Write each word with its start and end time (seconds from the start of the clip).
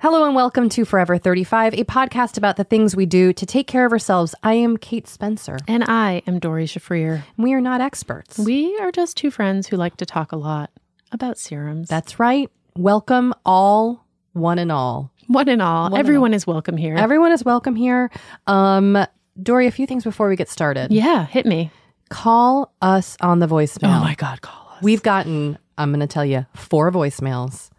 Hello 0.00 0.24
and 0.24 0.34
welcome 0.36 0.68
to 0.70 0.84
Forever 0.84 1.18
35, 1.18 1.74
a 1.74 1.84
podcast 1.84 2.36
about 2.38 2.56
the 2.56 2.62
things 2.64 2.94
we 2.94 3.04
do 3.04 3.32
to 3.32 3.44
take 3.44 3.66
care 3.66 3.84
of 3.84 3.90
ourselves. 3.92 4.32
I 4.44 4.54
am 4.54 4.76
Kate 4.76 5.08
Spencer. 5.08 5.58
and 5.66 5.82
I 5.84 6.22
am 6.26 6.38
Doree 6.38 6.66
Shafrir. 6.66 7.24
We 7.36 7.52
are 7.54 7.60
not 7.60 7.80
experts. 7.80 8.38
We 8.38 8.78
are 8.78 8.92
just 8.92 9.16
two 9.16 9.30
friends 9.32 9.66
who 9.66 9.76
like 9.76 9.96
to 9.96 10.06
talk 10.06 10.30
a 10.30 10.36
lot 10.36 10.70
about 11.10 11.36
serums. 11.36 11.88
That's 11.88 12.20
right. 12.20 12.48
Welcome 12.76 13.34
all, 13.44 14.06
one 14.34 14.60
and 14.60 14.70
all. 14.70 15.10
one 15.26 15.48
and 15.48 15.60
all. 15.60 15.90
One 15.90 15.94
and 15.94 15.98
Everyone 15.98 16.32
is 16.34 16.46
welcome 16.46 16.76
here. 16.76 16.94
Everyone 16.94 17.32
is 17.32 17.44
welcome 17.44 17.74
here. 17.74 18.08
Um, 18.46 19.04
Doree, 19.42 19.66
a 19.66 19.72
few 19.72 19.86
things 19.86 20.04
before 20.04 20.28
we 20.28 20.36
get 20.36 20.48
started. 20.48 20.92
yeah, 20.92 21.26
hit 21.26 21.44
me. 21.44 21.72
Call 22.08 22.72
us 22.80 23.16
on 23.20 23.40
the 23.40 23.48
voicemail. 23.48 23.96
Oh 23.96 24.00
my 24.00 24.14
God, 24.14 24.42
call 24.42 24.74
us. 24.76 24.82
We've 24.82 25.02
gotten, 25.02 25.58
I'm 25.76 25.90
going 25.90 26.00
to 26.00 26.06
tell 26.06 26.24
you, 26.24 26.46
four 26.54 26.90
voicemails. 26.92 27.70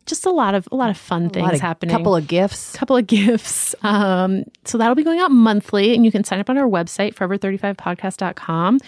Just 0.05 0.25
a 0.25 0.31
lot 0.31 0.55
of 0.55 0.67
a 0.71 0.75
lot 0.75 0.89
of 0.89 0.97
fun 0.97 1.25
a 1.25 1.29
things 1.29 1.53
of- 1.53 1.59
happening. 1.61 1.95
couple 1.95 2.15
of 2.15 2.25
gifts. 2.25 2.73
A 2.73 2.77
couple 2.77 2.95
of 2.97 3.05
gifts. 3.05 3.75
Um, 3.83 4.43
so 4.65 4.77
that'll 4.77 4.95
be 4.95 5.03
going 5.03 5.19
out 5.19 5.31
monthly, 5.31 5.93
and 5.95 6.03
you 6.05 6.11
can 6.11 6.23
sign 6.23 6.39
up 6.39 6.49
on 6.49 6.57
our 6.57 6.67
website, 6.67 7.13
forever35podcast.com, 7.15 8.79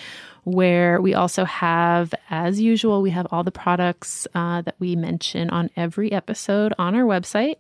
where 0.44 1.00
we 1.02 1.14
also 1.14 1.46
have, 1.46 2.14
as 2.30 2.60
usual, 2.60 3.02
we 3.02 3.12
have 3.12 3.28
all 3.32 3.44
the 3.44 3.52
products 3.52 4.28
uh, 4.36 4.62
that 4.64 4.76
we 4.80 4.96
mention 4.96 5.50
on 5.50 5.70
every 5.78 6.12
episode 6.12 6.74
on 6.80 6.96
our 6.96 7.04
website. 7.04 7.58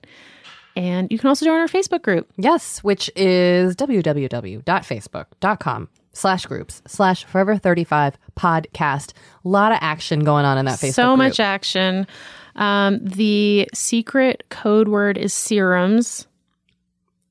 And 0.75 1.12
you 1.12 1.19
can 1.19 1.27
also 1.27 1.45
join 1.45 1.59
our 1.59 1.68
Facebook 1.68 2.01
group. 2.01 2.29
Yes, 2.38 2.83
which 2.83 3.09
is 3.15 3.75
www.facebook.com 3.75 5.89
slash 6.13 6.45
groups 6.45 6.81
slash 6.88 7.23
forever 7.25 7.57
35 7.57 8.18
podcast. 8.38 9.13
A 9.45 9.47
lot 9.47 9.71
of 9.71 9.77
action 9.81 10.23
going 10.23 10.45
on 10.45 10.57
in 10.57 10.65
that 10.65 10.79
Facebook 10.79 10.81
group. 10.81 10.94
so 10.95 11.07
group. 11.07 11.18
much 11.18 11.39
action. 11.39 12.07
Um, 12.56 13.00
the 13.03 13.69
secret 13.73 14.44
code 14.50 14.88
word 14.88 15.18
is 15.18 15.33
serums. 15.33 16.27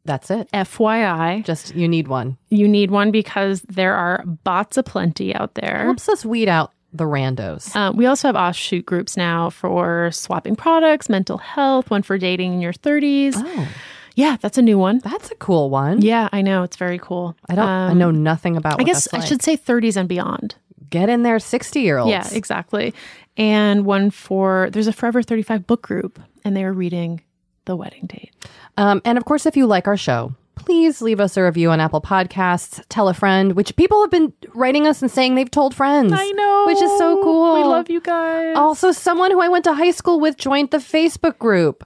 That's 0.06 0.31
it. 0.31 0.50
FYI, 0.52 1.44
Just 1.44 1.75
you 1.75 1.86
need 1.86 2.08
one. 2.08 2.38
you 2.48 2.66
need 2.66 2.90
one 2.90 3.10
because 3.10 3.60
there 3.62 3.94
are 3.94 4.25
bots 4.44 4.78
aplenty 4.78 5.34
out 5.34 5.54
there. 5.56 5.84
Helps 5.84 6.08
us 6.08 6.25
weed 6.25 6.48
out 6.48 6.72
the 6.92 7.04
randos. 7.04 7.75
Uh, 7.76 7.92
we 7.92 8.06
also 8.06 8.28
have 8.28 8.37
offshoot 8.37 8.84
groups 8.87 9.16
now 9.16 9.50
for 9.50 10.10
swapping 10.12 10.56
products, 10.56 11.08
mental 11.08 11.38
health, 11.38 11.90
one 11.90 12.02
for 12.02 12.19
dating 12.19 12.54
in 12.54 12.60
your 12.60 12.72
30s. 12.72 13.34
Oh, 13.37 13.69
Yeah, 14.16 14.37
that's 14.40 14.58
a 14.58 14.62
new 14.62 14.76
one. 14.78 14.98
that's 14.98 15.31
a 15.31 15.34
cool 15.37 15.70
one. 15.70 16.02
Yeah, 16.02 16.28
I 16.32 16.42
know. 16.42 16.62
It's 16.64 16.76
very 16.76 16.98
cool. 16.98 17.37
I 17.48 17.54
don't. 17.54 17.66
I 17.69 17.90
Um, 17.90 17.98
know 17.98 18.10
nothing 18.10 18.56
about. 18.56 18.75
I 18.75 18.76
What 18.82 18.87
guess 18.87 19.08
I 19.14 19.20
should 19.20 19.42
say 19.42 19.56
30s 19.56 19.96
and 19.96 20.08
beyond. 20.08 20.56
get 20.90 21.08
in 21.08 21.22
there. 21.22 21.38
Sixty 21.38 21.81
year 21.82 21.98
olds. 21.98 22.10
Yeah, 22.10 22.26
exactly. 22.32 22.93
And 23.36 23.86
one 23.86 24.10
for, 24.10 24.69
there's 24.72 24.88
a 24.88 24.93
Forever 24.93 25.22
35 25.22 25.66
book 25.66 25.82
group, 25.82 26.19
and 26.44 26.56
they 26.56 26.64
are 26.64 26.72
reading 26.72 27.22
the 27.66 27.76
wedding 27.76 28.06
date. 28.06 28.32
Um, 28.76 29.00
and 29.04 29.16
of 29.16 29.25
course, 29.25 29.46
if 29.46 29.56
you 29.56 29.66
like 29.66 29.86
our 29.86 29.96
show, 29.96 30.34
please 30.60 31.00
leave 31.02 31.20
us 31.20 31.36
a 31.36 31.42
review 31.42 31.70
on 31.70 31.80
Apple 31.80 32.00
Podcasts. 32.00 32.82
Tell 32.88 33.08
a 33.08 33.14
friend, 33.14 33.54
which 33.54 33.74
people 33.76 34.00
have 34.02 34.10
been 34.10 34.32
writing 34.54 34.86
us 34.86 35.02
and 35.02 35.10
saying 35.10 35.34
they've 35.34 35.50
told 35.50 35.74
friends. 35.74 36.12
I 36.14 36.30
know. 36.32 36.64
Which 36.66 36.80
is 36.82 36.96
so 36.98 37.22
cool. 37.22 37.54
We 37.54 37.64
love 37.64 37.90
you 37.90 38.00
guys. 38.00 38.56
Also, 38.56 38.92
someone 38.92 39.30
who 39.30 39.40
I 39.40 39.48
went 39.48 39.64
to 39.64 39.74
high 39.74 39.90
school 39.90 40.20
with 40.20 40.36
joined 40.36 40.70
the 40.70 40.78
Facebook 40.78 41.38
group. 41.38 41.84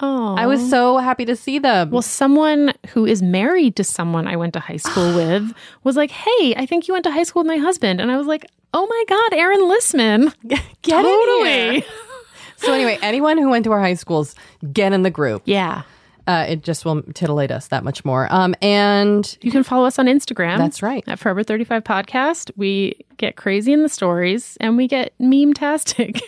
Oh. 0.00 0.34
I 0.36 0.46
was 0.46 0.68
so 0.68 0.98
happy 0.98 1.24
to 1.24 1.34
see 1.34 1.58
them. 1.58 1.90
Well, 1.90 2.02
someone 2.02 2.74
who 2.88 3.06
is 3.06 3.22
married 3.22 3.76
to 3.76 3.84
someone 3.84 4.26
I 4.28 4.36
went 4.36 4.52
to 4.52 4.60
high 4.60 4.76
school 4.76 5.14
with 5.16 5.52
was 5.84 5.96
like, 5.96 6.10
"Hey, 6.10 6.54
I 6.56 6.66
think 6.66 6.86
you 6.86 6.92
went 6.92 7.04
to 7.04 7.10
high 7.10 7.22
school 7.22 7.40
with 7.40 7.48
my 7.48 7.56
husband," 7.56 8.00
and 8.00 8.12
I 8.12 8.18
was 8.18 8.26
like, 8.26 8.44
"Oh 8.74 8.86
my 8.86 9.04
god, 9.08 9.38
Aaron 9.38 9.60
Listman, 9.60 10.34
get 10.82 11.02
totally." 11.02 11.50
in 11.68 11.72
here. 11.74 11.82
so 12.56 12.74
anyway, 12.74 12.98
anyone 13.00 13.38
who 13.38 13.48
went 13.48 13.64
to 13.64 13.72
our 13.72 13.80
high 13.80 13.94
schools, 13.94 14.34
get 14.72 14.92
in 14.92 15.02
the 15.02 15.10
group. 15.10 15.42
Yeah, 15.46 15.82
Uh, 16.26 16.44
it 16.48 16.62
just 16.62 16.84
will 16.84 17.02
titillate 17.14 17.50
us 17.52 17.68
that 17.68 17.84
much 17.84 18.04
more. 18.04 18.26
Um, 18.32 18.54
and 18.60 19.36
you 19.42 19.50
can 19.52 19.62
follow 19.62 19.86
us 19.86 19.98
on 19.98 20.06
Instagram. 20.06 20.58
That's 20.58 20.82
right. 20.82 21.04
at 21.06 21.18
Forever 21.18 21.42
Thirty 21.42 21.64
Five 21.64 21.84
Podcast. 21.84 22.50
We 22.56 23.04
get 23.16 23.36
crazy 23.36 23.72
in 23.72 23.82
the 23.82 23.88
stories, 23.88 24.56
and 24.60 24.76
we 24.76 24.88
get 24.88 25.14
meme 25.20 25.54
tastic 25.54 26.20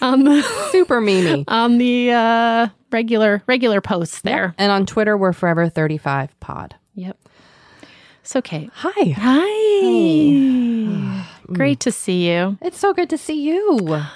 on 0.00 0.24
the 0.24 0.42
super 0.72 1.00
Mimi. 1.00 1.44
on 1.48 1.78
the 1.78 2.12
uh, 2.12 2.68
regular 2.90 3.42
regular 3.46 3.80
posts 3.80 4.22
there. 4.22 4.54
and 4.58 4.72
on 4.72 4.86
Twitter, 4.86 5.16
we're 5.16 5.32
forever 5.32 5.68
35 5.68 6.38
pod. 6.40 6.74
Yep. 6.94 7.16
So, 8.22 8.42
Kate. 8.42 8.70
Hi. 8.74 9.14
Hi. 9.16 11.26
Great 11.52 11.78
to 11.80 11.92
see 11.92 12.28
you. 12.28 12.58
It's 12.60 12.78
so 12.78 12.92
good 12.92 13.08
to 13.10 13.18
see 13.18 13.40
you. 13.42 14.02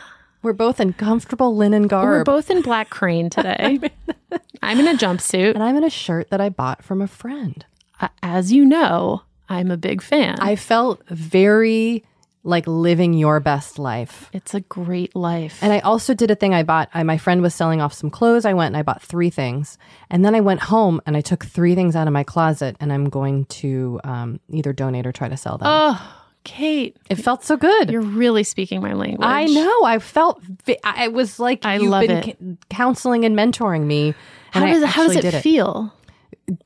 We're 0.42 0.52
both 0.54 0.80
in 0.80 0.92
comfortable 0.94 1.54
linen 1.54 1.86
garb. 1.86 2.04
We're 2.08 2.24
both 2.24 2.50
in 2.50 2.62
black 2.62 2.90
crane 2.90 3.28
today. 3.30 3.78
I'm 4.62 4.78
in 4.80 4.88
a 4.88 4.94
jumpsuit. 4.94 5.54
and 5.54 5.62
I'm 5.62 5.76
in 5.76 5.84
a 5.84 5.90
shirt 5.90 6.30
that 6.30 6.40
I 6.40 6.48
bought 6.48 6.82
from 6.84 7.02
a 7.02 7.06
friend. 7.06 7.64
Uh, 8.00 8.08
As 8.22 8.52
you 8.52 8.64
know, 8.64 9.22
I'm 9.48 9.70
a 9.70 9.76
big 9.76 10.00
fan. 10.02 10.38
I 10.40 10.56
felt 10.56 11.02
very 11.08 12.04
like 12.42 12.66
living 12.66 13.12
your 13.12 13.38
best 13.38 13.78
life. 13.78 14.30
it's 14.32 14.54
a 14.54 14.60
great 14.60 15.14
life. 15.14 15.58
And 15.62 15.74
I 15.74 15.80
also 15.80 16.14
did 16.14 16.30
a 16.30 16.34
thing 16.34 16.54
I 16.54 16.62
bought. 16.62 16.88
I, 16.94 17.02
my 17.02 17.18
friend 17.18 17.42
was 17.42 17.54
selling 17.54 17.82
off 17.82 17.92
some 17.92 18.08
clothes. 18.08 18.46
I 18.46 18.54
went 18.54 18.68
and 18.68 18.78
I 18.78 18.82
bought 18.82 19.02
three 19.02 19.28
things. 19.28 19.76
And 20.08 20.24
then 20.24 20.34
I 20.34 20.40
went 20.40 20.60
home 20.60 21.02
and 21.04 21.18
I 21.18 21.20
took 21.20 21.44
three 21.44 21.74
things 21.74 21.94
out 21.94 22.06
of 22.06 22.14
my 22.14 22.24
closet 22.24 22.76
and 22.80 22.94
I'm 22.94 23.10
going 23.10 23.44
to 23.46 24.00
um, 24.04 24.40
either 24.48 24.72
donate 24.72 25.06
or 25.06 25.12
try 25.12 25.28
to 25.28 25.36
sell 25.36 25.58
them. 25.58 25.68
oh, 25.68 26.16
Kate, 26.44 26.96
it 27.10 27.16
felt 27.16 27.44
so 27.44 27.56
good. 27.56 27.90
you're 27.90 28.00
really 28.00 28.42
speaking 28.44 28.80
my 28.80 28.94
language. 28.94 29.20
I 29.26 29.44
know. 29.46 29.84
I 29.84 29.98
felt, 29.98 30.40
I 30.84 31.04
it 31.04 31.12
was 31.12 31.38
like 31.38 31.64
I 31.66 31.76
you've 31.76 31.90
love 31.90 32.06
been 32.06 32.16
it. 32.16 32.24
c- 32.40 32.56
counseling 32.70 33.24
and 33.24 33.36
mentoring 33.36 33.84
me. 33.86 34.14
How 34.52 34.64
does, 34.66 34.82
how 34.84 35.06
does 35.06 35.16
it, 35.16 35.40
feel? 35.42 35.92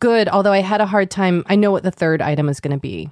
Good. 0.01 0.29
Although 0.29 0.53
I 0.53 0.61
had 0.61 0.81
a 0.81 0.87
hard 0.87 1.11
time. 1.11 1.45
I 1.47 1.57
know 1.57 1.71
what 1.71 1.83
the 1.83 1.91
third 1.91 2.23
item 2.23 2.49
is 2.49 2.61
going 2.61 2.73
to 2.77 2.81
be 2.81 3.11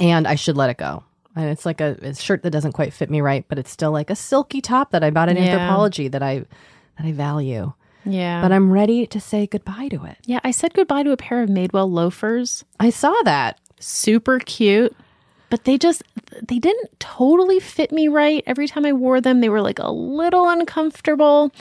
and 0.00 0.26
I 0.26 0.34
should 0.34 0.56
let 0.56 0.70
it 0.70 0.78
go. 0.78 1.04
And 1.36 1.48
it's 1.50 1.64
like 1.64 1.80
a, 1.80 1.96
a 2.02 2.14
shirt 2.14 2.42
that 2.42 2.50
doesn't 2.50 2.72
quite 2.72 2.92
fit 2.92 3.08
me 3.10 3.20
right, 3.20 3.44
but 3.48 3.58
it's 3.58 3.70
still 3.70 3.92
like 3.92 4.10
a 4.10 4.16
silky 4.16 4.60
top 4.60 4.90
that 4.90 5.04
I 5.04 5.10
bought 5.10 5.28
in 5.28 5.36
Yeah. 5.36 5.58
Anthropologie 5.58 6.10
that 6.10 6.22
I 6.22 6.38
that 6.98 7.06
I 7.06 7.12
value. 7.12 7.72
Yeah. 8.04 8.40
But 8.42 8.50
I'm 8.50 8.72
ready 8.72 9.06
to 9.06 9.20
say 9.20 9.46
goodbye 9.46 9.88
to 9.88 10.04
it. 10.06 10.16
yeah, 10.24 10.40
I 10.42 10.50
said 10.50 10.72
goodbye 10.74 11.02
to 11.02 11.12
a 11.12 11.16
pair 11.16 11.42
of 11.42 11.50
Madewell 11.50 11.88
loafers. 11.90 12.64
I 12.80 12.90
saw 12.90 13.14
that. 13.24 13.60
Super 13.78 14.38
cute. 14.40 14.96
But 15.50 15.64
they 15.64 15.76
just 15.78 16.02
they 16.42 16.58
didn't 16.58 16.98
totally 17.00 17.60
fit 17.60 17.92
me 17.92 18.08
right. 18.08 18.42
Every 18.46 18.68
time 18.68 18.86
I 18.86 18.92
wore 18.92 19.20
them, 19.20 19.40
they 19.40 19.48
were 19.48 19.60
like 19.60 19.78
a 19.80 19.90
little 19.90 20.48
uncomfortable. 20.48 21.52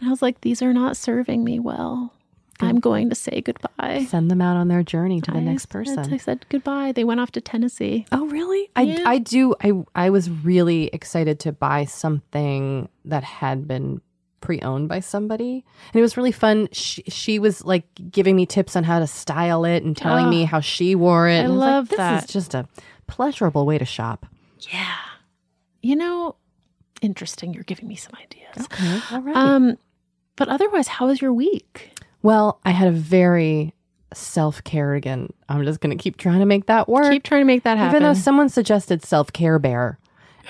And 0.00 0.08
I 0.08 0.10
was 0.10 0.20
like, 0.22 0.40
these 0.40 0.60
are 0.62 0.72
not 0.72 0.96
serving 0.96 1.44
me 1.44 1.58
well. 1.60 2.12
I'm 2.60 2.78
going 2.78 3.08
to 3.10 3.16
say 3.16 3.40
goodbye. 3.40 4.06
Send 4.08 4.30
them 4.30 4.40
out 4.40 4.56
on 4.56 4.68
their 4.68 4.84
journey 4.84 5.20
to 5.22 5.30
the 5.32 5.38
I 5.38 5.40
next 5.40 5.62
said- 5.64 5.70
person. 5.70 6.14
I 6.14 6.16
said 6.16 6.46
goodbye. 6.48 6.92
They 6.92 7.02
went 7.02 7.18
off 7.18 7.32
to 7.32 7.40
Tennessee. 7.40 8.06
Oh, 8.12 8.26
really? 8.26 8.70
I, 8.76 8.82
Yeah. 8.82 9.02
I 9.04 9.18
do. 9.18 9.54
I 9.60 9.72
I 9.96 10.10
was 10.10 10.30
really 10.30 10.86
excited 10.92 11.40
to 11.40 11.50
buy 11.52 11.86
something 11.86 12.88
that 13.04 13.24
had 13.24 13.66
been 13.66 14.00
pre-owned 14.40 14.88
by 14.88 14.98
somebody, 15.00 15.64
and 15.92 15.98
it 15.98 16.02
was 16.02 16.16
really 16.16 16.32
fun. 16.32 16.68
She, 16.72 17.02
she 17.08 17.38
was 17.40 17.64
like 17.64 17.84
giving 18.10 18.34
me 18.36 18.44
tips 18.46 18.74
on 18.76 18.82
how 18.84 18.98
to 19.00 19.06
style 19.06 19.64
it 19.64 19.82
and 19.84 19.96
telling 19.96 20.26
Oh, 20.26 20.30
me 20.30 20.44
how 20.44 20.60
she 20.60 20.94
wore 20.96 21.28
it. 21.28 21.34
I 21.38 21.44
and 21.44 21.58
like, 21.58 21.68
love 21.68 21.88
this 21.88 21.96
that. 21.98 22.24
is 22.24 22.30
just 22.32 22.54
a 22.54 22.68
pleasurable 23.12 23.66
way 23.66 23.76
to 23.76 23.84
shop. 23.84 24.24
Yeah. 24.72 24.96
You 25.82 25.96
know, 25.96 26.36
interesting. 27.02 27.52
You're 27.52 27.64
giving 27.64 27.86
me 27.88 27.94
some 27.96 28.12
ideas. 28.22 28.64
Okay, 28.66 29.00
all 29.10 29.20
right. 29.20 29.36
Um, 29.36 29.76
but 30.36 30.48
otherwise, 30.48 30.88
how 30.88 31.06
was 31.08 31.20
your 31.20 31.32
week? 31.34 31.92
well, 32.22 32.60
I 32.64 32.70
had 32.70 32.88
a 32.88 32.92
very 32.92 33.74
self-care 34.14 34.94
again. 34.94 35.28
I'm 35.48 35.64
just 35.64 35.80
going 35.80 35.96
to 35.96 36.00
keep 36.02 36.16
trying 36.16 36.38
to 36.38 36.46
make 36.46 36.66
that 36.66 36.88
work. 36.88 37.10
Keep 37.12 37.24
trying 37.24 37.40
to 37.42 37.44
make 37.46 37.64
that 37.64 37.76
happen. 37.76 37.96
Even 37.96 38.02
though 38.04 38.18
someone 38.18 38.48
suggested 38.48 39.04
self-care 39.04 39.58
bear, 39.58 39.98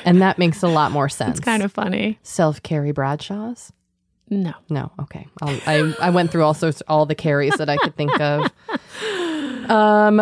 and 0.05 0.20
that 0.23 0.38
makes 0.38 0.62
a 0.62 0.69
lot 0.69 0.93
more 0.93 1.09
sense. 1.09 1.38
it's 1.38 1.44
kind 1.44 1.62
of 1.64 1.73
funny. 1.73 2.19
self-Carrie 2.23 2.93
Bradshaws. 2.93 3.73
No. 4.29 4.53
No, 4.70 4.93
okay. 5.00 5.26
I'll, 5.43 5.59
I 5.67 5.94
I 6.00 6.11
went 6.11 6.31
through 6.31 6.44
all 6.44 6.55
sorts, 6.55 6.81
all 6.88 7.06
the 7.06 7.14
carries 7.14 7.55
that 7.56 7.69
I 7.69 7.76
could 7.79 7.97
think 7.97 8.20
of. 8.20 8.50
Um, 9.69 10.19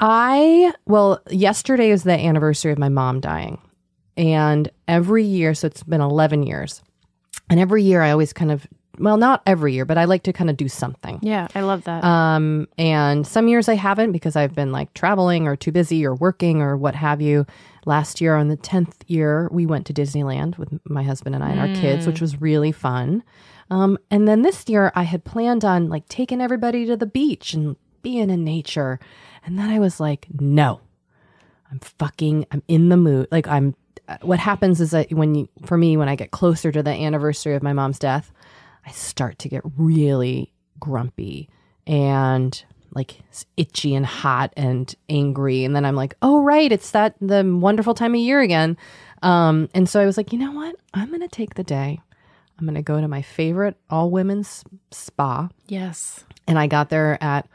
I 0.00 0.72
well, 0.86 1.20
yesterday 1.30 1.90
is 1.90 2.04
the 2.04 2.12
anniversary 2.12 2.72
of 2.72 2.78
my 2.78 2.88
mom 2.88 3.20
dying, 3.20 3.60
and 4.16 4.70
every 4.86 5.24
year, 5.24 5.54
so 5.54 5.66
it's 5.66 5.82
been 5.82 6.00
eleven 6.00 6.42
years, 6.42 6.82
and 7.50 7.58
every 7.58 7.82
year 7.82 8.02
I 8.02 8.10
always 8.10 8.32
kind 8.32 8.52
of 8.52 8.66
well, 9.00 9.16
not 9.16 9.42
every 9.46 9.74
year, 9.74 9.84
but 9.84 9.98
I 9.98 10.04
like 10.04 10.22
to 10.24 10.32
kind 10.32 10.50
of 10.50 10.56
do 10.56 10.68
something. 10.68 11.18
Yeah, 11.22 11.48
I 11.54 11.60
love 11.60 11.84
that. 11.84 12.04
Um, 12.04 12.68
and 12.76 13.26
some 13.26 13.48
years 13.48 13.68
I 13.68 13.74
haven't 13.74 14.12
because 14.12 14.36
I've 14.36 14.54
been 14.54 14.72
like 14.72 14.92
traveling 14.94 15.46
or 15.46 15.56
too 15.56 15.72
busy 15.72 16.04
or 16.04 16.14
working 16.14 16.60
or 16.60 16.76
what 16.76 16.94
have 16.94 17.20
you. 17.20 17.46
Last 17.86 18.20
year, 18.20 18.34
on 18.34 18.48
the 18.48 18.56
10th 18.56 18.96
year, 19.06 19.48
we 19.50 19.66
went 19.66 19.86
to 19.86 19.94
Disneyland 19.94 20.58
with 20.58 20.78
my 20.84 21.02
husband 21.02 21.34
and 21.34 21.44
I 21.44 21.50
and 21.50 21.60
our 21.60 21.80
kids, 21.80 22.06
which 22.06 22.20
was 22.20 22.40
really 22.40 22.72
fun. 22.72 23.22
Um, 23.70 23.98
and 24.10 24.26
then 24.26 24.42
this 24.42 24.68
year, 24.68 24.92
I 24.94 25.04
had 25.04 25.24
planned 25.24 25.64
on 25.64 25.88
like 25.88 26.08
taking 26.08 26.40
everybody 26.40 26.84
to 26.86 26.96
the 26.96 27.06
beach 27.06 27.54
and 27.54 27.76
being 28.02 28.30
in 28.30 28.44
nature. 28.44 28.98
And 29.44 29.58
then 29.58 29.70
I 29.70 29.78
was 29.78 30.00
like, 30.00 30.26
no, 30.40 30.80
I'm 31.70 31.80
fucking, 31.80 32.46
I'm 32.50 32.62
in 32.68 32.88
the 32.88 32.96
mood. 32.96 33.28
Like, 33.30 33.46
I'm, 33.46 33.74
what 34.22 34.38
happens 34.38 34.80
is 34.80 34.92
that 34.92 35.12
when 35.12 35.34
you, 35.34 35.48
for 35.64 35.76
me, 35.76 35.96
when 35.96 36.08
I 36.08 36.16
get 36.16 36.30
closer 36.30 36.72
to 36.72 36.82
the 36.82 36.90
anniversary 36.90 37.54
of 37.54 37.62
my 37.62 37.72
mom's 37.72 37.98
death, 37.98 38.32
I 38.86 38.90
start 38.90 39.38
to 39.40 39.48
get 39.48 39.62
really 39.76 40.52
grumpy 40.80 41.48
and 41.86 42.62
like 42.94 43.20
itchy 43.56 43.94
and 43.94 44.06
hot 44.06 44.52
and 44.56 44.94
angry. 45.08 45.64
And 45.64 45.76
then 45.76 45.84
I'm 45.84 45.94
like, 45.94 46.14
oh, 46.22 46.42
right, 46.42 46.72
it's 46.72 46.90
that 46.92 47.14
the 47.20 47.44
wonderful 47.60 47.94
time 47.94 48.14
of 48.14 48.20
year 48.20 48.40
again. 48.40 48.76
Um, 49.22 49.68
and 49.74 49.88
so 49.88 50.00
I 50.00 50.06
was 50.06 50.16
like, 50.16 50.32
you 50.32 50.38
know 50.38 50.52
what? 50.52 50.76
I'm 50.94 51.08
going 51.08 51.20
to 51.20 51.28
take 51.28 51.54
the 51.54 51.64
day. 51.64 52.00
I'm 52.58 52.64
going 52.64 52.74
to 52.74 52.82
go 52.82 53.00
to 53.00 53.08
my 53.08 53.22
favorite 53.22 53.76
all 53.88 54.10
women's 54.10 54.64
spa. 54.90 55.48
yes. 55.66 56.24
And 56.46 56.58
I 56.58 56.66
got 56.66 56.88
there 56.88 57.22
at 57.22 57.46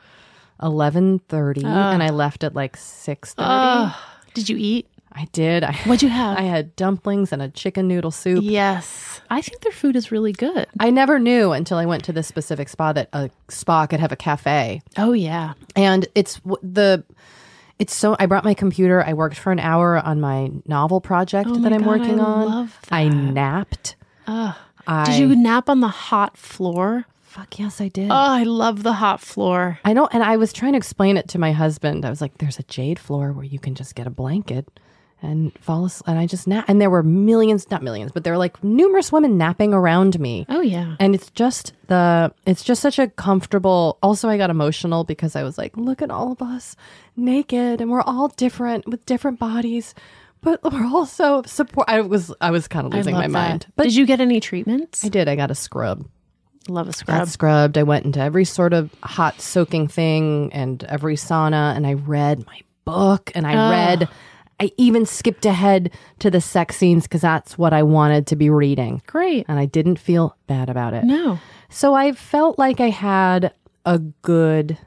11:30 0.64 1.64
and 1.66 2.02
I 2.04 2.10
left 2.10 2.44
at 2.44 2.56
like 2.56 2.78
6:30. 2.78 3.34
Ugh. 3.38 3.96
did 4.34 4.50
you 4.50 4.58
eat? 4.58 4.88
I 5.16 5.26
did. 5.32 5.64
I 5.64 5.74
What'd 5.86 6.02
you 6.02 6.10
have? 6.10 6.38
I 6.40 6.42
had 6.42 6.76
dumplings 6.76 7.32
and 7.32 7.40
a 7.42 7.50
chicken 7.50 7.88
noodle 7.88 8.10
soup. 8.10 8.44
yes. 8.44 9.22
I 9.30 9.42
think 9.42 9.62
their 9.62 9.72
food 9.72 9.96
is 9.96 10.12
really 10.12 10.32
good. 10.34 10.66
I 10.80 10.90
never 10.90 11.20
knew 11.20 11.52
until 11.52 11.78
I 11.78 11.86
went 11.86 12.04
to 12.06 12.14
this 12.14 12.28
specific 12.28 12.68
spa 12.70 12.94
that 12.94 13.10
a 13.14 13.30
spa 13.50 13.86
could 13.86 14.00
have 14.00 14.12
a 14.12 14.16
cafe. 14.16 14.82
Oh, 14.98 15.14
yeah. 15.14 15.54
And 15.76 16.08
it's 16.16 16.40
w- 16.40 16.58
the 16.64 17.04
it's 17.80 17.94
so 17.96 18.16
I 18.20 18.26
brought 18.26 18.44
my 18.44 18.54
computer. 18.56 19.04
I 19.04 19.14
worked 19.14 19.38
for 19.38 19.52
an 19.52 19.60
hour 19.60 19.98
on 20.00 20.20
my 20.20 20.50
novel 20.68 21.00
project 21.02 21.48
Oh 21.52 21.58
that 21.58 21.70
my 21.70 21.76
I'm 21.76 21.84
God, 21.84 21.88
working 21.88 22.20
I 22.20 22.24
on. 22.24 22.46
love 22.48 22.80
I 22.92 23.04
that. 23.10 23.14
napped. 23.16 23.96
Ugh. 24.26 24.56
I 24.88 25.06
Did 25.06 25.20
you 25.20 25.36
nap 25.36 25.70
on 25.70 25.80
the 25.80 25.88
hot 25.90 26.38
floor? 26.38 27.06
Fuck 27.34 27.58
yes, 27.58 27.82
I 27.82 27.88
did. 27.88 28.12
Oh, 28.12 28.14
I 28.14 28.44
love 28.44 28.84
the 28.84 28.94
hot 28.94 29.20
floor. 29.20 29.80
I 29.84 29.94
know, 29.94 30.08
and 30.12 30.22
I 30.22 30.38
was 30.38 30.54
trying 30.54 30.74
to 30.74 30.78
explain 30.78 31.18
it 31.18 31.28
to 31.30 31.40
my 31.40 31.52
husband. 31.52 32.06
I 32.06 32.12
was 32.12 32.22
like, 32.22 32.38
"There's 32.38 32.60
a 32.60 32.64
jade 32.64 33.00
floor 33.00 33.32
where 33.34 33.44
you 33.44 33.58
can 33.58 33.74
just 33.74 33.96
get 33.96 34.06
a 34.06 34.12
blanket 34.12 34.68
and 35.20 35.52
fall 35.58 35.84
asleep." 35.86 36.08
And 36.10 36.20
I 36.20 36.28
just 36.28 36.46
nap, 36.48 36.66
and 36.68 36.80
there 36.80 36.92
were 36.92 37.02
millions, 37.02 37.72
not 37.72 37.82
millions, 37.82 38.12
but 38.12 38.24
there 38.24 38.34
were 38.34 38.38
like 38.38 38.64
numerous 38.64 39.12
women 39.12 39.36
napping 39.36 39.74
around 39.74 40.20
me. 40.20 40.46
Oh, 40.48 40.62
yeah. 40.62 40.96
And 41.00 41.16
it's 41.16 41.32
just 41.32 41.74
the, 41.88 42.32
it's 42.46 42.64
just 42.64 42.84
such 42.84 43.00
a 43.00 43.08
comfortable. 43.08 43.98
Also, 44.04 44.30
I 44.30 44.38
got 44.38 44.52
emotional 44.52 45.04
because 45.04 45.36
I 45.36 45.42
was 45.42 45.58
like, 45.58 45.76
look 45.76 46.04
at 46.04 46.12
all 46.12 46.32
of 46.34 46.40
us 46.40 46.76
naked, 47.16 47.82
and 47.82 47.90
we're 47.90 48.04
all 48.04 48.28
different 48.28 48.88
with 48.88 49.04
different 49.08 49.40
bodies, 49.40 49.96
but 50.42 50.62
we're 50.72 50.86
also 50.86 51.42
support. 51.48 51.90
I 51.90 52.02
was, 52.02 52.32
I 52.40 52.52
was 52.52 52.68
kind 52.68 52.86
of 52.86 52.94
losing 52.94 53.16
my 53.16 53.22
love 53.22 53.32
mind. 53.32 53.66
But 53.76 53.86
Did 53.86 53.96
you 53.96 54.06
get 54.06 54.22
any 54.22 54.40
treatments? 54.40 55.04
I 55.04 55.10
did. 55.10 55.28
I 55.28 55.36
got 55.36 55.50
a 55.50 55.56
scrub. 55.56 56.06
Love 56.68 56.88
a 56.88 56.92
Got 56.92 56.98
scrub. 56.98 57.28
scrubbed. 57.28 57.78
I 57.78 57.84
went 57.84 58.06
into 58.06 58.20
every 58.20 58.46
sort 58.46 58.74
of 58.74 58.94
hot 59.04 59.42
soaking 59.42 59.88
thing 59.88 60.52
and 60.54 60.84
every 60.86 61.16
sauna, 61.16 61.76
and 61.76 61.86
I 61.86 61.94
read 61.94 62.46
my 62.46 62.62
book, 62.86 63.32
and 63.36 63.46
I 63.48 63.70
read. 63.72 64.10
I 64.60 64.72
even 64.78 65.06
skipped 65.06 65.46
ahead 65.46 65.92
to 66.20 66.30
the 66.30 66.40
sex 66.40 66.78
scenes 66.78 67.04
because 67.04 67.22
that's 67.22 67.58
what 67.58 67.74
I 67.74 67.84
wanted 67.84 68.28
to 68.28 68.36
be 68.36 68.50
reading, 68.50 69.02
Great. 69.08 69.46
and 69.50 69.60
I 69.60 69.66
didn't 69.66 69.98
feel 69.98 70.38
bad 70.48 70.70
about 70.70 70.94
it. 70.94 71.04
No. 71.04 71.40
So 71.70 71.96
I 71.96 72.12
felt 72.12 72.60
like 72.60 72.80
I 72.80 72.90
had 72.90 73.52
a 73.86 74.00
good 74.00 74.78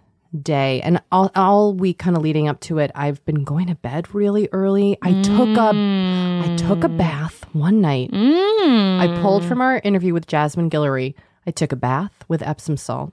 day 0.42 0.80
and 0.83 1.02
all, 1.11 1.30
all 1.35 1.73
week 1.75 1.99
kind 1.99 2.16
of 2.16 2.23
leading 2.23 2.49
up 2.49 2.61
to 2.61 2.78
it 2.78 2.90
i've 2.95 3.25
been 3.25 3.45
going 3.45 3.68
to 3.68 3.75
bed 3.76 4.12
really 4.14 4.49
early 4.52 4.99
i 5.02 5.23
took 5.23 5.56
a 5.56 5.71
i 5.71 6.56
took 6.56 6.85
a 6.85 6.88
mm. 6.88 6.99
bath 6.99 7.45
one 7.54 7.80
night 7.80 8.11
mm. 8.11 9.00
i 9.00 9.23
pulled 9.23 9.45
from 9.45 9.61
our 9.61 9.78
interview 9.78 10.12
with 10.12 10.26
jasmine 10.26 10.68
guillory 10.68 11.14
i 11.47 11.50
took 11.50 11.73
a 11.73 11.76
bath 11.76 12.25
with 12.29 12.43
epsom 12.43 12.76
salt 12.76 13.12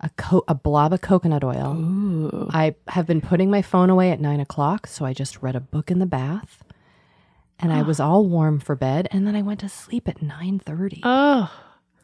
a, 0.00 0.10
co- 0.16 0.44
a 0.46 0.54
blob 0.54 0.92
of 0.92 1.00
coconut 1.00 1.42
oil 1.44 2.48
i 2.50 2.74
have 2.88 3.06
been 3.06 3.20
putting 3.20 3.50
my 3.50 3.62
phone 3.62 3.88
away 3.90 4.10
at 4.10 4.20
nine 4.20 4.40
o'clock 4.40 4.86
so 4.86 5.04
i 5.04 5.12
just 5.12 5.42
read 5.42 5.56
a 5.56 5.60
book 5.60 5.90
in 5.90 5.98
the 5.98 6.06
bath 6.06 6.62
and 7.58 7.72
i 7.72 7.80
was 7.82 7.98
all 7.98 8.24
warm 8.26 8.60
for 8.60 8.74
bed 8.76 9.08
and 9.10 9.26
then 9.26 9.34
i 9.34 9.42
went 9.42 9.60
to 9.60 9.68
sleep 9.68 10.06
at 10.08 10.20
9.30 10.20 11.00
Oh, 11.04 11.50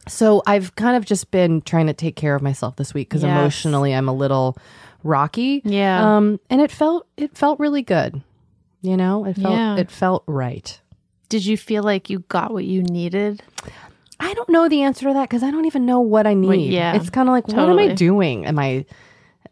so 0.09 0.43
I've 0.49 0.75
kind 0.75 0.97
of 0.97 1.05
just 1.05 1.31
been 1.31 1.63
trying 1.63 1.87
to 1.87 1.93
take 1.93 2.17
care 2.17 2.35
of 2.35 2.43
myself 2.43 2.75
this 2.75 2.93
week 2.93 3.09
because 3.09 3.23
Yes. 3.23 3.31
emotionally 3.31 3.95
I'm 3.95 4.09
a 4.09 4.13
little 4.13 4.57
rocky. 5.05 5.63
Yeah. 5.65 6.17
Um, 6.17 6.41
and 6.51 6.61
it 6.61 6.73
felt 6.73 7.07
it 7.17 7.37
felt 7.39 7.61
really 7.61 7.83
good. 7.83 8.21
You 8.81 8.97
know, 8.97 9.25
it 9.25 9.35
felt 9.37 9.55
Yeah. 9.55 9.77
it 9.77 9.93
felt 9.93 10.25
right. 10.27 10.81
did 11.29 11.47
you 11.47 11.57
feel 11.57 11.85
like 11.85 12.11
you 12.11 12.19
got 12.29 12.53
what 12.53 12.65
you 12.65 12.83
needed? 12.83 13.45
I 14.23 14.35
don't 14.35 14.49
know 14.49 14.69
the 14.69 14.83
answer 14.83 15.07
to 15.09 15.15
that 15.15 15.29
because 15.29 15.43
I 15.43 15.51
don't 15.51 15.65
even 15.67 15.85
know 15.85 16.01
what 16.01 16.27
I 16.27 16.35
need. 16.35 16.73
yeah, 16.73 16.95
it's 16.95 17.11
kind 17.11 17.29
of 17.29 17.33
like 17.33 17.49
what 17.49 17.69
am. 17.69 17.79
I 17.79 17.89
doing? 17.95 18.47
Am 18.47 18.59
I 18.59 18.87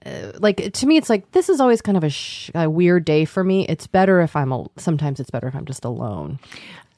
uh, 0.07 0.33
like 0.39 0.73
to 0.73 0.87
me? 0.87 0.97
It's 0.97 1.11
like 1.11 1.33
this 1.33 1.49
is 1.49 1.61
always 1.61 1.83
kind 1.83 1.97
of 1.99 2.05
a, 2.05 2.11
sh- 2.11 2.51
a 2.55 2.71
weird 2.71 3.05
day 3.05 3.25
for 3.25 3.43
me. 3.43 3.67
It's 3.69 3.87
better 3.87 4.21
if 4.21 4.37
I'm. 4.37 4.53
Al- 4.53 4.71
sometimes 4.77 5.19
it's 5.21 5.31
better 5.31 5.49
if 5.49 5.55
I'm 5.55 5.67
just 5.67 5.85
alone. 5.85 6.39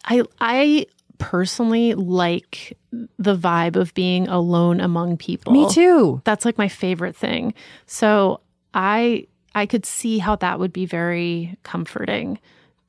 I 0.05 0.23
I 0.41 0.87
personally 1.19 1.95
like 1.95 2.77
the 3.19 3.37
vibe 3.37 3.77
of 3.77 3.95
being 3.95 4.29
alone 4.29 4.81
among 4.81 5.17
people. 5.17 5.53
Me 5.53 5.69
too. 5.71 6.21
That's 6.25 6.45
like 6.45 6.59
my 6.59 6.69
favorite 6.69 7.17
thing. 7.17 7.55
So 7.87 8.41
I 8.75 9.27
I 9.55 9.67
could 9.67 9.87
see 9.87 10.19
how 10.19 10.37
that 10.37 10.59
would 10.59 10.73
be 10.73 10.85
very 10.87 11.57
comforting 11.63 12.39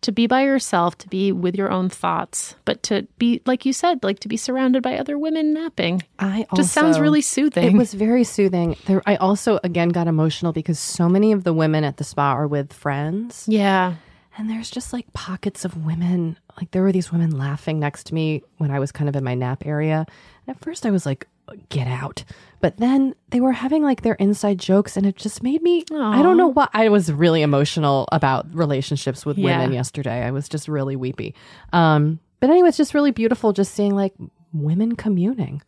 to 0.04 0.12
be 0.12 0.28
by 0.28 0.44
yourself, 0.44 0.98
to 1.00 1.08
be 1.08 1.32
with 1.32 1.56
your 1.56 1.72
own 1.72 1.90
thoughts, 1.90 2.56
but 2.66 2.84
to 2.84 3.08
be 3.18 3.42
like 3.46 3.66
you 3.66 3.74
said, 3.74 4.04
like 4.04 4.20
to 4.20 4.28
be 4.28 4.38
surrounded 4.38 4.84
by 4.84 4.98
other 4.98 5.18
women 5.18 5.54
napping. 5.54 6.04
I 6.20 6.46
Just 6.56 6.74
sounds 6.74 7.00
really 7.00 7.22
soothing. 7.22 7.76
It 7.76 7.78
was 7.78 7.94
very 7.94 8.24
soothing. 8.24 8.76
There, 8.86 9.02
I 9.06 9.16
also 9.16 9.60
again 9.64 9.90
got 9.90 10.08
emotional 10.08 10.54
because 10.54 10.80
so 10.80 11.10
many 11.10 11.32
of 11.32 11.44
the 11.44 11.54
women 11.54 11.84
at 11.84 11.98
the 11.98 12.04
spa 12.04 12.34
are 12.34 12.48
with 12.48 12.72
friends, 12.72 13.46
yeah. 13.48 13.96
and 14.38 14.50
there's 14.50 14.70
just 14.70 14.94
like 14.94 15.12
pockets 15.14 15.66
of 15.66 15.86
women. 15.86 16.38
Like 16.58 16.72
there 16.72 16.84
were 16.84 16.92
these 16.92 17.12
women 17.12 17.38
laughing 17.38 17.80
next 17.80 18.06
to 18.08 18.14
me 18.14 18.44
when 18.58 18.72
I 18.72 18.80
was 18.80 18.92
kind 18.92 19.10
of 19.10 19.16
in 19.16 19.24
my 19.24 19.34
nap 19.34 19.66
area. 19.66 20.06
And 20.46 20.56
at 20.56 20.62
first, 20.62 20.86
I 20.86 20.92
was 20.92 21.06
like, 21.06 21.28
"Get 21.70 21.88
out!" 21.88 22.24
But 22.62 22.78
then 22.78 23.14
they 23.30 23.42
were 23.42 23.52
having 23.52 23.84
like 23.84 24.02
their 24.02 24.14
inside 24.16 24.58
jokes, 24.58 24.96
and 24.96 25.06
it 25.06 25.16
just 25.18 25.44
made 25.44 25.62
me. 25.62 25.84
I 25.92 26.22
don't 26.22 26.38
know 26.38 26.48
what. 26.48 26.70
I 26.74 26.90
was 26.90 27.12
really 27.12 27.42
emotional 27.42 28.08
about 28.12 28.48
relationships 28.54 29.26
with 29.26 29.38
Yeah. 29.38 29.60
women 29.60 29.74
yesterday. 29.74 30.24
I 30.24 30.32
was 30.32 30.48
just 30.48 30.68
really 30.68 30.96
weepy. 30.96 31.36
Um, 31.74 32.20
but 32.40 32.50
anyway, 32.50 32.70
it's 32.70 32.78
just 32.78 32.94
really 32.94 33.12
beautiful 33.12 33.54
just 33.54 33.74
seeing 33.74 33.94
like 33.96 34.14
women 34.54 34.96
communing. 34.96 35.62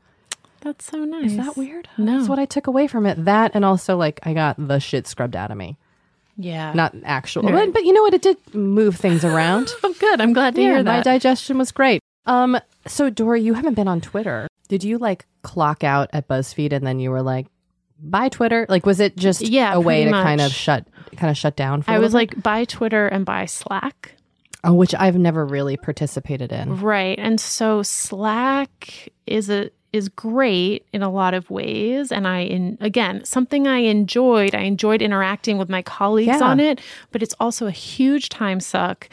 That's 0.61 0.85
so 0.85 1.05
nice. 1.05 1.31
Is 1.31 1.37
that 1.37 1.55
weird? 1.57 1.87
No. 1.97 2.17
That's 2.17 2.27
what 2.29 2.39
I 2.39 2.45
took 2.45 2.67
away 2.67 2.87
from 2.87 3.05
it. 3.05 3.23
That 3.25 3.51
and 3.53 3.63
also 3.63 3.97
like 3.97 4.19
I 4.23 4.33
got 4.33 4.55
the 4.57 4.79
shit 4.79 5.05
scrubbed 5.05 5.35
out 5.35 5.51
of 5.51 5.57
me. 5.57 5.77
Yeah. 6.37 6.73
Not 6.73 6.95
actual. 7.03 7.43
But, 7.43 7.71
but 7.71 7.85
you 7.85 7.93
know 7.93 8.01
what? 8.01 8.13
It 8.13 8.21
did 8.21 8.37
move 8.55 8.95
things 8.95 9.23
around. 9.23 9.69
oh, 9.83 9.95
good. 9.99 10.19
I'm 10.19 10.33
glad 10.33 10.55
to 10.55 10.61
yeah, 10.61 10.67
hear 10.67 10.83
that. 10.83 10.97
my 10.97 11.01
digestion 11.03 11.57
was 11.57 11.71
great. 11.71 12.01
Um 12.25 12.57
so 12.87 13.09
Doree, 13.09 13.41
you 13.41 13.53
haven't 13.53 13.73
been 13.75 13.87
on 13.87 14.01
Twitter. 14.01 14.47
Did 14.67 14.83
you 14.83 14.97
like 14.97 15.25
clock 15.43 15.83
out 15.83 16.09
at 16.13 16.27
BuzzFeed 16.27 16.73
and 16.73 16.85
then 16.85 16.99
you 16.99 17.11
were 17.11 17.21
like 17.21 17.47
bye 17.99 18.29
Twitter? 18.29 18.65
Like 18.69 18.85
was 18.85 18.99
it 18.99 19.15
just 19.15 19.41
Yeah, 19.41 19.73
a 19.73 19.79
way 19.79 20.05
to 20.05 20.11
kind 20.11 20.41
of 20.41 20.51
shut 20.51 20.87
kind 21.17 21.29
of 21.31 21.37
shut 21.37 21.55
down 21.55 21.83
I 21.87 21.99
was 21.99 22.11
bit? 22.11 22.15
like, 22.17 22.43
bye 22.43 22.65
Twitter 22.65 23.07
and 23.07 23.25
bye 23.25 23.45
Slack. 23.45 24.15
oh, 24.63 24.73
which 24.73 24.93
I've 24.95 25.17
never 25.17 25.45
really 25.45 25.77
participated 25.77 26.51
in. 26.51 26.81
Right. 26.81 27.17
And 27.19 27.39
so 27.39 27.83
Slack 27.83 29.09
is 29.27 29.49
a 29.49 29.69
is 29.93 30.09
great 30.09 30.85
in 30.91 31.01
a 31.01 31.09
lot 31.09 31.33
of 31.33 31.49
ways 31.49 32.11
and 32.11 32.27
I 32.27 32.39
in 32.41 32.77
again, 32.81 33.23
something 33.23 33.65
I 33.65 33.77
enjoyed. 33.77 34.53
I 34.53 34.61
enjoyed 34.63 35.01
interacting 35.01 35.57
with 35.57 35.69
my 35.69 35.81
colleagues 35.83 36.27
Yeah. 36.39 36.43
on 36.43 36.59
it, 36.59 36.81
but 37.11 37.23
it's 37.23 37.33
also 37.39 37.65
a 37.65 37.71
huge 37.71 38.27
time 38.27 38.59
suck. 38.59 39.07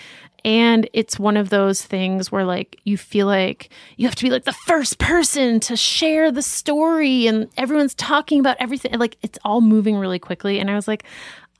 And 0.44 0.88
it's 0.92 1.18
one 1.18 1.36
of 1.36 1.50
those 1.50 1.82
things 1.82 2.32
where 2.32 2.44
like 2.44 2.80
you 2.84 2.98
feel 2.98 3.26
like 3.26 3.70
you 3.96 4.06
have 4.06 4.16
to 4.16 4.24
be 4.24 4.30
like 4.30 4.44
the 4.44 4.52
first 4.52 4.98
person 4.98 5.60
to 5.60 5.76
share 5.76 6.32
the 6.32 6.42
story 6.42 7.26
and 7.26 7.48
everyone's 7.56 7.94
talking 7.94 8.40
about 8.40 8.56
everything. 8.58 8.98
Like 8.98 9.16
it's 9.22 9.38
all 9.44 9.60
moving 9.60 9.96
really 9.96 10.18
quickly. 10.18 10.58
And 10.58 10.70
I 10.70 10.74
was 10.74 10.88
like, 10.88 11.04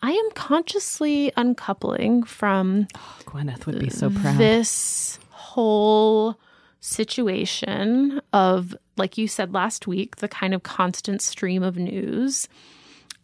I 0.03 0.11
am 0.11 0.31
consciously 0.35 1.33
uncoupling 1.37 2.25
from 2.25 2.89
oh, 2.97 3.19
Gwyneth 3.25 3.67
would 3.67 3.79
be 3.79 3.89
so 3.89 4.11
proud. 4.11 4.37
this 4.37 5.21
whole 5.31 6.37
situation 6.81 8.21
of, 8.33 8.75
like 8.97 9.17
you 9.17 9.29
said 9.29 9.55
last 9.55 9.87
week, 9.87 10.17
the 10.17 10.27
kind 10.27 10.55
of 10.55 10.65
constant 10.65 11.23
stream 11.23 11.62
of 11.62 11.77
news. 11.77 12.49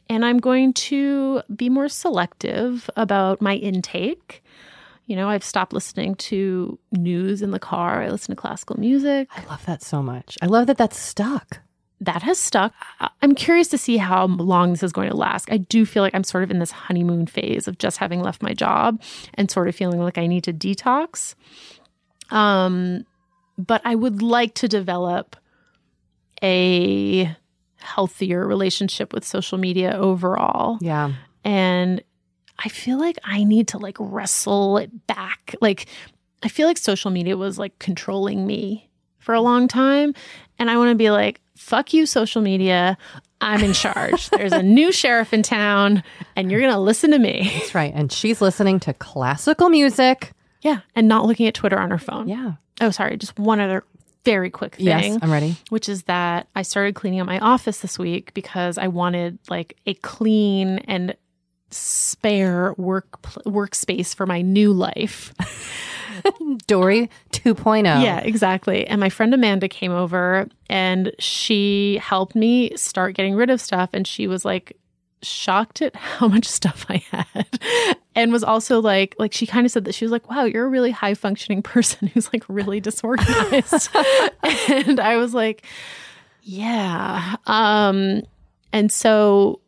And 0.09 0.25
I'm 0.25 0.39
going 0.39 0.73
to 0.75 1.43
be 1.55 1.69
more 1.69 1.89
selective 1.89 2.89
about 2.97 3.43
my 3.43 3.57
intake. 3.57 4.43
You 5.09 5.17
know, 5.17 5.31
I've 5.31 5.43
stopped 5.43 5.73
listening 5.73 6.17
to 6.17 6.79
news 6.93 7.41
in 7.41 7.51
the 7.51 7.59
car. 7.59 8.03
I 8.03 8.11
listen 8.11 8.37
to 8.37 8.41
classical 8.41 8.79
music. 8.79 9.29
I 9.35 9.43
love 9.47 9.65
that 9.65 9.83
so 9.83 10.03
much. 10.03 10.37
I 10.43 10.47
love 10.47 10.67
that 10.67 10.77
that's 10.77 10.99
stuck. 10.99 11.61
That 12.03 12.23
has 12.23 12.39
stuck. 12.39 12.75
I'm 13.23 13.35
curious 13.35 13.69
to 13.69 13.79
see 13.79 13.97
how 13.97 14.27
long 14.27 14.73
this 14.73 14.83
is 14.83 14.93
going 14.93 15.09
to 15.09 15.17
last. 15.17 15.51
I 15.51 15.57
do 15.57 15.87
feel 15.87 16.03
like 16.03 16.15
I'm 16.15 16.25
sort 16.25 16.45
of 16.45 16.51
in 16.51 16.59
this 16.59 16.71
honeymoon 16.71 17.27
phase 17.27 17.67
of 17.67 17.79
just 17.79 17.97
having 17.97 18.21
left 18.21 18.43
my 18.43 18.53
job 18.53 19.01
and 19.33 19.51
sort 19.51 19.67
of 19.67 19.75
feeling 19.75 19.99
like 19.99 20.19
I 20.19 20.27
need 20.27 20.45
to 20.45 20.53
detox. 20.53 21.35
Um, 22.31 23.07
but 23.57 23.81
I 23.87 23.95
would 23.95 24.21
like 24.21 24.55
to 24.57 24.69
develop 24.69 25.37
a 26.43 27.35
healthier 27.77 28.47
relationship 28.47 29.15
with 29.15 29.25
social 29.25 29.57
media 29.57 29.97
overall. 29.97 30.77
Yeah. 30.83 31.15
And 31.45 32.03
I 32.59 32.69
feel 32.69 32.99
like 32.99 33.19
I 33.25 33.45
need 33.45 33.69
to 33.69 33.79
like 33.79 33.97
wrestle 34.01 34.79
it 34.79 35.07
back. 35.07 35.55
Like, 35.61 35.87
I 36.43 36.49
feel 36.49 36.67
like 36.67 36.79
social 36.79 37.11
media 37.11 37.37
was 37.37 37.59
like 37.59 37.79
controlling 37.79 38.47
me 38.47 38.89
for 39.19 39.35
a 39.35 39.41
long 39.41 39.69
time. 39.69 40.15
And 40.59 40.71
I 40.71 40.77
want 40.77 40.91
to 40.91 40.95
be 40.97 41.11
like, 41.11 41.41
fuck 41.57 41.93
you, 41.93 42.07
social 42.07 42.43
media. 42.43 42.99
I'm 43.41 43.63
in 43.63 43.73
charge. 43.73 44.31
There's 44.31 44.53
a 44.53 44.63
new 44.63 44.91
sheriff 44.91 45.33
in 45.33 45.43
town, 45.43 46.03
and 46.35 46.51
you're 46.51 46.61
going 46.61 46.73
to 46.73 46.81
listen 46.81 47.13
to 47.13 47.19
me. 47.19 47.51
That's 47.55 47.75
right. 47.75 47.93
And 47.95 48.11
she's 48.11 48.41
listening 48.41 48.81
to 48.81 48.95
classical 48.95 49.69
music. 49.69 50.33
Yeah. 50.63 50.81
And 50.97 51.07
not 51.07 51.27
looking 51.27 51.47
at 51.47 51.55
Twitter 51.55 51.79
on 51.79 51.91
her 51.91 51.99
phone. 51.99 52.29
Yeah. 52.29 52.55
Oh, 52.81 52.91
sorry. 52.91 53.17
Just 53.17 53.39
one 53.39 53.61
other 53.61 53.85
very 54.25 54.51
quick 54.51 54.75
thing. 54.75 54.87
Yes, 54.87 55.19
I'm 55.23 55.31
ready. 55.31 55.57
which 55.71 55.89
is 55.89 56.03
that 56.05 56.49
I 56.55 56.63
started 56.63 56.95
cleaning 56.95 57.21
up 57.21 57.27
my 57.27 57.39
office 57.39 57.79
this 57.79 57.99
week 57.99 58.35
because 58.35 58.77
I 58.77 58.89
wanted 58.89 59.39
like 59.49 59.77
a 59.87 59.95
clean 59.95 60.81
and 60.81 61.17
spare 61.71 62.75
work 62.77 63.21
workspace 63.45 64.15
for 64.15 64.27
my 64.27 64.43
new 64.43 64.73
life. 64.73 65.35
Doree 66.67 67.09
2.0. 67.33 67.85
Yeah, 68.03 68.19
exactly. 68.21 68.87
And 68.87 69.01
my 69.01 69.09
friend 69.09 69.33
Amanda 69.33 69.69
came 69.69 69.93
over 69.93 70.49
and 70.69 71.13
she 71.19 71.99
helped 72.03 72.35
me 72.35 72.77
start 72.77 73.15
getting 73.15 73.35
rid 73.35 73.51
of 73.51 73.61
stuff 73.61 73.91
and 73.93 74.07
she 74.07 74.27
was 74.27 74.45
like 74.45 74.77
shocked 75.23 75.83
at 75.83 75.95
how 75.97 76.29
much 76.29 76.47
stuff 76.47 76.87
I 76.89 77.03
had 77.11 77.59
and 78.15 78.33
was 78.33 78.45
also 78.45 78.81
like 78.81 79.17
like 79.19 79.33
she 79.33 79.47
kind 79.47 79.67
of 79.67 79.73
said 79.73 79.85
that 79.85 79.95
she 79.95 80.05
was 80.05 80.13
like 80.13 80.31
wow 80.31 80.45
you're 80.45 80.67
a 80.67 80.69
really 80.69 80.93
high 80.93 81.15
functioning 81.15 81.63
person 81.75 82.09
who's 82.09 82.33
like 82.33 82.45
really 82.49 82.81
disorganized 82.81 83.89
and 84.69 85.01
I 85.01 85.17
was 85.17 85.35
like 85.35 85.65
yeah 86.43 87.37
um 87.47 88.23
and 88.73 88.93
so 88.93 89.61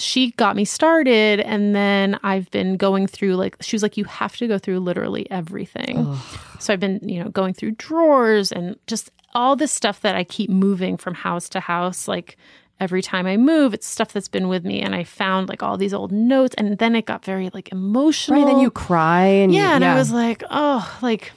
she 0.00 0.30
got 0.32 0.56
me 0.56 0.64
started 0.64 1.40
and 1.40 1.74
then 1.74 2.18
I've 2.22 2.50
been 2.50 2.76
going 2.76 3.06
through 3.06 3.36
like 3.36 3.56
she 3.60 3.76
was 3.76 3.82
like 3.82 3.96
you 3.96 4.04
have 4.04 4.36
to 4.38 4.48
go 4.48 4.58
through 4.58 4.80
literally 4.80 5.30
everything. 5.30 6.16
So 6.58 6.72
I've 6.72 6.80
been, 6.80 7.00
you 7.06 7.22
know, 7.22 7.28
going 7.30 7.54
through 7.54 7.72
drawers 7.72 8.50
and 8.50 8.76
just 8.86 9.10
all 9.34 9.56
this 9.56 9.72
stuff 9.72 10.00
that 10.00 10.16
I 10.16 10.24
keep 10.24 10.50
moving 10.50 10.96
from 10.96 11.14
house 11.14 11.48
to 11.50 11.60
house 11.60 12.08
like 12.08 12.36
every 12.80 13.02
time 13.02 13.26
I 13.26 13.36
move 13.36 13.74
it's 13.74 13.86
stuff 13.86 14.12
that's 14.12 14.28
been 14.28 14.48
with 14.48 14.64
me 14.64 14.80
and 14.80 14.94
I 14.94 15.04
found 15.04 15.48
like 15.48 15.62
all 15.62 15.76
these 15.76 15.92
old 15.92 16.12
notes 16.12 16.54
and 16.56 16.78
then 16.78 16.96
it 16.96 17.04
got 17.04 17.24
very 17.24 17.50
like 17.52 17.70
emotional. 17.70 18.40
Right. 18.40 18.50
Then 18.50 18.60
you 18.60 18.70
cry 18.70 19.24
and 19.24 19.52
Yeah, 19.54 19.68
you, 19.68 19.74
and 19.76 19.84
I 19.84 19.94
was 19.96 20.12
like, 20.12 20.42
oh, 20.50 20.98
like, 21.02 21.32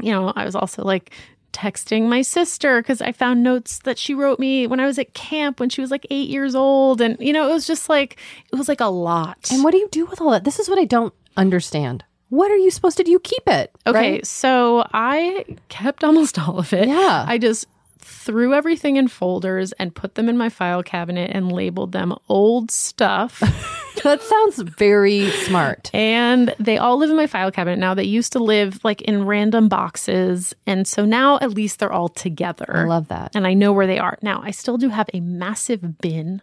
you 0.00 0.12
know, 0.12 0.32
I 0.36 0.44
was 0.44 0.54
also 0.54 0.84
like 0.84 1.12
texting 1.52 2.08
my 2.08 2.22
sister 2.22 2.80
because 2.80 3.00
I 3.00 3.12
found 3.12 3.42
notes 3.42 3.80
that 3.80 3.98
she 3.98 4.14
wrote 4.14 4.38
me 4.38 4.66
when 4.66 4.80
I 4.80 4.86
was 4.86 4.98
at 4.98 5.14
camp 5.14 5.60
when 5.60 5.68
she 5.68 5.80
was 5.80 5.90
like 5.90 6.06
eight 6.10 6.28
years 6.28 6.54
old. 6.54 7.00
And, 7.00 7.16
you 7.20 7.32
know, 7.32 7.48
it 7.48 7.52
was 7.52 7.66
just 7.66 7.88
like, 7.88 8.18
it 8.52 8.56
was 8.56 8.68
like 8.68 8.80
a 8.80 8.86
lot. 8.86 9.50
And 9.50 9.64
what 9.64 9.72
do 9.72 9.78
you 9.78 9.88
do 9.90 10.06
with 10.06 10.20
all 10.20 10.30
that? 10.30 10.44
This 10.44 10.58
is 10.58 10.68
what 10.68 10.78
I 10.78 10.84
don't 10.84 11.14
understand. 11.36 12.04
What 12.30 12.50
are 12.50 12.56
you 12.56 12.70
supposed 12.70 12.98
to 12.98 13.04
do? 13.04 13.10
You 13.10 13.20
keep 13.20 13.46
it. 13.46 13.70
okay, 13.86 14.12
right? 14.12 14.26
so 14.26 14.86
I 14.92 15.44
kept 15.68 16.04
almost 16.04 16.38
all 16.38 16.58
of 16.58 16.72
it. 16.72 16.88
Yeah. 16.88 17.24
I 17.26 17.38
just 17.38 17.66
threw 17.98 18.52
everything 18.54 18.96
in 18.96 19.08
folders 19.08 19.72
and 19.72 19.94
put 19.94 20.14
them 20.14 20.28
in 20.28 20.36
my 20.36 20.48
file 20.48 20.82
cabinet 20.82 21.30
and 21.32 21.50
labeled 21.50 21.92
them 21.92 22.14
old 22.28 22.70
stuff. 22.70 23.42
that 24.02 24.22
sounds 24.22 24.58
very 24.60 25.30
smart. 25.30 25.90
And 25.94 26.54
they 26.58 26.78
all 26.78 26.96
live 26.96 27.10
in 27.10 27.16
my 27.16 27.26
file 27.26 27.50
cabinet 27.50 27.78
now. 27.78 27.94
They 27.94 28.04
used 28.04 28.32
to 28.32 28.38
live 28.38 28.78
like 28.84 29.02
in 29.02 29.24
random 29.26 29.68
boxes. 29.68 30.54
And 30.66 30.86
so 30.86 31.04
now 31.04 31.38
at 31.38 31.50
least 31.50 31.78
they're 31.78 31.92
all 31.92 32.08
together. 32.08 32.66
I 32.76 32.84
love 32.84 33.08
that. 33.08 33.34
And 33.34 33.46
I 33.46 33.54
know 33.54 33.72
where 33.72 33.86
they 33.86 33.98
are. 33.98 34.18
Now, 34.22 34.40
I 34.42 34.50
still 34.50 34.78
do 34.78 34.88
have 34.88 35.08
a 35.12 35.20
massive 35.20 35.98
bin 35.98 36.42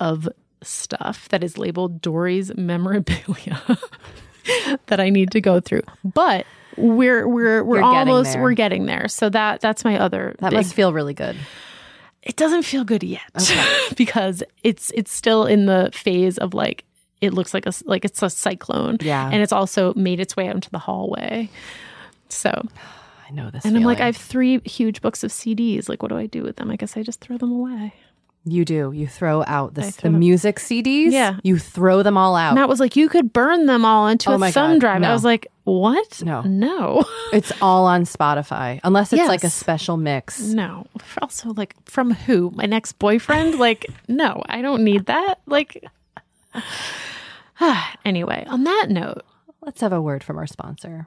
of 0.00 0.28
stuff 0.62 1.28
that 1.30 1.42
is 1.42 1.58
labeled 1.58 2.00
Doree's 2.00 2.54
memorabilia 2.56 3.60
that 4.86 5.00
I 5.00 5.10
need 5.10 5.30
to 5.32 5.40
go 5.40 5.60
through. 5.60 5.82
But 6.04 6.46
we're 6.76 7.28
we're 7.28 7.62
we're 7.64 7.76
You're 7.76 7.84
almost 7.84 8.32
there. 8.34 8.42
we're 8.42 8.54
getting 8.54 8.86
there. 8.86 9.08
So 9.08 9.28
that 9.30 9.60
that's 9.60 9.84
my 9.84 9.98
other 9.98 10.34
That 10.38 10.50
big 10.50 10.58
must 10.58 10.74
feel 10.74 10.92
really 10.92 11.14
good. 11.14 11.36
It 12.22 12.36
doesn't 12.36 12.62
feel 12.62 12.84
good 12.84 13.02
yet 13.02 13.20
because 13.96 14.42
it's 14.62 14.90
it's 14.94 15.12
still 15.12 15.44
in 15.46 15.66
the 15.66 15.90
phase 15.92 16.38
of 16.38 16.54
like 16.54 16.84
it 17.20 17.32
looks 17.34 17.52
like 17.54 17.66
a 17.66 17.72
like 17.84 18.04
it's 18.04 18.22
a 18.22 18.30
cyclone 18.30 18.96
Yeah. 19.00 19.28
and 19.32 19.42
it's 19.42 19.52
also 19.52 19.92
made 19.94 20.20
its 20.20 20.36
way 20.36 20.48
out 20.48 20.54
into 20.54 20.70
the 20.70 20.78
hallway 20.78 21.48
so 22.28 22.50
I 23.28 23.32
know 23.34 23.50
this. 23.50 23.64
and 23.64 23.76
i'm 23.76 23.82
like 23.84 24.00
I 24.00 24.06
have 24.06 24.16
three 24.16 24.60
huge 24.64 25.00
books 25.00 25.24
of 25.24 25.30
cds 25.30 25.88
like 25.88 26.02
what 26.02 26.10
do 26.10 26.18
i 26.18 26.26
do 26.26 26.42
with 26.42 26.56
them 26.56 26.70
i 26.70 26.76
guess 26.76 26.96
i 26.96 27.02
just 27.02 27.20
throw 27.20 27.38
them 27.38 27.52
away 27.52 27.94
you 28.44 28.64
do. 28.64 28.90
You 28.90 29.06
throw 29.06 29.44
out 29.46 29.74
the, 29.74 29.84
I 29.84 29.90
the 30.02 30.10
music 30.10 30.56
CDs. 30.56 31.12
Yeah. 31.12 31.36
You 31.44 31.60
throw 31.60 32.02
them 32.02 32.16
all 32.16 32.34
out. 32.34 32.56
matt 32.56 32.68
was 32.68 32.80
like 32.80 32.96
you 32.96 33.08
could 33.08 33.32
burn 33.32 33.66
them 33.66 33.84
all 33.84 34.08
into 34.08 34.30
Oh 34.32 34.34
a 34.42 34.50
thumb 34.50 34.72
God, 34.72 34.80
drive 34.80 35.00
no. 35.02 35.10
i 35.10 35.12
was 35.12 35.22
like 35.22 35.46
what? 35.64 36.22
No. 36.22 36.42
no. 36.42 37.04
It's 37.32 37.52
all 37.62 37.86
on 37.86 38.04
Spotify, 38.04 38.78
unless 38.84 39.12
it's 39.12 39.26
like 39.26 39.42
a 39.44 39.48
special 39.50 39.96
mix. 39.96 40.40
no. 40.40 40.86
Also 41.20 41.52
like 41.54 41.74
from 41.86 42.10
who? 42.12 42.50
My 42.54 42.66
next 42.66 42.92
boyfriend? 42.98 43.58
Like 43.58 43.86
no 44.08 44.42
i 44.48 44.60
don't 44.60 44.84
need 44.84 45.06
that. 45.06 45.36
Like 45.46 45.82
anyway 48.04 48.44
on 48.48 48.64
that 48.64 48.86
note 48.90 49.22
Let's 49.64 49.80
have 49.80 49.92
a 49.92 50.02
word 50.02 50.24
from 50.24 50.38
our 50.38 50.46
sponsor. 50.48 51.06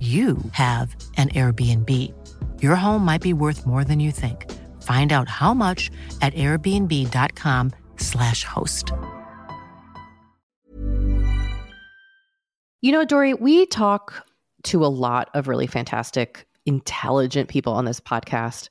you 0.00 0.36
have 0.52 0.94
an 1.16 1.30
Airbnb. 1.30 2.12
Your 2.62 2.76
home 2.76 3.02
might 3.04 3.22
be 3.22 3.32
worth 3.32 3.66
more 3.66 3.82
than 3.82 3.98
you 3.98 4.12
think. 4.12 4.52
Find 4.82 5.10
out 5.12 5.26
how 5.28 5.52
much 5.54 5.90
at 6.20 6.34
airbnb.com/slash 6.34 8.44
host. 8.44 8.92
You 12.82 12.92
know, 12.92 13.04
Doree, 13.06 13.32
we 13.34 13.64
talk 13.66 14.26
to 14.64 14.84
a 14.84 14.88
lot 14.88 15.30
of 15.34 15.48
really 15.48 15.66
fantastic, 15.66 16.46
intelligent 16.66 17.48
people 17.48 17.72
on 17.72 17.84
this 17.86 18.00
podcast. 18.00 18.68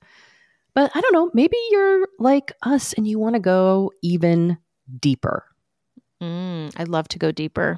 But 0.74 0.92
I 0.94 1.02
don't 1.02 1.14
know, 1.14 1.32
maybe 1.34 1.58
you're 1.72 2.08
like 2.20 2.52
us 2.62 2.94
and 2.94 3.08
you 3.08 3.18
want 3.18 3.34
to 3.36 3.40
go 3.40 3.92
even 4.04 4.58
deeper. 5.00 5.44
mm, 6.22 6.72
i'd 6.78 6.88
love 6.88 7.08
to 7.10 7.20
go 7.20 7.32
deeper 7.32 7.78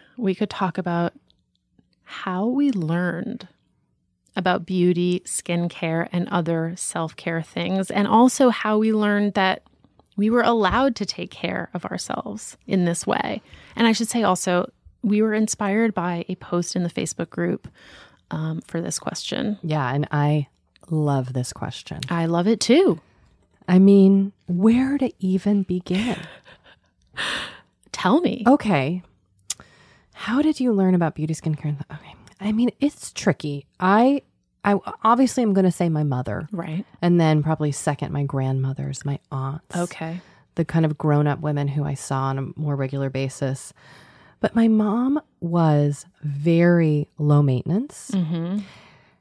we 0.21 0.35
could 0.35 0.49
talk 0.49 0.77
about 0.77 1.13
how 2.03 2.45
we 2.45 2.71
learned 2.71 3.47
about 4.35 4.65
beauty, 4.65 5.21
skincare, 5.25 6.07
and 6.11 6.27
other 6.29 6.73
self 6.77 7.15
care 7.15 7.41
things, 7.41 7.91
and 7.91 8.07
also 8.07 8.49
how 8.49 8.77
we 8.77 8.93
learned 8.93 9.33
that 9.33 9.63
we 10.15 10.29
were 10.29 10.41
allowed 10.41 10.95
to 10.97 11.05
take 11.05 11.31
care 11.31 11.69
of 11.73 11.85
ourselves 11.85 12.57
in 12.67 12.85
this 12.85 13.07
way. 13.07 13.41
And 13.75 13.87
I 13.87 13.91
should 13.91 14.07
say 14.07 14.23
also, 14.23 14.71
we 15.01 15.21
were 15.21 15.33
inspired 15.33 15.93
by 15.93 16.25
a 16.29 16.35
post 16.35 16.75
in 16.75 16.83
the 16.83 16.89
Facebook 16.89 17.29
group 17.29 17.67
um, 18.29 18.61
for 18.61 18.81
this 18.81 18.99
question. 18.99 19.57
Yeah, 19.63 19.91
and 19.93 20.07
I 20.11 20.47
love 20.89 21.33
this 21.33 21.51
question. 21.53 22.01
I 22.09 22.25
love 22.27 22.47
it 22.47 22.59
too. 22.59 23.01
I 23.67 23.79
mean, 23.79 24.33
where 24.47 24.97
to 24.97 25.11
even 25.19 25.63
begin? 25.63 26.17
Tell 27.91 28.21
me. 28.21 28.43
Okay. 28.45 29.01
How 30.13 30.41
did 30.41 30.59
you 30.59 30.71
learn 30.73 30.95
about 30.95 31.15
beauty 31.15 31.33
skincare? 31.33 31.79
Okay. 31.91 32.15
I 32.39 32.51
mean, 32.51 32.71
it's 32.79 33.11
tricky. 33.11 33.65
I 33.79 34.21
I 34.63 34.77
obviously 35.03 35.41
I'm 35.43 35.53
going 35.53 35.65
to 35.65 35.71
say 35.71 35.89
my 35.89 36.03
mother 36.03 36.47
Right. 36.51 36.85
and 37.01 37.19
then 37.19 37.41
probably 37.41 37.71
second 37.71 38.11
my 38.11 38.23
grandmothers, 38.23 39.03
my 39.05 39.19
aunts. 39.31 39.75
Okay. 39.75 40.21
The 40.55 40.65
kind 40.65 40.85
of 40.85 40.97
grown-up 40.97 41.39
women 41.39 41.67
who 41.69 41.83
I 41.83 41.93
saw 41.95 42.23
on 42.25 42.37
a 42.37 42.59
more 42.59 42.75
regular 42.75 43.09
basis. 43.09 43.73
But 44.39 44.55
my 44.55 44.67
mom 44.67 45.19
was 45.39 46.05
very 46.23 47.07
low 47.17 47.41
maintenance. 47.41 48.11
Mm-hmm. 48.13 48.59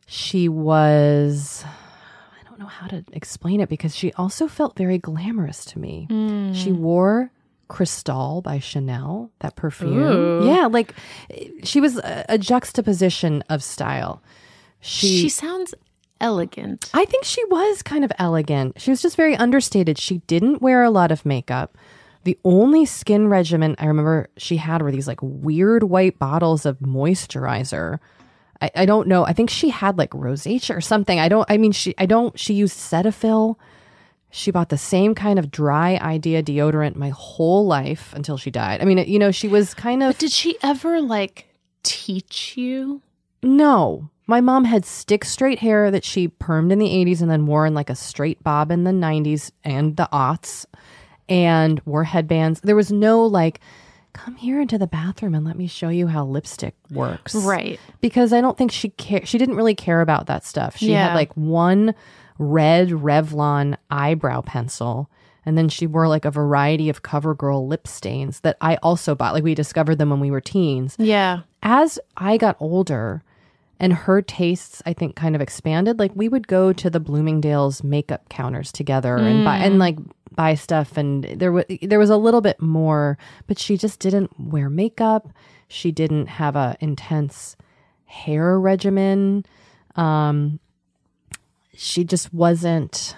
She 0.07 0.49
was 0.49 1.65
I 1.67 2.49
don't 2.49 2.59
know 2.59 2.67
how 2.67 2.87
to 2.89 3.05
explain 3.13 3.61
it 3.61 3.69
because 3.69 3.95
she 3.95 4.13
also 4.15 4.49
felt 4.49 4.77
very 4.77 4.99
glamorous 4.99 5.65
to 5.67 5.79
me. 5.79 6.07
Mm. 6.11 6.55
She 6.55 6.73
wore 6.73 7.31
Cristalle 7.71 8.43
by 8.43 8.59
Chanel, 8.59 9.31
that 9.39 9.57
perfume. 9.57 9.97
Ooh. 9.97 10.47
Yeah, 10.47 10.67
like 10.67 10.93
she 11.63 11.81
was 11.81 11.97
a, 11.99 12.27
a 12.29 12.37
juxtaposition 12.37 13.43
of 13.49 13.63
style. 13.63 14.23
She, 14.81 15.23
She, 15.23 15.29
sounds 15.29 15.75
elegant. 16.21 16.91
I 16.93 17.05
think 17.05 17.25
she 17.25 17.45
was 17.47 17.83
kind 17.83 18.05
of 18.05 18.13
elegant. 18.19 18.81
She 18.81 18.91
was 18.91 19.01
just 19.01 19.17
very 19.17 19.37
understated. 19.37 19.99
She 19.99 20.19
didn't 20.27 20.61
wear 20.61 20.83
a 20.83 20.91
lot 20.91 21.13
of 21.13 21.25
makeup. 21.25 21.79
The 22.25 22.39
only 22.45 22.85
skin 22.85 23.29
regimen 23.29 23.77
I 23.79 23.87
remember 23.87 24.29
she 24.37 24.57
had 24.57 24.83
were 24.83 24.93
these 24.93 25.09
like 25.09 25.21
weird 25.23 25.85
white 25.85 26.19
bottles 26.19 26.67
of 26.67 26.79
moisturizer. 26.81 27.99
I, 28.61 28.71
I 28.75 28.85
don't 28.85 29.09
know. 29.09 29.25
I 29.25 29.33
think 29.33 29.49
she 29.49 29.71
had 29.71 29.97
like 29.97 30.11
rosacea 30.11 30.77
or 30.77 30.81
something. 30.81 31.19
I 31.19 31.29
don't. 31.29 31.49
I 31.49 31.57
mean, 31.57 31.73
she. 31.73 31.95
I 31.97 32.07
don't. 32.07 32.39
She 32.39 32.53
used 32.55 32.77
Cetaphil. 32.77 33.57
She 34.31 34.51
bought 34.51 34.69
the 34.69 34.79
same 34.79 35.15
kind 35.15 35.39
of 35.39 35.51
dry 35.51 35.97
idea 35.97 36.43
deodorant 36.43 36.95
my 36.97 37.09
whole 37.11 37.67
life 37.67 38.13
until 38.15 38.37
she 38.37 38.51
died. 38.51 38.81
I 38.81 38.85
mean, 38.85 38.99
you 38.99 39.19
know, 39.19 39.31
she 39.33 39.49
was 39.49 39.75
kind 39.75 40.03
of 40.03 40.11
But 40.11 40.19
did 40.19 40.31
she 40.33 40.57
ever 40.63 41.01
like 41.01 41.47
teach 41.83 42.57
you? 42.57 43.03
no. 43.43 44.09
My 44.27 44.41
mom 44.41 44.65
had 44.65 44.85
stick 44.85 45.25
straight 45.25 45.59
hair 45.59 45.91
that 45.91 46.05
she 46.05 46.29
permed 46.29 46.71
in 46.71 46.79
the 46.79 46.87
80s 46.87 47.21
and 47.21 47.29
then 47.29 47.47
wore 47.47 47.67
in 47.67 47.75
like 47.75 47.91
a 47.91 47.97
straight 47.97 48.41
bob 48.45 48.71
in 48.71 48.85
the 48.85 48.93
90s 48.93 49.51
and 49.65 49.97
the 49.97 50.09
aughts 50.13 50.67
and 51.29 51.81
wore 51.85 52.05
headbands. 52.05 52.61
There 52.61 52.77
was 52.77 52.93
no 52.93 53.25
like, 53.27 53.59
come 54.13 54.37
here 54.37 54.61
into 54.61 54.79
the 54.79 54.87
bathroom 54.87 55.35
and 55.35 55.45
let 55.45 55.57
me 55.57 55.67
show 55.67 55.89
you 55.89 56.07
how 56.07 56.25
lipstick 56.25 56.77
works. 56.93 57.35
Right. 57.35 57.81
Because 58.01 58.33
I 58.33 58.41
don't 58.41 58.57
think 58.57 58.71
she 58.71 58.91
care. 58.91 59.27
She 59.27 59.37
didn't 59.37 59.57
really 59.57 59.75
care 59.75 60.01
about 60.01 60.27
that 60.29 60.45
stuff. 60.45 60.77
She 60.77 60.93
Yeah. 60.93 61.09
had 61.09 61.15
like 61.15 61.37
one 61.37 61.93
red 62.41 62.89
Revlon 62.89 63.77
eyebrow 63.91 64.41
pencil. 64.41 65.11
And 65.45 65.57
then 65.59 65.69
she 65.69 65.87
wore 65.87 66.09
like 66.09 66.25
a 66.25 66.31
variety 66.31 66.89
of 66.89 67.03
CoverGirl 67.03 67.69
lip 67.69 67.87
stains 67.87 68.41
that 68.41 68.57
I 68.63 68.77
also 68.83 69.15
bought. 69.15 69.35
Like 69.35 69.45
we 69.45 69.55
discovered 69.55 69.97
them 69.97 70.09
when 70.11 70.21
we 70.21 70.31
were 70.31 70.41
teens 70.41 70.97
Yeah. 70.99 71.41
as 71.63 71.99
I 72.17 72.39
got 72.39 72.57
older 72.61 73.23
and 73.79 73.93
her 73.93 74.21
tastes 74.23 74.83
I 74.87 74.93
think 74.95 75.17
kind 75.17 75.35
of 75.35 75.41
expanded, 75.43 75.99
like 75.99 76.13
we 76.15 76.29
would 76.31 76.49
go 76.49 76.73
to 76.73 76.89
the 76.91 77.01
Bloomingdale's 77.01 77.85
makeup 77.85 78.29
counters 78.31 78.73
together 78.73 79.17
and 79.17 79.45
buy 79.45 79.57
and 79.59 79.79
like 79.79 79.99
buy 80.35 80.55
stuff 80.55 80.97
and 80.97 81.25
there 81.25 81.53
was 81.53 81.65
there 81.83 81.99
was 81.99 82.11
a 82.11 82.17
little 82.17 82.41
bit 82.41 82.61
more, 82.63 83.19
but 83.47 83.59
she 83.59 83.77
just 83.77 83.99
didn't 84.01 84.31
wear 84.39 84.69
makeup. 84.71 85.29
She 85.69 85.93
didn't 85.93 86.27
have 86.27 86.57
a 86.57 86.77
intense 86.81 87.57
hair 88.05 88.59
regimen. 88.61 89.45
Um 89.97 90.61
she 91.83 92.05
just 92.05 92.33
wasn't 92.35 93.17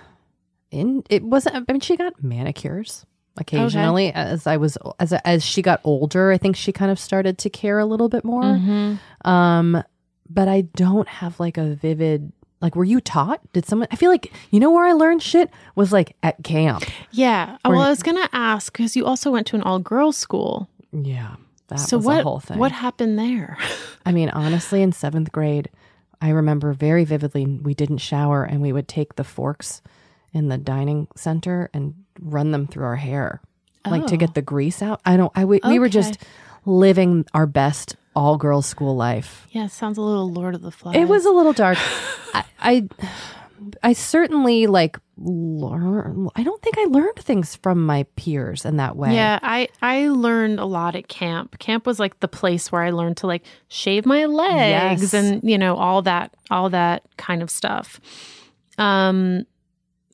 in 0.70 1.02
it 1.10 1.24
wasn't 1.24 1.56
I 1.68 1.72
mean 1.72 1.80
she 1.80 1.96
got 1.96 2.22
manicures 2.22 3.04
occasionally 3.36 4.12
as 4.12 4.46
I 4.46 4.56
was 4.56 4.78
as 5.00 5.12
as 5.12 5.44
she 5.44 5.62
got 5.62 5.80
older 5.82 6.30
I 6.30 6.38
think 6.38 6.54
she 6.54 6.70
kind 6.70 6.90
of 6.92 6.98
started 6.98 7.38
to 7.38 7.50
care 7.50 7.78
a 7.80 7.84
little 7.86 8.08
bit 8.08 8.24
more 8.24 8.42
Mm-hmm. 8.44 9.28
um 9.28 9.82
but 10.30 10.46
I 10.48 10.60
don't 10.76 11.08
have 11.08 11.40
like 11.40 11.58
a 11.58 11.74
vivid 11.74 12.30
like 12.60 12.76
were 12.76 12.84
you 12.84 13.00
taught 13.00 13.40
did 13.52 13.66
someone 13.66 13.88
I 13.90 13.96
feel 13.96 14.10
like 14.10 14.32
you 14.52 14.60
know 14.60 14.70
where 14.70 14.84
I 14.86 14.92
learned 14.92 15.22
shit 15.22 15.50
was 15.74 15.92
like 15.92 16.14
at 16.22 16.44
camp 16.44 16.84
Yeah. 17.10 17.56
Oh, 17.64 17.70
well, 17.70 17.80
I 17.80 17.90
was 17.90 18.02
gonna 18.04 18.28
ask 18.32 18.72
because 18.72 18.94
you 18.94 19.04
also 19.06 19.30
went 19.32 19.48
to 19.48 19.56
an 19.56 19.62
all 19.62 19.80
girls 19.80 20.16
school. 20.16 20.68
yeah 20.92 21.34
that 21.68 21.80
so 21.80 21.96
was 21.96 22.06
what? 22.06 22.16
the 22.18 22.22
whole 22.22 22.38
thing 22.40 22.58
What 22.58 22.70
happened 22.72 23.18
there? 23.18 23.58
I 24.06 24.12
mean 24.12 24.28
honestly 24.30 24.82
in 24.82 24.92
7th 24.92 25.32
grade 25.32 25.68
I 26.22 26.30
remember 26.30 26.72
very 26.72 27.04
vividly 27.04 27.44
we 27.46 27.74
didn't 27.74 27.98
shower 27.98 28.44
and 28.44 28.62
we 28.62 28.72
would 28.72 28.88
take 28.88 29.16
the 29.16 29.24
forks 29.24 29.82
in 30.32 30.48
the 30.48 30.56
dining 30.56 31.08
center 31.16 31.68
and 31.74 31.94
run 32.20 32.52
them 32.52 32.66
through 32.66 32.84
our 32.84 32.96
hair 32.96 33.40
like 33.84 34.06
to 34.06 34.14
Oh. 34.14 34.18
get 34.18 34.34
the 34.34 34.42
grease 34.42 34.80
out 34.80 35.00
I 35.04 35.16
don't 35.18 35.32
I 35.34 35.44
we, 35.44 35.60
we 35.66 35.78
were 35.80 35.88
just 35.90 36.18
living 36.64 37.26
our 37.34 37.46
best 37.46 37.96
all 38.14 38.36
girls 38.38 38.66
school 38.66 38.94
life 38.94 39.46
yeah, 39.50 39.66
sounds 39.66 39.98
a 39.98 40.02
little 40.02 40.30
Lord 40.30 40.54
of 40.54 40.62
the 40.62 40.70
Flies. 40.70 40.96
It 40.96 41.08
was 41.08 41.24
a 41.26 41.30
little 41.30 41.52
dark. 41.52 41.76
I, 42.34 42.44
I, 42.60 42.88
I 43.82 43.92
certainly 43.92 44.66
like 44.66 44.98
learn. 45.18 46.28
I 46.36 46.42
don't 46.42 46.60
think 46.62 46.76
I 46.78 46.84
learned 46.84 47.16
things 47.18 47.56
from 47.56 47.84
my 47.86 48.04
peers 48.16 48.64
in 48.64 48.76
that 48.78 48.96
way. 48.96 49.14
Yeah, 49.14 49.38
I 49.42 49.68
I 49.80 50.08
learned 50.08 50.58
a 50.60 50.64
lot 50.64 50.96
at 50.96 51.08
camp. 51.08 51.58
Camp 51.58 51.86
was 51.86 51.98
like 52.00 52.20
the 52.20 52.28
place 52.28 52.72
where 52.72 52.82
I 52.82 52.90
learned 52.90 53.18
to 53.18 53.26
like 53.26 53.44
shave 53.68 54.06
my 54.06 54.24
legs 54.26 55.02
Yes. 55.02 55.14
and 55.14 55.42
you 55.48 55.58
know 55.58 55.76
all 55.76 56.02
that 56.02 56.34
all 56.50 56.70
that 56.70 57.04
kind 57.16 57.42
of 57.42 57.50
stuff. 57.50 58.00
Um 58.78 59.46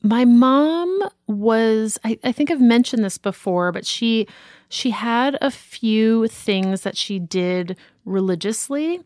my 0.01 0.23
mom 0.25 1.09
was 1.27 1.97
I, 2.03 2.17
I 2.23 2.31
think 2.31 2.51
I've 2.51 2.61
mentioned 2.61 3.03
this 3.03 3.17
before, 3.17 3.71
but 3.71 3.85
she 3.85 4.27
she 4.69 4.91
had 4.91 5.37
a 5.41 5.51
few 5.51 6.27
things 6.27 6.81
that 6.81 6.95
she 6.95 7.19
did 7.19 7.75
religiously. 8.05 9.01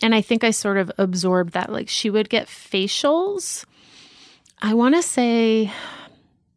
And 0.00 0.14
I 0.14 0.20
think 0.20 0.44
I 0.44 0.52
sort 0.52 0.76
of 0.78 0.92
absorbed 0.98 1.54
that. 1.54 1.72
Like 1.72 1.88
she 1.88 2.08
would 2.10 2.28
get 2.28 2.46
facials. 2.46 3.64
I 4.60 4.74
want 4.74 4.94
to 4.94 5.02
say 5.02 5.72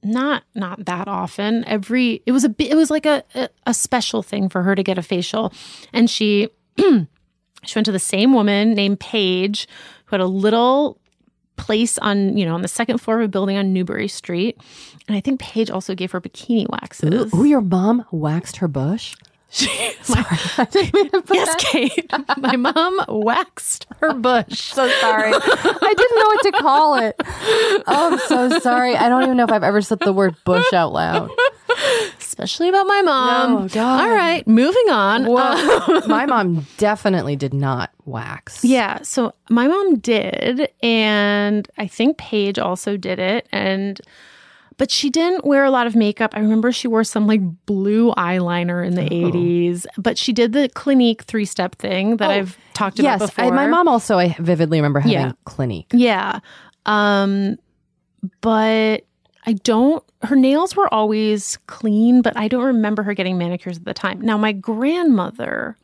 not 0.04 0.44
not 0.56 0.86
that 0.86 1.08
often. 1.08 1.64
Every 1.66 2.22
it 2.26 2.32
was 2.32 2.46
a 2.46 2.56
it 2.58 2.76
was 2.76 2.90
like 2.90 3.06
a, 3.06 3.24
a 3.66 3.74
special 3.74 4.24
thing 4.24 4.50
for 4.50 4.64
her 4.64 4.76
to 4.76 4.84
get 4.84 4.98
a 4.98 5.04
facial. 5.04 5.54
And 5.94 6.10
she 6.10 6.50
she 6.78 7.76
went 7.76 7.86
to 7.86 7.92
the 7.92 8.00
same 8.00 8.34
woman 8.34 8.74
named 8.74 9.00
Paige 9.00 9.68
who 10.06 10.16
had 10.16 10.22
a 10.22 10.28
little 10.28 10.98
place 11.58 11.98
on 12.00 12.36
you 12.36 12.46
know 12.46 12.56
on 12.56 12.64
the 12.64 12.68
second 12.68 12.98
floor 12.98 13.20
of 13.20 13.26
a 13.26 13.28
building 13.28 13.58
on 13.58 13.74
Newbury 13.74 14.08
Street. 14.08 14.58
And 15.08 15.16
I 15.16 15.22
think 15.22 15.40
Paige 15.40 15.70
also 15.70 15.94
gave 15.94 16.12
her 16.12 16.22
bikini 16.22 16.68
waxes. 16.70 17.34
Ooh, 17.34 17.44
your 17.44 17.62
mom 17.62 18.06
waxed 18.12 18.58
her 18.58 18.68
bush. 18.68 19.16
My- 20.10 20.68
yes 21.34 21.56
Kate 21.60 22.10
my 22.38 22.56
mom 22.56 23.02
waxed 23.10 23.86
her 24.00 24.14
bush 24.14 24.72
So 24.74 24.88
sorry. 25.00 25.32
I 25.34 25.94
didn't 25.98 26.20
know 26.20 26.26
what 26.26 26.42
to 26.44 26.52
call 26.62 26.96
it. 27.00 27.16
Oh, 27.88 28.10
I'm 28.14 28.20
so 28.20 28.60
sorry. 28.60 28.96
I 28.96 29.10
don't 29.10 29.24
even 29.24 29.36
know 29.38 29.44
if 29.44 29.52
I've 29.52 29.64
ever 29.64 29.82
said 29.82 30.00
the 30.00 30.14
word 30.14 30.36
bush 30.46 30.72
out 30.74 30.94
loud. 30.94 31.30
especially 32.20 32.70
about 32.70 32.86
my 32.88 33.02
mom 33.02 33.54
No, 33.64 33.68
God. 33.70 34.02
all 34.02 34.10
right 34.16 34.46
moving 34.48 34.90
on 34.90 35.26
Well, 35.26 35.92
um, 35.92 36.04
my 36.10 36.26
mom 36.26 36.66
definitely 36.78 37.36
did 37.36 37.54
not 37.54 37.92
wax. 38.06 38.64
Yeah, 38.64 39.02
so 39.02 39.34
my 39.50 39.68
mom 39.68 40.00
did, 40.00 40.70
and 40.84 41.68
I 41.78 41.88
think 41.88 42.18
Paige 42.18 42.58
also 42.60 42.98
did 42.98 43.20
it, 43.20 43.48
and 43.52 44.00
but 44.82 44.90
she 44.90 45.12
didn't 45.12 45.46
wear 45.46 45.64
a 45.64 45.70
lot 45.70 45.86
of 45.86 45.96
makeup. 45.96 46.32
I 46.34 46.40
remember 46.40 46.72
she 46.72 46.88
wore 46.88 47.04
some 47.04 47.28
like 47.28 47.40
blue 47.68 48.12
eyeliner 48.18 48.84
in 48.84 48.96
the 48.96 49.04
Oh. 49.04 49.32
80s, 49.32 49.86
but 49.96 50.18
she 50.18 50.34
did 50.34 50.54
the 50.54 50.70
Clinique 50.70 51.22
three 51.22 51.46
step 51.46 51.76
thing 51.76 52.18
that 52.18 52.32
I've 52.32 52.58
talked 52.74 52.98
about 52.98 53.20
Yes, 53.20 53.30
before. 53.30 53.46
I, 53.46 53.52
my 53.52 53.68
mom 53.68 53.88
also. 53.88 54.18
I 54.18 54.36
vividly 54.40 54.80
remember 54.80 55.00
having 55.00 55.14
Yeah. 55.14 55.32
Clinique. 55.46 55.86
Yeah. 55.94 56.40
Um 56.88 57.58
but 58.42 59.06
I 59.46 59.54
don't 59.54 60.04
her 60.24 60.36
nails 60.36 60.76
were 60.76 60.92
always 60.92 61.60
clean, 61.68 62.24
but 62.24 62.36
I 62.36 62.48
don't 62.48 62.64
remember 62.64 63.04
her 63.04 63.14
getting 63.14 63.38
manicures 63.38 63.78
at 63.78 63.86
the 63.86 63.94
time. 63.94 64.20
Now 64.20 64.40
my 64.40 64.52
grandmother 64.52 65.78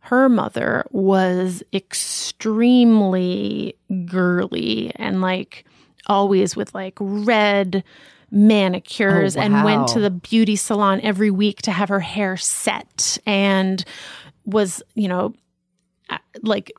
her 0.00 0.30
mother 0.30 0.86
was 0.92 1.62
extremely 1.74 3.76
girly 4.06 4.92
and 4.96 5.20
like 5.20 5.66
always 6.08 6.56
with 6.56 6.74
like 6.74 6.94
red 7.00 7.84
manicures 8.30 9.36
Oh, 9.36 9.40
and 9.40 9.64
went 9.64 9.88
to 9.88 10.00
the 10.00 10.10
beauty 10.10 10.56
salon 10.56 11.00
every 11.02 11.30
week 11.30 11.62
to 11.62 11.70
have 11.72 11.88
her 11.88 12.00
hair 12.00 12.36
set 12.36 13.18
and 13.26 13.84
was, 14.44 14.82
you 14.94 15.08
know, 15.08 15.34
like 16.42 16.72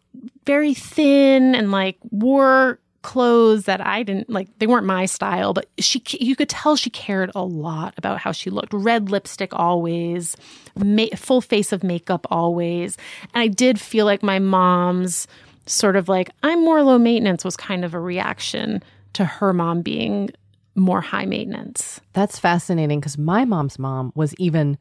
very 0.45 0.73
thin 0.73 1.55
and 1.55 1.71
like 1.71 1.97
wore 2.11 2.79
clothes 3.01 3.63
that 3.63 3.85
I 3.85 4.03
didn't 4.03 4.29
like 4.29 4.49
they 4.59 4.67
weren't 4.67 4.85
my 4.85 5.05
style 5.05 5.53
but 5.53 5.67
she 5.79 6.03
you 6.19 6.35
could 6.35 6.49
tell 6.49 6.75
she 6.75 6.89
cared 6.89 7.31
a 7.33 7.43
lot 7.43 7.93
about 7.97 8.19
how 8.19 8.31
she 8.31 8.49
looked. 8.49 8.73
Red 8.73 9.09
lipstick 9.09 9.53
always 9.53 10.35
ma- 10.75 11.05
full 11.15 11.39
face 11.41 11.71
of 11.71 11.83
makeup 11.83 12.27
always. 12.29 12.97
And 13.33 13.41
I 13.41 13.47
did 13.47 13.79
feel 13.79 14.05
like 14.05 14.21
my 14.21 14.39
mom's 14.39 15.27
sort 15.65 15.95
of 15.95 16.09
like 16.09 16.29
I'm 16.43 16.63
more 16.63 16.83
low 16.83 16.97
maintenance 16.99 17.45
was 17.45 17.55
kind 17.55 17.85
of 17.85 17.93
a 17.93 17.99
reaction 17.99 18.83
to 19.13 19.25
her 19.25 19.53
mom 19.53 19.81
being 19.81 20.29
more 20.75 21.01
high 21.01 21.25
maintenance 21.25 21.99
That's 22.13 22.39
fascinating 22.39 22.99
because 22.99 23.17
my 23.17 23.45
mom's 23.45 23.77
mom 23.79 24.11
was 24.15 24.33
even 24.35 24.77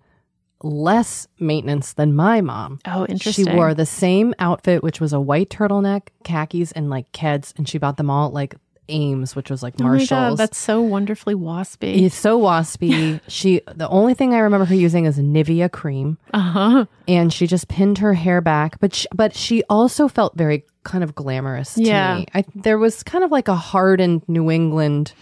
less 0.62 1.26
maintenance 1.38 1.92
than 1.92 2.14
my 2.14 2.40
mom. 2.40 2.80
oh 2.86 3.06
interesting 3.08 3.46
She 3.46 3.52
wore 3.52 3.74
the 3.74 3.86
same 3.86 4.34
outfit, 4.38 4.82
which 4.82 5.00
was 5.00 5.12
a 5.12 5.20
white 5.20 5.50
turtleneck, 5.50 6.08
khakis, 6.24 6.72
and 6.72 6.90
like 6.90 7.10
Keds, 7.12 7.52
and 7.56 7.68
she 7.68 7.78
bought 7.78 7.96
them 7.96 8.10
all 8.10 8.26
at, 8.28 8.34
like 8.34 8.56
Ames, 8.88 9.36
which 9.36 9.50
was 9.50 9.62
like 9.62 9.74
oh 9.80 9.84
my 9.84 9.88
Marshalls. 9.90 10.08
god 10.08 10.36
that's 10.38 10.58
so 10.58 10.80
wonderfully 10.80 11.34
waspy 11.34 12.02
It's 12.02 12.14
so 12.16 12.40
waspy. 12.40 13.20
she 13.28 13.60
the 13.74 13.88
only 13.88 14.14
thing 14.14 14.34
I 14.34 14.38
remember 14.38 14.64
her 14.66 14.74
using 14.74 15.04
is 15.06 15.18
Nivea 15.18 15.70
cream, 15.70 16.18
uh-huh 16.34 16.86
and 17.06 17.32
she 17.32 17.46
just 17.46 17.68
pinned 17.68 17.98
her 17.98 18.14
hair 18.14 18.40
back. 18.40 18.78
But 18.80 18.94
she, 18.94 19.06
but 19.14 19.34
she 19.34 19.62
also 19.70 20.08
felt 20.08 20.36
very 20.36 20.64
kind 20.84 21.02
of 21.04 21.14
glamorous 21.14 21.74
to 21.74 21.82
Yeah. 21.82 22.18
me. 22.18 22.26
I, 22.34 22.44
there 22.54 22.78
was 22.78 23.02
kind 23.02 23.24
of 23.24 23.30
like 23.30 23.48
a 23.48 23.54
hardened 23.54 24.22
New 24.28 24.50
England 24.50 25.12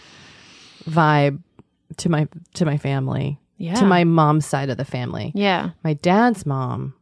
vibe 0.89 1.39
to 1.97 2.09
my 2.09 2.27
to 2.55 2.65
my 2.65 2.77
family, 2.77 3.39
yeah 3.57 3.75
to 3.75 3.85
my 3.85 4.03
mom's 4.03 4.45
side 4.45 4.69
of 4.69 4.77
the 4.77 4.85
family. 4.85 5.31
yeah 5.35 5.71
My 5.83 5.93
dad's 5.93 6.45
mom 6.45 6.93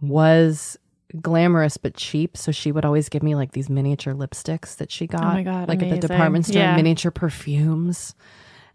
was 0.00 0.78
glamorous 1.22 1.76
but 1.76 1.94
cheap, 1.94 2.36
so 2.36 2.52
she 2.52 2.70
would 2.72 2.84
always 2.84 3.08
give 3.08 3.22
me 3.22 3.34
like 3.34 3.52
these 3.52 3.68
miniature 3.68 4.14
lipsticks 4.14 4.76
that 4.76 4.90
she 4.90 5.06
got, 5.06 5.22
Oh 5.22 5.26
my 5.26 5.42
God, 5.42 5.68
like 5.68 5.82
at 5.82 5.90
the 5.90 5.98
department 5.98 6.46
store, 6.46 6.62
Yeah. 6.62 6.76
miniature 6.76 7.10
perfumes. 7.10 8.14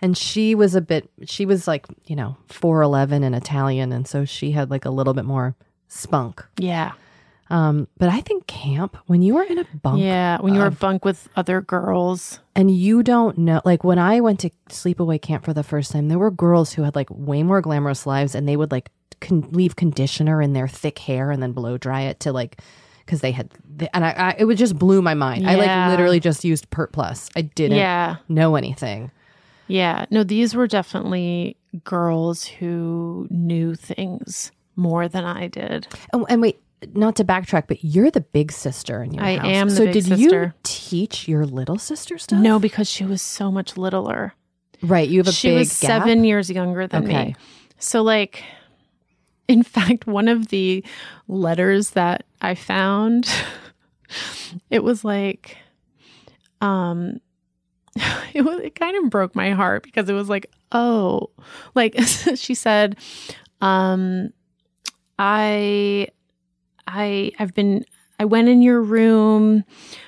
And 0.01 0.17
she 0.17 0.55
was 0.55 0.73
a 0.73 0.81
bit, 0.81 1.09
she 1.25 1.45
was 1.45 1.67
like 1.67 1.85
you 2.05 2.15
know 2.15 2.35
four 2.47 2.81
eleven 2.81 3.23
and 3.23 3.35
Italian, 3.35 3.91
and 3.91 4.07
so 4.07 4.25
she 4.25 4.51
had 4.51 4.71
like 4.71 4.85
a 4.85 4.89
little 4.89 5.13
bit 5.13 5.25
more 5.25 5.55
spunk. 5.87 6.43
yeah 6.57 6.93
Um, 7.51 7.87
but 7.97 8.07
I 8.09 8.21
think 8.21 8.47
camp 8.47 8.97
when 9.07 9.21
you 9.21 9.35
were 9.35 9.43
in 9.43 9.57
a 9.59 9.65
bunk 9.83 10.01
Yeah, 10.01 10.39
when 10.39 10.53
you 10.53 10.61
were 10.61 10.67
of- 10.67 10.79
bunk 10.79 11.03
with 11.05 11.27
other 11.35 11.61
girls. 11.61 12.39
and 12.55 12.71
you 12.71 13.03
don't 13.03 13.37
know 13.37 13.61
like 13.65 13.83
when 13.83 13.99
I 13.99 14.21
went 14.21 14.39
to 14.41 14.49
sleepaway 14.69 15.21
camp 15.21 15.43
for 15.45 15.53
the 15.53 15.63
first 15.63 15.91
time, 15.91 16.07
there 16.07 16.19
were 16.19 16.31
girls 16.31 16.73
who 16.73 16.83
had 16.83 16.95
like 16.95 17.09
way 17.11 17.43
more 17.43 17.61
glamorous 17.61 18.05
lives 18.05 18.35
and 18.35 18.47
they 18.47 18.55
would 18.55 18.71
like 18.71 18.89
con- 19.19 19.47
leave 19.51 19.75
conditioner 19.75 20.41
in 20.41 20.53
their 20.53 20.67
thick 20.67 20.97
hair 20.99 21.29
and 21.29 21.43
then 21.43 21.51
blow 21.51 21.77
dry 21.77 22.01
it 22.01 22.19
to 22.21 22.31
like 22.31 22.61
because 23.05 23.19
they 23.21 23.31
had 23.31 23.51
th- 23.79 23.91
and 23.93 24.05
I, 24.05 24.11
I 24.11 24.35
it 24.39 24.45
would 24.45 24.57
just 24.57 24.79
blew 24.79 25.01
my 25.01 25.13
mind. 25.13 25.45
I 25.47 25.55
like 25.55 25.89
literally 25.91 26.19
just 26.21 26.45
used 26.45 26.69
Pert 26.69 26.93
Plus. 26.93 27.29
I 27.35 27.41
didn't 27.41 27.77
Yeah. 27.77 28.15
know 28.29 28.55
anything. 28.55 29.11
Yeah. 29.67 30.05
No, 30.09 30.23
these 30.23 30.55
were 30.55 30.67
definitely 30.67 31.57
girls 31.83 32.45
who 32.45 33.27
knew 33.29 33.75
things 33.75 34.51
more 34.75 35.07
than 35.09 35.25
I 35.25 35.47
did. 35.47 35.87
Oh, 36.13 36.25
and 36.29 36.41
wait, 36.41 36.59
not 36.93 37.15
to 37.17 37.23
backtrack, 37.23 37.67
but 37.67 37.83
you're 37.83 38.11
the 38.11 38.21
big 38.21 38.51
sister 38.51 39.03
in 39.03 39.13
your 39.13 39.23
I 39.23 39.37
house. 39.37 39.45
am 39.47 39.69
the 39.69 39.75
so 39.75 39.85
did 39.85 40.07
you 40.07 40.51
teach 40.63 41.27
your 41.27 41.45
little 41.45 41.77
sister 41.77 42.17
stuff? 42.17 42.39
No, 42.39 42.59
because 42.59 42.89
she 42.89 43.03
was 43.05 43.21
so 43.21 43.51
much 43.51 43.77
littler. 43.77 44.33
Right, 44.81 45.07
you 45.07 45.19
have 45.19 45.27
a 45.27 45.31
she 45.31 45.51
was 45.51 45.67
gap? 45.79 46.01
seven 46.03 46.23
years 46.23 46.49
younger 46.49 46.87
than 46.87 47.03
Okay. 47.05 47.25
me. 47.25 47.35
So, 47.77 48.01
like, 48.01 48.43
in 49.47 49.61
fact, 49.75 50.07
one 50.07 50.27
of 50.27 50.47
the 50.47 50.83
letters 51.27 51.91
that 51.91 52.25
I 52.41 52.55
found, 52.55 53.27
it 54.71 54.83
was 54.83 55.03
like, 55.03 55.57
um, 56.61 57.19
it 58.33 58.41
was 58.41 58.59
it 58.61 58.73
kind 58.75 58.95
of 59.03 59.09
broke 59.11 59.35
my 59.35 59.51
heart 59.51 59.83
because 59.83 60.09
it 60.09 60.13
was 60.13 60.29
like, 60.29 60.47
oh, 60.71 61.29
like 61.75 61.99
she 62.35 62.55
said, 62.55 62.95
um, 63.61 64.31
I, 65.19 66.07
I, 66.91 67.31
I've 67.39 67.53
been, 67.53 67.85
I 68.19 68.25
went 68.25 68.49
in 68.49 68.61
your 68.61 68.81
room. 68.81 69.63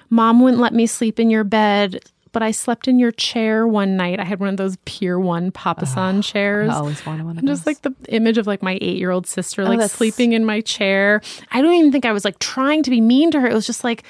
Mom 0.10 0.40
wouldn't 0.42 0.62
let 0.62 0.74
me 0.74 0.86
sleep 0.86 1.20
in 1.20 1.30
your 1.30 1.44
bed, 1.44 2.00
but 2.32 2.44
I 2.44 2.52
slept 2.52 2.88
in 2.88 3.00
your 3.00 3.12
chair 3.12 3.66
one 3.68 3.96
night. 3.96 4.20
I 4.20 4.24
had 4.24 4.40
one 4.40 4.50
of 4.50 4.58
those 4.58 4.76
Pier 4.86 5.20
One 5.20 5.52
Papasan 5.52 6.24
chairs. 6.24 6.70
I 6.70 6.76
always 6.76 7.06
wanted 7.06 7.24
one 7.26 7.34
of 7.34 7.40
And 7.40 7.48
just 7.48 7.66
those. 7.66 7.68
like 7.68 7.82
the 7.84 7.94
image 8.14 8.38
of 8.38 8.48
like 8.48 8.62
my 8.64 8.78
eight 8.82 8.98
year 8.98 9.12
old 9.12 9.28
sister, 9.28 9.62
Oh, 9.62 9.66
like 9.66 9.80
that's- 9.80 9.94
sleeping 9.94 10.34
in 10.34 10.46
my 10.46 10.62
chair. 10.62 11.22
I 11.52 11.62
don't 11.62 11.74
even 11.76 11.92
think 11.92 12.06
I 12.06 12.12
was 12.12 12.26
like 12.26 12.40
trying 12.40 12.84
to 12.84 12.90
be 12.90 13.02
mean 13.02 13.32
to 13.32 13.40
her. 13.40 13.48
It 13.48 13.54
was 13.54 13.66
just 13.68 13.84
like, 13.84 14.04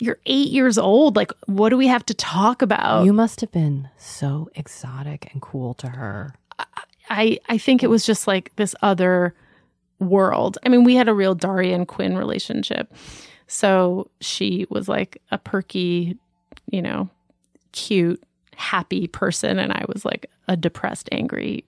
you're 0.00 0.18
eight 0.26 0.50
years 0.50 0.78
old. 0.78 1.16
Like, 1.16 1.32
what 1.46 1.70
do 1.70 1.76
we 1.76 1.88
have 1.88 2.06
to 2.06 2.14
talk 2.14 2.62
about? 2.62 3.04
You 3.04 3.12
must 3.12 3.40
have 3.40 3.50
been 3.50 3.88
so 3.96 4.48
exotic 4.54 5.28
and 5.32 5.42
cool 5.42 5.74
to 5.74 5.88
her. 5.88 6.34
I 7.10 7.38
I 7.48 7.58
think 7.58 7.82
it 7.82 7.88
was 7.88 8.04
just 8.06 8.26
like 8.28 8.52
this 8.56 8.74
other 8.82 9.34
world. 10.00 10.58
I 10.64 10.68
mean, 10.68 10.84
we 10.84 10.94
had 10.94 11.08
a 11.08 11.14
real 11.14 11.34
Daria 11.34 11.74
and 11.74 11.86
Quinn 11.88 12.16
relationship. 12.16 12.92
So 13.46 14.10
she 14.20 14.66
was 14.70 14.88
like 14.88 15.20
a 15.30 15.38
perky, 15.38 16.16
you 16.70 16.82
know, 16.82 17.08
cute, 17.72 18.22
happy 18.56 19.06
person 19.06 19.58
and 19.58 19.72
I 19.72 19.84
was 19.92 20.04
like 20.04 20.26
a 20.48 20.56
depressed, 20.56 21.08
angry 21.12 21.64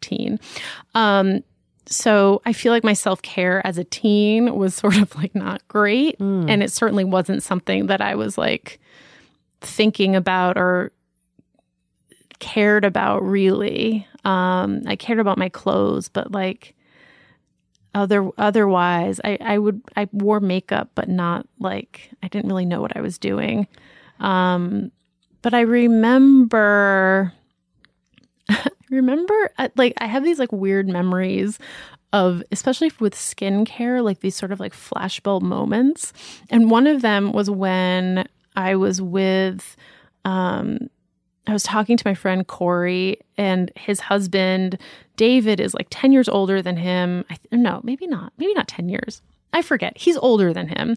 teen. 0.00 0.38
Um 0.94 1.42
so 1.88 2.42
I 2.44 2.52
feel 2.52 2.72
like 2.72 2.82
my 2.84 2.94
self-care 2.94 3.64
as 3.66 3.78
a 3.78 3.84
teen 3.84 4.54
was 4.56 4.74
sort 4.82 4.96
of 4.98 5.14
like 5.16 5.34
not 5.34 5.66
great 5.68 6.18
Mm. 6.18 6.50
and 6.50 6.62
it 6.62 6.72
certainly 6.72 7.04
wasn't 7.04 7.42
something 7.42 7.86
that 7.86 8.00
I 8.00 8.14
was 8.16 8.36
like 8.36 8.80
thinking 9.60 10.14
about 10.14 10.56
or 10.58 10.92
cared 12.38 12.84
about 12.84 13.22
really. 13.24 14.06
Um, 14.24 14.82
I 14.86 14.96
cared 14.96 15.18
about 15.20 15.38
my 15.38 15.48
clothes, 15.48 16.08
but 16.08 16.32
like 16.32 16.74
other 17.96 18.30
otherwise, 18.36 19.20
I 19.24 19.38
I 19.40 19.58
would 19.58 19.80
I 19.96 20.06
wore 20.12 20.38
makeup, 20.38 20.90
but 20.94 21.08
not 21.08 21.46
like 21.58 22.10
I 22.22 22.28
didn't 22.28 22.48
really 22.48 22.66
know 22.66 22.82
what 22.82 22.96
I 22.96 23.00
was 23.00 23.18
doing. 23.18 23.66
Um, 24.20 24.92
but 25.42 25.54
I 25.54 25.62
remember. 25.62 27.32
I 28.48 28.68
remember 28.90 29.50
uh, 29.58 29.70
like 29.76 29.94
I 29.98 30.06
have 30.06 30.22
these 30.22 30.38
like 30.38 30.52
weird 30.52 30.86
memories 30.86 31.58
of 32.12 32.42
especially 32.52 32.92
with 33.00 33.14
skincare 33.14 34.04
like 34.04 34.20
these 34.20 34.36
sort 34.36 34.52
of 34.52 34.60
like 34.60 34.72
flashbulb 34.72 35.42
moments 35.42 36.12
and 36.50 36.70
one 36.70 36.86
of 36.86 37.02
them 37.02 37.32
was 37.32 37.50
when 37.50 38.24
I 38.54 38.76
was 38.76 39.02
with 39.02 39.76
um 40.24 40.88
I 41.46 41.52
was 41.52 41.62
talking 41.62 41.96
to 41.96 42.06
my 42.06 42.14
friend 42.14 42.46
Corey 42.46 43.18
and 43.38 43.70
his 43.76 44.00
husband 44.00 44.78
David 45.16 45.60
is 45.60 45.74
like 45.74 45.86
10 45.90 46.12
years 46.12 46.28
older 46.28 46.60
than 46.60 46.76
him. 46.76 47.24
I 47.30 47.36
th- 47.36 47.52
no, 47.52 47.80
maybe 47.82 48.06
not. 48.06 48.32
Maybe 48.38 48.52
not 48.54 48.68
10 48.68 48.88
years. 48.88 49.22
I 49.52 49.62
forget. 49.62 49.96
He's 49.96 50.18
older 50.18 50.52
than 50.52 50.68
him. 50.68 50.96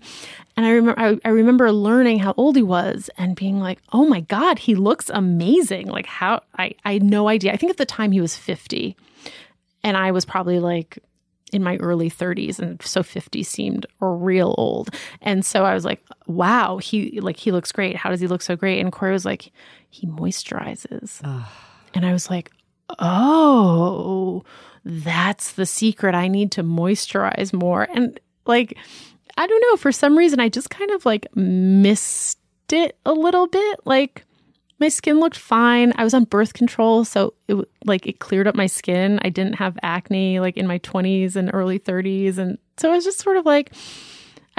And 0.57 0.65
I 0.65 0.71
remember 0.71 0.99
I, 0.99 1.17
I 1.23 1.29
remember 1.29 1.71
learning 1.71 2.19
how 2.19 2.33
old 2.35 2.57
he 2.57 2.63
was 2.63 3.09
and 3.17 3.35
being 3.35 3.59
like, 3.59 3.79
"Oh 3.93 4.05
my 4.05 4.19
god, 4.21 4.59
he 4.59 4.75
looks 4.75 5.09
amazing." 5.13 5.87
Like 5.87 6.07
how 6.07 6.41
I 6.57 6.73
I 6.83 6.93
had 6.93 7.03
no 7.03 7.29
idea. 7.29 7.53
I 7.53 7.57
think 7.57 7.69
at 7.69 7.77
the 7.77 7.85
time 7.85 8.11
he 8.11 8.19
was 8.19 8.35
50 8.35 8.97
and 9.83 9.95
I 9.95 10.11
was 10.11 10.25
probably 10.25 10.59
like 10.59 10.99
in 11.53 11.63
my 11.63 11.77
early 11.77 12.09
30s 12.11 12.59
and 12.59 12.81
so 12.81 13.01
50 13.01 13.41
seemed 13.43 13.85
real 13.99 14.53
old 14.57 14.89
and 15.21 15.43
so 15.43 15.65
i 15.65 15.73
was 15.73 15.83
like 15.83 15.99
wow 16.27 16.77
he 16.77 17.19
like 17.21 17.37
he 17.37 17.51
looks 17.51 17.71
great 17.71 17.95
how 17.95 18.11
does 18.11 18.19
he 18.19 18.27
look 18.27 18.43
so 18.43 18.55
great 18.55 18.79
and 18.79 18.91
corey 18.91 19.11
was 19.11 19.25
like 19.25 19.51
he 19.89 20.07
moisturizes. 20.07 21.19
And 21.93 22.05
i 22.05 22.13
was 22.13 22.29
like 22.29 22.51
oh 22.99 24.43
that's 24.85 25.53
the 25.53 25.65
secret 25.65 26.15
i 26.15 26.27
need 26.27 26.51
to 26.53 26.63
moisturize 26.63 27.53
more. 27.53 27.87
And 27.93 28.19
like 28.45 28.77
i 29.37 29.45
don't 29.45 29.63
know 29.69 29.77
for 29.77 29.91
some 29.91 30.17
reason 30.17 30.39
i 30.39 30.49
just 30.49 30.69
kind 30.69 30.91
of 30.91 31.05
like 31.05 31.27
missed 31.35 32.39
it 32.73 32.97
a 33.05 33.13
little 33.13 33.47
bit. 33.47 33.79
Like 33.85 34.25
my 34.79 34.89
skin 34.89 35.19
looked 35.19 35.37
fine. 35.37 35.93
I 35.97 36.03
was 36.03 36.13
on 36.13 36.23
birth 36.23 36.53
control, 36.53 37.03
so 37.03 37.33
it 37.47 37.57
like 37.85 38.07
it 38.07 38.19
cleared 38.19 38.47
up 38.47 38.55
my 38.55 38.67
skin. 38.67 39.19
I 39.23 39.29
didn't 39.29 39.55
have 39.55 39.77
acne 39.83 40.39
like 40.39 40.57
in 40.57 40.67
my 40.67 40.79
20s 40.79 41.35
and 41.35 41.49
early 41.53 41.79
30s 41.79 42.37
and 42.37 42.57
so 42.77 42.91
I 42.91 42.95
was 42.95 43.03
just 43.03 43.19
sort 43.19 43.37
of 43.37 43.45
like 43.45 43.73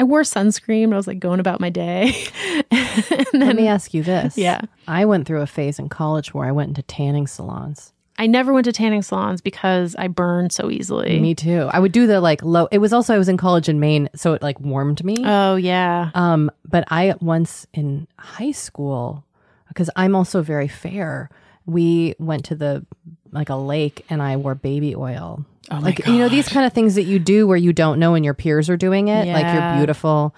I 0.01 0.03
wore 0.05 0.23
sunscreen, 0.23 0.89
but 0.89 0.95
I 0.95 0.97
was 0.97 1.07
like 1.07 1.19
going 1.19 1.41
about 1.41 1.61
my 1.61 1.69
day. 1.69 2.15
and 2.71 3.05
Let 3.11 3.33
then 3.33 3.57
me 3.57 3.69
ask 3.69 3.93
you 3.93 4.03
this. 4.03 4.39
Yeah. 4.39 4.63
I 4.89 5.05
went 5.05 5.27
through 5.27 5.43
a 5.43 5.47
phase 5.47 5.79
in 5.79 5.91
college 5.91 6.33
where 6.33 6.49
I 6.49 6.53
went 6.53 6.69
into 6.69 6.81
tanning 6.83 7.27
salons. 7.27 7.93
I 8.17 8.27
never 8.27 8.55
went 8.55 8.65
to 8.65 8.73
tanning 8.73 9.03
salons 9.03 9.43
because 9.43 9.95
I 9.99 10.09
burn 10.09 10.49
so 10.49 10.71
easily. 10.71 11.21
Me 11.21 11.35
too. 11.35 11.69
I 11.71 11.79
would 11.81 11.93
do 11.93 12.07
the 12.07 12.23
like 12.23 12.43
low. 12.43 12.67
It 12.73 12.79
was 12.79 12.95
also 12.95 13.15
I 13.15 13.19
was 13.19 13.29
in 13.29 13.37
college 13.37 13.69
in 13.69 13.79
Maine, 13.79 14.09
so 14.17 14.33
it 14.33 14.41
like 14.41 14.59
warmed 14.59 15.05
me. 15.05 15.17
Oh 15.23 15.57
yeah. 15.57 16.11
Um, 16.15 16.51
but 16.65 16.85
I 16.89 17.15
once 17.21 17.67
in 17.75 18.09
high 18.19 18.53
school, 18.53 19.27
because 19.69 19.91
I'm 19.97 20.17
also 20.17 20.41
very 20.41 20.69
fair, 20.69 21.29
we 21.67 22.15
went 22.19 22.47
to 22.47 22.55
the 22.55 22.87
like 23.33 23.51
a 23.51 23.55
lake 23.55 24.07
and 24.09 24.23
I 24.23 24.39
wore 24.39 24.55
baby 24.55 24.97
oil. 24.97 25.45
Oh 25.71 25.79
like 25.79 26.07
you 26.07 26.19
know 26.19 26.29
these 26.29 26.49
kind 26.49 26.67
of 26.67 26.73
things 26.73 26.95
that 26.95 27.03
you 27.03 27.19
do 27.19 27.47
where 27.47 27.57
you 27.57 27.73
don't 27.73 27.99
know 27.99 28.15
and 28.15 28.25
your 28.25 28.35
peers 28.35 28.71
are 28.71 28.77
doing 28.77 29.09
it, 29.09 29.27
like 29.29 29.53
your 29.55 29.77
beautiful 29.77 30.35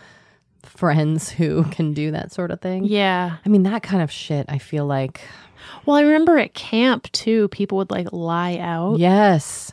friends 0.64 1.30
who 1.30 1.64
can 1.64 1.94
do 1.94 2.11
that 2.11 2.32
sort 2.32 2.50
of 2.50 2.61
thing. 2.61 2.85
Yeah. 2.85 3.37
I 3.44 3.48
mean 3.48 3.62
that 3.62 3.82
kind 3.82 4.02
of 4.02 4.11
shit. 4.11 4.46
I 4.48 4.58
feel 4.58 4.87
like. 4.87 5.20
Well, 5.87 5.96
I 5.96 6.02
remember 6.02 6.38
at 6.38 6.54
camp 6.54 7.11
too, 7.12 7.48
people 7.48 7.78
would 7.78 7.90
like 7.90 8.12
lie 8.12 8.58
out. 8.58 8.98
Yes, 8.98 9.70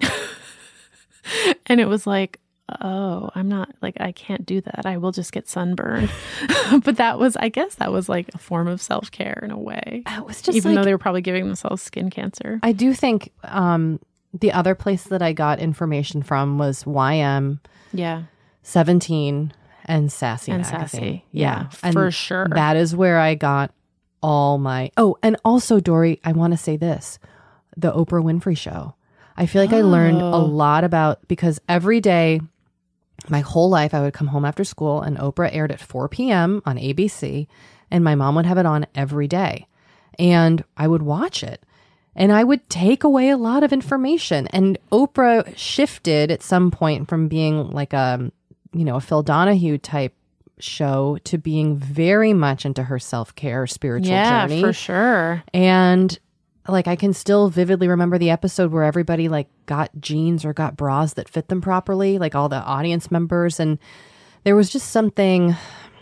and 1.65 1.79
it 1.79 1.88
was 1.88 2.05
like 2.05 2.39
oh 2.81 3.31
i'm 3.33 3.49
not 3.49 3.67
like 3.81 3.99
i 3.99 4.12
can't 4.12 4.45
do 4.45 4.62
that. 4.62 4.85
I 4.85 4.97
will 4.97 5.12
just 5.12 5.31
get 5.31 5.49
sunburned. 5.49 6.12
But 6.83 6.97
that 6.97 7.17
was 7.17 7.35
i 7.38 7.49
guess 7.49 7.73
that 7.75 7.91
was 7.91 8.07
like 8.07 8.29
a 8.35 8.38
form 8.38 8.67
of 8.67 8.79
self-care 8.79 9.39
in 9.41 9.49
a 9.49 9.57
way. 9.57 10.03
It 10.05 10.25
was 10.25 10.43
just 10.43 10.55
even 10.55 10.75
like, 10.75 10.81
though 10.81 10.85
they 10.85 10.93
were 10.93 10.99
probably 10.99 11.21
giving 11.21 11.47
themselves 11.47 11.81
skin 11.81 12.12
cancer. 12.12 12.59
I 12.62 12.71
do 12.71 12.93
think 12.93 13.31
um, 13.43 13.99
the 14.34 14.52
other 14.52 14.76
place 14.76 15.04
that 15.06 15.22
I 15.22 15.34
got 15.34 15.60
information 15.60 16.22
from 16.24 16.58
was 16.58 16.84
YM 16.84 17.60
yeah 17.94 18.24
17 18.63 19.54
and 19.86 20.12
Sassy 20.12 20.52
and 20.52 20.62
Magazine. 20.62 20.88
sassy 20.90 21.25
yeah, 21.32 21.69
And 21.82 21.94
for 21.94 22.12
sure 22.12 22.48
That 22.54 22.75
is 22.77 22.96
where 22.96 23.17
I 23.19 23.34
got 23.36 23.71
all 24.21 24.58
my. 24.60 24.92
Oh, 24.98 25.17
and 25.23 25.38
also, 25.44 25.80
Doree, 25.80 26.19
I 26.23 26.34
want 26.34 26.52
to 26.54 26.58
say 26.58 26.77
this 26.77 27.17
the 27.75 27.92
Oprah 27.92 28.21
Winfrey 28.23 28.58
Show. 28.58 28.94
I 29.38 29.46
feel 29.46 29.62
like 29.63 29.73
I 29.73 29.82
learned 29.82 30.21
a 30.21 30.25
Oh. 30.25 30.44
lot 30.46 30.84
about 30.84 31.25
because 31.30 31.60
every 31.69 32.02
day, 32.02 32.42
my 33.30 33.40
whole 33.40 33.69
life, 33.69 33.94
I 33.94 34.02
would 34.02 34.13
come 34.13 34.27
home 34.27 34.44
after 34.46 34.63
school 34.65 35.02
and 35.02 35.17
Oprah 35.17 35.50
aired 35.54 35.71
at 35.71 35.80
4 35.80 36.10
p.m. 36.10 36.62
on 36.65 36.75
ABC, 36.77 37.48
and 37.90 38.04
my 38.04 38.13
mom 38.15 38.36
would 38.36 38.46
have 38.46 38.58
it 38.58 38.65
on 38.65 38.86
every 38.94 39.27
day. 39.30 39.65
And 40.19 40.63
I 40.77 40.88
would 40.88 41.02
watch 41.02 41.42
it. 41.44 41.63
And 42.15 42.31
I 42.31 42.43
would 42.43 42.69
take 42.69 43.03
away 43.03 43.29
a 43.29 43.37
lot 43.37 43.63
of 43.63 43.71
information. 43.71 44.47
And 44.47 44.77
Oprah 44.91 45.55
shifted 45.57 46.31
at 46.31 46.43
some 46.43 46.71
point 46.71 47.07
from 47.07 47.27
being 47.27 47.69
like 47.71 47.93
a, 47.93 48.31
you 48.73 48.83
know, 48.83 48.97
a 48.97 49.01
Phil 49.01 49.23
Donahue 49.23 49.77
type 49.77 50.13
show 50.60 51.17
to 51.23 51.37
being 51.37 51.77
very 51.77 52.33
much 52.33 52.65
into 52.65 52.83
her 52.83 52.99
self 52.99 53.33
care, 53.35 53.65
spiritual 53.65 54.12
yeah 54.12 54.45
journey. 54.47 54.62
for 54.62 54.73
sure 54.73 55.43
And 55.53 56.17
like 56.67 56.87
I 56.87 56.95
can 56.95 57.13
still 57.13 57.49
vividly 57.49 57.87
remember 57.87 58.17
the 58.17 58.29
episode 58.29 58.71
where 58.71 58.83
everybody 58.83 59.29
like 59.29 59.47
got 59.65 59.89
jeans 59.99 60.45
or 60.45 60.53
got 60.53 60.77
bras 60.77 61.13
that 61.13 61.29
fit 61.29 61.47
them 61.47 61.62
properly, 61.62 62.19
like 62.19 62.35
all 62.35 62.49
the 62.49 62.57
audience 62.57 63.10
members 63.10 63.60
and 63.60 63.79
there 64.43 64.55
was 64.55 64.69
just 64.69 64.91
something 64.91 65.55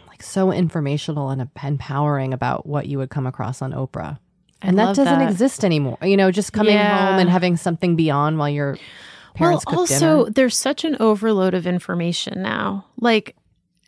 like 0.07 0.21
so 0.23 0.51
informational 0.51 1.29
and 1.29 1.49
empowering 1.63 2.33
about 2.33 2.65
what 2.65 2.87
you 2.87 2.97
would 2.97 3.09
come 3.09 3.27
across 3.27 3.61
on 3.61 3.71
Oprah. 3.73 4.19
I 4.61 4.67
and 4.67 4.79
that 4.79 4.95
doesn't 4.95 5.19
that. 5.19 5.29
exist 5.29 5.63
anymore. 5.63 5.97
You 6.01 6.17
know, 6.17 6.31
just 6.31 6.51
coming 6.53 6.73
Yeah. 6.73 7.11
home 7.11 7.19
and 7.19 7.29
having 7.29 7.57
something 7.57 7.95
beyond 7.95 8.39
while 8.39 8.49
your 8.49 8.77
parents 9.35 9.65
well, 9.67 9.81
also 9.81 10.19
dinner. 10.23 10.31
there's 10.31 10.57
such 10.57 10.83
an 10.83 10.97
overload 10.99 11.53
of 11.53 11.67
information 11.67 12.41
now. 12.41 12.85
Like 12.99 13.35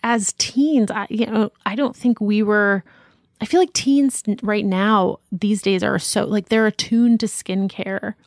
as 0.03 0.33
teens, 0.37 0.91
I 0.91 1.07
you 1.09 1.25
know, 1.25 1.51
I 1.65 1.75
don't 1.75 1.95
think 1.95 2.21
we 2.21 2.43
were 2.43 2.83
I 3.41 3.45
feel 3.45 3.61
like 3.61 3.71
teens 3.73 4.21
right 4.43 4.65
now 4.65 5.19
these 5.31 5.61
days 5.61 5.81
are 5.83 5.97
so 5.97 6.25
like 6.25 6.49
they're 6.49 6.67
attuned 6.67 7.19
to 7.21 7.25
skincare. 7.27 8.15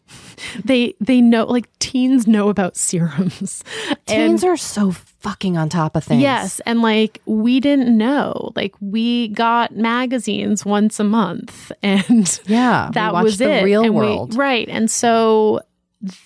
They 0.65 0.95
they 1.01 1.21
know 1.23 1.45
like 1.47 1.69
teens 1.79 2.27
know 2.27 2.49
about 2.51 2.77
serums. 2.77 3.65
Teens 4.07 4.45
are 4.45 4.57
so 4.59 4.91
fucking 4.93 5.57
on 5.57 5.69
top 5.71 5.97
of 5.97 6.05
things. 6.05 6.21
Yes, 6.21 6.61
and 6.67 6.83
like 6.83 7.21
we 7.27 7.61
didn't 7.61 7.97
know. 7.97 8.53
Like 8.55 8.75
we 8.81 9.29
got 9.29 9.75
magazines 9.75 10.65
once 10.67 11.01
a 11.01 11.05
month 11.05 11.73
and 11.83 12.41
Yeah. 12.47 12.91
that 12.93 13.15
was 13.15 13.39
the 13.39 13.51
it. 13.61 13.65
real 13.65 13.85
And 13.85 13.95
we- 13.95 14.01
world. 14.01 14.35
right. 14.35 14.69
And 14.69 14.91
so 14.91 15.61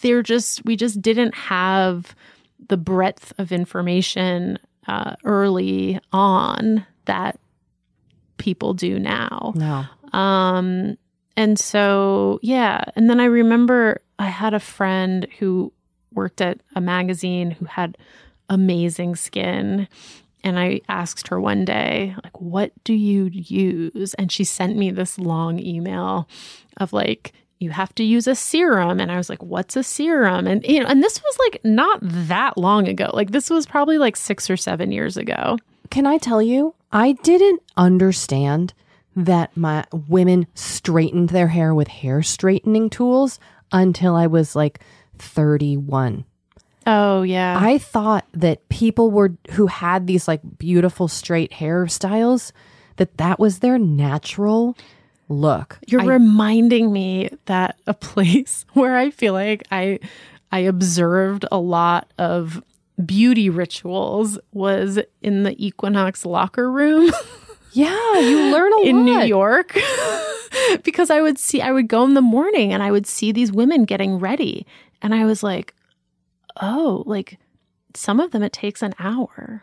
they're 0.03 0.23
just 0.23 0.65
we 0.65 0.75
just 0.77 1.01
didn't 1.01 1.35
have 1.37 2.15
the 2.69 2.77
breadth 2.77 3.33
of 3.39 3.53
information 3.53 4.59
uh, 4.89 5.15
early 5.25 6.01
on 6.13 6.85
that 7.05 7.39
people 8.37 8.75
do 8.75 8.99
now. 8.99 9.53
No. 9.55 9.85
Um, 10.19 10.97
and 11.37 11.59
so, 11.59 12.39
yeah. 12.43 12.85
And 12.95 13.11
then 13.11 13.21
I 13.21 13.27
remember 13.27 14.01
I 14.19 14.27
had 14.27 14.55
a 14.55 14.61
friend 14.61 15.27
who 15.39 15.73
worked 16.13 16.41
at 16.41 16.61
a 16.75 16.81
magazine 16.81 17.51
who 17.51 17.67
had 17.67 17.99
amazing 18.49 19.17
skin. 19.17 19.89
And 20.43 20.59
I 20.59 20.81
asked 20.89 21.29
her 21.29 21.41
one 21.41 21.65
day, 21.65 22.15
like, 22.23 22.41
what 22.41 22.73
do 22.85 22.95
you 22.95 23.25
use? 23.33 24.15
And 24.15 24.31
she 24.31 24.45
sent 24.45 24.77
me 24.77 24.91
this 24.91 25.19
long 25.19 25.59
email 25.59 26.29
of 26.77 26.93
like, 26.93 27.33
you 27.59 27.71
have 27.71 27.93
to 27.97 28.05
use 28.05 28.29
a 28.29 28.35
serum. 28.35 29.01
And 29.01 29.11
I 29.11 29.17
was 29.17 29.29
like, 29.29 29.43
what's 29.43 29.75
a 29.77 29.83
serum? 29.83 30.47
And, 30.47 30.65
you 30.65 30.79
know, 30.79 30.87
and 30.87 31.03
this 31.03 31.21
was 31.21 31.37
like 31.41 31.61
not 31.65 31.99
that 32.03 32.57
long 32.57 32.87
ago. 32.87 33.11
Like, 33.13 33.33
this 33.33 33.51
was 33.51 33.67
probably 33.67 33.99
like 33.99 34.15
six 34.15 34.49
or 34.49 34.57
seven 34.57 34.93
years 34.93 35.17
ago. 35.17 35.59
Can 35.91 36.07
I 36.07 36.19
tell 36.19 36.41
you, 36.41 36.75
I 36.93 37.13
didn't 37.13 37.63
understand 37.77 38.75
that 39.15 39.57
my 39.57 39.85
women 40.09 40.47
straightened 40.55 41.31
their 41.31 41.49
hair 41.49 41.75
with 41.75 41.89
hair 41.89 42.23
straightening 42.23 42.91
tools 42.91 43.41
until 43.73 44.15
I 44.15 44.27
was 44.27 44.55
like 44.55 44.81
31. 45.19 46.25
Oh, 46.87 47.23
yeah. 47.23 47.59
I 47.61 47.79
thought 47.79 48.27
that 48.33 48.69
people 48.69 49.11
were 49.11 49.33
who 49.53 49.67
had 49.67 50.07
these 50.07 50.29
like 50.29 50.41
beautiful 50.59 51.09
straight 51.09 51.51
hairstyles 51.53 52.53
that 52.97 53.17
that 53.19 53.41
was 53.41 53.59
their 53.59 53.79
natural 53.79 54.77
look. 55.29 55.79
You're 55.87 56.03
I- 56.03 56.07
reminding 56.07 56.93
me 56.93 57.31
that 57.47 57.79
a 57.87 57.95
place 57.95 58.65
where 58.75 58.97
I 58.97 59.11
feel 59.11 59.33
like 59.33 59.67
I 59.73 59.99
I 60.53 60.61
observed 60.61 61.45
a 61.51 61.59
lot 61.59 62.13
of 62.19 62.63
beauty 63.05 63.51
rituals 63.51 64.39
was 64.53 64.99
in 65.21 65.43
the 65.43 65.55
Equinox 65.65 66.25
locker 66.25 66.71
room 66.71 67.11
yeah, 67.77 68.19
you 68.19 68.51
learn 68.51 68.73
a 68.73 68.81
in 68.87 68.97
lot 68.97 69.01
In 69.01 69.05
New 69.05 69.21
York. 69.27 69.79
because 70.83 71.11
I 71.11 71.21
would 71.21 71.39
see 71.39 71.61
I 71.61 71.73
would 71.73 71.89
go 71.89 72.05
in 72.05 72.15
the 72.15 72.23
morning 72.23 72.73
and 72.73 72.83
I 72.83 72.91
would 72.91 73.07
see 73.07 73.33
these 73.33 73.53
women 73.53 73.85
getting 73.85 74.19
ready 74.19 74.67
and 75.03 75.15
I 75.15 75.27
was 75.27 75.43
like, 75.43 75.75
"Oh, 76.61 77.03
like 77.07 77.39
some 77.95 78.19
of 78.19 78.31
them 78.31 78.43
it 78.43 78.53
takes 78.53 78.83
an 78.83 78.95
hour." 78.99 79.63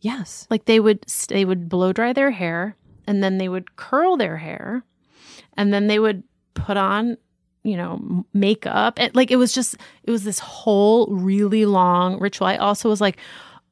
Yes. 0.00 0.46
like 0.50 0.66
they 0.66 0.78
would 0.78 1.04
they 1.28 1.44
would 1.44 1.68
blow 1.68 1.92
dry 1.92 2.12
their 2.12 2.30
hair 2.30 2.76
and 3.08 3.24
then 3.24 3.38
they 3.38 3.48
would 3.48 3.74
curl 3.74 4.16
their 4.16 4.36
hair 4.36 4.84
and 5.56 5.74
then 5.74 5.88
they 5.88 5.98
would 5.98 6.22
put 6.54 6.76
on 6.76 7.16
you 7.66 7.76
know 7.76 8.24
makeup. 8.32 8.94
And 8.98 9.14
like 9.14 9.30
it 9.30 9.36
was 9.36 9.52
just 9.52 9.76
it 10.04 10.10
was 10.10 10.24
this 10.24 10.38
whole 10.38 11.08
really 11.08 11.66
long 11.66 12.18
ritual. 12.20 12.46
I 12.46 12.56
also 12.56 12.88
was 12.88 13.00
like 13.00 13.18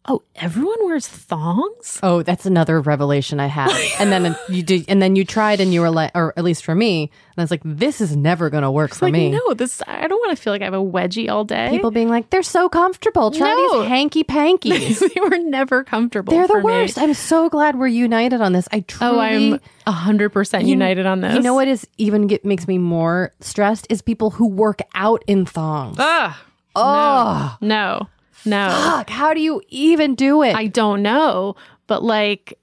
oh 0.07 0.23
everyone 0.37 0.77
wears 0.85 1.07
thongs 1.09 1.99
Oh, 2.03 2.23
that's 2.23 2.45
another 2.47 2.81
revelation 2.81 3.41
I 3.41 3.47
had. 3.47 3.71
and 3.99 4.13
then 4.13 4.37
you 4.49 4.63
did, 4.63 4.85
and 4.89 5.01
then 5.01 5.17
you 5.17 5.25
tried, 5.25 5.61
and 5.61 5.73
you 5.73 5.81
were 5.81 5.91
like, 5.91 6.11
or 6.15 6.33
at 6.37 6.45
least 6.45 6.65
for 6.65 6.75
me, 6.75 7.03
and 7.05 7.11
I 7.39 7.43
was 7.43 7.51
like, 7.51 7.63
this 7.65 8.01
is 8.01 8.15
never 8.17 8.51
going 8.51 8.63
to 8.63 8.71
work 8.71 8.95
for 8.95 9.07
like 9.07 9.13
me. 9.15 9.31
no 9.31 9.55
this 9.55 9.83
i 9.87 10.07
don't 10.07 10.19
want 10.19 10.37
to 10.37 10.43
feel 10.43 10.53
like 10.53 10.63
i 10.63 10.65
have 10.67 10.75
a 10.75 10.77
wedgie 10.79 11.31
all 11.31 11.45
day 11.45 11.69
People 11.71 11.91
being 11.91 12.09
like, 12.09 12.31
they're 12.31 12.43
so 12.43 12.69
comfortable. 12.69 13.31
Try 13.31 13.49
No. 13.55 13.81
these 13.81 13.89
hanky 13.89 14.25
pankies. 14.25 14.99
they 15.15 15.21
were 15.21 15.39
never 15.39 15.85
comfortable 15.85 16.33
they're 16.33 16.47
the 16.47 16.55
for 16.55 16.59
me. 16.61 16.65
worst. 16.65 16.99
I'm 16.99 17.15
so 17.15 17.49
glad 17.49 17.77
we're 17.79 17.87
united 17.87 18.41
on 18.41 18.53
this. 18.53 18.69
I 18.73 18.81
truly. 18.81 19.17
oh 19.17 19.21
i'm 19.21 19.61
100% 19.87 20.67
united 20.67 21.07
on 21.07 21.21
this 21.21 21.35
You 21.35 21.41
know 21.43 21.55
what 21.55 21.69
is 21.69 21.87
even 21.99 22.27
get, 22.27 22.45
makes 22.45 22.67
me 22.69 22.79
more 22.79 23.33
stressed 23.41 23.87
is 23.91 24.03
people 24.03 24.31
who 24.31 24.49
work 24.49 24.81
out 24.95 25.23
in 25.27 25.47
thongs. 25.47 25.97
Ugh, 25.99 26.35
oh, 26.77 27.57
no 27.61 27.69
no 28.01 28.09
fuck! 28.45 29.11
How 29.11 29.35
do 29.35 29.41
you 29.41 29.61
even 29.69 30.15
do 30.15 30.43
it? 30.43 30.55
I 30.55 30.67
don't 30.67 31.03
know, 31.03 31.57
but 31.87 32.03
like 32.03 32.59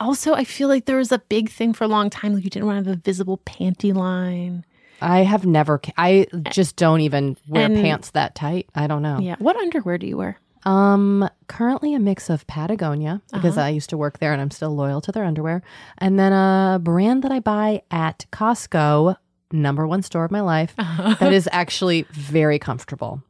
also 0.00 0.34
I 0.34 0.44
feel 0.44 0.68
like 0.68 0.84
there 0.86 0.96
was 0.98 1.12
a 1.12 1.18
big 1.18 1.48
thing 1.50 1.72
for 1.72 1.84
a 1.84 1.88
long 1.88 2.10
time 2.10 2.34
like 2.34 2.44
you 2.44 2.50
didn't 2.50 2.66
want 2.66 2.84
to 2.84 2.90
have 2.90 2.98
a 2.98 3.00
visible 3.02 3.38
panty 3.46 3.94
line. 3.94 4.64
I 5.00 5.20
have 5.24 5.44
never. 5.46 5.80
I 5.98 6.26
just 6.50 6.76
don't 6.76 7.00
even 7.00 7.36
wear 7.48 7.64
And- 7.66 7.74
pants 7.76 8.10
that 8.10 8.34
tight. 8.36 8.68
I 8.74 8.86
don't 8.86 9.02
know. 9.02 9.18
Yeah. 9.20 9.34
What 9.38 9.56
underwear 9.56 9.98
do 9.98 10.06
you 10.06 10.16
wear? 10.16 10.38
Um, 10.64 11.28
currently 11.48 11.92
a 11.92 11.98
mix 11.98 12.30
of 12.30 12.46
Patagonia 12.46 13.20
because 13.32 13.58
Uh-huh. 13.58 13.66
I 13.66 13.70
used 13.70 13.90
to 13.90 13.96
work 13.96 14.20
there 14.20 14.32
and 14.32 14.40
I'm 14.40 14.52
still 14.52 14.70
loyal 14.76 15.00
to 15.00 15.10
their 15.10 15.24
underwear, 15.24 15.60
and 15.98 16.20
then 16.20 16.32
a 16.32 16.78
brand 16.80 17.24
that 17.24 17.32
I 17.32 17.40
buy 17.40 17.82
at 17.90 18.26
Costco, 18.30 19.16
number 19.50 19.88
one 19.88 20.02
store 20.02 20.24
of 20.24 20.30
my 20.30 20.40
life, 20.40 20.72
that 20.76 21.32
is 21.32 21.48
actually 21.50 22.02
very 22.12 22.60
comfortable. 22.60 23.24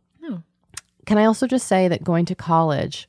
Can 1.13 1.19
I 1.19 1.27
also 1.27 1.47
just 1.47 1.67
say 1.67 1.89
that 1.89 2.03
going 2.03 2.25
to 2.25 2.35
college, 2.35 3.07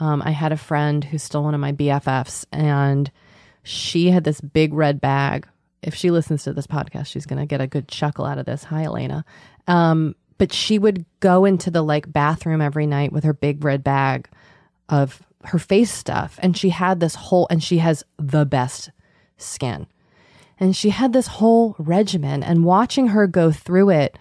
um, 0.00 0.20
I 0.22 0.32
had 0.32 0.52
a 0.52 0.56
friend 0.58 1.02
who's 1.02 1.22
still 1.22 1.42
one 1.42 1.54
of 1.54 1.60
my 1.62 1.72
BFFs, 1.72 2.44
and 2.52 3.10
she 3.62 4.10
had 4.10 4.24
this 4.24 4.38
big 4.42 4.74
red 4.74 5.00
bag. 5.00 5.48
If 5.82 5.94
she 5.94 6.10
listens 6.10 6.42
to 6.42 6.52
this 6.52 6.66
podcast, 6.66 7.06
she's 7.06 7.24
going 7.24 7.38
to 7.38 7.46
get 7.46 7.62
a 7.62 7.66
good 7.66 7.88
chuckle 7.88 8.26
out 8.26 8.36
of 8.36 8.44
this. 8.44 8.64
Hi, 8.64 8.84
Elena. 8.84 9.24
Um, 9.66 10.14
but 10.36 10.52
she 10.52 10.78
would 10.78 11.06
go 11.20 11.46
into 11.46 11.70
the 11.70 11.80
like 11.80 12.12
bathroom 12.12 12.60
every 12.60 12.86
night 12.86 13.12
with 13.12 13.24
her 13.24 13.32
big 13.32 13.64
red 13.64 13.82
bag 13.82 14.28
of 14.90 15.22
her 15.44 15.58
face 15.58 15.90
stuff. 15.90 16.38
And 16.42 16.54
she 16.54 16.68
had 16.68 17.00
this 17.00 17.14
whole, 17.14 17.46
and 17.48 17.64
she 17.64 17.78
has 17.78 18.04
the 18.18 18.44
best 18.44 18.90
skin. 19.38 19.86
And 20.60 20.76
she 20.76 20.90
had 20.90 21.14
this 21.14 21.28
whole 21.28 21.76
regimen. 21.78 22.42
And 22.42 22.66
watching 22.66 23.06
her 23.06 23.26
go 23.26 23.50
through 23.52 23.88
it, 23.88 24.18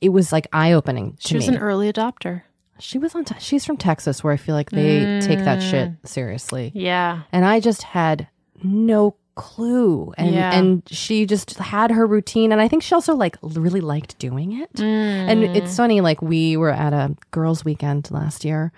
it 0.00 0.08
was 0.08 0.32
like 0.32 0.48
eye 0.52 0.72
opening. 0.72 1.16
She 1.20 1.36
was 1.36 1.48
me. 1.48 1.54
an 1.54 1.62
early 1.62 1.92
adopter. 1.92 2.42
She 2.78 2.98
was 2.98 3.14
on. 3.14 3.24
Te- 3.24 3.34
she's 3.40 3.64
from 3.64 3.76
Texas, 3.76 4.22
where 4.22 4.32
I 4.32 4.36
feel 4.36 4.54
like 4.54 4.70
they 4.70 5.20
take 5.20 5.40
that 5.40 5.62
shit 5.62 5.90
Mm. 5.90 5.96
seriously. 6.06 6.72
Yeah. 6.74 7.22
And 7.32 7.44
I 7.44 7.60
just 7.60 7.82
had 7.82 8.28
no 8.62 9.14
clue, 9.34 10.12
and 10.18 10.34
Yeah. 10.34 10.52
and 10.52 10.82
she 10.86 11.24
just 11.26 11.56
had 11.58 11.92
her 11.92 12.06
routine, 12.06 12.50
and 12.52 12.60
I 12.60 12.66
think 12.68 12.82
she 12.82 12.94
also 12.94 13.14
like 13.14 13.36
really 13.42 13.80
liked 13.80 14.18
doing 14.18 14.60
it. 14.60 14.70
And 14.80 15.42
Mm. 15.44 15.54
it's 15.56 15.76
funny, 15.76 16.00
like 16.00 16.20
we 16.22 16.56
were 16.56 16.70
at 16.72 16.92
a 16.92 17.14
girls' 17.30 17.64
weekend 17.64 18.10
last 18.10 18.44
year, 18.44 18.72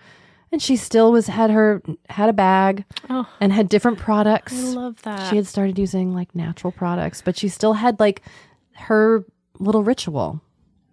and 0.53 0.61
she 0.61 0.77
still 0.77 1.13
was 1.13 1.29
had 1.29 1.51
her 1.51 1.81
had 2.11 2.29
a 2.29 2.35
bag 2.35 2.85
Oh, 3.09 3.27
and 3.41 3.53
had 3.55 3.69
different 3.71 3.99
products. 3.99 4.53
I 4.53 4.75
love 4.75 5.01
that. 5.03 5.31
She 5.31 5.37
had 5.37 5.47
started 5.47 5.79
using 5.79 6.13
like 6.15 6.35
natural 6.35 6.73
products, 6.73 7.23
but 7.23 7.39
she 7.39 7.49
still 7.49 7.75
had 7.75 7.99
like 7.99 8.21
her 8.75 9.25
little 9.59 9.83
ritual. 9.83 10.41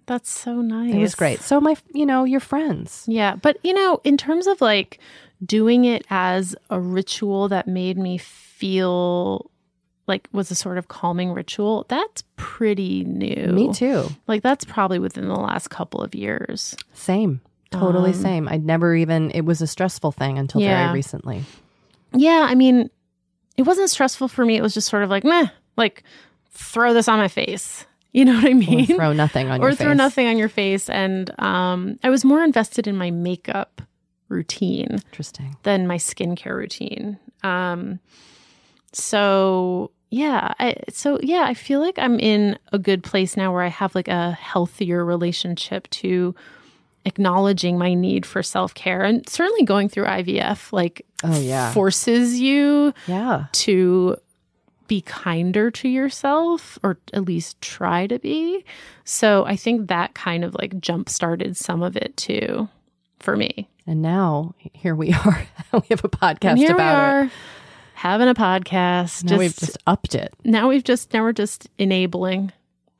That's 0.07 0.29
so 0.29 0.61
nice. 0.61 0.93
It 0.93 0.97
was 0.99 1.13
great. 1.15 1.41
So 1.41 1.61
my, 1.61 1.75
you 1.93 2.05
know, 2.05 2.23
your 2.23 2.39
friends. 2.39 3.03
Yeah, 3.07 3.35
but 3.35 3.57
you 3.63 3.73
know, 3.73 4.01
in 4.03 4.17
terms 4.17 4.47
of 4.47 4.59
like 4.61 4.99
doing 5.45 5.85
it 5.85 6.05
as 6.09 6.55
a 6.69 6.79
ritual 6.79 7.49
that 7.49 7.67
made 7.67 7.97
me 7.97 8.17
feel 8.17 9.51
like 10.07 10.27
was 10.31 10.49
a 10.49 10.55
sort 10.55 10.77
of 10.77 10.87
calming 10.87 11.33
ritual, 11.33 11.85
that's 11.89 12.23
pretty 12.37 13.03
new. 13.03 13.47
Me 13.47 13.73
too. 13.73 14.07
Like 14.27 14.41
that's 14.41 14.63
probably 14.65 14.99
within 14.99 15.27
the 15.27 15.35
last 15.35 15.69
couple 15.69 16.01
of 16.01 16.15
years. 16.15 16.75
Same. 16.93 17.41
Totally 17.71 18.11
Um, 18.11 18.15
same. 18.15 18.47
I'd 18.47 18.65
never 18.65 18.95
even, 18.95 19.31
it 19.31 19.41
was 19.43 19.61
a 19.61 19.67
stressful 19.67 20.13
thing 20.13 20.39
until 20.39 20.61
Yeah. 20.61 20.85
very 20.85 20.93
recently. 20.93 21.43
Yeah, 22.13 22.45
I 22.49 22.55
mean, 22.55 22.89
it 23.57 23.63
wasn't 23.63 23.89
stressful 23.89 24.29
for 24.29 24.45
me. 24.45 24.55
It 24.55 24.61
was 24.61 24.73
just 24.73 24.87
sort 24.87 25.03
of 25.03 25.09
like, 25.09 25.25
meh, 25.25 25.47
like 25.75 26.03
throw 26.51 26.93
this 26.93 27.09
on 27.09 27.19
my 27.19 27.27
face. 27.27 27.85
You 28.13 28.25
know 28.25 28.33
what 28.35 28.45
I 28.45 28.51
Or 28.51 28.55
mean? 28.55 28.85
throw 28.87 29.13
nothing 29.13 29.49
on 29.49 29.61
or 29.61 29.67
your 29.69 29.75
throw 29.75 29.89
face. 29.89 29.97
nothing 29.97 30.27
on 30.27 30.37
your 30.37 30.49
face. 30.49 30.89
And 30.89 31.29
um, 31.39 31.99
I 32.03 32.09
was 32.09 32.25
more 32.25 32.43
invested 32.43 32.87
in 32.87 32.95
my 32.97 33.11
makeup 33.11 33.81
routine 34.29 34.99
Interesting. 35.11 35.55
than 35.63 35.87
my 35.87 35.97
skincare 35.97 36.55
routine. 36.55 37.19
Um, 37.43 37.99
so 38.93 39.91
yeah, 40.09 40.53
I, 40.59 40.77
so 40.89 41.19
yeah, 41.21 41.43
I 41.47 41.53
feel 41.53 41.79
like 41.81 41.99
I'm 41.99 42.19
in 42.19 42.57
a 42.71 42.79
good 42.79 43.03
place 43.03 43.35
now 43.37 43.51
where 43.51 43.61
I 43.63 43.67
have 43.67 43.93
like 43.93 44.07
a 44.07 44.31
healthier 44.31 45.03
relationship 45.03 45.89
to 45.91 46.33
acknowledging 47.05 47.77
my 47.77 47.93
need 47.93 48.25
for 48.25 48.41
self 48.43 48.73
care 48.73 49.03
and 49.03 49.27
certainly 49.29 49.63
going 49.63 49.89
through 49.89 50.05
IVF 50.05 50.71
like 50.73 51.05
Oh, 51.23 51.37
yeah. 51.39 51.73
forces 51.73 52.39
you 52.39 52.93
Yeah. 53.07 53.45
to 53.53 54.17
be 54.87 55.01
kinder 55.01 55.69
to 55.71 55.87
yourself 55.89 56.79
or 56.83 56.97
at 57.13 57.25
least 57.25 57.61
try 57.61 58.07
to 58.07 58.19
be. 58.19 58.63
So 59.03 59.45
I 59.45 59.55
think 59.55 59.87
that 59.87 60.13
kind 60.13 60.43
of 60.43 60.55
like 60.55 60.79
jump 60.79 61.09
started 61.09 61.57
some 61.57 61.83
of 61.83 61.95
it 61.95 62.15
too 62.17 62.69
for 63.19 63.35
me. 63.35 63.69
And 63.85 64.01
now 64.01 64.53
here 64.73 64.95
we 64.95 65.13
are. 65.25 65.47
we 65.73 65.81
have 65.89 66.03
a 66.03 66.09
podcast 66.09 66.53
about 66.53 66.57
we 66.57 66.65
it. 66.65 66.71
are 66.71 67.31
having 67.93 68.27
a 68.27 68.33
podcast. 68.35 69.23
Now 69.23 69.37
we've 69.37 69.55
just 69.55 69.77
upped 69.87 70.15
it. 70.15 70.33
now 70.43 70.69
we've 70.69 70.83
just 70.83 71.13
now 71.13 71.21
we're 71.23 71.33
just 71.33 71.67
enabling 71.77 72.51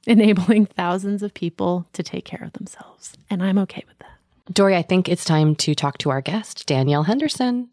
enabling 0.06 0.66
thousands 0.68 1.22
of 1.22 1.34
people 1.34 1.86
to 1.94 2.02
take 2.04 2.26
care 2.26 2.44
of 2.44 2.54
themselves. 2.54 3.14
And 3.30 3.44
I'm 3.44 3.58
okay 3.60 3.84
with 3.88 4.00
that. 4.00 4.54
Doree, 4.54 4.78
I 4.78 4.82
think 4.82 5.10
it's 5.10 5.26
time 5.26 5.56
to 5.58 5.76
talk 5.76 5.98
to 6.00 6.10
our 6.10 6.22
guest, 6.22 6.66
Danielle 6.66 7.04
Henderson. 7.04 7.70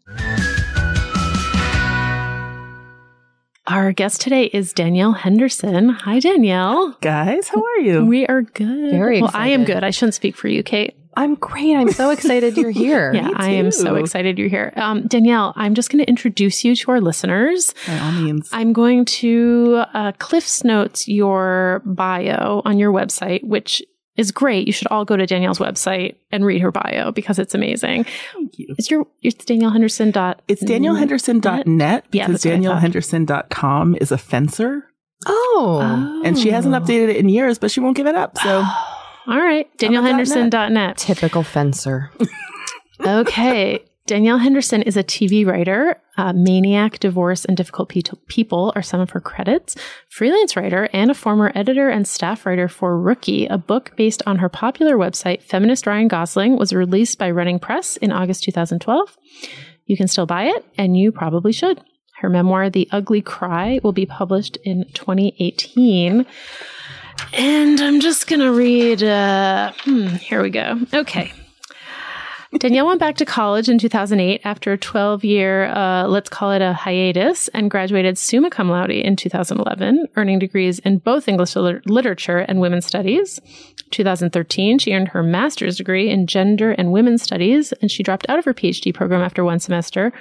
Our 3.67 3.93
guest 3.93 4.21
today 4.21 4.43
is 4.45 4.73
Danielle 4.73 5.13
Henderson. 5.13 5.89
Hi 5.89 6.19
Danielle. 6.19 6.95
Guys, 7.01 7.47
how 7.47 7.63
are 7.63 7.79
you? 7.79 8.05
We 8.05 8.27
are 8.27 8.43
good. 8.43 8.91
Very 8.91 9.23
well. 9.23 9.31
I 9.33 9.47
am 9.47 9.63
good. 9.65 9.83
I 9.83 9.89
shouldn't 9.89 10.13
speak 10.13 10.35
for 10.35 10.47
you, 10.47 10.61
Kate. 10.61 10.95
I'm 11.17 11.33
great. 11.35 11.75
I'm 11.75 11.91
so 11.91 12.11
excited 12.11 12.57
you're 12.57 12.69
here. 12.85 13.11
Yeah, 13.11 13.29
I 13.35 13.49
am 13.51 13.71
so 13.71 13.95
excited 13.95 14.37
you're 14.37 14.49
here. 14.49 14.71
Um, 14.75 15.07
Danielle, 15.07 15.51
I'm 15.55 15.73
just 15.73 15.89
going 15.89 16.03
to 16.03 16.07
introduce 16.07 16.63
you 16.63 16.75
to 16.75 16.91
our 16.91 17.01
listeners. 17.01 17.73
By 17.87 17.97
all 17.97 18.11
means. 18.11 18.49
I'm 18.51 18.71
going 18.71 19.05
to 19.05 19.83
uh, 19.93 20.11
Cliff's 20.19 20.63
Notes 20.63 21.07
your 21.07 21.81
bio 21.85 22.61
on 22.65 22.77
your 22.77 22.91
website, 22.91 23.43
which 23.43 23.81
is 24.17 24.31
great. 24.31 24.67
You 24.67 24.73
should 24.73 24.87
all 24.87 25.03
go 25.05 25.17
to 25.17 25.25
Danielle's 25.25 25.59
website 25.59 26.15
and 26.31 26.45
read 26.45 26.61
her 26.61 26.71
bio 26.71 27.11
because 27.11 27.37
it's 27.39 27.53
amazing. 27.53 28.05
Thank 28.33 28.57
you. 28.59 28.73
It's 28.77 28.89
your 28.89 29.07
it's 29.21 29.43
Danielle 29.45 29.71
Henderson 29.71 30.11
dot. 30.11 30.41
It's 30.47 30.63
daniellehenderson.net 30.63 32.05
Yeah, 32.11 32.27
because 32.27 32.43
that's 32.43 32.63
what 32.63 32.71
I 32.71 32.79
thought. 32.79 32.91
danielhenderson.com 32.91 33.97
is 34.01 34.11
a 34.11 34.17
fencer 34.17 34.89
Oh, 35.27 36.21
and 36.25 36.37
she 36.37 36.51
hasn't 36.51 36.75
updated 36.75 37.09
it 37.09 37.15
in 37.17 37.29
years, 37.29 37.57
but 37.57 37.71
she 37.71 37.79
won't 37.79 37.95
give 37.97 38.05
it 38.07 38.15
up. 38.15 38.37
So 38.37 38.59
All 39.27 39.39
right, 39.41 39.67
Danielle 39.77 40.03
Henderson 40.03 40.49
dot 40.49 40.71
net. 40.71 40.97
typical 40.97 41.43
fencer. 41.43 42.11
Okay. 43.05 43.83
Danielle 44.07 44.37
Henderson 44.37 44.83
is 44.83 44.95
a 44.97 45.03
TV 45.03 45.43
writer. 45.47 45.99
Uh, 46.15 46.31
Maniac, 46.31 46.99
Divorce, 46.99 47.43
and 47.43 47.57
Difficult 47.57 47.89
Pe- 47.89 48.03
People 48.27 48.71
are 48.75 48.83
some 48.83 48.99
of 48.99 49.09
her 49.11 49.19
credits. 49.19 49.75
Freelance 50.09 50.55
writer 50.55 50.87
and 50.93 51.09
a 51.09 51.15
former 51.15 51.51
editor 51.55 51.89
and 51.89 52.07
staff 52.07 52.45
writer 52.45 52.67
for 52.67 52.99
Rookie, 52.99 53.47
a 53.47 53.57
book 53.57 53.93
based 53.97 54.21
on 54.27 54.37
her 54.37 54.47
popular 54.47 54.95
website, 54.95 55.41
Feminist 55.41 55.87
Ryan 55.87 56.07
Gosling, 56.07 56.55
was 56.55 56.71
released 56.71 57.17
by 57.17 57.31
Running 57.31 57.57
Press 57.57 57.97
in 57.97 58.11
August 58.11 58.43
2012. 58.43 59.17
You 59.87 59.97
can 59.97 60.07
still 60.07 60.27
buy 60.27 60.45
it, 60.45 60.63
and 60.77 60.95
you 60.95 61.11
probably 61.11 61.51
should. 61.51 61.81
Her 62.19 62.29
memoir, 62.29 62.69
The 62.69 62.87
Ugly 62.91 63.23
Cry, 63.23 63.79
will 63.81 63.91
be 63.91 64.05
published 64.05 64.57
in 64.63 64.85
2018. 64.93 66.27
And 67.33 67.81
I'm 67.81 67.99
just 67.99 68.27
going 68.27 68.41
to 68.41 68.51
read. 68.51 69.01
Uh, 69.01 69.73
hmm, 69.79 70.07
here 70.07 70.43
we 70.43 70.51
go. 70.51 70.79
Okay. 70.93 71.33
Danielle 72.59 72.87
went 72.87 73.01
back 73.01 73.17
to 73.17 73.25
college 73.25 73.67
in 73.67 73.77
2008 73.77 74.41
after 74.45 74.71
a 74.71 74.77
12 74.77 75.25
year, 75.25 75.65
uh, 75.65 76.07
let's 76.07 76.29
call 76.29 76.51
it 76.51 76.61
a 76.61 76.71
hiatus, 76.71 77.49
and 77.49 77.69
graduated 77.69 78.17
summa 78.17 78.49
cum 78.49 78.69
laude 78.69 78.91
in 78.91 79.17
2011, 79.17 80.07
earning 80.15 80.39
degrees 80.39 80.79
in 80.79 80.99
both 80.99 81.27
English 81.27 81.55
liter- 81.57 81.81
literature 81.85 82.37
and 82.37 82.61
women's 82.61 82.85
studies. 82.85 83.41
2013, 83.91 84.79
she 84.79 84.93
earned 84.93 85.09
her 85.09 85.21
master's 85.21 85.77
degree 85.77 86.09
in 86.09 86.27
gender 86.27 86.71
and 86.71 86.93
women's 86.93 87.21
studies, 87.21 87.73
and 87.81 87.91
she 87.91 88.03
dropped 88.03 88.25
out 88.29 88.39
of 88.39 88.45
her 88.45 88.53
PhD 88.53 88.93
program 88.93 89.21
after 89.21 89.43
one 89.43 89.59
semester, 89.59 90.13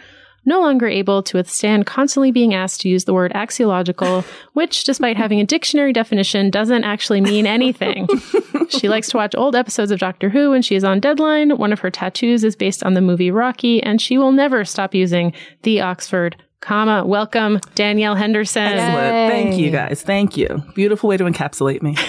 no 0.45 0.61
longer 0.61 0.87
able 0.87 1.23
to 1.23 1.37
withstand 1.37 1.87
constantly 1.87 2.31
being 2.31 2.55
asked 2.55 2.81
to 2.83 2.89
use 2.89 3.05
the 3.05 3.15
word 3.15 3.33
axiological, 3.33 4.25
which, 4.53 4.85
despite 4.85 5.17
having 5.17 5.41
a 5.41 5.45
dictionary 5.45 5.93
definition, 5.93 6.51
doesn't 6.51 6.85
actually 6.85 7.21
mean 7.21 7.47
anything. 7.47 8.09
she 8.69 8.89
likes 8.89 9.09
to 9.09 9.17
watch 9.17 9.35
old 9.37 9.57
episodes 9.57 9.91
of 9.91 9.99
Doctor 9.99 10.29
Who 10.29 10.51
when 10.51 10.63
she 10.63 10.75
is 10.75 10.85
on 10.85 11.01
deadline. 11.01 11.57
One 11.57 11.73
of 11.73 11.81
her 11.81 11.91
tattoos 11.91 12.45
is 12.45 12.57
based 12.57 12.83
on 12.85 12.95
the 12.95 13.01
movie 13.01 13.31
Rocky, 13.31 13.83
and 13.83 14.01
she 14.01 14.19
will 14.19 14.33
never 14.33 14.65
stop 14.65 14.95
using 14.95 15.33
the 15.63 15.81
Oxford 15.81 16.37
comma. 16.61 17.07
Welcome, 17.07 17.61
Danielle 17.75 18.15
Henderson. 18.15 18.63
excellent. 18.65 19.31
Thank 19.31 19.59
you 19.59 19.71
guys. 19.71 20.03
Thank 20.03 20.37
you. 20.37 20.63
Beautiful 20.75 21.09
way 21.09 21.17
to 21.17 21.25
encapsulate 21.25 21.83
me. 21.83 21.97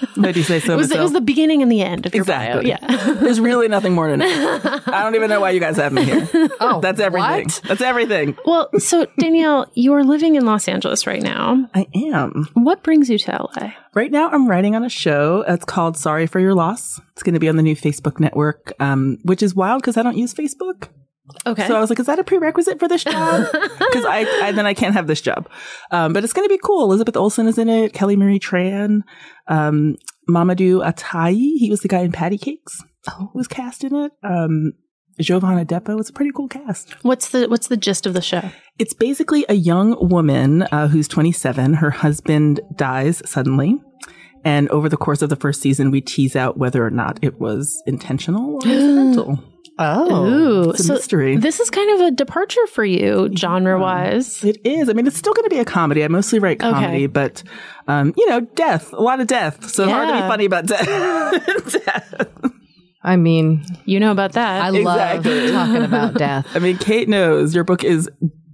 Do 0.14 0.30
you 0.30 0.42
say 0.42 0.60
so 0.60 0.74
It 0.74 0.76
was, 0.76 0.90
it 0.90 1.00
was 1.00 1.12
the 1.12 1.20
beginning 1.20 1.62
and 1.62 1.70
the 1.70 1.82
end 1.82 2.06
of 2.06 2.14
your 2.14 2.22
Exactly. 2.22 2.70
bio. 2.72 2.78
Yeah. 2.80 3.12
There's 3.14 3.40
really 3.40 3.68
nothing 3.68 3.94
more 3.94 4.08
to 4.08 4.16
know. 4.16 4.26
I 4.86 5.02
don't 5.02 5.14
even 5.14 5.28
know 5.30 5.40
why 5.40 5.50
you 5.50 5.60
guys 5.60 5.76
have 5.76 5.92
me 5.92 6.04
here. 6.04 6.28
Oh, 6.60 6.80
That's 6.80 7.00
everything. 7.00 7.44
what? 7.44 7.60
That's 7.66 7.80
everything. 7.80 8.36
well, 8.44 8.68
so 8.78 9.06
Danielle, 9.18 9.70
you 9.74 9.92
are 9.94 10.04
living 10.04 10.36
in 10.36 10.44
Los 10.46 10.68
Angeles 10.68 11.06
right 11.06 11.22
now. 11.22 11.68
I 11.74 11.86
am. 11.94 12.48
What 12.54 12.82
brings 12.82 13.08
you 13.10 13.18
to 13.18 13.32
LA? 13.56 13.72
Right 13.94 14.10
now, 14.12 14.28
I'm 14.30 14.48
writing 14.48 14.76
on 14.76 14.84
a 14.84 14.88
show. 14.88 15.44
It's 15.48 15.64
called 15.64 15.96
Sorry 15.96 16.26
for 16.26 16.38
Your 16.40 16.54
Loss. 16.54 17.00
It's 17.12 17.22
going 17.22 17.34
to 17.34 17.40
be 17.40 17.48
on 17.48 17.56
the 17.56 17.62
new 17.62 17.74
Facebook 17.76 18.20
network, 18.20 18.72
um, 18.80 19.18
which 19.24 19.42
is 19.42 19.54
wild 19.54 19.82
because 19.82 19.96
I 19.96 20.02
don't 20.02 20.16
use 20.16 20.32
Facebook. 20.34 20.88
Okay. 21.46 21.66
So 21.66 21.76
I 21.76 21.80
was 21.80 21.90
like, 21.90 21.98
is 21.98 22.06
that 22.06 22.18
a 22.18 22.24
prerequisite 22.24 22.78
for 22.78 22.88
this 22.88 23.04
job? 23.04 23.46
Because 23.78 24.04
I, 24.04 24.26
I 24.42 24.52
then 24.52 24.66
I 24.66 24.74
can't 24.74 24.94
have 24.94 25.06
this 25.06 25.20
job. 25.20 25.48
Um, 25.90 26.12
but 26.12 26.22
it's 26.24 26.32
going 26.32 26.46
to 26.46 26.52
be 26.52 26.60
cool. 26.62 26.84
Elizabeth 26.84 27.16
Olsen 27.16 27.46
is 27.46 27.56
in 27.58 27.68
it. 27.68 27.92
Kelly 27.94 28.16
Marie 28.16 28.38
Tran, 28.38 29.00
um, 29.46 29.96
Mamoudou 30.28 30.84
Athie. 30.84 31.56
He 31.58 31.70
was 31.70 31.80
the 31.80 31.88
guy 31.88 32.00
in 32.00 32.12
Patty 32.12 32.36
Cakes. 32.36 32.82
Who 33.16 33.30
was 33.34 33.48
cast 33.48 33.84
in 33.84 33.94
it. 33.94 34.12
Um, 34.22 34.72
Jovan 35.20 35.64
Adepo. 35.64 35.98
It's 35.98 36.10
a 36.10 36.12
pretty 36.12 36.32
cool 36.32 36.48
cast. 36.48 36.92
what's 37.02 37.30
the 37.30 37.48
what's 37.48 37.68
the 37.68 37.76
gist 37.76 38.06
of 38.06 38.14
the 38.14 38.20
show? 38.20 38.50
It's 38.78 38.92
basically 38.92 39.44
a 39.48 39.54
young 39.54 39.96
woman 40.08 40.62
uh, 40.62 40.88
who's 40.88 41.08
27. 41.08 41.74
Her 41.74 41.90
husband 41.90 42.60
dies 42.76 43.22
suddenly. 43.24 43.80
And 44.48 44.68
over 44.70 44.88
the 44.88 44.96
course 44.96 45.20
of 45.20 45.28
the 45.28 45.36
first 45.36 45.60
season, 45.60 45.90
we 45.90 46.00
tease 46.00 46.34
out 46.34 46.56
whether 46.56 46.84
or 46.84 46.90
not 46.90 47.18
it 47.22 47.38
was 47.38 47.82
intentional 47.86 48.54
or 48.54 48.58
accidental. 48.64 49.44
Oh. 49.78 50.26
Ooh, 50.26 50.70
It's 50.70 50.80
a 50.80 50.84
so 50.84 50.94
mystery. 50.94 51.36
this 51.36 51.60
is 51.60 51.70
kind 51.70 51.90
of 52.00 52.06
a 52.06 52.10
departure 52.10 52.66
for 52.68 52.84
you, 52.84 53.30
genre 53.36 53.78
wise. 53.78 54.42
It 54.42 54.56
is. 54.64 54.88
I 54.88 54.92
mean, 54.94 55.06
it's 55.06 55.16
still 55.16 55.34
going 55.34 55.44
to 55.48 55.54
be 55.54 55.60
a 55.60 55.64
comedy. 55.64 56.02
I 56.02 56.08
mostly 56.08 56.38
write 56.38 56.60
Okay. 56.62 56.70
comedy, 56.72 57.06
but, 57.06 57.42
um, 57.86 58.12
you 58.16 58.28
know, 58.28 58.40
death, 58.40 58.92
a 58.92 59.00
lot 59.02 59.20
of 59.20 59.26
death. 59.28 59.68
So 59.70 59.88
hard 59.88 60.08
to 60.08 60.14
be 60.14 60.20
funny 60.20 60.44
about 60.46 60.66
death. 60.66 61.84
death. 61.84 62.14
I 63.04 63.16
mean, 63.16 63.62
You 63.84 64.00
know 64.00 64.10
about 64.10 64.32
that. 64.32 64.62
I 64.62 64.70
love 64.70 65.22
talking 65.24 65.82
about 65.82 66.14
death. 66.14 66.46
I 66.54 66.58
mean, 66.58 66.78
Kate 66.78 67.08
knows 67.08 67.54
your 67.54 67.64
book 67.64 67.84
is 67.84 68.10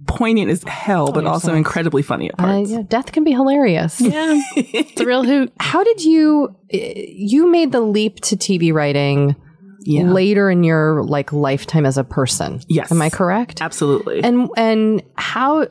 poignant 0.07 0.49
as 0.51 0.63
hell, 0.63 1.11
but 1.11 1.23
you're 1.23 1.31
also 1.33 1.47
so- 1.49 1.53
incredibly 1.55 2.01
funny 2.01 2.27
at 2.29 2.35
Uh, 2.39 2.43
parts. 2.43 2.69
yeah, 2.71 2.81
death 2.87 3.11
can 3.11 3.23
be 3.23 3.31
hilarious. 3.31 3.99
yeah, 4.01 4.39
it's 4.55 4.99
a 5.01 5.05
real 5.05 5.23
hoot. 5.23 5.51
How 5.59 5.83
did 5.83 6.03
you 6.03 6.55
you 6.71 7.49
made 7.51 7.71
the 7.71 7.81
leap 7.81 8.19
to 8.21 8.35
TV 8.35 8.73
writing 8.73 9.35
Yeah. 9.83 10.03
later 10.11 10.49
in 10.49 10.63
your 10.63 11.03
like 11.03 11.31
lifetime 11.33 11.85
as 11.85 11.97
a 11.97 12.03
person? 12.03 12.61
Yes. 12.67 12.91
Am 12.91 13.01
I 13.01 13.09
correct? 13.09 13.61
Absolutely. 13.61 14.23
And 14.23 14.49
and 14.57 15.01
how 15.15 15.67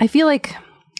I 0.00 0.06
feel 0.06 0.26
like 0.26 0.54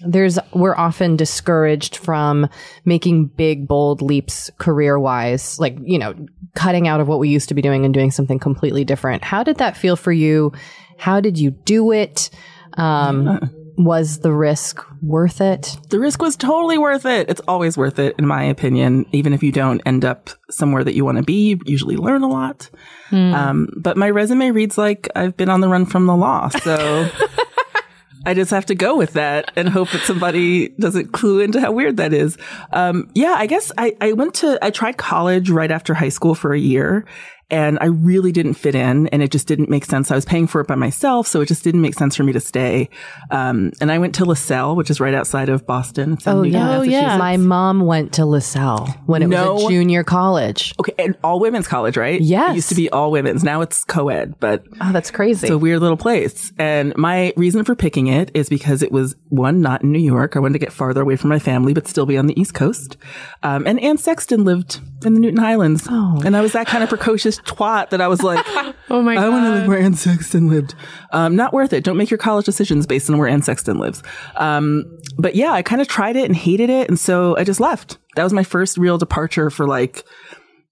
there's 0.07 0.39
we're 0.53 0.77
often 0.77 1.16
discouraged 1.16 1.97
from 1.97 2.49
making 2.85 3.27
big 3.29 3.66
bold 3.66 4.03
leaps 4.03 4.51
career 4.59 4.99
wise 4.99 5.59
like 5.59 5.74
you 5.83 5.99
know 5.99 6.14
cutting 6.55 6.87
out 6.87 7.01
of 7.01 7.09
what 7.09 7.18
we 7.18 7.31
used 7.31 7.49
to 7.49 7.55
be 7.55 7.62
doing 7.62 7.87
and 7.87 7.95
doing 7.95 8.11
something 8.11 8.39
completely 8.39 8.85
different 8.85 9.24
how 9.24 9.43
did 9.43 9.57
that 9.57 9.74
feel 9.74 9.97
for 9.97 10.12
you 10.12 10.53
how 10.99 11.18
did 11.18 11.39
you 11.39 11.51
do 11.51 11.93
it 11.93 12.29
um 12.77 13.51
was 13.79 14.20
the 14.20 14.33
risk 14.33 14.83
worth 15.03 15.43
it 15.43 15.77
the 15.91 16.01
risk 16.01 16.20
was 16.20 16.37
totally 16.37 16.79
worth 16.79 17.07
it. 17.07 17.31
It's 17.31 17.41
always 17.47 17.77
worth 17.79 17.99
it, 17.99 18.14
in 18.18 18.27
my 18.27 18.43
opinion. 18.45 19.07
Even 19.12 19.33
if 19.33 19.43
you 19.43 19.53
don't 19.53 19.81
end 19.87 20.05
up 20.05 20.31
somewhere 20.51 20.85
that 20.85 20.95
you 20.95 21.05
want 21.05 21.18
to 21.18 21.24
be, 21.24 21.49
you 21.51 21.61
usually 21.64 21.97
learn 21.97 22.22
a 22.22 22.29
lot. 22.29 22.68
Um, 23.12 23.68
but 23.77 23.97
my 23.97 24.11
resume 24.11 24.51
reads 24.51 24.77
like 24.77 25.09
I've 25.14 25.37
been 25.37 25.49
on 25.49 25.61
the 25.61 25.68
run 25.68 25.87
from 25.87 26.07
the 26.07 26.16
law. 26.16 26.49
So 26.49 27.09
I 28.27 28.35
just 28.35 28.51
have 28.51 28.66
to 28.66 28.74
go 28.74 28.97
with 28.97 29.12
that 29.12 29.53
and 29.55 29.68
hope 29.68 29.91
that 29.91 30.03
somebody 30.03 30.70
doesn't 30.70 31.12
clue 31.12 31.39
into 31.41 31.61
how 31.61 31.70
weird 31.70 31.99
that 31.99 32.12
is. 32.12 32.37
Um, 32.72 33.09
yeah, 33.14 33.37
I 33.39 33.47
guess 33.47 33.70
I, 33.79 33.97
I 34.01 34.12
went 34.12 34.35
to, 34.35 34.59
I 34.61 34.70
tried 34.70 34.97
college 34.97 35.49
right 35.49 35.70
after 35.70 35.95
high 35.95 36.09
school 36.09 36.35
for 36.35 36.53
a 36.53 36.59
year 36.59 37.07
and 37.51 37.78
I 37.80 37.86
really 37.86 38.32
didn't 38.32 38.55
fit 38.55 38.74
in 38.74 39.07
and 39.09 39.22
it 39.22 39.30
just 39.30 39.47
didn't 39.47 39.68
make 39.68 39.84
sense. 39.84 40.11
I 40.11 40.14
was 40.14 40.24
paying 40.24 40.47
for 40.47 40.61
it 40.61 40.66
by 40.66 40.74
myself. 40.74 41.26
So 41.26 41.40
it 41.40 41.47
just 41.47 41.62
didn't 41.62 41.80
make 41.80 41.94
sense 41.94 42.16
for 42.16 42.24
me 42.24 42.32
to 42.32 42.40
stay. 42.40 42.88
Um, 43.30 43.72
and 43.80 43.92
I 43.92 43.99
went 43.99 44.14
to 44.16 44.24
Lasell, 44.24 44.76
which 44.76 44.90
is 44.90 45.01
right 45.01 45.14
outside 45.14 45.49
of 45.49 45.66
Boston. 45.66 46.14
It's 46.14 46.26
Oh, 46.26 46.42
yeah. 46.42 46.78
Oh, 46.78 46.82
yeah. 46.82 47.16
My 47.16 47.36
mom 47.36 47.80
went 47.80 48.12
to 48.14 48.22
Lasell 48.22 48.88
when 49.07 49.22
it 49.22 49.28
was 49.28 49.64
a 49.64 49.68
junior 49.68 50.03
college 50.03 50.74
Okay. 50.80 50.94
And 50.99 51.16
all 51.22 51.38
women's 51.38 51.68
college, 51.68 51.97
right? 51.97 52.20
Yes. 52.20 52.51
It 52.51 52.55
used 52.57 52.68
to 52.70 52.74
be 52.74 52.90
all 52.90 53.11
women's. 53.11 53.44
Now 53.44 53.61
it's 53.61 53.84
co-ed, 53.84 54.38
but 54.40 54.64
oh 54.80 54.92
that's 54.92 55.11
crazy 55.11 55.47
It's 55.47 55.53
a 55.53 55.59
weird 55.59 55.80
little 55.80 55.97
place. 55.97 56.53
And 56.59 56.97
my 56.97 57.32
reason 57.36 57.64
for 57.64 57.74
picking 57.74 58.09
it 58.09 58.30
is 58.34 58.49
because 58.49 58.82
it 58.82 58.90
was 58.90 59.14
one, 59.28 59.61
not 59.61 59.82
in 59.82 59.92
New 59.92 60.01
York. 60.01 60.36
I 60.36 60.40
wanted 60.40 60.55
to 60.55 60.59
get 60.59 60.72
farther 60.72 61.03
away 61.03 61.16
from 61.16 61.30
my 61.30 61.38
family, 61.38 61.74
but 61.74 61.86
still 61.86 62.07
be 62.07 62.18
on 62.18 62.26
the 62.26 62.38
East 62.40 62.55
Coast. 62.55 62.97
Um, 63.42 63.66
and 63.66 63.78
Anne 63.80 63.99
Sexton 63.99 64.44
lived 64.44 64.80
in 65.07 65.15
the 65.15 65.21
Newton 65.21 65.39
Highlands. 65.39 65.87
Oh. 65.89 66.21
And 66.25 66.37
I 66.37 66.41
was 66.41 66.53
that 66.53 66.67
kind 66.67 66.83
of 66.83 66.89
precocious 66.89 67.39
twat 67.41 67.91
that 67.91 68.01
I 68.01 68.09
was 68.09 68.23
like, 68.23 68.45
Oh 68.89 69.03
my 69.03 69.15
God. 69.15 69.25
I 69.25 69.29
want 69.29 69.47
to 69.47 69.51
live 69.53 69.69
where 69.69 69.79
Anne 69.79 69.95
Sexton 69.95 70.49
lived. 70.49 70.75
Um, 71.13 71.35
not 71.37 71.53
worth 71.53 71.73
it. 71.73 71.83
Don't 71.85 71.97
make 71.97 72.11
your 72.11 72.19
college 72.19 72.47
decisions 72.47 72.87
based 72.87 73.11
on 73.11 73.19
where 73.19 73.29
Anne 73.29 73.43
Sexton 73.43 73.79
lives. 73.79 74.03
Um, 74.37 74.85
but 75.19 75.35
yeah, 75.35 75.53
I 75.53 75.63
kind 75.63 75.81
of 75.81 75.89
tried 75.89 76.17
it 76.17 76.25
and 76.25 76.37
hated 76.37 76.71
it. 76.71 76.89
And 76.89 76.99
so 76.99 77.37
I 77.37 77.45
just 77.45 77.61
left. 77.61 77.99
That 78.15 78.25
was 78.25 78.33
my 78.33 78.45
first 78.45 78.79
real 78.79 78.99
departure 78.99 79.51
for 79.51 79.67
like 79.67 80.05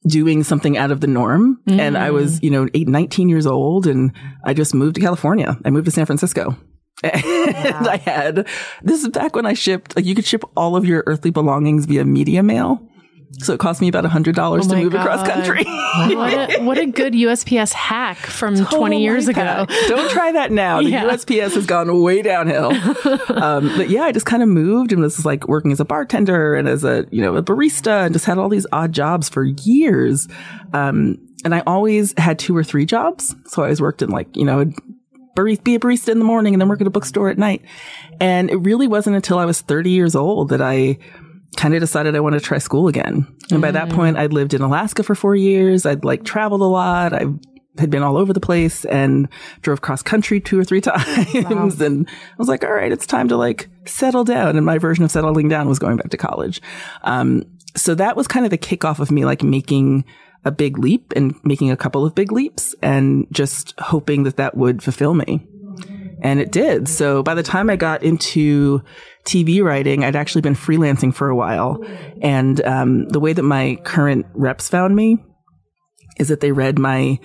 doing 0.06 0.42
something 0.42 0.76
out 0.76 0.90
of 0.90 1.00
the 1.00 1.06
norm. 1.06 1.60
And 1.66 1.96
I 1.96 2.10
was, 2.10 2.42
you 2.42 2.50
know, 2.50 2.68
eight, 2.74 2.88
19 2.88 3.28
years 3.28 3.46
old 3.46 3.86
and 3.86 4.12
I 4.44 4.52
just 4.54 4.74
moved 4.74 4.96
to 4.96 5.00
California. 5.00 5.58
I 5.64 5.70
moved 5.70 5.86
to 5.86 5.90
San 5.90 6.06
Francisco. 6.06 6.56
And 7.02 7.88
I 7.88 7.96
had, 7.96 8.46
this 8.82 9.02
is 9.02 9.08
back 9.08 9.34
when 9.34 9.46
I 9.46 9.54
shipped, 9.54 9.96
like 9.96 10.04
you 10.04 10.14
could 10.14 10.24
ship 10.24 10.44
all 10.56 10.76
of 10.76 10.84
your 10.84 11.02
earthly 11.06 11.30
belongings 11.30 11.86
via 11.86 12.04
media 12.04 12.42
mail. 12.42 12.86
So 13.40 13.52
it 13.54 13.60
cost 13.60 13.80
me 13.80 13.88
about 13.88 14.04
$100 14.04 14.34
to 14.34 14.68
my 14.68 14.82
move 14.82 14.94
across 14.94 15.26
country. 15.26 15.64
what, 15.64 16.32
a, 16.58 16.62
what 16.62 16.78
a 16.78 16.86
good 17.00 17.12
USPS 17.14 17.72
hack 17.72 18.16
from 18.16 18.56
20 18.56 19.02
years 19.02 19.28
ago. 19.28 19.66
Don't 19.88 20.10
try 20.10 20.32
that 20.32 20.52
now. 20.52 20.80
The 20.82 20.90
Yeah. 20.90 21.04
USPS 21.04 21.54
has 21.54 21.66
gone 21.66 22.02
way 22.02 22.22
downhill. 22.22 22.72
um, 23.36 23.72
but 23.76 23.90
yeah, 23.90 24.02
I 24.02 24.12
just 24.12 24.26
kind 24.26 24.42
of 24.42 24.48
moved 24.48 24.92
and 24.92 25.02
was 25.02 25.24
like 25.24 25.48
working 25.48 25.72
as 25.72 25.80
a 25.80 25.84
bartender 25.84 26.54
and 26.54 26.68
as 26.68 26.84
a, 26.84 27.06
you 27.10 27.20
know, 27.22 27.36
a 27.36 27.42
barista 27.42 28.04
and 28.06 28.12
just 28.14 28.24
had 28.24 28.38
all 28.38 28.48
these 28.48 28.66
odd 28.72 28.92
jobs 28.92 29.28
for 29.28 29.44
years. 29.44 30.28
Um, 30.72 31.18
and 31.44 31.54
I 31.54 31.62
always 31.66 32.14
had 32.16 32.38
two 32.38 32.56
or 32.56 32.64
three 32.64 32.86
jobs. 32.86 33.34
So 33.46 33.62
I 33.62 33.66
always 33.66 33.80
worked 33.80 34.00
in 34.02 34.10
like, 34.10 34.34
you 34.36 34.44
know, 34.44 34.64
be 35.34 35.74
a 35.74 35.80
barista 35.80 36.10
in 36.10 36.18
the 36.20 36.24
morning 36.24 36.54
and 36.54 36.60
then 36.60 36.68
work 36.68 36.80
at 36.80 36.86
a 36.86 36.90
bookstore 36.90 37.28
at 37.28 37.38
night. 37.38 37.62
And 38.20 38.50
it 38.50 38.56
really 38.56 38.86
wasn't 38.86 39.16
until 39.16 39.38
I 39.38 39.44
was 39.44 39.60
30 39.60 39.90
years 39.90 40.14
old 40.14 40.50
that 40.50 40.62
I 40.62 40.98
kind 41.56 41.74
of 41.74 41.80
decided 41.80 42.16
I 42.16 42.20
wanted 42.20 42.40
to 42.40 42.44
try 42.44 42.58
school 42.58 42.88
again. 42.88 43.26
And 43.50 43.60
by 43.60 43.70
that 43.70 43.90
point, 43.90 44.16
I'd 44.16 44.32
lived 44.32 44.54
in 44.54 44.62
Alaska 44.62 45.02
for 45.02 45.14
four 45.14 45.36
years. 45.36 45.86
I'd 45.86 46.04
like 46.04 46.24
traveled 46.24 46.60
a 46.60 46.64
lot. 46.64 47.12
I 47.12 47.26
had 47.78 47.90
been 47.90 48.02
all 48.02 48.16
over 48.16 48.32
the 48.32 48.40
place 48.40 48.84
and 48.84 49.28
drove 49.62 49.80
cross 49.80 50.02
country 50.02 50.40
two 50.40 50.58
or 50.58 50.64
three 50.64 50.80
times. 50.80 51.80
And 51.80 52.08
I 52.08 52.36
was 52.38 52.48
like, 52.48 52.64
all 52.64 52.72
right, 52.72 52.92
it's 52.92 53.06
time 53.06 53.28
to 53.28 53.36
like 53.36 53.68
settle 53.84 54.24
down. 54.24 54.56
And 54.56 54.64
my 54.64 54.78
version 54.78 55.04
of 55.04 55.10
settling 55.10 55.48
down 55.48 55.68
was 55.68 55.78
going 55.78 55.96
back 55.96 56.10
to 56.10 56.16
college. 56.16 56.62
Um, 57.02 57.44
so 57.76 57.94
that 57.96 58.16
was 58.16 58.28
kind 58.28 58.46
of 58.46 58.50
the 58.50 58.58
kickoff 58.58 59.00
of 59.00 59.10
me 59.10 59.24
like 59.24 59.42
making 59.42 60.04
a 60.44 60.50
big 60.50 60.78
leap 60.78 61.12
and 61.16 61.34
making 61.42 61.70
a 61.70 61.76
couple 61.76 62.04
of 62.04 62.14
big 62.14 62.30
leaps 62.30 62.74
and 62.82 63.26
just 63.32 63.74
hoping 63.78 64.24
that 64.24 64.36
that 64.36 64.56
would 64.56 64.82
fulfill 64.82 65.14
me. 65.14 65.46
And 66.20 66.40
it 66.40 66.52
did. 66.52 66.88
So 66.88 67.22
by 67.22 67.34
the 67.34 67.42
time 67.42 67.68
I 67.68 67.76
got 67.76 68.02
into 68.02 68.82
TV 69.24 69.62
writing, 69.62 70.04
I'd 70.04 70.16
actually 70.16 70.42
been 70.42 70.54
freelancing 70.54 71.14
for 71.14 71.28
a 71.28 71.36
while. 71.36 71.82
And 72.22 72.64
um, 72.64 73.08
the 73.08 73.20
way 73.20 73.32
that 73.32 73.42
my 73.42 73.76
current 73.84 74.26
reps 74.34 74.68
found 74.68 74.94
me 74.94 75.18
is 76.18 76.28
that 76.28 76.40
they 76.40 76.52
read 76.52 76.78
my 76.78 77.18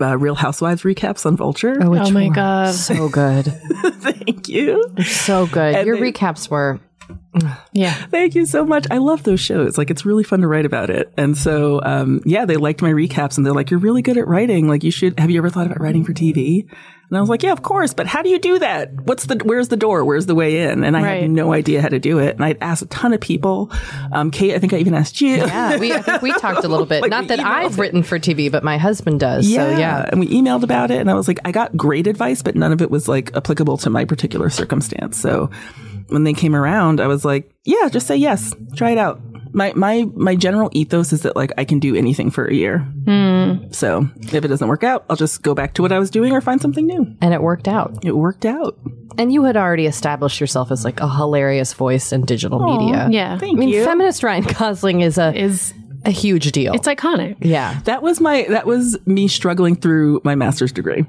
uh, 0.00 0.16
Real 0.18 0.34
Housewives 0.34 0.82
recaps 0.82 1.26
on 1.26 1.36
Vulture. 1.36 1.78
which 1.88 2.00
Oh 2.00 2.10
my 2.10 2.28
were 2.28 2.34
God. 2.34 2.74
So 2.74 3.08
good. 3.08 3.44
Thank 3.84 4.48
you. 4.48 4.82
So 5.04 5.46
good. 5.46 5.74
And 5.76 5.86
Your 5.86 5.96
they- 6.00 6.10
recaps 6.12 6.48
were 6.48 6.80
Yeah. 7.72 7.92
Thank 7.94 8.34
you 8.34 8.44
so 8.44 8.64
much. 8.64 8.86
I 8.90 8.98
love 8.98 9.22
those 9.22 9.40
shows. 9.40 9.78
Like 9.78 9.90
it's 9.90 10.04
really 10.04 10.22
fun 10.24 10.40
to 10.42 10.46
write 10.46 10.66
about 10.66 10.90
it. 10.90 11.12
And 11.16 11.36
so, 11.36 11.80
um, 11.82 12.20
yeah, 12.26 12.44
they 12.44 12.56
liked 12.56 12.82
my 12.82 12.90
recaps 12.90 13.36
and 13.38 13.46
they're 13.46 13.54
like, 13.54 13.70
you're 13.70 13.80
really 13.80 14.02
good 14.02 14.18
at 14.18 14.28
writing. 14.28 14.68
Like 14.68 14.84
you 14.84 14.90
should, 14.90 15.18
have 15.18 15.30
you 15.30 15.38
ever 15.38 15.48
thought 15.48 15.66
about 15.66 15.80
writing 15.80 16.04
for 16.04 16.12
TV? 16.12 16.68
And 17.08 17.16
I 17.18 17.20
was 17.20 17.30
like, 17.30 17.42
yeah, 17.42 17.52
of 17.52 17.62
course. 17.62 17.94
But 17.94 18.06
how 18.06 18.22
do 18.22 18.28
you 18.28 18.38
do 18.38 18.58
that? 18.58 18.92
What's 19.04 19.26
the, 19.26 19.36
where's 19.44 19.68
the 19.68 19.76
door? 19.76 20.04
Where's 20.04 20.26
the 20.26 20.34
way 20.34 20.62
in? 20.68 20.84
And 20.84 20.96
I 20.96 21.02
Right. 21.02 21.22
had 21.22 21.30
no 21.30 21.52
idea 21.52 21.80
how 21.82 21.88
to 21.88 21.98
do 21.98 22.18
it. 22.18 22.36
And 22.36 22.44
I'd 22.44 22.58
asked 22.62 22.82
a 22.82 22.86
ton 22.86 23.12
of 23.14 23.20
people. 23.20 23.70
Um, 24.12 24.30
Kate, 24.30 24.54
I 24.54 24.58
think 24.58 24.72
I 24.74 24.78
even 24.78 24.94
asked 24.94 25.20
you. 25.20 25.36
Yeah, 25.36 25.78
we 25.78 25.92
I 25.92 26.02
think 26.02 26.20
we 26.22 26.32
talked 26.38 26.64
a 26.64 26.68
little 26.68 26.86
bit. 26.86 27.00
Like, 27.02 27.10
Not 27.10 27.28
that 27.28 27.40
I've 27.40 27.72
emailed. 27.72 27.78
written 27.78 28.02
for 28.02 28.18
TV, 28.18 28.50
but 28.52 28.62
my 28.62 28.76
husband 28.78 29.20
does. 29.20 29.46
So 29.52 29.70
yeah. 29.70 30.06
And 30.10 30.20
we 30.20 30.28
emailed 30.28 30.62
about 30.64 30.90
it 30.90 31.00
and 31.00 31.10
I 31.10 31.14
was 31.14 31.28
like, 31.28 31.40
I 31.44 31.52
got 31.52 31.76
great 31.76 32.06
advice, 32.06 32.42
but 32.42 32.56
none 32.56 32.72
of 32.72 32.80
it 32.82 32.90
was 32.90 33.08
like 33.08 33.34
applicable 33.36 33.78
to 33.78 33.90
my 33.90 34.04
particular 34.04 34.48
circumstance. 34.50 35.18
So 35.18 35.50
when 36.08 36.24
they 36.24 36.32
came 36.32 36.54
around, 36.54 37.00
I 37.00 37.06
was 37.06 37.24
like, 37.24 37.50
yeah, 37.64 37.88
just 37.88 38.06
say 38.06 38.16
yes. 38.16 38.54
Try 38.76 38.90
it 38.90 38.98
out. 38.98 39.20
My, 39.54 39.72
my, 39.74 40.06
my 40.14 40.34
general 40.34 40.70
ethos 40.72 41.12
is 41.12 41.22
that 41.22 41.36
like 41.36 41.52
I 41.58 41.64
can 41.66 41.78
do 41.78 41.94
anything 41.94 42.30
for 42.30 42.46
a 42.46 42.54
year. 42.54 42.78
Hmm. 43.04 43.70
So 43.70 44.08
if 44.22 44.34
it 44.34 44.48
doesn't 44.48 44.66
work 44.68 44.82
out, 44.82 45.04
I'll 45.10 45.16
just 45.16 45.42
go 45.42 45.54
back 45.54 45.74
to 45.74 45.82
what 45.82 45.92
I 45.92 45.98
was 45.98 46.08
doing 46.10 46.32
or 46.32 46.40
find 46.40 46.60
something 46.60 46.86
new. 46.86 47.14
And 47.20 47.34
it 47.34 47.42
worked 47.42 47.68
out. 47.68 48.02
It 48.04 48.16
worked 48.16 48.46
out. 48.46 48.78
And 49.18 49.30
you 49.30 49.44
had 49.44 49.58
already 49.58 49.84
established 49.84 50.40
yourself 50.40 50.70
as 50.70 50.84
like 50.86 51.00
a 51.00 51.08
hilarious 51.08 51.74
voice 51.74 52.12
in 52.12 52.24
digital 52.24 52.60
media. 52.60 53.08
Yeah. 53.10 53.38
Thank 53.38 53.58
I 53.58 53.60
mean, 53.60 53.68
you. 53.68 53.84
feminist 53.84 54.22
Ryan 54.22 54.44
Gosling 54.44 55.02
is 55.02 55.18
a 55.18 55.34
Is 55.38 55.74
a 56.06 56.10
huge 56.10 56.50
deal. 56.52 56.72
it's 56.72 56.88
iconic. 56.88 57.36
yeah. 57.40 57.78
That 57.84 58.02
was 58.02 58.20
my 58.22 58.46
that 58.48 58.64
was 58.66 58.96
me 59.06 59.28
struggling 59.28 59.76
through 59.76 60.22
my 60.24 60.34
master's 60.34 60.72
degree. 60.72 61.04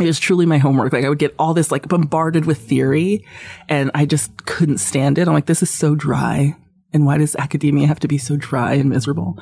It 0.00 0.06
was 0.06 0.18
truly 0.18 0.46
my 0.46 0.58
homework. 0.58 0.92
Like 0.92 1.04
I 1.04 1.08
would 1.08 1.18
get 1.18 1.34
all 1.38 1.54
this 1.54 1.70
like 1.70 1.88
bombarded 1.88 2.44
with 2.44 2.58
theory 2.58 3.26
and 3.68 3.90
I 3.94 4.06
just 4.06 4.46
couldn't 4.46 4.78
stand 4.78 5.18
it. 5.18 5.28
I'm 5.28 5.34
like, 5.34 5.46
this 5.46 5.62
is 5.62 5.70
so 5.70 5.94
dry. 5.94 6.56
And 6.92 7.04
why 7.04 7.18
does 7.18 7.36
academia 7.36 7.86
have 7.86 8.00
to 8.00 8.08
be 8.08 8.18
so 8.18 8.36
dry 8.36 8.74
and 8.74 8.88
miserable? 8.88 9.38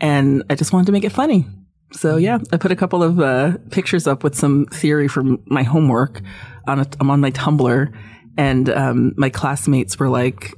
And 0.00 0.44
I 0.48 0.54
just 0.54 0.72
wanted 0.72 0.86
to 0.86 0.92
make 0.92 1.04
it 1.04 1.12
funny. 1.12 1.46
So 1.92 2.16
yeah, 2.16 2.38
I 2.52 2.56
put 2.56 2.72
a 2.72 2.76
couple 2.76 3.02
of 3.02 3.20
uh, 3.20 3.56
pictures 3.70 4.06
up 4.06 4.24
with 4.24 4.34
some 4.34 4.66
theory 4.66 5.08
from 5.08 5.42
my 5.46 5.62
homework 5.62 6.22
on 6.66 6.80
a, 6.80 6.86
I'm 7.00 7.10
on 7.10 7.20
my 7.20 7.30
Tumblr, 7.30 7.92
and 8.36 8.68
um, 8.70 9.12
my 9.16 9.30
classmates 9.30 9.98
were 9.98 10.08
like, 10.08 10.52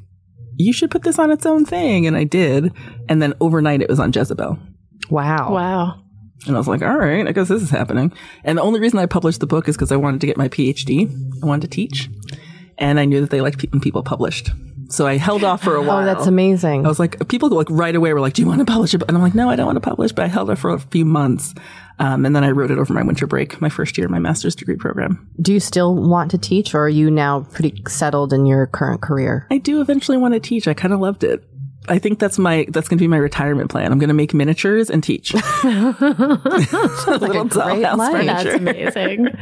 "You 0.56 0.72
should 0.72 0.90
put 0.90 1.02
this 1.02 1.18
on 1.18 1.30
its 1.30 1.44
own 1.44 1.66
thing," 1.66 2.06
and 2.06 2.16
I 2.16 2.24
did. 2.24 2.72
And 3.08 3.20
then 3.20 3.34
overnight, 3.40 3.82
it 3.82 3.88
was 3.88 4.00
on 4.00 4.12
Jezebel. 4.14 4.58
Wow. 5.10 5.52
Wow. 5.52 6.02
And 6.46 6.54
I 6.54 6.58
was 6.58 6.68
like, 6.68 6.82
all 6.82 6.96
right, 6.96 7.26
I 7.26 7.32
guess 7.32 7.48
this 7.48 7.62
is 7.62 7.70
happening. 7.70 8.12
And 8.44 8.58
the 8.58 8.62
only 8.62 8.78
reason 8.80 8.98
I 8.98 9.06
published 9.06 9.40
the 9.40 9.46
book 9.46 9.68
is 9.68 9.76
because 9.76 9.90
I 9.90 9.96
wanted 9.96 10.20
to 10.20 10.26
get 10.26 10.36
my 10.36 10.48
PhD. 10.48 11.10
I 11.42 11.46
wanted 11.46 11.62
to 11.62 11.74
teach. 11.74 12.08
And 12.78 13.00
I 13.00 13.04
knew 13.04 13.20
that 13.20 13.30
they 13.30 13.40
liked 13.40 13.58
pe- 13.58 13.68
when 13.68 13.80
people 13.80 14.02
published. 14.02 14.50
So 14.88 15.06
I 15.06 15.16
held 15.16 15.42
off 15.42 15.62
for 15.62 15.74
a 15.74 15.82
while. 15.82 16.02
Oh, 16.02 16.04
that's 16.04 16.26
amazing. 16.26 16.84
I 16.86 16.88
was 16.88 17.00
like, 17.00 17.26
people 17.28 17.48
like 17.48 17.68
right 17.70 17.94
away 17.94 18.12
were 18.12 18.20
like, 18.20 18.34
do 18.34 18.42
you 18.42 18.48
want 18.48 18.60
to 18.60 18.64
publish 18.64 18.94
it? 18.94 19.02
And 19.08 19.16
I'm 19.16 19.22
like, 19.22 19.34
no, 19.34 19.50
I 19.50 19.56
don't 19.56 19.66
want 19.66 19.76
to 19.76 19.80
publish, 19.80 20.12
but 20.12 20.24
I 20.24 20.28
held 20.28 20.48
off 20.48 20.60
for 20.60 20.70
a 20.70 20.78
few 20.78 21.04
months. 21.04 21.54
Um, 21.98 22.24
and 22.26 22.36
then 22.36 22.44
I 22.44 22.50
wrote 22.50 22.70
it 22.70 22.78
over 22.78 22.92
my 22.92 23.02
winter 23.02 23.26
break, 23.26 23.60
my 23.60 23.68
first 23.68 23.96
year 23.98 24.04
of 24.04 24.10
my 24.10 24.18
master's 24.18 24.54
degree 24.54 24.76
program. 24.76 25.28
Do 25.40 25.52
you 25.52 25.60
still 25.60 25.94
want 25.94 26.30
to 26.32 26.38
teach 26.38 26.74
or 26.74 26.82
are 26.82 26.88
you 26.88 27.10
now 27.10 27.40
pretty 27.52 27.82
settled 27.88 28.32
in 28.32 28.46
your 28.46 28.66
current 28.66 29.00
career? 29.00 29.46
I 29.50 29.58
do 29.58 29.80
eventually 29.80 30.18
want 30.18 30.34
to 30.34 30.40
teach. 30.40 30.68
I 30.68 30.74
kind 30.74 30.92
of 30.92 31.00
loved 31.00 31.24
it. 31.24 31.42
I 31.88 31.98
think 31.98 32.18
that's 32.18 32.38
my 32.38 32.66
that's 32.68 32.88
going 32.88 32.98
to 32.98 33.02
be 33.02 33.08
my 33.08 33.16
retirement 33.16 33.70
plan. 33.70 33.92
I'm 33.92 33.98
going 33.98 34.08
to 34.08 34.14
make 34.14 34.34
miniatures 34.34 34.90
and 34.90 35.02
teach. 35.02 35.34
Little 35.64 36.36
great 36.36 37.52
dollhouse 37.52 37.96
life. 37.96 38.26
That's 38.26 38.54
amazing. 38.56 39.28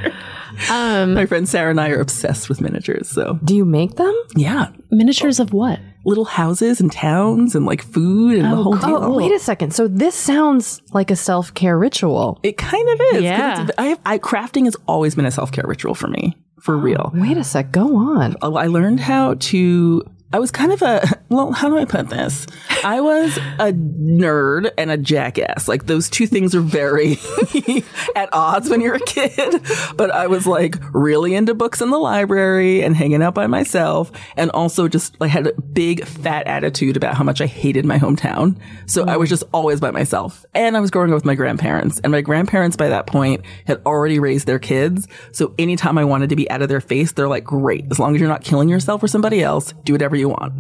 Um, 0.71 1.15
My 1.15 1.27
friend 1.27 1.49
Sarah 1.49 1.71
and 1.73 1.81
I 1.81 1.89
are 1.91 1.99
obsessed 2.01 2.49
with 2.49 2.61
miniatures. 2.61 3.09
So 3.09 3.41
Do 3.43 3.57
you 3.57 3.65
make 3.65 3.97
them? 3.97 4.15
yeah, 4.37 4.69
miniatures 4.89 5.41
of 5.41 5.53
what? 5.53 5.81
little 6.07 6.27
houses 6.27 6.81
and 6.83 6.93
towns 6.93 7.57
and 7.57 7.65
like 7.67 7.83
food 7.83 8.39
and 8.39 8.53
the 8.53 8.57
whole 8.63 8.77
deal. 8.77 8.99
Oh, 9.03 9.17
wait 9.17 9.33
a 9.33 9.39
second. 9.41 9.75
So 9.75 9.89
this 9.89 10.15
sounds 10.15 10.81
like 10.93 11.11
a 11.11 11.17
self 11.17 11.53
care 11.55 11.77
ritual. 11.77 12.39
It 12.45 12.57
kind 12.57 12.89
of 12.89 13.01
is. 13.15 13.23
Yeah. 13.25 13.63
it's- 13.65 13.71
I, 13.79 13.97
I 14.15 14.19
crafting 14.19 14.67
has 14.67 14.77
always 14.87 15.17
been 15.17 15.25
a 15.27 15.31
self 15.33 15.51
care 15.51 15.65
ritual 15.67 15.95
for 15.97 16.07
me, 16.07 16.37
for 16.61 16.77
real. 16.77 17.11
Wait 17.15 17.37
a 17.37 17.43
sec. 17.43 17.73
Go 17.73 17.97
on. 17.97 18.37
Oh, 18.41 18.55
I 18.55 18.67
learned 18.69 19.01
how 19.01 19.35
to. 19.35 20.05
I 20.35 20.41
was 20.41 20.51
kind 20.51 20.73
of 20.73 20.83
a 20.83 21.09
well. 21.29 21.53
How 21.53 21.69
do 21.69 21.79
I 21.79 21.85
put 21.85 22.11
this? 22.11 22.49
I 22.83 23.01
was 23.01 23.37
a 23.37 23.73
nerd 23.73 24.69
and 24.77 24.91
a 24.91 24.97
jackass. 24.97 25.69
Like 25.69 25.87
those 25.87 26.11
two 26.11 26.27
things 26.27 26.57
are 26.57 26.61
very 26.61 27.19
at 28.17 28.31
odds 28.33 28.69
when 28.69 28.81
you're 28.81 28.97
a 28.97 29.01
kid. 29.01 29.63
But 29.97 30.11
I 30.11 30.27
was 30.27 30.45
like 30.45 30.75
really 30.93 31.37
into 31.37 31.55
books 31.55 31.81
in 31.81 31.91
the 31.91 31.99
library 31.99 32.83
and 32.83 32.97
hanging 32.97 33.23
out 33.23 33.33
by 33.33 33.47
myself, 33.47 34.11
and 34.37 34.51
also 34.51 34.89
just 34.89 35.21
like 35.21 35.31
had 35.31 35.47
a 35.47 35.53
big 35.61 36.05
fat 36.05 36.49
attitude 36.49 36.97
about 36.97 37.15
how 37.15 37.23
much 37.23 37.41
I 37.41 37.47
hated 37.47 37.85
my 37.85 38.01
hometown. 38.01 38.59
So 38.87 39.05
I 39.05 39.17
was 39.17 39.29
just 39.29 39.45
always 39.53 39.79
by 39.79 39.93
myself, 39.93 40.45
and 40.53 40.77
I 40.77 40.81
was 40.81 40.91
growing 40.91 41.13
up 41.13 41.15
with 41.15 41.25
my 41.25 41.37
grandparents, 41.37 42.01
and 42.01 42.11
my 42.11 42.23
grandparents 42.23 42.77
by 42.77 42.89
that 42.89 43.07
point 43.07 43.45
had 43.69 43.81
already 43.87 44.19
raised 44.19 44.49
their 44.49 44.59
kids. 44.59 45.07
So 45.31 45.55
anytime 45.61 45.97
I 45.97 46.05
wanted 46.05 46.31
to 46.31 46.37
be 46.37 46.51
out 46.51 46.61
of 46.61 46.69
their 46.69 46.81
face, 46.81 47.13
they're 47.13 47.29
like, 47.29 47.45
"Great, 47.45 47.87
as 47.93 48.01
long 48.01 48.17
as 48.17 48.21
you're 48.21 48.29
not 48.29 48.43
killing 48.43 48.69
yourself 48.69 49.01
or 49.01 49.07
somebody 49.07 49.41
else, 49.41 49.73
do 49.85 49.93
whatever 49.93 50.17
you 50.17 50.24
want." 50.29 50.53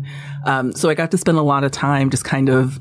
Um, 0.44 0.72
so 0.72 0.88
I 0.90 0.94
got 0.94 1.10
to 1.12 1.18
spend 1.18 1.38
a 1.38 1.42
lot 1.42 1.64
of 1.64 1.70
time 1.72 2.10
just 2.10 2.24
kind 2.24 2.48
of 2.48 2.78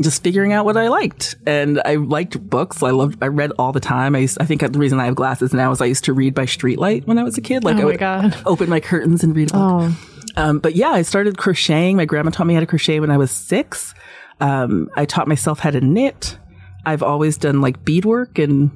just 0.00 0.22
figuring 0.22 0.52
out 0.52 0.64
what 0.64 0.76
I 0.78 0.88
liked. 0.88 1.36
And 1.46 1.80
I 1.84 1.96
liked 1.96 2.40
books. 2.48 2.82
I 2.82 2.90
loved, 2.90 3.22
I 3.22 3.26
read 3.26 3.52
all 3.58 3.70
the 3.72 3.80
time. 3.80 4.14
I 4.16 4.20
used, 4.20 4.38
I 4.40 4.46
think 4.46 4.62
the 4.62 4.78
reason 4.78 4.98
I 4.98 5.04
have 5.04 5.14
glasses 5.14 5.52
now 5.52 5.70
is 5.72 5.82
I 5.82 5.86
used 5.86 6.04
to 6.04 6.14
read 6.14 6.34
by 6.34 6.46
streetlight 6.46 7.06
when 7.06 7.18
I 7.18 7.22
was 7.22 7.36
a 7.36 7.42
kid. 7.42 7.64
Like 7.64 7.76
Oh 7.76 7.82
I 7.82 7.84
would 7.84 7.98
God. 7.98 8.34
open 8.46 8.70
my 8.70 8.80
curtains 8.80 9.22
and 9.22 9.36
read 9.36 9.50
a 9.50 9.52
book. 9.54 9.92
Um, 10.36 10.58
but 10.58 10.74
yeah, 10.74 10.88
I 10.90 11.02
started 11.02 11.36
crocheting. 11.36 11.96
My 11.96 12.06
grandma 12.06 12.30
taught 12.30 12.46
me 12.46 12.54
how 12.54 12.60
to 12.60 12.66
crochet 12.66 12.98
when 13.00 13.10
I 13.10 13.18
was 13.18 13.30
six. 13.30 13.94
Um, 14.40 14.88
I 14.94 15.04
taught 15.04 15.28
myself 15.28 15.58
how 15.58 15.70
to 15.70 15.82
knit. 15.82 16.38
I've 16.86 17.02
always 17.02 17.36
done 17.36 17.60
like 17.60 17.84
beadwork 17.84 18.38
and 18.38 18.70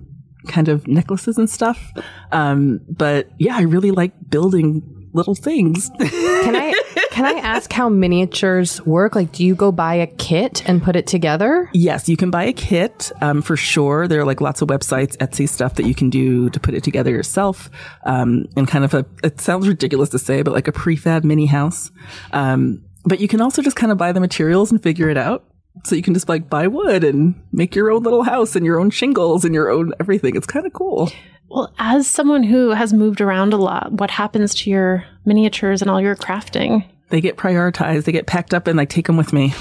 kind 0.48 0.68
of 0.68 0.86
necklaces 0.86 1.38
and 1.38 1.48
stuff. 1.48 1.90
Um, 2.32 2.80
but 2.86 3.30
yeah, 3.38 3.56
I 3.56 3.62
really 3.62 3.92
like 3.92 4.12
building 4.28 4.82
little 5.14 5.34
things. 5.34 5.90
Can 5.98 6.56
I 6.56 6.74
can 7.10 7.24
I 7.24 7.38
ask 7.40 7.72
how 7.72 7.88
miniatures 7.88 8.84
work? 8.84 9.14
Like, 9.14 9.32
do 9.32 9.44
you 9.44 9.54
go 9.54 9.72
buy 9.72 9.94
a 9.94 10.06
kit 10.06 10.68
and 10.68 10.82
put 10.82 10.96
it 10.96 11.06
together? 11.06 11.70
yes, 11.72 12.08
you 12.08 12.16
can 12.16 12.30
buy 12.30 12.44
a 12.44 12.52
kit 12.52 13.12
um, 13.20 13.40
for 13.40 13.56
sure. 13.56 14.08
There 14.08 14.20
are 14.20 14.24
like 14.24 14.40
lots 14.40 14.62
of 14.62 14.68
websites, 14.68 15.16
Etsy 15.18 15.48
stuff 15.48 15.74
that 15.76 15.86
you 15.86 15.94
can 15.94 16.10
do 16.10 16.50
to 16.50 16.60
put 16.60 16.74
it 16.74 16.82
together 16.82 17.10
yourself. 17.10 17.70
Um, 18.04 18.46
and 18.56 18.66
kind 18.66 18.84
of 18.84 18.94
a, 18.94 19.06
it 19.22 19.40
sounds 19.40 19.68
ridiculous 19.68 20.08
to 20.10 20.18
say, 20.18 20.42
but 20.42 20.52
like 20.52 20.68
a 20.68 20.72
prefab 20.72 21.24
mini 21.24 21.46
house. 21.46 21.90
Um, 22.32 22.84
but 23.04 23.20
you 23.20 23.28
can 23.28 23.40
also 23.40 23.62
just 23.62 23.76
kind 23.76 23.92
of 23.92 23.98
buy 23.98 24.12
the 24.12 24.20
materials 24.20 24.72
and 24.72 24.82
figure 24.82 25.08
it 25.08 25.16
out. 25.16 25.44
So 25.84 25.94
you 25.96 26.02
can 26.02 26.14
just 26.14 26.28
like 26.28 26.48
buy 26.48 26.68
wood 26.68 27.04
and 27.04 27.34
make 27.52 27.74
your 27.74 27.90
own 27.90 28.02
little 28.02 28.22
house 28.22 28.56
and 28.56 28.64
your 28.64 28.80
own 28.80 28.90
shingles 28.90 29.44
and 29.44 29.54
your 29.54 29.70
own 29.70 29.92
everything. 30.00 30.36
It's 30.36 30.46
kind 30.46 30.66
of 30.66 30.72
cool. 30.72 31.10
Well, 31.48 31.72
as 31.78 32.06
someone 32.06 32.42
who 32.42 32.70
has 32.70 32.92
moved 32.92 33.20
around 33.20 33.52
a 33.52 33.56
lot, 33.56 33.92
what 33.92 34.10
happens 34.10 34.54
to 34.56 34.70
your 34.70 35.04
miniatures 35.24 35.82
and 35.82 35.90
all 35.90 36.00
your 36.00 36.16
crafting? 36.16 36.84
They 37.10 37.20
get 37.20 37.36
prioritized. 37.36 38.04
They 38.04 38.12
get 38.12 38.26
packed 38.26 38.54
up 38.54 38.66
and 38.66 38.80
I 38.80 38.84
take 38.84 39.06
them 39.06 39.16
with 39.16 39.32
me. 39.32 39.54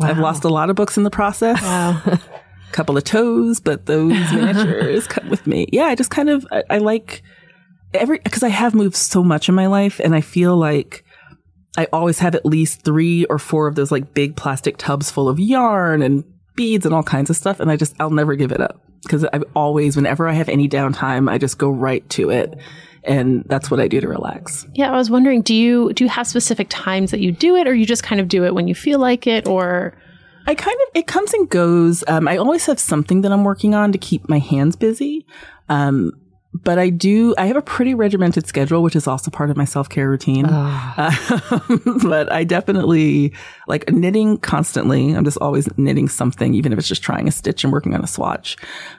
I've 0.00 0.18
lost 0.18 0.44
a 0.44 0.48
lot 0.48 0.70
of 0.70 0.76
books 0.76 0.96
in 0.96 1.02
the 1.02 1.10
process. 1.10 1.60
Wow. 1.62 2.02
couple 2.72 2.96
of 2.96 3.04
toes, 3.04 3.60
but 3.60 3.86
those 3.86 4.12
miniatures 4.32 5.06
come 5.06 5.28
with 5.28 5.46
me. 5.46 5.66
Yeah, 5.72 5.86
I 5.86 5.94
just 5.94 6.10
kind 6.10 6.30
of 6.30 6.46
I, 6.50 6.62
I 6.70 6.78
like 6.78 7.22
every 7.94 8.18
because 8.18 8.42
I 8.42 8.48
have 8.48 8.74
moved 8.74 8.96
so 8.96 9.22
much 9.22 9.48
in 9.48 9.54
my 9.54 9.66
life, 9.66 10.00
and 10.02 10.14
I 10.14 10.20
feel 10.20 10.56
like 10.56 11.04
I 11.76 11.86
always 11.92 12.18
have 12.20 12.34
at 12.34 12.46
least 12.46 12.82
three 12.82 13.24
or 13.26 13.38
four 13.38 13.66
of 13.66 13.74
those 13.74 13.90
like 13.90 14.14
big 14.14 14.36
plastic 14.36 14.76
tubs 14.76 15.10
full 15.10 15.28
of 15.28 15.38
yarn 15.38 16.02
and 16.02 16.24
beads 16.56 16.86
and 16.86 16.94
all 16.94 17.02
kinds 17.02 17.30
of 17.30 17.36
stuff, 17.36 17.60
and 17.60 17.70
I 17.70 17.76
just 17.76 17.94
I'll 18.00 18.10
never 18.10 18.34
give 18.34 18.52
it 18.52 18.60
up 18.60 18.80
because 19.02 19.24
I've 19.32 19.44
always 19.54 19.96
whenever 19.96 20.28
I 20.28 20.32
have 20.32 20.48
any 20.48 20.68
downtime, 20.68 21.30
I 21.30 21.38
just 21.38 21.58
go 21.58 21.70
right 21.70 22.08
to 22.10 22.30
it. 22.30 22.56
And 23.02 23.44
that's 23.46 23.70
what 23.70 23.80
I 23.80 23.88
do 23.88 23.98
to 24.00 24.08
relax. 24.08 24.66
Yeah, 24.74 24.92
I 24.92 24.96
was 24.96 25.10
wondering, 25.10 25.40
do 25.40 25.54
you 25.54 25.92
do 25.94 26.04
you 26.04 26.10
have 26.10 26.26
specific 26.26 26.66
times 26.68 27.10
that 27.12 27.20
you 27.20 27.32
do 27.32 27.56
it 27.56 27.66
or 27.66 27.74
you 27.74 27.86
just 27.86 28.02
kind 28.02 28.20
of 28.20 28.28
do 28.28 28.44
it 28.44 28.54
when 28.54 28.68
you 28.68 28.74
feel 28.74 28.98
like 28.98 29.26
it 29.26 29.48
or 29.48 29.96
I 30.46 30.54
kind 30.54 30.76
of 30.86 30.88
it 30.94 31.06
comes 31.06 31.32
and 31.32 31.48
goes. 31.48 32.04
Um, 32.08 32.28
I 32.28 32.36
always 32.36 32.66
have 32.66 32.78
something 32.78 33.22
that 33.22 33.32
I'm 33.32 33.44
working 33.44 33.74
on 33.74 33.92
to 33.92 33.98
keep 33.98 34.28
my 34.28 34.38
hands 34.38 34.76
busy. 34.76 35.26
Um, 35.68 36.12
but 36.52 36.78
I 36.78 36.90
do. 36.90 37.34
I 37.38 37.46
have 37.46 37.56
a 37.56 37.62
pretty 37.62 37.94
regimented 37.94 38.46
schedule, 38.46 38.82
which 38.82 38.96
is 38.96 39.06
also 39.06 39.30
part 39.30 39.50
of 39.50 39.56
my 39.56 39.64
self 39.64 39.88
care 39.88 40.08
routine. 40.08 40.46
Um, 40.46 41.98
but 42.02 42.30
I 42.32 42.44
definitely 42.44 43.32
like 43.68 43.90
knitting 43.90 44.38
constantly. 44.38 45.12
I'm 45.12 45.24
just 45.24 45.38
always 45.38 45.68
knitting 45.78 46.08
something, 46.08 46.54
even 46.54 46.72
if 46.72 46.78
it's 46.78 46.88
just 46.88 47.02
trying 47.02 47.28
a 47.28 47.30
stitch 47.30 47.62
and 47.62 47.72
working 47.72 47.94
on 47.94 48.02
a 48.02 48.06
swatch. 48.06 48.56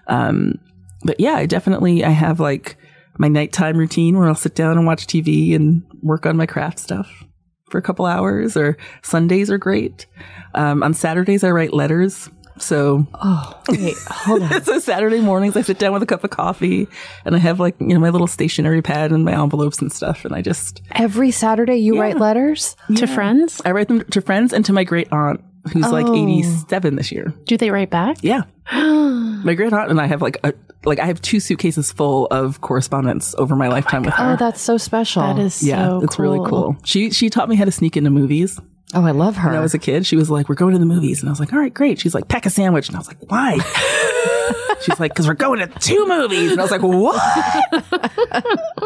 Um, 0.07 0.59
but 1.03 1.19
yeah, 1.19 1.33
I 1.33 1.45
definitely 1.45 2.05
I 2.05 2.09
have 2.09 2.39
like 2.39 2.77
my 3.17 3.27
nighttime 3.27 3.77
routine 3.77 4.17
where 4.17 4.27
I'll 4.27 4.35
sit 4.35 4.55
down 4.55 4.77
and 4.77 4.87
watch 4.87 5.05
TV 5.05 5.53
and 5.53 5.83
work 6.01 6.25
on 6.25 6.37
my 6.37 6.45
craft 6.45 6.79
stuff 6.79 7.25
for 7.69 7.77
a 7.77 7.81
couple 7.81 8.05
hours. 8.05 8.55
Or 8.55 8.77
Sundays 9.01 9.51
are 9.51 9.57
great. 9.57 10.05
Um, 10.53 10.83
on 10.83 10.93
Saturdays, 10.93 11.43
I 11.43 11.51
write 11.51 11.73
letters. 11.73 12.29
So, 12.57 13.07
oh, 13.13 13.61
Wait, 13.69 13.95
hold 14.07 14.43
on. 14.43 14.63
so 14.63 14.79
Saturday 14.79 15.19
mornings, 15.21 15.55
I 15.57 15.61
sit 15.61 15.79
down 15.79 15.93
with 15.93 16.03
a 16.03 16.05
cup 16.05 16.23
of 16.23 16.29
coffee 16.29 16.87
and 17.25 17.35
I 17.35 17.39
have 17.39 17.59
like, 17.59 17.75
you 17.79 17.87
know, 17.87 17.99
my 17.99 18.09
little 18.09 18.27
stationery 18.27 18.81
pad 18.81 19.11
and 19.11 19.23
my 19.25 19.31
envelopes 19.41 19.81
and 19.81 19.91
stuff. 19.91 20.25
And 20.25 20.35
I 20.35 20.41
just, 20.41 20.81
Every 20.91 21.31
Saturday 21.31 21.77
you 21.77 21.99
write 21.99 22.17
letters? 22.17 22.75
to 22.95 23.07
friends? 23.07 23.61
I 23.65 23.71
write 23.71 23.87
them 23.87 24.03
to 24.03 24.21
friends 24.21 24.53
and 24.53 24.63
to 24.65 24.73
my 24.73 24.83
great 24.83 25.11
aunt 25.11 25.43
who's 25.73 25.89
like 25.91 26.07
Oh. 26.07 26.15
87 26.15 26.95
this 26.95 27.11
year. 27.11 27.33
Do 27.45 27.57
they 27.57 27.69
write 27.69 27.89
back? 27.89 28.17
Yeah. 28.21 28.41
my 28.71 29.53
great 29.55 29.73
aunt 29.73 29.91
and 29.91 29.99
I 30.01 30.07
have 30.07 30.21
like 30.21 30.37
a, 30.43 30.53
like 30.85 30.99
I 30.99 31.05
have 31.05 31.21
two 31.21 31.39
suitcases 31.39 31.91
full 31.91 32.25
of 32.27 32.61
correspondence 32.61 33.35
over 33.37 33.55
my 33.55 33.67
oh 33.67 33.71
lifetime 33.71 34.03
with 34.03 34.13
her. 34.15 34.33
Oh, 34.33 34.35
that's 34.35 34.61
so 34.61 34.77
special. 34.77 35.21
That 35.21 35.37
is 35.39 35.61
yeah, 35.61 35.87
so 35.89 36.01
it's 36.03 36.17
really 36.17 36.39
cool. 36.49 36.75
She 36.83 37.11
she 37.11 37.29
taught 37.29 37.49
me 37.49 37.55
how 37.55 37.65
to 37.65 37.71
sneak 37.71 37.95
into 37.97 38.09
movies. 38.09 38.59
Oh, 38.93 39.05
I 39.05 39.11
love 39.11 39.37
her. 39.37 39.49
When 39.49 39.57
I 39.57 39.61
was 39.61 39.73
a 39.73 39.79
kid, 39.79 40.05
she 40.05 40.15
was 40.15 40.29
like, 40.29 40.49
"We're 40.49 40.55
going 40.55 40.73
to 40.73 40.79
the 40.79 40.85
movies," 40.85 41.21
and 41.21 41.29
I 41.29 41.31
was 41.31 41.39
like, 41.39 41.53
"All 41.53 41.59
right, 41.59 41.73
great." 41.73 41.99
She's 41.99 42.13
like, 42.13 42.27
"Pack 42.27 42.45
a 42.45 42.49
sandwich," 42.49 42.87
and 42.87 42.95
I 42.95 42.99
was 42.99 43.07
like, 43.07 43.17
"Why?" 43.29 43.57
She's 44.81 44.99
like, 44.99 45.13
"Because 45.13 45.27
we're 45.27 45.33
going 45.33 45.59
to 45.59 45.67
two 45.79 46.07
movies," 46.07 46.51
and 46.51 46.59
I 46.59 46.63
was 46.63 46.71
like, 46.71 46.81
"What?" 46.81 47.21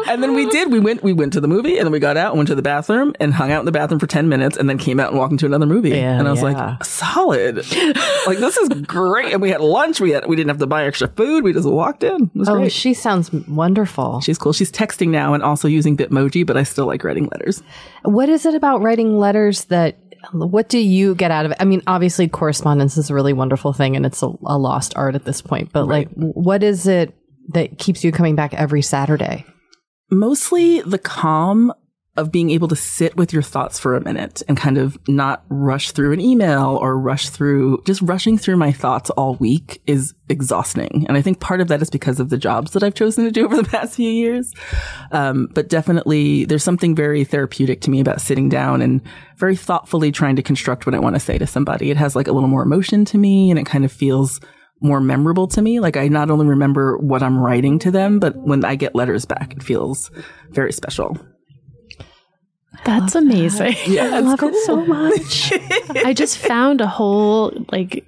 and 0.08 0.22
then 0.22 0.34
we 0.34 0.48
did. 0.48 0.70
We 0.70 0.80
went. 0.80 1.02
We 1.02 1.12
went 1.12 1.32
to 1.34 1.40
the 1.40 1.48
movie, 1.48 1.78
and 1.78 1.86
then 1.86 1.92
we 1.92 1.98
got 1.98 2.16
out 2.16 2.32
and 2.32 2.38
went 2.38 2.48
to 2.48 2.54
the 2.54 2.62
bathroom 2.62 3.14
and 3.20 3.34
hung 3.34 3.52
out 3.52 3.60
in 3.60 3.66
the 3.66 3.72
bathroom 3.72 4.00
for 4.00 4.06
ten 4.06 4.28
minutes, 4.28 4.56
and 4.56 4.68
then 4.68 4.78
came 4.78 5.00
out 5.00 5.10
and 5.10 5.18
walked 5.18 5.32
into 5.32 5.46
another 5.46 5.66
movie. 5.66 5.90
Yeah, 5.90 6.18
and 6.18 6.28
I 6.28 6.30
was 6.30 6.42
yeah. 6.42 6.52
like, 6.52 6.84
"Solid! 6.84 7.56
like 8.26 8.38
this 8.38 8.56
is 8.56 8.68
great." 8.82 9.32
And 9.32 9.42
we 9.42 9.50
had 9.50 9.60
lunch. 9.60 10.00
We 10.00 10.10
had. 10.10 10.26
We 10.26 10.36
didn't 10.36 10.50
have 10.50 10.58
to 10.58 10.66
buy 10.66 10.84
extra 10.84 11.08
food. 11.08 11.44
We 11.44 11.52
just 11.52 11.68
walked 11.68 12.02
in. 12.02 12.30
It 12.34 12.38
was 12.38 12.48
oh, 12.48 12.56
great. 12.56 12.72
she 12.72 12.94
sounds 12.94 13.32
wonderful. 13.32 14.20
She's 14.20 14.38
cool. 14.38 14.52
She's 14.52 14.72
texting 14.72 15.08
now 15.08 15.34
and 15.34 15.42
also 15.42 15.68
using 15.68 15.96
Bitmoji, 15.96 16.46
but 16.46 16.56
I 16.56 16.62
still 16.62 16.86
like 16.86 17.04
writing 17.04 17.28
letters. 17.32 17.62
What 18.02 18.28
is 18.28 18.46
it 18.46 18.54
about 18.54 18.82
writing 18.82 19.18
letters 19.18 19.64
that 19.66 19.98
Um, 20.32 20.50
what 20.50 20.68
do 20.68 20.78
you 20.78 21.14
get 21.14 21.30
out 21.30 21.46
of 21.46 21.52
it? 21.52 21.58
I 21.60 21.64
mean, 21.64 21.82
obviously 21.86 22.28
correspondence 22.28 22.96
is 22.96 23.10
a 23.10 23.14
really 23.14 23.32
wonderful 23.32 23.72
thing 23.72 23.96
and 23.96 24.06
it's 24.06 24.22
a, 24.22 24.32
a 24.44 24.58
lost 24.58 24.94
art 24.96 25.14
at 25.14 25.24
this 25.24 25.40
point, 25.40 25.72
but 25.72 25.86
like 25.86 26.08
what 26.14 26.62
is 26.62 26.86
it 26.86 27.14
that 27.48 27.78
keeps 27.78 28.02
you 28.02 28.12
coming 28.12 28.34
back 28.34 28.54
every 28.54 28.82
Saturday? 28.82 29.44
mostly 30.10 30.80
the 30.82 30.98
calm 30.98 31.72
of 32.16 32.32
being 32.32 32.50
able 32.50 32.68
to 32.68 32.76
sit 32.76 33.16
with 33.16 33.32
your 33.32 33.42
thoughts 33.42 33.78
for 33.78 33.94
a 33.94 34.02
minute 34.02 34.42
and 34.48 34.56
kind 34.56 34.78
of 34.78 34.98
not 35.08 35.44
rush 35.48 35.90
through 35.90 36.12
an 36.12 36.20
email 36.20 36.78
or 36.80 36.98
rush 36.98 37.28
through 37.28 37.82
just 37.84 38.00
rushing 38.02 38.38
through 38.38 38.56
my 38.56 38.72
thoughts 38.72 39.10
all 39.10 39.34
week 39.36 39.82
is 39.86 40.14
exhausting. 40.28 41.04
And 41.08 41.16
I 41.16 41.22
think 41.22 41.40
part 41.40 41.60
of 41.60 41.68
that 41.68 41.82
is 41.82 41.90
because 41.90 42.18
of 42.18 42.30
the 42.30 42.38
jobs 42.38 42.72
that 42.72 42.82
I've 42.82 42.94
chosen 42.94 43.24
to 43.24 43.30
do 43.30 43.44
over 43.44 43.56
the 43.56 43.68
past 43.68 43.96
few 43.96 44.10
years. 44.10 44.52
Um, 45.12 45.48
but 45.52 45.68
definitely 45.68 46.44
there's 46.44 46.64
something 46.64 46.94
very 46.94 47.24
therapeutic 47.24 47.80
to 47.82 47.90
me 47.90 48.00
about 48.00 48.20
sitting 48.20 48.48
down 48.48 48.82
and 48.82 49.00
very 49.36 49.56
thoughtfully 49.56 50.10
trying 50.10 50.36
to 50.36 50.42
construct 50.42 50.86
what 50.86 50.94
I 50.94 50.98
want 50.98 51.16
to 51.16 51.20
say 51.20 51.38
to 51.38 51.46
somebody. 51.46 51.90
It 51.90 51.96
has 51.96 52.16
like 52.16 52.28
a 52.28 52.32
little 52.32 52.48
more 52.48 52.62
emotion 52.62 53.04
to 53.06 53.18
me 53.18 53.50
and 53.50 53.58
it 53.58 53.66
kind 53.66 53.84
of 53.84 53.92
feels 53.92 54.40
more 54.80 55.00
memorable 55.00 55.46
to 55.48 55.62
me. 55.62 55.80
Like 55.80 55.96
I 55.96 56.08
not 56.08 56.30
only 56.30 56.46
remember 56.46 56.98
what 56.98 57.22
I'm 57.22 57.38
writing 57.38 57.78
to 57.80 57.90
them, 57.90 58.18
but 58.18 58.36
when 58.36 58.64
I 58.64 58.76
get 58.76 58.94
letters 58.94 59.24
back, 59.24 59.54
it 59.54 59.62
feels 59.62 60.10
very 60.50 60.72
special. 60.72 61.18
That's 62.84 63.14
amazing. 63.14 63.74
Yeah, 63.86 64.10
I 64.16 64.20
love 64.20 64.42
it 64.42 64.54
so 64.64 64.84
much. 64.84 65.52
I 66.04 66.12
just 66.12 66.38
found 66.52 66.80
a 66.80 66.86
whole 66.86 67.52
like 67.72 68.04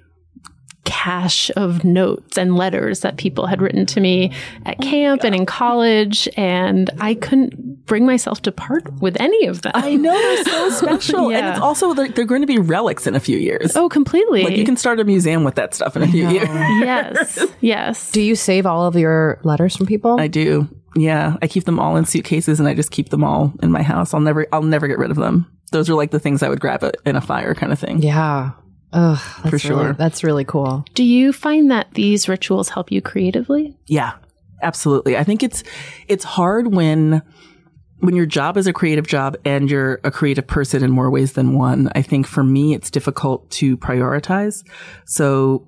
cache 0.85 1.51
of 1.55 1.83
notes 1.83 2.37
and 2.37 2.55
letters 2.55 3.01
that 3.01 3.17
people 3.17 3.45
had 3.45 3.61
written 3.61 3.85
to 3.85 3.99
me 3.99 4.31
at 4.65 4.75
oh 4.79 4.83
camp 4.83 5.23
and 5.23 5.35
in 5.35 5.45
college 5.45 6.27
and 6.35 6.89
I 6.99 7.13
couldn't 7.13 7.85
bring 7.85 8.05
myself 8.05 8.41
to 8.43 8.51
part 8.51 8.91
with 9.01 9.19
any 9.19 9.45
of 9.47 9.61
them. 9.61 9.71
I 9.75 9.95
know 9.95 10.13
they're 10.13 10.43
so 10.45 10.69
special, 10.85 11.31
and 11.31 11.47
it's 11.47 11.59
also 11.59 11.93
they're, 11.93 12.07
they're 12.09 12.25
going 12.25 12.41
to 12.41 12.47
be 12.47 12.57
relics 12.57 13.07
in 13.07 13.15
a 13.15 13.19
few 13.19 13.37
years. 13.37 13.75
oh, 13.75 13.89
completely. 13.89 14.43
Like 14.43 14.57
you 14.57 14.65
can 14.65 14.77
start 14.77 14.99
a 14.99 15.03
museum 15.03 15.43
with 15.43 15.55
that 15.55 15.73
stuff 15.73 15.95
in 15.95 16.03
a 16.03 16.07
few 16.07 16.27
years. 16.29 16.47
yes. 16.49 17.45
Yes. 17.61 18.11
do 18.11 18.21
you 18.21 18.35
save 18.35 18.65
all 18.65 18.85
of 18.85 18.95
your 18.95 19.39
letters 19.43 19.75
from 19.75 19.85
people? 19.85 20.19
I 20.19 20.27
do. 20.27 20.67
Yeah, 20.95 21.37
I 21.41 21.47
keep 21.47 21.65
them 21.65 21.79
all 21.79 21.95
in 21.97 22.05
suitcases, 22.05 22.59
and 22.59 22.67
I 22.67 22.73
just 22.73 22.91
keep 22.91 23.09
them 23.09 23.23
all 23.23 23.53
in 23.61 23.71
my 23.71 23.83
house. 23.83 24.13
I'll 24.13 24.19
never, 24.19 24.47
I'll 24.51 24.63
never 24.63 24.87
get 24.87 24.97
rid 24.97 25.11
of 25.11 25.17
them. 25.17 25.45
Those 25.71 25.89
are 25.89 25.93
like 25.93 26.11
the 26.11 26.19
things 26.19 26.41
I 26.41 26.49
would 26.49 26.59
grab 26.59 26.83
in 27.05 27.15
a 27.15 27.21
fire 27.21 27.53
kind 27.53 27.71
of 27.71 27.79
thing. 27.79 28.01
yeah. 28.01 28.51
Ugh, 28.91 29.19
that's 29.43 29.61
For 29.63 29.69
really- 29.69 29.83
sure. 29.85 29.93
that's 29.93 30.23
really 30.23 30.43
cool. 30.45 30.83
Do 30.95 31.03
you 31.03 31.31
find 31.31 31.69
that 31.69 31.89
these 31.93 32.27
rituals 32.27 32.69
help 32.69 32.91
you 32.91 33.03
creatively? 33.03 33.77
Yeah, 33.85 34.13
absolutely. 34.63 35.15
I 35.15 35.23
think 35.23 35.43
it's 35.43 35.63
it's 36.07 36.23
hard 36.23 36.73
when 36.73 37.21
when 37.99 38.15
your 38.15 38.25
job 38.25 38.57
is 38.57 38.65
a 38.65 38.73
creative 38.73 39.05
job 39.05 39.37
and 39.45 39.69
you're 39.69 39.99
a 40.03 40.09
creative 40.09 40.47
person 40.47 40.83
in 40.83 40.89
more 40.89 41.11
ways 41.11 41.33
than 41.33 41.53
one. 41.53 41.91
I 41.93 42.01
think 42.01 42.25
for 42.25 42.43
me 42.43 42.73
it's 42.73 42.89
difficult 42.89 43.47
to 43.51 43.77
prioritize. 43.77 44.63
So 45.05 45.67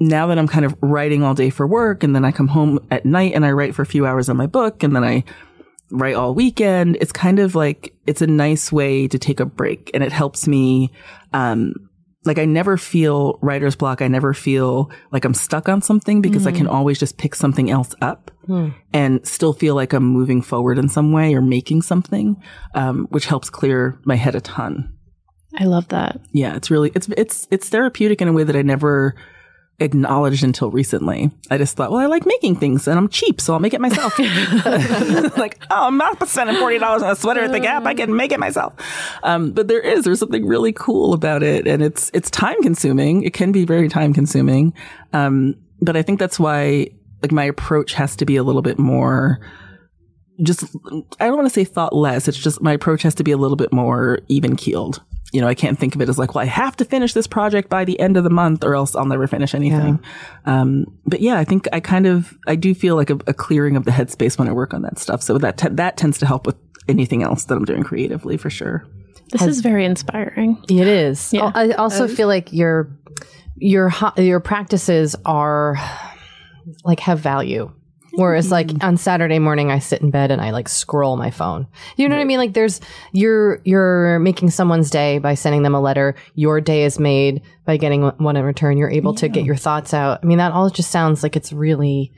now 0.00 0.26
that 0.28 0.38
I'm 0.38 0.48
kind 0.48 0.64
of 0.64 0.74
writing 0.80 1.22
all 1.22 1.34
day 1.34 1.50
for 1.50 1.66
work 1.66 2.02
and 2.02 2.14
then 2.14 2.24
I 2.24 2.32
come 2.32 2.48
home 2.48 2.80
at 2.90 3.04
night 3.04 3.34
and 3.34 3.44
I 3.44 3.52
write 3.52 3.74
for 3.74 3.82
a 3.82 3.86
few 3.86 4.06
hours 4.06 4.28
on 4.28 4.36
my 4.36 4.46
book 4.46 4.82
and 4.82 4.96
then 4.96 5.04
I 5.04 5.24
write 5.90 6.14
all 6.14 6.34
weekend, 6.34 6.96
it's 7.00 7.12
kind 7.12 7.38
of 7.38 7.54
like 7.54 7.94
it's 8.06 8.22
a 8.22 8.26
nice 8.26 8.72
way 8.72 9.06
to 9.08 9.18
take 9.18 9.40
a 9.40 9.46
break 9.46 9.90
and 9.92 10.02
it 10.02 10.12
helps 10.12 10.48
me 10.48 10.92
um 11.32 11.74
like 12.24 12.38
I 12.38 12.44
never 12.44 12.76
feel 12.76 13.38
writer's 13.40 13.76
block. 13.76 14.02
I 14.02 14.08
never 14.08 14.34
feel 14.34 14.90
like 15.10 15.24
I'm 15.24 15.32
stuck 15.32 15.70
on 15.70 15.80
something 15.80 16.20
because 16.20 16.46
I 16.46 16.52
can 16.52 16.66
always 16.66 16.98
just 16.98 17.16
pick 17.16 17.34
something 17.34 17.70
else 17.70 17.94
up 18.02 18.30
and 18.92 19.26
still 19.26 19.54
feel 19.54 19.74
like 19.74 19.94
I'm 19.94 20.04
moving 20.04 20.42
forward 20.42 20.76
in 20.76 20.90
some 20.90 21.12
way 21.12 21.34
or 21.34 21.40
making 21.40 21.80
something, 21.80 22.36
um, 22.74 23.06
which 23.10 23.24
helps 23.24 23.48
clear 23.48 23.98
my 24.04 24.16
head 24.16 24.34
a 24.34 24.40
ton. 24.42 24.92
I 25.58 25.64
love 25.64 25.88
that. 25.88 26.20
Yeah, 26.32 26.56
it's 26.56 26.70
really 26.70 26.92
it's 26.94 27.08
it's 27.16 27.48
it's 27.50 27.70
therapeutic 27.70 28.20
in 28.20 28.28
a 28.28 28.32
way 28.34 28.44
that 28.44 28.54
I 28.54 28.62
never 28.62 29.14
acknowledged 29.80 30.44
until 30.44 30.70
recently. 30.70 31.30
I 31.50 31.58
just 31.58 31.76
thought, 31.76 31.90
well, 31.90 32.00
I 32.00 32.06
like 32.06 32.26
making 32.26 32.56
things 32.56 32.86
and 32.86 32.98
I'm 32.98 33.08
cheap, 33.08 33.40
so 33.40 33.52
I'll 33.52 33.60
make 33.60 33.74
it 33.74 33.80
myself. 33.80 34.18
like, 35.36 35.58
oh, 35.70 35.86
I'm 35.86 35.96
not 35.96 36.26
spending 36.28 36.56
forty 36.56 36.78
dollars 36.78 37.02
on 37.02 37.10
a 37.10 37.16
sweater 37.16 37.42
at 37.42 37.52
the 37.52 37.60
Gap. 37.60 37.84
I 37.86 37.94
can 37.94 38.14
make 38.14 38.32
it 38.32 38.40
myself. 38.40 38.74
Um, 39.22 39.52
but 39.52 39.68
there 39.68 39.80
is 39.80 40.04
there's 40.04 40.18
something 40.18 40.46
really 40.46 40.72
cool 40.72 41.12
about 41.14 41.42
it, 41.42 41.66
and 41.66 41.82
it's 41.82 42.10
it's 42.14 42.30
time 42.30 42.60
consuming. 42.62 43.22
It 43.22 43.34
can 43.34 43.52
be 43.52 43.64
very 43.64 43.88
time 43.88 44.12
consuming. 44.12 44.74
Um, 45.12 45.56
but 45.80 45.96
I 45.96 46.02
think 46.02 46.18
that's 46.18 46.38
why 46.38 46.88
like 47.22 47.32
my 47.32 47.44
approach 47.44 47.94
has 47.94 48.16
to 48.16 48.24
be 48.24 48.36
a 48.36 48.42
little 48.42 48.62
bit 48.62 48.78
more 48.78 49.40
just, 50.42 50.64
I 51.20 51.26
don't 51.26 51.36
want 51.36 51.46
to 51.46 51.54
say 51.54 51.64
thought 51.64 51.94
less. 51.94 52.28
It's 52.28 52.38
just 52.38 52.62
my 52.62 52.72
approach 52.72 53.02
has 53.02 53.14
to 53.16 53.24
be 53.24 53.30
a 53.30 53.36
little 53.36 53.56
bit 53.56 53.72
more 53.72 54.20
even 54.28 54.56
keeled. 54.56 55.02
You 55.32 55.40
know, 55.40 55.46
I 55.46 55.54
can't 55.54 55.78
think 55.78 55.94
of 55.94 56.00
it 56.00 56.08
as 56.08 56.18
like, 56.18 56.34
well, 56.34 56.42
I 56.42 56.46
have 56.46 56.76
to 56.78 56.84
finish 56.84 57.12
this 57.12 57.26
project 57.26 57.68
by 57.68 57.84
the 57.84 57.98
end 58.00 58.16
of 58.16 58.24
the 58.24 58.30
month 58.30 58.64
or 58.64 58.74
else 58.74 58.96
I'll 58.96 59.04
never 59.04 59.26
finish 59.28 59.54
anything. 59.54 60.00
Um, 60.44 60.86
but 61.06 61.20
yeah, 61.20 61.38
I 61.38 61.44
think 61.44 61.68
I 61.72 61.78
kind 61.78 62.06
of, 62.06 62.36
I 62.48 62.56
do 62.56 62.74
feel 62.74 62.96
like 62.96 63.10
a, 63.10 63.18
a 63.28 63.34
clearing 63.34 63.76
of 63.76 63.84
the 63.84 63.92
headspace 63.92 64.38
when 64.38 64.48
I 64.48 64.52
work 64.52 64.74
on 64.74 64.82
that 64.82 64.98
stuff. 64.98 65.22
So 65.22 65.38
that, 65.38 65.56
te- 65.56 65.68
that 65.68 65.96
tends 65.96 66.18
to 66.18 66.26
help 66.26 66.46
with 66.46 66.56
anything 66.88 67.22
else 67.22 67.44
that 67.44 67.54
I'm 67.54 67.64
doing 67.64 67.84
creatively 67.84 68.36
for 68.36 68.50
sure. 68.50 68.84
This 69.30 69.42
is 69.42 69.60
very 69.60 69.84
inspiring. 69.84 70.60
It 70.68 70.88
is. 70.88 71.32
Yeah. 71.32 71.52
I 71.54 71.70
also 71.72 72.08
feel 72.08 72.26
like 72.26 72.52
your 72.52 72.90
your 73.56 73.88
ho- 73.88 74.12
your 74.16 74.40
practices 74.40 75.14
are 75.24 75.76
like 76.84 76.98
have 77.00 77.20
value. 77.20 77.72
Whereas 78.12 78.50
like 78.50 78.70
on 78.82 78.96
Saturday 78.96 79.38
morning 79.38 79.70
I 79.70 79.78
sit 79.78 80.02
in 80.02 80.10
bed 80.10 80.30
and 80.30 80.40
I 80.40 80.50
like 80.50 80.68
scroll 80.68 81.16
my 81.16 81.30
phone. 81.30 81.66
You 81.96 82.08
know 82.08 82.16
what 82.16 82.22
I 82.22 82.24
mean? 82.24 82.38
Like 82.38 82.54
there's 82.54 82.80
you're 83.12 83.60
you're 83.64 84.18
making 84.18 84.50
someone's 84.50 84.90
day 84.90 85.18
by 85.18 85.34
sending 85.34 85.62
them 85.62 85.74
a 85.74 85.80
letter. 85.80 86.14
Your 86.34 86.60
day 86.60 86.84
is 86.84 86.98
made 86.98 87.42
by 87.64 87.76
getting 87.76 88.02
one 88.02 88.36
in 88.36 88.44
return. 88.44 88.78
You're 88.78 88.90
able 88.90 89.14
to 89.14 89.28
get 89.28 89.44
your 89.44 89.56
thoughts 89.56 89.94
out. 89.94 90.20
I 90.22 90.26
mean 90.26 90.38
that 90.38 90.52
all 90.52 90.68
just 90.70 90.90
sounds 90.90 91.22
like 91.22 91.36
it's 91.36 91.52
really 91.52 92.12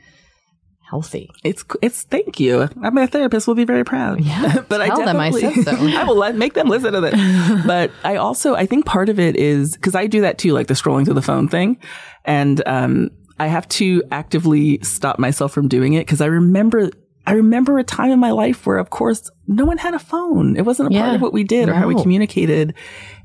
healthy. 0.93 1.31
It's 1.43 1.65
it's 1.81 2.03
thank 2.03 2.39
you. 2.39 2.69
I'm 2.83 2.97
a 2.99 3.07
therapist. 3.07 3.47
Will 3.47 3.55
be 3.55 3.65
very 3.65 3.83
proud. 3.83 4.21
Yeah, 4.21 4.63
but 4.69 4.79
I 4.79 4.89
tell 4.89 5.05
them 5.05 5.19
I 5.19 5.31
said 5.31 5.63
so. 5.63 5.71
I 5.75 6.03
will 6.03 6.15
let 6.15 6.35
make 6.35 6.53
them 6.53 6.67
listen 6.67 6.93
to 6.93 7.01
this. 7.01 7.65
but 7.65 7.91
I 8.03 8.17
also 8.17 8.53
I 8.53 8.67
think 8.67 8.85
part 8.85 9.09
of 9.09 9.19
it 9.19 9.35
is 9.35 9.73
because 9.73 9.95
I 9.95 10.05
do 10.05 10.21
that 10.21 10.37
too, 10.37 10.53
like 10.53 10.67
the 10.67 10.75
scrolling 10.75 11.05
through 11.05 11.15
the 11.15 11.23
phone 11.23 11.47
thing, 11.47 11.77
and 12.25 12.61
um, 12.67 13.09
I 13.39 13.47
have 13.47 13.67
to 13.69 14.03
actively 14.11 14.79
stop 14.83 15.19
myself 15.19 15.51
from 15.51 15.67
doing 15.67 15.93
it 15.93 16.05
because 16.05 16.21
I 16.21 16.27
remember. 16.27 16.89
I 17.25 17.35
remember 17.35 17.79
a 17.79 17.85
time 17.85 18.11
in 18.11 18.19
my 18.19 18.31
life 18.31 18.65
where, 18.65 18.77
of 18.77 18.89
course, 18.89 19.31
no 19.47 19.63
one 19.63 19.77
had 19.77 19.93
a 19.93 19.99
phone. 19.99 20.57
It 20.57 20.63
wasn't 20.63 20.93
a 20.93 20.99
part 20.99 21.15
of 21.15 21.21
what 21.21 21.31
we 21.31 21.45
did 21.45 21.69
or 21.69 21.73
how 21.73 21.87
we 21.87 21.95
communicated. 21.95 22.73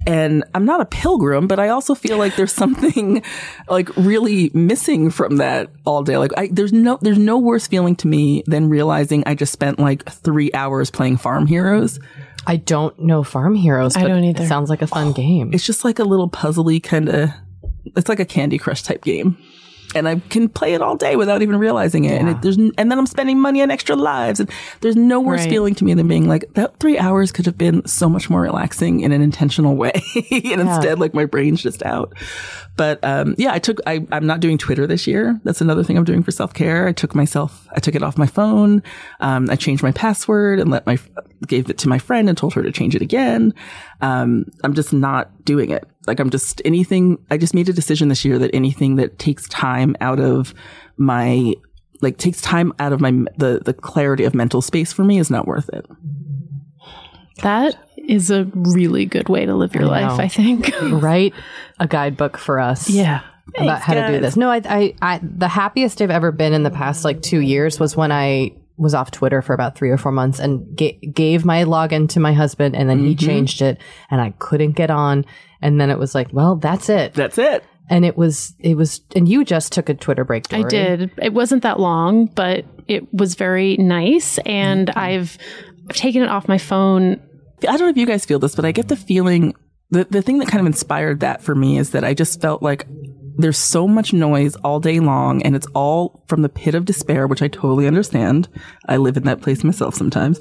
And 0.06 0.44
I'm 0.54 0.64
not 0.64 0.80
a 0.80 0.84
pilgrim, 0.84 1.48
but 1.48 1.58
I 1.58 1.70
also 1.70 1.96
feel 1.96 2.16
like 2.16 2.36
there's 2.36 2.52
something 2.64 3.24
like 3.68 3.94
really 3.96 4.52
missing 4.54 5.10
from 5.10 5.38
that 5.38 5.70
all 5.84 6.04
day. 6.04 6.16
Like 6.16 6.30
I, 6.36 6.48
there's 6.52 6.72
no, 6.72 7.00
there's 7.00 7.18
no 7.18 7.38
worse 7.38 7.66
feeling 7.66 7.96
to 7.96 8.06
me 8.06 8.44
than 8.46 8.68
realizing 8.68 9.24
I 9.26 9.34
just 9.34 9.52
spent 9.52 9.80
like 9.80 10.08
three 10.08 10.52
hours 10.52 10.92
playing 10.92 11.16
Farm 11.16 11.48
Heroes. 11.48 11.98
I 12.46 12.56
don't 12.56 12.98
know 13.00 13.22
Farm 13.22 13.54
Heroes. 13.54 13.96
I 13.96 14.04
don't 14.04 14.24
either. 14.24 14.44
It 14.44 14.48
sounds 14.48 14.70
like 14.70 14.80
a 14.80 14.86
fun 14.86 15.08
oh, 15.08 15.12
game. 15.12 15.50
It's 15.52 15.66
just 15.66 15.84
like 15.84 15.98
a 15.98 16.04
little 16.04 16.30
puzzly 16.30 16.82
kind 16.82 17.08
of, 17.08 17.30
it's 17.96 18.08
like 18.08 18.20
a 18.20 18.24
Candy 18.24 18.58
Crush 18.58 18.82
type 18.82 19.02
game. 19.02 19.36
And 19.94 20.06
I 20.06 20.16
can 20.28 20.50
play 20.50 20.74
it 20.74 20.82
all 20.82 20.96
day 20.96 21.16
without 21.16 21.40
even 21.40 21.56
realizing 21.56 22.04
it. 22.04 22.20
And 22.20 22.28
it, 22.28 22.42
there's, 22.42 22.58
and 22.58 22.72
then 22.76 22.92
I'm 22.98 23.06
spending 23.06 23.40
money 23.40 23.62
on 23.62 23.70
extra 23.70 23.96
lives. 23.96 24.38
And 24.38 24.50
there's 24.82 24.96
no 24.96 25.18
worse 25.18 25.40
Right. 25.40 25.50
feeling 25.50 25.74
to 25.76 25.84
me 25.84 25.94
than 25.94 26.06
being 26.06 26.28
like, 26.28 26.44
that 26.54 26.78
three 26.78 26.98
hours 26.98 27.32
could 27.32 27.46
have 27.46 27.56
been 27.56 27.86
so 27.86 28.06
much 28.08 28.28
more 28.28 28.42
relaxing 28.42 29.00
in 29.00 29.12
an 29.12 29.22
intentional 29.22 29.76
way. 29.76 29.92
and 30.30 30.60
instead, 30.60 30.98
like 30.98 31.14
my 31.14 31.24
brain's 31.24 31.62
just 31.62 31.82
out. 31.82 32.12
But, 32.76 33.02
um, 33.02 33.34
yeah, 33.38 33.52
I 33.54 33.58
took, 33.58 33.78
I, 33.86 34.06
I'm 34.12 34.26
not 34.26 34.40
doing 34.40 34.58
Twitter 34.58 34.86
this 34.86 35.06
year. 35.06 35.40
That's 35.44 35.60
another 35.62 35.82
thing 35.82 35.96
I'm 35.96 36.04
doing 36.04 36.22
for 36.22 36.30
self 36.32 36.52
care. 36.52 36.86
I 36.86 36.92
took 36.92 37.14
myself, 37.14 37.66
I 37.74 37.80
took 37.80 37.94
it 37.94 38.02
off 38.02 38.18
my 38.18 38.26
phone. 38.26 38.82
Um, 39.20 39.48
I 39.50 39.56
changed 39.56 39.82
my 39.82 39.92
password 39.92 40.60
and 40.60 40.70
let 40.70 40.86
my, 40.86 40.98
gave 41.46 41.70
it 41.70 41.78
to 41.78 41.88
my 41.88 41.98
friend 41.98 42.28
and 42.28 42.36
told 42.36 42.52
her 42.54 42.62
to 42.62 42.70
change 42.70 42.94
it 42.94 43.02
again. 43.02 43.54
Um, 44.00 44.44
I'm 44.62 44.74
just 44.74 44.92
not 44.92 45.44
doing 45.44 45.70
it. 45.70 45.88
Like 46.08 46.18
I'm 46.18 46.30
just 46.30 46.60
anything, 46.64 47.24
I 47.30 47.36
just 47.36 47.54
made 47.54 47.68
a 47.68 47.72
decision 47.72 48.08
this 48.08 48.24
year 48.24 48.38
that 48.38 48.50
anything 48.52 48.96
that 48.96 49.18
takes 49.18 49.48
time 49.48 49.94
out 50.00 50.18
of 50.18 50.54
my, 50.96 51.54
like 52.00 52.18
takes 52.18 52.40
time 52.40 52.72
out 52.80 52.92
of 52.92 53.00
my, 53.00 53.12
the, 53.36 53.60
the 53.64 53.72
clarity 53.72 54.24
of 54.24 54.34
mental 54.34 54.60
space 54.60 54.92
for 54.92 55.04
me 55.04 55.18
is 55.18 55.30
not 55.30 55.46
worth 55.46 55.68
it. 55.68 55.86
That 57.42 57.76
is 57.96 58.30
a 58.30 58.44
really 58.54 59.06
good 59.06 59.28
way 59.28 59.46
to 59.46 59.54
live 59.54 59.74
your 59.74 59.84
I 59.84 60.08
life. 60.08 60.18
I 60.18 60.28
think. 60.28 60.72
Write 60.82 61.34
a 61.78 61.86
guidebook 61.86 62.36
for 62.36 62.58
us. 62.58 62.90
yeah. 62.90 63.20
about 63.56 63.80
how 63.80 63.94
to 63.94 64.08
do 64.08 64.20
this. 64.20 64.36
No, 64.36 64.50
I, 64.50 64.60
I, 64.64 64.94
I, 65.00 65.20
the 65.22 65.48
happiest 65.48 66.02
I've 66.02 66.10
ever 66.10 66.32
been 66.32 66.52
in 66.52 66.64
the 66.64 66.70
past 66.70 67.04
like 67.04 67.22
two 67.22 67.40
years 67.40 67.78
was 67.78 67.96
when 67.96 68.10
I 68.10 68.52
was 68.78 68.94
off 68.94 69.10
Twitter 69.10 69.42
for 69.42 69.52
about 69.52 69.76
three 69.76 69.90
or 69.90 69.98
four 69.98 70.12
months 70.12 70.38
and 70.38 70.76
ga- 70.76 70.98
gave 71.12 71.44
my 71.44 71.64
login 71.64 72.08
to 72.10 72.20
my 72.20 72.32
husband, 72.32 72.74
and 72.76 72.88
then 72.88 73.00
he 73.00 73.14
changed 73.14 73.60
it, 73.60 73.78
and 74.10 74.20
I 74.20 74.32
couldn't 74.38 74.72
get 74.72 74.90
on. 74.90 75.24
And 75.60 75.80
then 75.80 75.90
it 75.90 75.98
was 75.98 76.14
like, 76.14 76.28
well, 76.32 76.56
that's 76.56 76.88
it. 76.88 77.14
That's 77.14 77.36
it. 77.38 77.64
And 77.90 78.04
it 78.04 78.16
was, 78.16 78.54
it 78.60 78.76
was, 78.76 79.00
and 79.16 79.28
you 79.28 79.44
just 79.44 79.72
took 79.72 79.88
a 79.88 79.94
Twitter 79.94 80.24
break. 80.24 80.52
I 80.52 80.62
did. 80.62 81.10
It 81.20 81.32
wasn't 81.34 81.62
that 81.64 81.80
long, 81.80 82.26
but 82.26 82.64
it 82.86 83.12
was 83.12 83.34
very 83.34 83.76
nice. 83.78 84.38
And 84.46 84.88
Mm-hmm. 84.88 84.98
I've, 84.98 85.38
I've 85.90 85.96
taken 85.96 86.22
it 86.22 86.28
off 86.28 86.46
my 86.48 86.58
phone. 86.58 87.20
I 87.62 87.72
don't 87.76 87.80
know 87.80 87.88
if 87.88 87.96
you 87.96 88.06
guys 88.06 88.24
feel 88.24 88.38
this, 88.38 88.54
but 88.54 88.64
I 88.64 88.72
get 88.72 88.88
the 88.88 88.96
feeling 88.96 89.54
the, 89.90 90.04
the 90.04 90.20
thing 90.22 90.38
that 90.38 90.48
kind 90.48 90.60
of 90.60 90.66
inspired 90.66 91.20
that 91.20 91.42
for 91.42 91.54
me 91.54 91.78
is 91.78 91.90
that 91.90 92.04
I 92.04 92.12
just 92.14 92.40
felt 92.42 92.62
like 92.62 92.86
there's 93.38 93.58
so 93.58 93.86
much 93.86 94.12
noise 94.12 94.56
all 94.56 94.80
day 94.80 95.00
long 95.00 95.42
and 95.42 95.54
it's 95.54 95.66
all 95.74 96.24
from 96.26 96.42
the 96.42 96.48
pit 96.48 96.74
of 96.74 96.84
despair, 96.84 97.26
which 97.26 97.40
I 97.40 97.48
totally 97.48 97.86
understand. 97.86 98.48
I 98.86 98.96
live 98.96 99.16
in 99.16 99.24
that 99.24 99.40
place 99.40 99.62
myself 99.62 99.94
sometimes. 99.94 100.40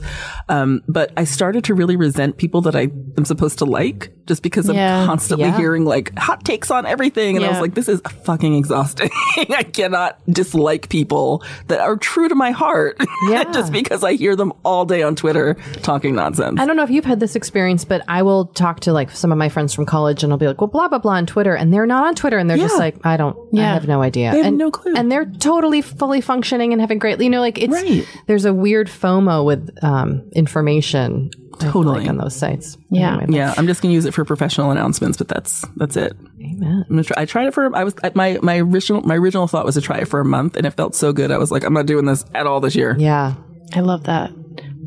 Um, 0.49 0.83
but 0.87 1.13
I 1.15 1.23
started 1.23 1.63
to 1.65 1.75
really 1.75 1.95
resent 1.95 2.37
people 2.37 2.61
that 2.61 2.75
I 2.75 2.89
am 3.17 3.25
supposed 3.25 3.59
to 3.59 3.65
like 3.65 4.16
just 4.27 4.43
because 4.43 4.69
Yeah. 4.69 5.01
I'm 5.01 5.07
constantly 5.07 5.45
Yeah. 5.47 5.57
hearing 5.57 5.85
like 5.85 6.17
hot 6.17 6.43
takes 6.43 6.69
on 6.69 6.85
everything. 6.85 7.35
And 7.37 7.45
I 7.45 7.49
was 7.49 7.61
like, 7.61 7.73
this 7.73 7.87
is 7.89 8.01
fucking 8.23 8.53
exhausting. 8.55 9.09
I 9.37 9.63
cannot 9.63 10.19
dislike 10.29 10.89
people 10.89 11.43
that 11.67 11.79
are 11.79 11.95
true 11.97 12.27
to 12.29 12.35
my 12.35 12.51
heart 12.51 12.97
Yeah. 13.29 13.45
just 13.51 13.71
because 13.71 14.03
I 14.03 14.13
hear 14.13 14.35
them 14.35 14.53
all 14.63 14.85
day 14.85 15.01
on 15.03 15.15
Twitter 15.15 15.55
talking 15.81 16.13
nonsense. 16.15 16.59
I 16.59 16.65
don't 16.65 16.75
know 16.75 16.83
if 16.83 16.89
you've 16.89 17.05
had 17.05 17.19
this 17.19 17.35
experience, 17.35 17.85
but 17.85 18.01
I 18.07 18.21
will 18.23 18.45
talk 18.45 18.81
to 18.81 18.93
like 18.93 19.11
some 19.11 19.31
of 19.31 19.37
my 19.37 19.49
friends 19.49 19.73
from 19.73 19.85
college 19.85 20.23
and 20.23 20.31
I'll 20.31 20.37
be 20.39 20.47
like, 20.47 20.59
well, 20.61 20.67
blah, 20.67 20.87
blah, 20.87 20.99
blah 20.99 21.13
on 21.13 21.25
Twitter. 21.25 21.55
And 21.55 21.73
they're 21.73 21.85
not 21.85 22.05
on 22.05 22.15
Twitter. 22.15 22.37
And 22.37 22.49
they're 22.49 22.57
just 22.57 22.77
like, 22.77 22.97
I 23.05 23.17
don't, 23.17 23.35
I 23.37 23.41
Yeah. 23.53 23.73
have 23.73 23.87
no 23.87 24.01
idea. 24.01 24.31
They 24.31 24.37
have 24.37 24.47
and, 24.47 24.57
no 24.57 24.71
clue. 24.71 24.93
And 24.95 25.11
they're 25.11 25.25
totally 25.25 25.81
fully 25.81 26.21
functioning 26.21 26.73
and 26.73 26.81
having 26.81 26.99
great, 26.99 27.19
you 27.21 27.29
know, 27.29 27.39
like 27.39 27.57
it's, 27.57 27.71
Right. 27.73 28.05
there's 28.27 28.45
a 28.45 28.53
weird 28.53 28.87
FOMO 28.87 29.45
with 29.45 29.69
um, 29.81 30.23
information. 30.33 31.29
Totally. 31.59 32.01
Like 32.01 32.09
on 32.09 32.17
those 32.17 32.35
sites. 32.35 32.77
Yeah. 32.89 33.17
Anyway, 33.17 33.37
Yeah, 33.37 33.53
I'm 33.57 33.67
just 33.67 33.81
gonna 33.81 33.93
use 33.93 34.05
it 34.05 34.13
for 34.13 34.23
professional 34.25 34.71
announcements, 34.71 35.17
but 35.17 35.27
that's 35.27 35.65
that's 35.75 35.95
it. 35.97 36.15
amen. 36.41 36.85
I'm 36.87 36.89
gonna 36.89 37.03
try, 37.03 37.21
I 37.21 37.25
tried 37.25 37.47
it 37.47 37.53
for 37.53 37.75
I 37.75 37.83
was 37.83 37.93
my 38.15 38.39
my 38.41 38.57
original 38.59 39.01
my 39.01 39.15
original 39.15 39.47
thought 39.47 39.65
was 39.65 39.75
to 39.75 39.81
try 39.81 39.97
it 39.97 40.07
for 40.07 40.19
a 40.19 40.25
month, 40.25 40.55
and 40.55 40.65
it 40.65 40.71
felt 40.71 40.95
so 40.95 41.11
good. 41.13 41.31
I 41.31 41.37
was 41.37 41.51
like, 41.51 41.63
I'm 41.63 41.73
not 41.73 41.85
doing 41.85 42.05
this 42.05 42.25
at 42.33 42.47
all 42.47 42.59
this 42.59 42.75
year. 42.75 42.95
Yeah. 42.97 43.35
I 43.73 43.81
love 43.81 44.03
that. 44.05 44.31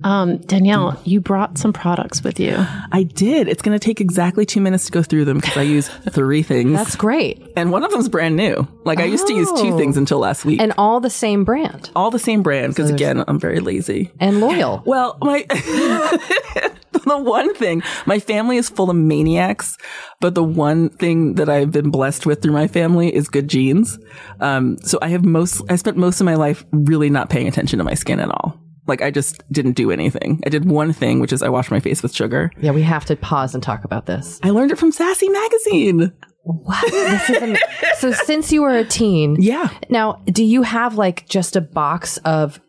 Um, 0.03 0.38
Danielle, 0.38 1.01
you 1.05 1.20
brought 1.20 1.59
some 1.59 1.72
products 1.72 2.22
with 2.24 2.40
you. 2.40 2.55
I 2.92 3.03
did. 3.03 3.48
It's 3.48 3.62
gonna 3.62 3.78
take 3.78 4.01
exactly 4.01 4.44
two 4.46 4.61
minutes 4.61 4.86
to 4.86 4.92
go 4.92 5.03
through 5.03 5.24
them 5.26 5.38
because 5.38 5.57
I 5.57 5.62
use 5.62 5.88
three 6.11 6.42
things, 6.42 6.72
That's 6.72 6.96
great. 6.96 7.42
and 7.57 7.70
one 7.70 7.84
of 7.84 7.90
them's 7.90 8.09
brand 8.09 8.36
new. 8.36 8.66
Like 8.84 8.98
I 9.01 9.05
used 9.05 9.26
to 9.26 9.34
use 9.34 9.51
two 9.61 9.76
things 9.76 9.96
until 9.96 10.18
last 10.18 10.44
week, 10.44 10.61
And 10.61 10.72
all 10.78 11.01
the 11.01 11.11
same 11.11 11.44
brand 11.44 11.90
all 11.96 12.11
the 12.11 12.18
same 12.18 12.42
brand. 12.42 12.72
Because 12.74 12.90
again, 12.90 13.22
I'm 13.28 13.38
very 13.38 13.61
lazy. 13.61 14.11
and 14.18 14.40
loyal. 14.40 14.82
Well, 14.86 15.18
my 15.20 15.44
the 15.51 17.18
one 17.18 17.55
thing, 17.55 17.82
my 18.07 18.18
family 18.18 18.57
is 18.57 18.68
full 18.68 18.90
of 18.90 18.96
maniacs, 18.96 19.76
but 20.20 20.34
the 20.34 20.42
one 20.44 20.88
thing 20.90 21.34
that 21.34 21.48
I've 21.48 21.70
been 21.72 21.90
blessed 21.90 22.26
with 22.26 22.42
through 22.42 22.53
my 22.53 22.68
family 22.68 23.14
is 23.14 23.28
good 23.28 23.48
genes. 23.48 23.98
Um, 24.40 24.78
so 24.82 24.98
I 25.03 25.09
have 25.09 25.24
most, 25.24 25.62
I 25.68 25.76
spent 25.76 25.96
most 25.96 26.20
of 26.20 26.24
my 26.24 26.34
life 26.36 26.64
really 26.72 27.11
not 27.11 27.28
paying 27.30 27.48
attention 27.48 27.78
to 27.78 27.84
my 27.84 27.94
skin 27.94 28.20
at 28.20 28.30
all. 28.30 28.59
Like 28.91 29.01
I 29.03 29.11
just 29.11 29.43
didn't 29.53 29.72
do 29.72 29.91
anything. 29.91 30.41
I 30.45 30.51
did 30.51 30.64
one 30.68 30.93
thing, 30.93 31.20
which 31.20 31.32
is 31.32 31.43
I 31.43 31.49
washed 31.49 31.70
my 31.70 31.80
face 31.80 32.03
with 32.03 32.12
sugar. 32.14 32.51
Yeah, 32.61 32.72
we 32.72 32.82
have 32.82 33.05
to 33.07 33.16
pause 33.16 33.55
and 33.55 33.62
talk 33.62 33.84
about 33.84 34.07
this. 34.07 34.38
I 34.43 34.51
learned 34.51 34.72
it 34.72 34.78
from 34.78 34.91
Sassy 34.93 35.28
Magazine. 35.28 36.12
Wow. 36.45 36.80
This 36.91 37.30
is 37.30 37.43
am- 37.43 37.57
so 37.99 38.11
since 38.12 38.51
you 38.53 38.62
were 38.62 38.74
a 38.76 38.84
teen. 38.84 39.36
Yeah. 39.38 39.68
Now, 39.88 40.20
do 40.26 40.45
you 40.45 40.62
have 40.62 40.97
like 40.97 41.28
just 41.28 41.55
a 41.55 41.61
box 41.61 42.16
of 42.18 42.61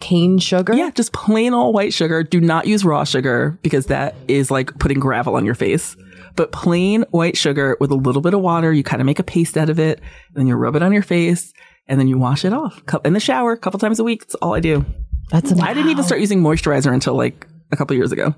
cane 0.00 0.38
sugar? 0.38 0.74
Yeah, 0.74 0.90
just 0.90 1.12
plain 1.12 1.54
old 1.54 1.74
white 1.74 1.92
sugar. 1.92 2.22
Do 2.24 2.40
not 2.40 2.66
use 2.66 2.84
raw 2.84 3.04
sugar 3.04 3.58
because 3.62 3.86
that 3.86 4.14
is 4.28 4.50
like 4.50 4.76
putting 4.78 4.98
gravel 4.98 5.36
on 5.36 5.44
your 5.44 5.54
face. 5.54 5.96
But 6.34 6.50
plain 6.50 7.04
white 7.10 7.36
sugar 7.36 7.76
with 7.78 7.90
a 7.90 7.94
little 7.94 8.22
bit 8.22 8.34
of 8.34 8.40
water, 8.40 8.72
you 8.72 8.82
kind 8.82 9.00
of 9.00 9.06
make 9.06 9.18
a 9.18 9.22
paste 9.22 9.56
out 9.56 9.70
of 9.70 9.78
it, 9.78 10.00
then 10.34 10.46
you 10.46 10.56
rub 10.56 10.74
it 10.74 10.82
on 10.82 10.92
your 10.92 11.02
face, 11.02 11.52
and 11.86 12.00
then 12.00 12.08
you 12.08 12.16
wash 12.18 12.44
it 12.44 12.52
off 12.54 12.82
in 13.04 13.12
the 13.12 13.20
shower 13.20 13.52
a 13.52 13.58
couple 13.58 13.78
times 13.78 14.00
a 14.00 14.04
week. 14.04 14.22
That's 14.22 14.34
all 14.36 14.54
I 14.54 14.60
do. 14.60 14.84
That's 15.32 15.50
amazing. 15.50 15.68
I 15.68 15.74
didn't 15.74 15.90
even 15.90 16.04
start 16.04 16.20
using 16.20 16.40
moisturizer 16.40 16.92
until 16.92 17.14
like 17.14 17.46
a 17.72 17.76
couple 17.76 17.96
years 17.96 18.12
ago. 18.12 18.34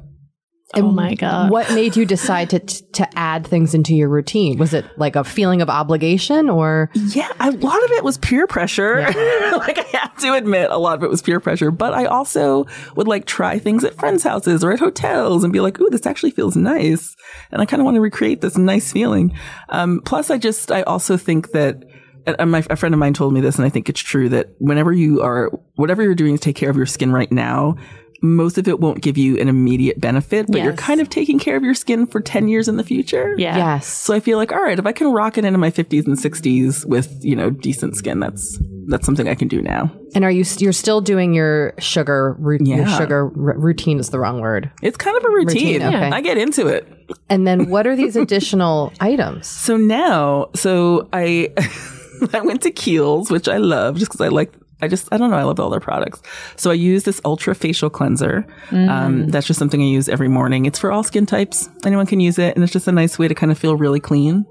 oh 0.74 0.90
my 0.90 1.14
God. 1.14 1.50
What 1.50 1.70
made 1.72 1.96
you 1.96 2.06
decide 2.06 2.50
to 2.50 2.58
to 2.60 3.18
add 3.18 3.46
things 3.46 3.74
into 3.74 3.94
your 3.94 4.08
routine? 4.08 4.58
Was 4.58 4.72
it 4.72 4.84
like 4.96 5.14
a 5.16 5.22
feeling 5.24 5.60
of 5.60 5.68
obligation 5.68 6.48
or 6.48 6.90
Yeah, 6.94 7.28
a 7.40 7.50
lot 7.50 7.84
of 7.84 7.90
it 7.92 8.04
was 8.04 8.16
peer 8.18 8.46
pressure. 8.46 9.00
like 9.02 9.78
I 9.78 9.98
have 9.98 10.16
to 10.18 10.32
admit, 10.34 10.70
a 10.70 10.78
lot 10.78 10.96
of 10.96 11.02
it 11.02 11.10
was 11.10 11.20
peer 11.20 11.40
pressure. 11.40 11.70
But 11.70 11.94
I 11.94 12.06
also 12.06 12.66
would 12.96 13.08
like 13.08 13.26
try 13.26 13.58
things 13.58 13.84
at 13.84 13.94
friends' 13.94 14.22
houses 14.22 14.64
or 14.64 14.72
at 14.72 14.78
hotels 14.78 15.44
and 15.44 15.52
be 15.52 15.60
like, 15.60 15.80
"Ooh, 15.80 15.90
this 15.90 16.06
actually 16.06 16.30
feels 16.30 16.56
nice," 16.56 17.14
and 17.50 17.60
I 17.60 17.66
kind 17.66 17.80
of 17.80 17.84
want 17.84 17.96
to 17.96 18.00
recreate 18.00 18.40
this 18.40 18.56
nice 18.56 18.92
feeling. 18.92 19.36
Um, 19.68 20.00
plus, 20.04 20.30
I 20.30 20.38
just 20.38 20.72
I 20.72 20.82
also 20.82 21.16
think 21.16 21.52
that 21.52 21.84
and 22.26 22.50
my, 22.50 22.64
a 22.70 22.76
friend 22.76 22.94
of 22.94 22.98
mine 22.98 23.14
told 23.14 23.32
me 23.32 23.40
this, 23.40 23.56
and 23.56 23.64
I 23.66 23.68
think 23.68 23.88
it's 23.88 24.00
true 24.00 24.28
that 24.30 24.50
whenever 24.58 24.92
you 24.92 25.22
are, 25.22 25.50
whatever 25.76 26.02
you're 26.02 26.14
doing 26.14 26.34
to 26.36 26.40
take 26.40 26.56
care 26.56 26.70
of 26.70 26.76
your 26.76 26.86
skin 26.86 27.12
right 27.12 27.30
now, 27.30 27.76
most 28.22 28.56
of 28.56 28.66
it 28.68 28.80
won't 28.80 29.02
give 29.02 29.18
you 29.18 29.38
an 29.38 29.48
immediate 29.48 30.00
benefit, 30.00 30.46
but 30.48 30.62
you're 30.62 30.72
kind 30.72 31.02
of 31.02 31.10
taking 31.10 31.38
care 31.38 31.56
of 31.56 31.62
your 31.62 31.74
skin 31.74 32.06
for 32.06 32.20
10 32.22 32.48
years 32.48 32.68
in 32.68 32.78
the 32.78 32.84
future. 32.84 33.34
Yeah. 33.36 33.54
Yes. 33.56 33.86
So 33.86 34.14
I 34.14 34.20
feel 34.20 34.38
like, 34.38 34.50
all 34.50 34.62
right, 34.62 34.78
if 34.78 34.86
I 34.86 34.92
can 34.92 35.12
rock 35.12 35.36
it 35.36 35.44
into 35.44 35.58
my 35.58 35.70
50s 35.70 36.06
and 36.06 36.16
60s 36.16 36.86
with, 36.86 37.14
you 37.22 37.36
know, 37.36 37.50
decent 37.50 37.96
skin, 37.96 38.20
that's, 38.20 38.58
that's 38.86 39.04
something 39.04 39.28
I 39.28 39.34
can 39.34 39.48
do 39.48 39.60
now. 39.60 39.92
And 40.14 40.24
are 40.24 40.30
you 40.30 40.42
you're 40.58 40.72
still 40.72 41.02
doing 41.02 41.34
your 41.34 41.74
sugar 41.78 42.34
ru- 42.38 42.56
your 42.62 42.78
Yeah. 42.86 42.96
sugar 42.96 43.24
r- 43.24 43.58
routine 43.58 43.98
is 43.98 44.08
the 44.08 44.18
wrong 44.18 44.40
word. 44.40 44.70
It's 44.80 44.96
kind 44.96 45.18
of 45.18 45.24
a 45.24 45.28
routine. 45.28 45.82
Routine, 45.82 45.94
okay. 45.94 46.10
I 46.10 46.22
get 46.22 46.38
into 46.38 46.66
it. 46.68 46.90
And 47.28 47.46
then 47.46 47.68
what 47.68 47.86
are 47.86 47.94
these 47.96 48.16
additional 48.16 48.90
items? 49.00 49.46
So 49.48 49.76
now, 49.76 50.48
so 50.54 51.10
I, 51.12 51.50
I 52.32 52.40
went 52.40 52.62
to 52.62 52.70
Kiehl's, 52.70 53.30
which 53.30 53.48
I 53.48 53.58
love 53.58 53.96
just 53.98 54.10
because 54.10 54.20
I 54.20 54.28
like, 54.28 54.52
I 54.82 54.88
just, 54.88 55.08
I 55.12 55.16
don't 55.16 55.30
know, 55.30 55.36
I 55.36 55.42
love 55.44 55.60
all 55.60 55.70
their 55.70 55.80
products. 55.80 56.20
So 56.56 56.70
I 56.70 56.74
use 56.74 57.04
this 57.04 57.20
ultra 57.24 57.54
facial 57.54 57.90
cleanser. 57.90 58.46
Um, 58.70 59.28
that's 59.28 59.46
just 59.46 59.58
something 59.58 59.80
I 59.80 59.84
use 59.86 60.08
every 60.08 60.28
morning. 60.28 60.66
It's 60.66 60.78
for 60.78 60.90
all 60.92 61.02
skin 61.02 61.26
types. 61.26 61.68
Anyone 61.84 62.06
can 62.06 62.20
use 62.20 62.38
it. 62.38 62.54
And 62.54 62.64
it's 62.64 62.72
just 62.72 62.88
a 62.88 62.92
nice 62.92 63.18
way 63.18 63.28
to 63.28 63.34
kind 63.34 63.50
of 63.52 63.58
feel 63.58 63.76
really 63.76 64.00
clean. 64.00 64.44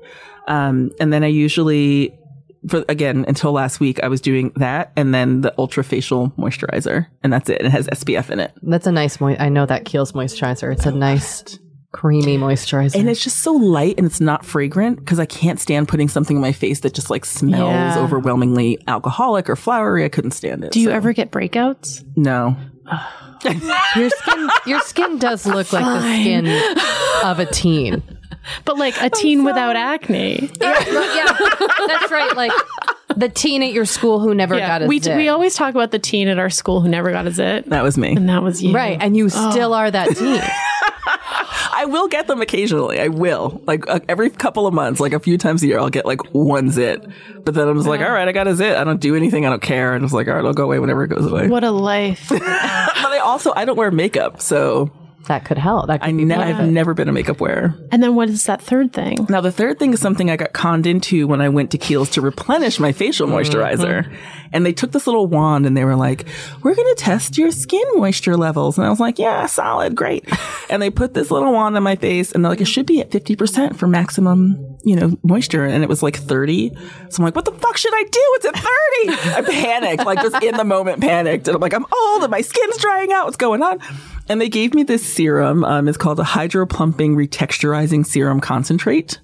Um, 0.48 0.92
and 1.00 1.12
then 1.14 1.24
I 1.24 1.28
usually, 1.28 2.18
for 2.68 2.84
again, 2.90 3.26
until 3.28 3.52
last 3.52 3.80
week, 3.80 4.02
I 4.04 4.08
was 4.08 4.22
doing 4.22 4.52
that 4.56 4.92
and 4.96 5.14
then 5.14 5.42
the 5.42 5.54
ultra 5.58 5.84
facial 5.84 6.30
moisturizer. 6.32 7.08
And 7.22 7.32
that's 7.32 7.50
it. 7.50 7.62
It 7.62 7.72
has 7.72 7.88
SPF 7.88 8.30
in 8.30 8.40
it. 8.40 8.54
That's 8.62 8.88
a 8.88 8.92
nice 8.92 9.20
mo- 9.20 9.36
I 9.38 9.50
know 9.50 9.66
that 9.66 9.86
Kiehl's 9.86 10.14
moisturizer. 10.14 10.72
It's 10.72 10.86
a 10.86 10.92
nice 10.92 11.60
creamy 11.94 12.38
moisturizer. 12.38 12.96
And 12.96 13.08
it's 13.10 13.24
just 13.24 13.38
so 13.40 13.54
light 13.54 13.96
and 13.98 14.06
it's 14.06 14.20
not 14.20 14.44
fragrant 14.46 15.00
because 15.00 15.20
I 15.20 15.26
can't 15.26 15.60
stand 15.60 15.88
putting 15.88 16.10
something 16.10 16.36
in 16.36 16.42
my 16.42 16.52
face 16.52 16.82
that 16.82 16.94
just 16.94 17.10
like 17.10 17.24
smells 17.24 17.70
Yeah. 17.72 17.98
overwhelmingly 18.00 18.80
alcoholic 18.88 19.50
or 19.50 19.56
flowery. 19.56 20.04
I 20.04 20.10
couldn't 20.10 20.32
stand 20.32 20.64
it. 20.66 20.72
Do 20.72 20.82
you 20.82 20.90
so- 20.90 20.94
ever 20.96 21.14
get 21.14 21.32
breakouts? 21.32 22.04
No. 22.18 22.58
your 23.96 24.10
skin 24.10 24.50
your 24.66 24.80
skin 24.82 25.18
does 25.20 25.46
look 25.46 25.72
like 25.72 25.84
the 25.86 26.02
skin 26.02 26.48
of 27.24 27.40
a 27.40 27.46
teen. 27.46 28.04
But 28.66 28.78
like 28.78 28.96
a 29.02 29.10
teen 29.10 29.44
without 29.46 29.76
acne. 29.78 30.50
yeah, 30.62 31.38
that's 31.88 32.12
right. 32.12 32.34
Like 32.36 32.52
the 33.16 33.30
teen 33.30 33.64
at 33.64 33.72
your 33.72 33.86
school 33.86 34.20
who 34.20 34.34
never 34.34 34.58
got 34.58 34.82
a 34.82 34.88
we 34.88 35.00
zit. 35.00 35.16
we 35.16 35.30
always 35.30 35.56
talk 35.56 35.76
about 35.76 35.92
the 35.92 36.00
teen 36.00 36.28
at 36.28 36.40
our 36.40 36.50
school 36.50 36.82
who 36.82 36.90
never 36.90 37.12
got 37.12 37.28
a 37.28 37.32
zit, 37.32 37.70
That 37.70 37.84
was 37.84 37.98
me. 37.98 38.16
and 38.16 38.28
that 38.30 38.44
was 38.44 38.62
you. 38.64 38.74
right, 38.74 38.98
and 39.00 39.16
you 39.16 39.26
oh. 39.34 39.52
still 39.52 39.74
are 39.74 39.90
that 39.90 40.10
teen. 40.18 40.42
I 41.84 41.86
will 41.86 42.08
get 42.08 42.28
them 42.28 42.40
occasionally. 42.42 43.02
I 43.02 43.10
will. 43.10 43.62
Like 43.68 43.90
uh, 43.90 44.00
every 44.08 44.30
couple 44.30 44.66
of 44.66 44.74
months, 44.74 45.02
like 45.02 45.12
a 45.12 45.20
few 45.20 45.38
times 45.38 45.62
a 45.64 45.68
year, 45.68 45.80
I'll 45.80 45.90
get 45.90 46.06
like 46.06 46.22
one 46.34 46.72
zit. 46.72 47.06
But 47.44 47.56
then 47.56 47.68
I'm 47.68 47.76
just 47.76 47.90
like, 47.90 48.00
all 48.00 48.10
right, 48.10 48.26
I 48.26 48.32
got 48.32 48.48
a 48.48 48.56
zit. 48.56 48.78
I 48.78 48.86
don't 48.86 49.02
do 49.02 49.18
anything. 49.18 49.46
I 49.46 49.50
don't 49.50 49.62
care. 49.62 49.94
And 49.94 50.06
it's 50.06 50.14
like, 50.14 50.30
all 50.30 50.36
right, 50.36 50.46
I'll 50.46 50.54
go 50.54 50.64
away 50.64 50.80
whenever 50.80 51.04
it 51.04 51.10
goes 51.10 51.30
away. 51.30 51.50
What 51.50 51.66
a 51.66 51.72
life. 51.72 52.32
But 53.04 53.12
I 53.12 53.20
also, 53.20 53.52
I 53.54 53.66
don't 53.66 53.76
wear 53.76 53.92
makeup. 53.92 54.42
So 54.42 54.90
That 55.28 55.46
could 55.46 55.58
help. 55.58 55.88
That 55.88 56.02
could 56.02 56.10
I 56.10 56.12
be 56.12 56.26
ne- 56.26 56.36
I've 56.36 56.70
never 56.70 56.94
been 56.94 57.08
a 57.08 57.14
makeup 57.14 57.40
wearer. 57.40 57.76
and 57.92 58.04
then 58.04 58.16
what 58.16 58.30
is 58.30 58.44
that 58.46 58.62
third 58.62 58.92
thing? 58.92 59.26
Now, 59.30 59.40
the 59.40 59.52
third 59.52 59.80
thing 59.80 59.94
is 59.94 60.02
something 60.02 60.30
I 60.30 60.36
got 60.36 60.52
conned 60.54 60.86
into 60.86 61.28
when 61.28 61.40
I 61.40 61.50
went 61.50 61.72
to 61.72 61.78
Kiehl's 61.78 62.10
to 62.12 62.22
replenish 62.22 62.80
my 62.80 62.92
facial 62.92 63.28
mm-hmm. 63.28 63.38
moisturizer. 63.38 64.14
And 64.52 64.66
they 64.66 64.74
took 64.74 64.92
this 64.92 65.08
little 65.08 65.28
wand 65.28 65.66
and 65.66 65.76
they 65.76 65.86
were 65.86 65.96
like, 65.96 66.26
we're 66.62 66.76
going 66.76 66.96
to 66.96 67.02
test 67.02 67.38
your 67.38 67.52
skin 67.52 67.84
moisture 67.96 68.38
levels. 68.38 68.78
And 68.78 68.86
I 68.86 68.90
was 68.90 69.00
like, 69.00 69.18
yeah, 69.18 69.46
solid, 69.48 69.96
great. 69.96 70.26
and 70.70 70.82
they 70.82 70.90
put 70.90 71.14
this 71.14 71.32
little 71.32 71.52
wand 71.54 71.76
on 71.76 71.84
my 71.84 71.96
face 71.96 72.32
and 72.32 72.44
they're 72.44 72.52
like, 72.52 72.62
it 72.62 72.66
should 72.66 72.86
be 72.86 73.02
at 73.02 73.10
50% 73.10 73.78
for 73.78 73.88
maximum, 73.88 74.78
you 74.84 74.96
know, 74.96 75.18
moisture. 75.24 75.66
And 75.66 75.84
it 75.84 75.90
was 75.90 76.04
like 76.04 76.18
30. 76.18 76.72
So 77.10 77.18
I'm 77.18 77.24
like, 77.24 77.36
what 77.36 77.46
the 77.46 77.52
fuck 77.54 77.78
should 77.78 77.94
I 77.96 78.04
do? 78.04 78.20
It's 78.36 78.46
at 78.46 78.56
30. 78.56 78.68
I 79.36 79.42
panicked, 79.50 80.06
like 80.06 80.22
just 80.22 80.44
in 80.44 80.56
the 80.56 80.66
moment 80.66 81.02
panicked. 81.02 81.48
And 81.48 81.56
I'm 81.56 81.62
like, 81.62 81.74
I'm 81.74 81.86
old 81.92 82.24
and 82.24 82.32
my 82.32 82.42
skin's 82.42 82.78
drying 82.78 83.12
out. 83.12 83.26
What's 83.26 83.38
going 83.38 83.64
on? 83.64 83.80
And 84.30 84.40
they 84.40 84.50
gave 84.50 84.74
me 84.74 84.84
this 84.84 85.06
serum. 85.06 85.64
Um, 85.64 85.88
it's 85.88 85.98
called 85.98 86.20
a 86.20 86.24
hydroplumping 86.24 87.16
retexturizing 87.16 88.06
serum 88.06 88.40
concentrate 88.40 89.20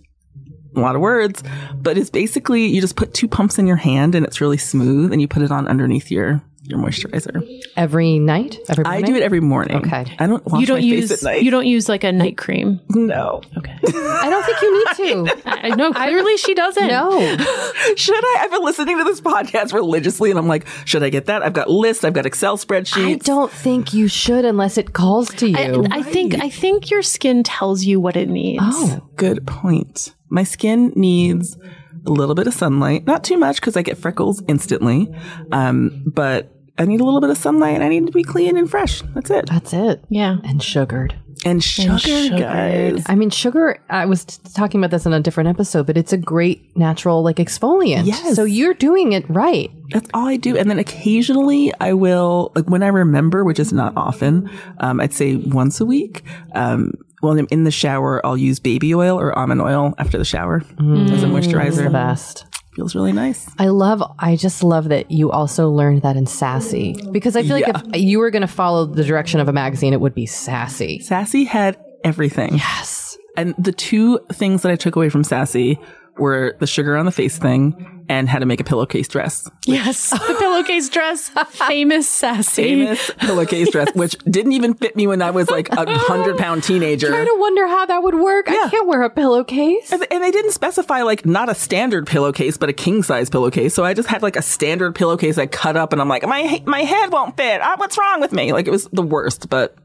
a 0.76 0.80
lot 0.80 0.96
of 0.96 1.02
words, 1.02 1.44
but 1.76 1.98
it's 1.98 2.10
basically 2.10 2.66
you 2.68 2.82
just 2.82 2.96
put 2.96 3.14
two 3.14 3.28
pumps 3.28 3.58
in 3.58 3.68
your 3.68 3.76
hand 3.76 4.16
and 4.16 4.26
it's 4.26 4.42
really 4.42 4.58
smooth 4.58 5.12
and 5.12 5.22
you 5.22 5.28
put 5.28 5.42
it 5.42 5.52
on 5.52 5.68
underneath 5.68 6.12
your 6.12 6.42
your 6.70 6.80
moisturizer. 6.80 7.44
every 7.76 8.20
night. 8.20 8.58
Every 8.70 8.86
I 8.86 9.02
do 9.02 9.16
it 9.16 9.24
every 9.24 9.40
morning. 9.42 9.78
Okay. 9.78 10.06
I 10.20 10.28
don't 10.28 10.46
wash 10.46 10.62
You 10.62 10.68
don't 10.68 10.78
my 10.80 10.86
use 10.86 11.10
face 11.10 11.24
at 11.24 11.26
night. 11.34 11.44
you 11.44 11.50
don't 11.52 11.66
use 11.66 11.90
like 11.90 12.04
a 12.04 12.12
night 12.12 12.38
cream. 12.38 12.80
no. 12.90 13.42
Okay. 13.58 13.76
I 13.88 14.30
don't 14.30 14.46
think 14.46 14.62
you 14.62 14.78
need 14.78 15.36
to. 15.36 15.42
I 15.50 15.70
know 15.76 15.92
clearly 15.92 16.38
she 16.38 16.54
doesn't. 16.54 16.88
No. 16.88 17.20
Should 17.96 18.24
I? 18.24 18.38
I've 18.42 18.52
been 18.52 18.64
listening 18.64 18.98
to 19.00 19.04
this 19.04 19.20
podcast 19.20 19.74
religiously 19.74 20.30
and 20.30 20.38
I'm 20.40 20.48
like, 20.48 20.68
should 20.86 21.02
I 21.04 21.10
get 21.10 21.26
that? 21.26 21.42
I've 21.44 21.54
got 21.54 21.70
lists, 21.70 22.04
I've 22.04 22.14
got 22.14 22.26
Excel 22.28 22.58
spreadsheets. 22.58 23.16
I 23.16 23.18
don't 23.18 23.52
think 23.52 23.94
you 23.94 24.08
should 24.08 24.46
unless 24.46 24.78
it 24.78 24.94
calls 24.94 25.30
to 25.36 25.50
you. 25.50 25.58
I, 25.92 26.00
I 26.00 26.04
think 26.04 26.36
I 26.42 26.50
think 26.50 26.92
your 26.92 27.02
skin 27.02 27.44
tells 27.44 27.84
you 27.84 28.00
what 28.00 28.16
it 28.16 28.30
needs. 28.30 28.62
oh. 28.64 29.02
Good 29.16 29.46
point. 29.48 30.14
My 30.30 30.44
skin 30.44 30.94
needs 30.96 31.58
a 32.06 32.12
little 32.12 32.36
bit 32.36 32.48
of 32.48 32.54
sunlight, 32.54 33.06
not 33.06 33.24
too 33.24 33.38
much 33.38 33.60
because 33.60 33.76
I 33.76 33.82
get 33.82 33.98
freckles 33.98 34.42
instantly. 34.48 35.10
Um, 35.52 36.04
but 36.06 36.52
I 36.80 36.86
need 36.86 37.02
a 37.02 37.04
little 37.04 37.22
bit 37.22 37.30
of 37.30 37.38
sunlight. 37.38 37.82
I 37.82 37.90
need 37.90 38.06
to 38.08 38.12
be 38.12 38.24
clean 38.24 38.58
and 38.58 38.70
fresh. 38.70 39.02
That's 39.14 39.30
it. 39.30 39.48
That's 39.48 39.74
it. 39.74 40.04
Yeah. 40.10 40.38
And 40.44 40.64
sugared. 40.64 41.14
And 41.46 41.64
sugar, 41.64 41.98
sugared. 42.00 42.40
guys. 42.40 43.04
I 43.06 43.16
mean, 43.16 43.30
sugar, 43.30 43.80
I 43.90 44.06
was 44.06 44.26
t- 44.26 44.38
talking 44.54 44.82
about 44.82 44.92
this 44.92 45.06
in 45.06 45.14
a 45.14 45.22
different 45.22 45.50
episode, 45.50 45.88
but 45.88 45.96
it's 45.96 46.12
a 46.12 46.18
great 46.18 46.76
natural, 46.76 47.24
like, 47.24 47.38
exfoliant. 47.38 48.06
Yes. 48.06 48.36
So 48.36 48.44
you're 48.44 48.74
doing 48.74 49.14
it 49.14 49.24
right. 49.30 49.72
That's 49.90 50.10
all 50.14 50.28
I 50.28 50.36
do. 50.36 50.58
And 50.58 50.70
then 50.70 50.80
occasionally 50.80 51.74
I 51.80 51.94
will, 51.94 52.52
like 52.56 52.66
when 52.70 52.84
I 52.84 52.88
remember, 52.88 53.44
which 53.46 53.60
is 53.60 53.72
not 53.72 53.94
often, 53.96 54.50
um, 54.80 55.00
I'd 55.00 55.14
say 55.14 55.36
once 55.38 55.80
a 55.80 55.86
week. 55.86 56.24
Um, 56.56 56.94
when 57.22 57.38
I'm 57.40 57.48
in 57.52 57.64
the 57.66 57.72
shower, 57.72 58.26
I'll 58.26 58.38
use 58.38 58.60
baby 58.60 58.94
oil 58.96 59.20
or 59.20 59.38
almond 59.38 59.62
oil 59.62 59.94
after 59.98 60.18
the 60.18 60.26
shower 60.26 60.58
as 60.58 61.24
a 61.24 61.28
moisturizer. 61.28 61.84
The 61.84 61.90
best. 61.90 62.46
Feels 62.76 62.96
really 62.96 63.12
nice. 63.12 63.50
I 63.58 63.68
love, 63.68 64.04
I 64.20 64.36
just 64.36 64.64
love 64.64 64.90
that 64.90 65.12
you 65.12 65.32
also 65.32 65.70
learned 65.70 66.04
that 66.04 66.16
in 66.16 66.28
Sassy. 66.28 66.96
Because 67.12 67.36
I 67.36 67.44
feel 67.44 67.60
like 67.60 67.68
if 67.68 68.02
you 68.02 68.20
were 68.20 68.32
going 68.32 68.42
to 68.42 68.48
follow 68.48 68.86
the 68.86 69.04
direction 69.04 69.40
of 69.40 69.48
a 69.48 69.54
magazine, 69.54 69.94
it 69.94 70.00
would 70.00 70.14
be 70.14 70.26
Sassy. 70.26 71.00
Sassy 71.00 71.46
had 71.46 71.78
everything. 72.04 72.54
Yes. 72.54 73.18
And 73.36 73.56
the 73.58 73.72
two 73.72 74.20
things 74.32 74.62
that 74.62 74.72
I 74.72 74.76
took 74.76 74.96
away 74.96 75.10
from 75.10 75.24
Sassy 75.24 75.80
were 76.18 76.56
the 76.60 76.68
sugar 76.68 76.96
on 76.96 77.06
the 77.06 77.12
face 77.12 77.38
thing 77.38 77.99
and 78.10 78.28
how 78.28 78.40
to 78.40 78.46
make 78.46 78.60
a 78.60 78.64
pillowcase 78.64 79.08
dress. 79.08 79.50
Yes. 79.66 80.14
The 80.30 80.36
pillowcase 80.36 80.90
dress. 80.90 81.30
Famous 81.50 82.08
sassy. 82.08 82.64
Famous 82.64 83.12
pillowcase 83.18 83.72
dress, 83.72 83.94
which 83.96 84.16
didn't 84.30 84.52
even 84.54 84.74
fit 84.74 84.96
me 84.96 85.08
when 85.08 85.22
I 85.22 85.32
was 85.32 85.50
like 85.50 85.70
a 85.70 85.86
hundred 85.98 86.38
pound 86.38 86.64
teenager. 86.64 87.14
I 87.14 87.26
don't 87.26 87.40
wonder 87.40 87.68
how 87.68 87.86
that 87.88 88.04
would 88.04 88.16
work. 88.16 88.50
I 88.50 88.70
can't 88.70 88.88
wear 88.88 89.02
a 89.04 89.10
pillowcase. 89.10 89.92
And 89.92 90.06
and 90.12 90.24
they 90.24 90.32
didn't 90.32 90.52
specify 90.52 91.02
like 91.02 91.26
not 91.26 91.50
a 91.50 91.56
standard 91.56 92.06
pillowcase, 92.06 92.58
but 92.58 92.70
a 92.70 92.74
king 92.74 93.02
size 93.02 93.30
pillowcase. 93.30 93.74
So 93.74 93.84
I 93.84 93.94
just 93.94 94.08
had 94.08 94.22
like 94.22 94.36
a 94.36 94.42
standard 94.42 94.94
pillowcase 94.94 95.38
I 95.38 95.48
cut 95.48 95.76
up, 95.76 95.94
and 95.94 96.02
I'm 96.02 96.10
like, 96.10 96.24
my 96.24 96.62
my 96.66 96.82
head 96.82 97.12
won't 97.12 97.36
fit. 97.38 97.62
Ah, 97.62 97.76
what's 97.78 97.98
wrong 97.98 98.22
with 98.22 98.32
me? 98.34 98.54
Like 98.54 98.68
it 98.68 98.72
was 98.72 98.86
the 98.92 99.04
worst, 99.04 99.50
but 99.50 99.76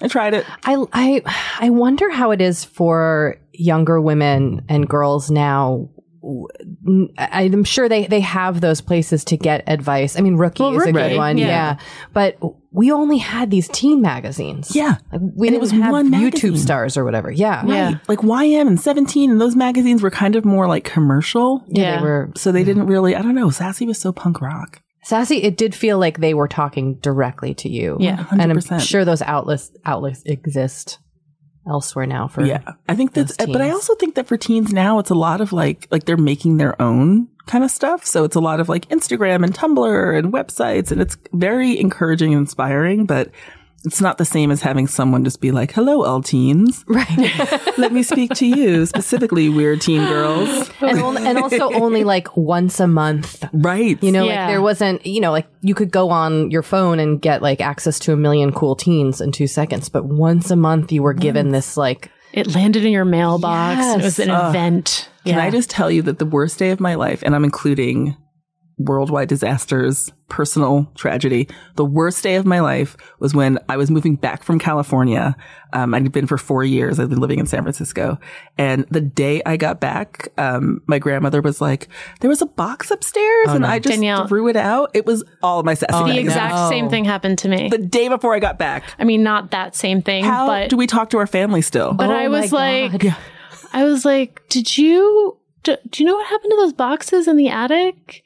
I 0.00 0.08
tried 0.08 0.34
it. 0.34 0.44
I, 0.64 0.76
I, 0.92 1.22
I 1.60 1.70
wonder 1.70 2.10
how 2.10 2.32
it 2.32 2.40
is 2.40 2.64
for 2.64 3.36
younger 3.52 4.00
women 4.00 4.64
and 4.68 4.88
girls 4.88 5.30
now. 5.30 5.90
I- 7.18 7.42
I'm 7.52 7.64
sure 7.64 7.88
they, 7.88 8.06
they 8.06 8.20
have 8.20 8.60
those 8.60 8.80
places 8.80 9.24
to 9.26 9.36
get 9.36 9.64
advice. 9.66 10.16
I 10.16 10.20
mean, 10.20 10.36
Rookie 10.36 10.62
is 10.64 10.74
a 10.76 10.78
Rookie, 10.78 10.92
good 10.92 11.16
one. 11.16 11.38
yeah. 11.38 11.46
Yeah. 11.46 11.76
But 12.12 12.38
we 12.70 12.92
only 12.92 13.18
had 13.18 13.50
these 13.50 13.68
teen 13.68 14.00
magazines. 14.00 14.74
Yeah. 14.74 14.96
Like, 15.10 15.20
we 15.36 15.48
And 15.48 15.56
it 15.56 15.60
didn't 15.60 15.60
was 15.60 15.70
have 15.72 15.92
one 15.92 16.10
magazine. 16.10 16.52
YouTube 16.52 16.58
stars 16.58 16.96
or 16.96 17.04
whatever. 17.04 17.30
Yeah. 17.30 17.64
Yeah. 17.66 17.98
Like 18.08 18.20
YM 18.20 18.66
and 18.66 18.80
17 18.80 19.30
and 19.30 19.40
those 19.40 19.56
magazines 19.56 20.02
were 20.02 20.10
kind 20.10 20.36
of 20.36 20.44
more 20.44 20.66
like 20.68 20.84
commercial. 20.84 21.64
Yeah. 21.68 21.96
They 21.96 22.02
were 22.02 22.30
So 22.36 22.52
they 22.52 22.64
didn't 22.64 22.86
really, 22.86 23.14
I 23.16 23.22
don't 23.22 23.34
know, 23.34 23.50
Sassy 23.50 23.86
was 23.86 23.98
so 23.98 24.12
punk 24.12 24.40
rock. 24.40 24.80
sassy. 25.04 25.42
It 25.42 25.56
did 25.56 25.74
feel 25.74 25.98
like 25.98 26.18
they 26.20 26.34
were 26.34 26.48
talking 26.48 26.94
directly 27.02 27.54
to 27.54 27.68
you. 27.68 27.96
Yeah. 28.00 28.24
And 28.30 28.40
I'm 28.40 28.78
sure 28.80 29.04
those 29.04 29.22
outlets, 29.22 29.72
outlets 29.84 30.22
exist 30.24 30.98
elsewhere 31.66 32.06
now 32.06 32.28
for 32.28 32.44
Yeah. 32.44 32.74
I 32.88 32.94
think 32.94 33.12
that's, 33.12 33.36
but 33.36 33.60
I 33.60 33.70
also 33.70 33.94
think 33.94 34.16
that 34.16 34.26
for 34.26 34.36
teens 34.36 34.72
now, 34.72 34.98
it's 34.98 35.10
a 35.10 35.14
lot 35.14 35.40
of 35.40 35.52
like, 35.52 35.86
like 35.90 36.04
they're 36.04 36.16
making 36.16 36.56
their 36.56 36.80
own 36.80 37.28
kind 37.46 37.64
of 37.64 37.70
stuff. 37.70 38.04
So 38.04 38.24
it's 38.24 38.36
a 38.36 38.40
lot 38.40 38.60
of 38.60 38.68
like 38.68 38.88
Instagram 38.88 39.44
and 39.44 39.54
Tumblr 39.54 40.18
and 40.18 40.32
websites 40.32 40.90
and 40.90 41.00
it's 41.00 41.16
very 41.32 41.78
encouraging 41.78 42.32
and 42.32 42.42
inspiring, 42.42 43.06
but 43.06 43.30
it's 43.84 44.00
not 44.00 44.16
the 44.18 44.24
same 44.24 44.50
as 44.52 44.62
having 44.62 44.86
someone 44.86 45.24
just 45.24 45.40
be 45.40 45.50
like, 45.50 45.72
hello, 45.72 46.04
all 46.04 46.22
teens. 46.22 46.84
Right. 46.86 47.08
Let 47.78 47.92
me 47.92 48.02
speak 48.04 48.32
to 48.34 48.46
you, 48.46 48.86
specifically 48.86 49.48
weird 49.48 49.80
teen 49.80 50.06
girls. 50.06 50.70
and, 50.80 51.00
only, 51.00 51.26
and 51.26 51.36
also 51.38 51.72
only 51.72 52.04
like 52.04 52.36
once 52.36 52.78
a 52.78 52.86
month. 52.86 53.44
Right. 53.52 54.00
You 54.02 54.12
know, 54.12 54.24
Yeah. 54.24 54.42
like 54.46 54.48
there 54.52 54.62
wasn't, 54.62 55.04
you 55.04 55.20
know, 55.20 55.32
like 55.32 55.48
you 55.62 55.74
could 55.74 55.90
go 55.90 56.10
on 56.10 56.50
your 56.52 56.62
phone 56.62 57.00
and 57.00 57.20
get 57.20 57.42
like 57.42 57.60
access 57.60 57.98
to 58.00 58.12
a 58.12 58.16
million 58.16 58.52
cool 58.52 58.76
teens 58.76 59.20
in 59.20 59.32
two 59.32 59.48
seconds, 59.48 59.88
but 59.88 60.04
once 60.04 60.50
a 60.52 60.56
month 60.56 60.92
you 60.92 61.02
were 61.02 61.14
given 61.14 61.50
this 61.50 61.76
like, 61.76 62.08
It 62.32 62.54
landed 62.54 62.84
in 62.84 62.92
your 62.92 63.04
mailbox. 63.04 63.80
It 64.00 64.02
was 64.04 64.18
an 64.20 64.28
Yes. 64.28 64.48
event. 64.50 65.08
Can 65.24 65.34
Yeah. 65.36 65.44
I 65.44 65.50
just 65.50 65.70
tell 65.70 65.90
you 65.90 66.02
that 66.02 66.18
the 66.18 66.24
worst 66.26 66.58
day 66.58 66.70
of 66.70 66.78
my 66.80 66.94
life, 66.94 67.22
and 67.24 67.34
I'm 67.34 67.44
including 67.44 68.16
worldwide 68.78 69.28
disasters, 69.28 70.12
personal 70.28 70.90
tragedy, 70.94 71.46
the 71.76 71.84
worst 71.84 72.22
day 72.22 72.36
of 72.36 72.46
my 72.46 72.60
life 72.60 72.96
was 73.18 73.34
when 73.34 73.58
I 73.68 73.76
was 73.76 73.90
moving 73.90 74.16
back 74.16 74.42
from 74.42 74.58
California. 74.58 75.36
Um, 75.74 75.94
I'd 75.94 76.10
been 76.10 76.26
for 76.26 76.38
four 76.38 76.64
years. 76.64 76.98
I'd 76.98 77.10
been 77.10 77.20
living 77.20 77.38
in 77.38 77.46
San 77.46 77.62
Francisco. 77.62 78.18
And 78.56 78.86
the 78.90 79.00
day 79.00 79.42
I 79.44 79.56
got 79.56 79.80
back, 79.80 80.32
um, 80.38 80.82
my 80.86 80.98
grandmother 80.98 81.42
was 81.42 81.60
like, 81.60 81.88
there 82.20 82.30
was 82.30 82.40
a 82.42 82.46
box 82.46 82.90
upstairs 82.90 83.48
and 83.50 83.66
I 83.66 83.78
just 83.78 83.94
Danielle. 83.94 84.26
threw 84.26 84.48
it 84.48 84.56
out. 84.56 84.90
It 84.94 85.06
was 85.06 85.22
all 85.42 85.60
of 85.60 85.66
my 85.66 85.74
sassy 85.74 86.12
the 86.12 86.18
exact 86.18 86.54
no. 86.54 86.68
same 86.68 86.88
thing 86.88 87.04
happened 87.04 87.38
to 87.38 87.48
me. 87.48 87.68
The 87.68 87.78
day 87.78 88.08
before 88.08 88.34
I 88.34 88.38
got 88.38 88.58
back. 88.58 88.84
I 88.98 89.04
mean, 89.04 89.22
not 89.22 89.50
that 89.50 89.76
same 89.76 90.02
thing, 90.02 90.24
How 90.24 90.46
but 90.46 90.70
do 90.70 90.76
we 90.76 90.86
talk 90.86 91.10
to 91.10 91.18
our 91.18 91.26
family 91.26 91.62
still? 91.62 91.92
but 91.92 92.08
Oh 92.10 92.14
I 92.14 92.28
was 92.28 92.52
like, 92.52 92.98
God. 92.98 93.16
I 93.74 93.84
was 93.84 94.04
like, 94.04 94.42
did 94.48 94.76
you 94.76 95.38
do, 95.62 95.76
do 95.90 96.02
you 96.02 96.06
know 96.06 96.16
what 96.16 96.26
happened 96.26 96.50
to 96.50 96.56
those 96.56 96.72
boxes 96.72 97.28
in 97.28 97.36
the 97.36 97.48
attic? 97.48 98.24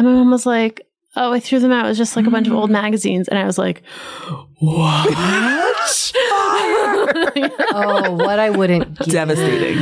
And 0.00 0.08
my 0.08 0.14
mom 0.14 0.30
was 0.30 0.46
like, 0.46 0.86
oh, 1.14 1.30
I 1.30 1.40
threw 1.40 1.58
them 1.58 1.72
out. 1.72 1.84
It 1.84 1.90
was 1.90 1.98
just 1.98 2.16
like 2.16 2.26
a 2.26 2.30
bunch 2.30 2.46
of 2.46 2.54
old 2.54 2.70
mm. 2.70 2.72
magazines, 2.72 3.28
and 3.28 3.38
I 3.38 3.44
was 3.44 3.58
like, 3.58 3.82
what? 4.58 5.08
oh, 7.74 8.16
what 8.18 8.38
I 8.38 8.48
wouldn't 8.48 8.98
give. 8.98 9.08
Devastating. 9.12 9.76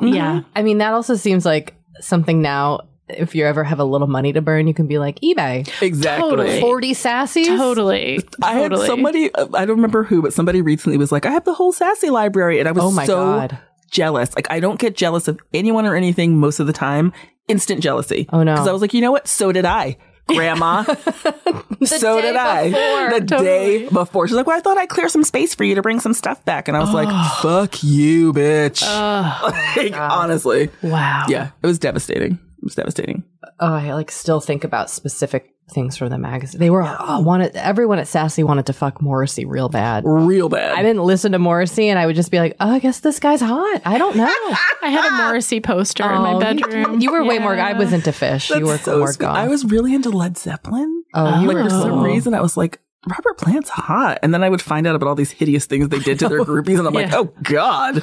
yeah, 0.00 0.36
mm-hmm. 0.36 0.48
I 0.54 0.62
mean, 0.62 0.78
that 0.78 0.92
also 0.92 1.16
seems 1.16 1.44
like 1.44 1.74
something 1.98 2.40
now. 2.40 2.82
If 3.08 3.34
you 3.34 3.46
ever 3.46 3.64
have 3.64 3.80
a 3.80 3.84
little 3.84 4.06
money 4.06 4.32
to 4.34 4.40
burn, 4.40 4.68
you 4.68 4.74
can 4.74 4.86
be 4.86 4.98
like 4.98 5.18
eBay, 5.22 5.68
Exactly. 5.82 6.30
Totally. 6.30 6.60
forty 6.60 6.92
sassies. 6.92 7.46
totally. 7.46 8.20
I 8.40 8.52
had 8.52 8.70
totally. 8.70 8.86
somebody, 8.86 9.34
I 9.34 9.64
don't 9.64 9.76
remember 9.76 10.04
who, 10.04 10.22
but 10.22 10.32
somebody 10.32 10.62
recently 10.62 10.98
was 10.98 11.10
like, 11.10 11.26
I 11.26 11.30
have 11.32 11.44
the 11.44 11.54
whole 11.54 11.72
Sassy 11.72 12.10
library. 12.10 12.60
And 12.60 12.68
I 12.68 12.72
was 12.72 12.84
Oh 12.84 12.92
my 12.92 13.06
so 13.06 13.16
God. 13.16 13.58
Jealous. 13.90 14.34
Like, 14.34 14.50
I 14.50 14.60
don't 14.60 14.78
get 14.78 14.96
jealous 14.96 15.28
of 15.28 15.40
anyone 15.52 15.86
or 15.86 15.94
anything 15.94 16.38
most 16.38 16.60
of 16.60 16.66
the 16.66 16.72
time. 16.72 17.12
Instant 17.48 17.82
jealousy. 17.82 18.28
Oh, 18.32 18.42
no. 18.42 18.54
Because 18.54 18.68
I 18.68 18.72
was 18.72 18.82
like, 18.82 18.94
you 18.94 19.00
know 19.00 19.12
what? 19.12 19.26
So 19.26 19.52
did 19.52 19.64
I. 19.64 19.96
Grandma. 20.28 20.82
so 21.84 22.20
did 22.20 22.36
I. 22.36 22.68
before. 22.68 23.20
The 23.20 23.26
day 23.26 23.88
before. 23.88 24.28
She's 24.28 24.36
like, 24.36 24.46
well, 24.46 24.58
I 24.58 24.60
thought 24.60 24.76
I'd 24.76 24.90
clear 24.90 25.08
some 25.08 25.24
space 25.24 25.54
for 25.54 25.64
you 25.64 25.74
to 25.74 25.82
bring 25.82 26.00
some 26.00 26.12
stuff 26.12 26.44
back. 26.44 26.68
And 26.68 26.76
I 26.76 26.80
was 26.80 26.92
like, 26.92 27.08
fuck 27.40 27.82
you, 27.82 28.32
bitch. 28.32 28.82
like, 29.76 29.96
honestly. 29.96 30.68
Wow. 30.82 31.24
Yeah. 31.28 31.50
It 31.62 31.66
was 31.66 31.78
devastating. 31.78 32.38
It 32.68 32.70
was 32.70 32.74
devastating. 32.74 33.24
Oh, 33.60 33.72
I 33.74 33.92
like 33.94 34.10
still 34.10 34.40
think 34.40 34.64
about 34.64 34.90
specific 34.90 35.54
things 35.70 35.96
from 35.98 36.08
the 36.08 36.16
magazine. 36.18 36.58
They 36.60 36.70
were 36.70 36.82
oh, 36.82 37.20
wanted 37.20 37.54
everyone 37.56 37.98
at 37.98 38.08
Sassy 38.08 38.42
wanted 38.42 38.66
to 38.66 38.72
fuck 38.72 39.02
Morrissey 39.02 39.44
real 39.44 39.68
bad. 39.68 40.02
Real 40.06 40.48
bad. 40.48 40.78
I 40.78 40.82
didn't 40.82 41.02
listen 41.02 41.32
to 41.32 41.38
Morrissey, 41.38 41.88
and 41.88 41.98
I 41.98 42.06
would 42.06 42.16
just 42.16 42.30
be 42.30 42.38
like, 42.38 42.56
"Oh, 42.60 42.70
I 42.70 42.78
guess 42.78 43.00
this 43.00 43.20
guy's 43.20 43.40
hot." 43.40 43.82
I 43.84 43.98
don't 43.98 44.16
know. 44.16 44.24
I 44.82 44.88
had 44.90 45.06
a 45.06 45.24
Morrissey 45.24 45.60
poster 45.60 46.04
in 46.04 46.22
my 46.22 46.32
Oh, 46.32 46.34
you- 46.34 46.40
bedroom. 46.64 47.00
You, 47.00 47.12
were 47.12 47.24
way 47.24 47.38
more. 47.38 47.52
I 47.54 47.70
Yeah. 47.72 47.78
was 47.78 47.92
into 47.92 48.10
Phish. 48.10 48.56
you 48.58 48.66
were 48.66 48.78
so 48.78 48.98
more 48.98 49.12
sweet. 49.12 49.20
goth. 49.20 49.36
I 49.36 49.48
was 49.48 49.64
really 49.64 49.94
into 49.94 50.10
Led 50.10 50.38
Zeppelin. 50.38 51.04
Oh, 51.14 51.40
you 51.40 51.48
like 51.48 51.56
were 51.56 51.64
for 51.64 51.70
some 51.70 52.02
reason 52.02 52.32
I 52.34 52.40
was 52.40 52.56
like, 52.56 52.80
Robert 53.08 53.38
Plant's 53.38 53.70
hot. 53.70 54.18
And 54.22 54.32
then 54.34 54.42
I 54.42 54.48
would 54.48 54.60
find 54.62 54.86
out 54.86 54.94
about 54.94 55.08
all 55.08 55.14
these 55.14 55.30
hideous 55.30 55.66
things 55.66 55.88
they 55.88 55.98
did 56.00 56.18
to 56.20 56.28
their 56.28 56.40
groupies. 56.44 56.78
And 56.78 56.86
I'm 56.88 56.94
like, 56.94 57.12
oh 57.12 57.32
God. 57.42 58.02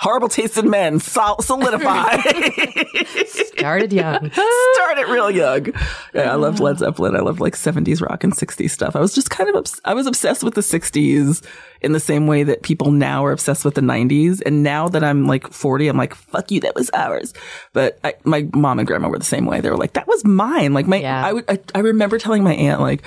Horrible 0.00 0.28
tasted 0.28 0.64
men 0.64 0.98
sol- 0.98 1.40
solidify. 1.42 2.16
started 3.26 3.92
young. 3.92 4.30
Started 4.74 5.08
real 5.08 5.30
young. 5.30 5.66
Yeah, 6.14 6.32
I 6.32 6.36
loved 6.36 6.58
Led 6.58 6.78
Zeppelin. 6.78 7.14
I 7.14 7.20
loved 7.20 7.38
like 7.40 7.54
70s 7.54 8.00
rock 8.00 8.24
and 8.24 8.32
60s 8.34 8.70
stuff. 8.70 8.96
I 8.96 9.00
was 9.00 9.14
just 9.14 9.28
kind 9.30 9.50
of, 9.50 9.56
obs- 9.56 9.80
I 9.84 9.92
was 9.92 10.06
obsessed 10.06 10.42
with 10.42 10.54
the 10.54 10.62
60s 10.62 11.44
in 11.82 11.92
the 11.92 12.00
same 12.00 12.26
way 12.26 12.42
that 12.44 12.62
people 12.62 12.90
now 12.90 13.24
are 13.26 13.32
obsessed 13.32 13.64
with 13.64 13.74
the 13.74 13.80
90s. 13.82 14.40
And 14.46 14.62
now 14.62 14.88
that 14.88 15.04
I'm 15.04 15.26
like 15.26 15.46
40, 15.52 15.88
I'm 15.88 15.96
like, 15.98 16.14
fuck 16.14 16.50
you, 16.50 16.60
that 16.60 16.74
was 16.74 16.90
ours. 16.94 17.34
But 17.74 17.98
I, 18.02 18.14
my 18.24 18.48
mom 18.54 18.78
and 18.78 18.86
grandma 18.88 19.08
were 19.08 19.18
the 19.18 19.24
same 19.24 19.44
way. 19.44 19.60
They 19.60 19.70
were 19.70 19.76
like, 19.76 19.92
that 19.92 20.06
was 20.08 20.24
mine. 20.24 20.72
Like 20.72 20.86
my, 20.86 20.96
Yeah. 20.96 21.40
I 21.46 21.58
I 21.74 21.78
remember 21.80 22.18
telling 22.18 22.42
my 22.42 22.54
aunt, 22.54 22.80
like, 22.80 23.02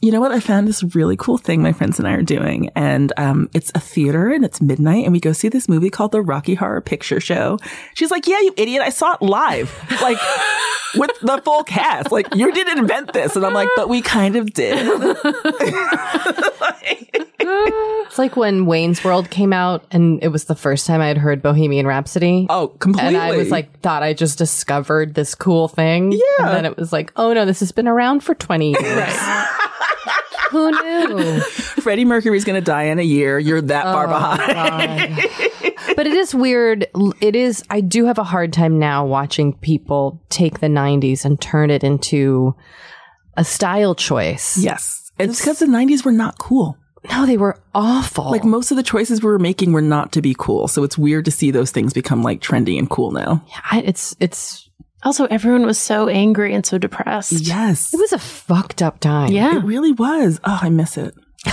you 0.00 0.12
know 0.12 0.20
what? 0.20 0.30
I 0.30 0.38
found 0.38 0.68
this 0.68 0.82
really 0.94 1.16
cool 1.16 1.38
thing 1.38 1.60
my 1.60 1.72
friends 1.72 1.98
and 1.98 2.06
I 2.06 2.12
are 2.12 2.22
doing. 2.22 2.70
And 2.76 3.12
um, 3.16 3.50
it's 3.52 3.72
a 3.74 3.80
theater 3.80 4.30
and 4.30 4.44
it's 4.44 4.60
midnight 4.60 5.04
and 5.04 5.12
we 5.12 5.18
go 5.18 5.32
see 5.32 5.48
this 5.48 5.68
movie 5.68 5.90
called 5.90 6.12
the 6.12 6.22
Rocky 6.22 6.54
Horror 6.54 6.80
Picture 6.80 7.20
Show. 7.20 7.58
She's 7.94 8.10
like, 8.10 8.26
yeah, 8.26 8.38
you 8.40 8.54
idiot. 8.56 8.82
I 8.82 8.90
saw 8.90 9.14
it 9.14 9.22
live. 9.22 9.74
Like, 10.00 10.18
with 10.94 11.10
the 11.20 11.42
full 11.44 11.64
cast. 11.64 12.12
Like, 12.12 12.32
you 12.34 12.52
didn't 12.52 12.78
invent 12.78 13.12
this. 13.12 13.34
And 13.34 13.44
I'm 13.44 13.54
like, 13.54 13.68
but 13.74 13.88
we 13.88 14.00
kind 14.00 14.36
of 14.36 14.52
did. 14.52 15.16
It's 17.40 18.18
like 18.18 18.36
when 18.36 18.66
Wayne's 18.66 19.04
World 19.04 19.30
came 19.30 19.52
out, 19.52 19.84
and 19.90 20.22
it 20.22 20.28
was 20.28 20.44
the 20.44 20.54
first 20.54 20.86
time 20.86 21.00
I 21.00 21.08
had 21.08 21.18
heard 21.18 21.42
Bohemian 21.42 21.86
Rhapsody. 21.86 22.46
Oh, 22.50 22.68
completely. 22.68 23.14
And 23.14 23.16
I 23.16 23.36
was 23.36 23.50
like, 23.50 23.80
thought 23.80 24.02
I 24.02 24.12
just 24.12 24.38
discovered 24.38 25.14
this 25.14 25.34
cool 25.34 25.68
thing. 25.68 26.12
Yeah. 26.12 26.20
And 26.40 26.48
then 26.48 26.64
it 26.64 26.76
was 26.76 26.92
like, 26.92 27.12
oh 27.16 27.32
no, 27.32 27.44
this 27.44 27.60
has 27.60 27.72
been 27.72 27.88
around 27.88 28.20
for 28.24 28.34
20 28.34 28.70
years. 28.70 29.18
Who 30.50 30.70
knew? 31.16 31.40
Freddie 31.40 32.04
Mercury's 32.04 32.44
going 32.44 32.60
to 32.60 32.64
die 32.64 32.84
in 32.84 32.98
a 32.98 33.02
year. 33.02 33.38
You're 33.38 33.60
that 33.62 33.86
Oh, 33.86 33.92
far 33.92 34.08
behind. 34.08 35.16
but 35.96 36.06
it 36.06 36.14
is 36.14 36.34
weird. 36.34 36.86
It 37.20 37.36
is, 37.36 37.62
I 37.70 37.80
do 37.80 38.06
have 38.06 38.18
a 38.18 38.24
hard 38.24 38.52
time 38.52 38.78
now 38.78 39.04
watching 39.06 39.52
people 39.54 40.22
take 40.30 40.60
the 40.60 40.66
90s 40.68 41.24
and 41.24 41.40
turn 41.40 41.70
it 41.70 41.84
into 41.84 42.54
a 43.36 43.44
style 43.44 43.94
choice. 43.94 44.56
Yes. 44.56 45.10
It's 45.18 45.40
because 45.40 45.58
the 45.58 45.66
90s 45.66 46.04
were 46.04 46.12
not 46.12 46.38
cool. 46.38 46.76
No, 47.10 47.26
they 47.26 47.36
were 47.36 47.60
awful. 47.74 48.30
Like 48.30 48.44
most 48.44 48.70
of 48.70 48.76
the 48.76 48.82
choices 48.82 49.22
we 49.22 49.28
were 49.30 49.38
making 49.38 49.72
were 49.72 49.80
not 49.80 50.12
to 50.12 50.22
be 50.22 50.34
cool. 50.38 50.68
So 50.68 50.82
it's 50.82 50.98
weird 50.98 51.24
to 51.26 51.30
see 51.30 51.50
those 51.50 51.70
things 51.70 51.92
become 51.92 52.22
like 52.22 52.40
trendy 52.40 52.78
and 52.78 52.90
cool 52.90 53.12
now. 53.12 53.44
I, 53.70 53.80
it's, 53.80 54.16
it's, 54.20 54.67
Also, 55.04 55.26
everyone 55.26 55.64
was 55.64 55.78
so 55.78 56.08
angry 56.08 56.52
and 56.54 56.66
so 56.66 56.76
depressed. 56.78 57.32
Yes. 57.46 57.94
it 57.94 57.98
was 57.98 58.12
a 58.12 58.18
fucked 58.18 58.82
up 58.82 58.98
time. 59.00 59.30
Yeah. 59.32 59.56
It 59.58 59.64
really 59.64 59.92
was. 59.92 60.40
Oh, 60.44 60.58
I 60.60 60.70
miss 60.70 60.96
it. 60.98 61.14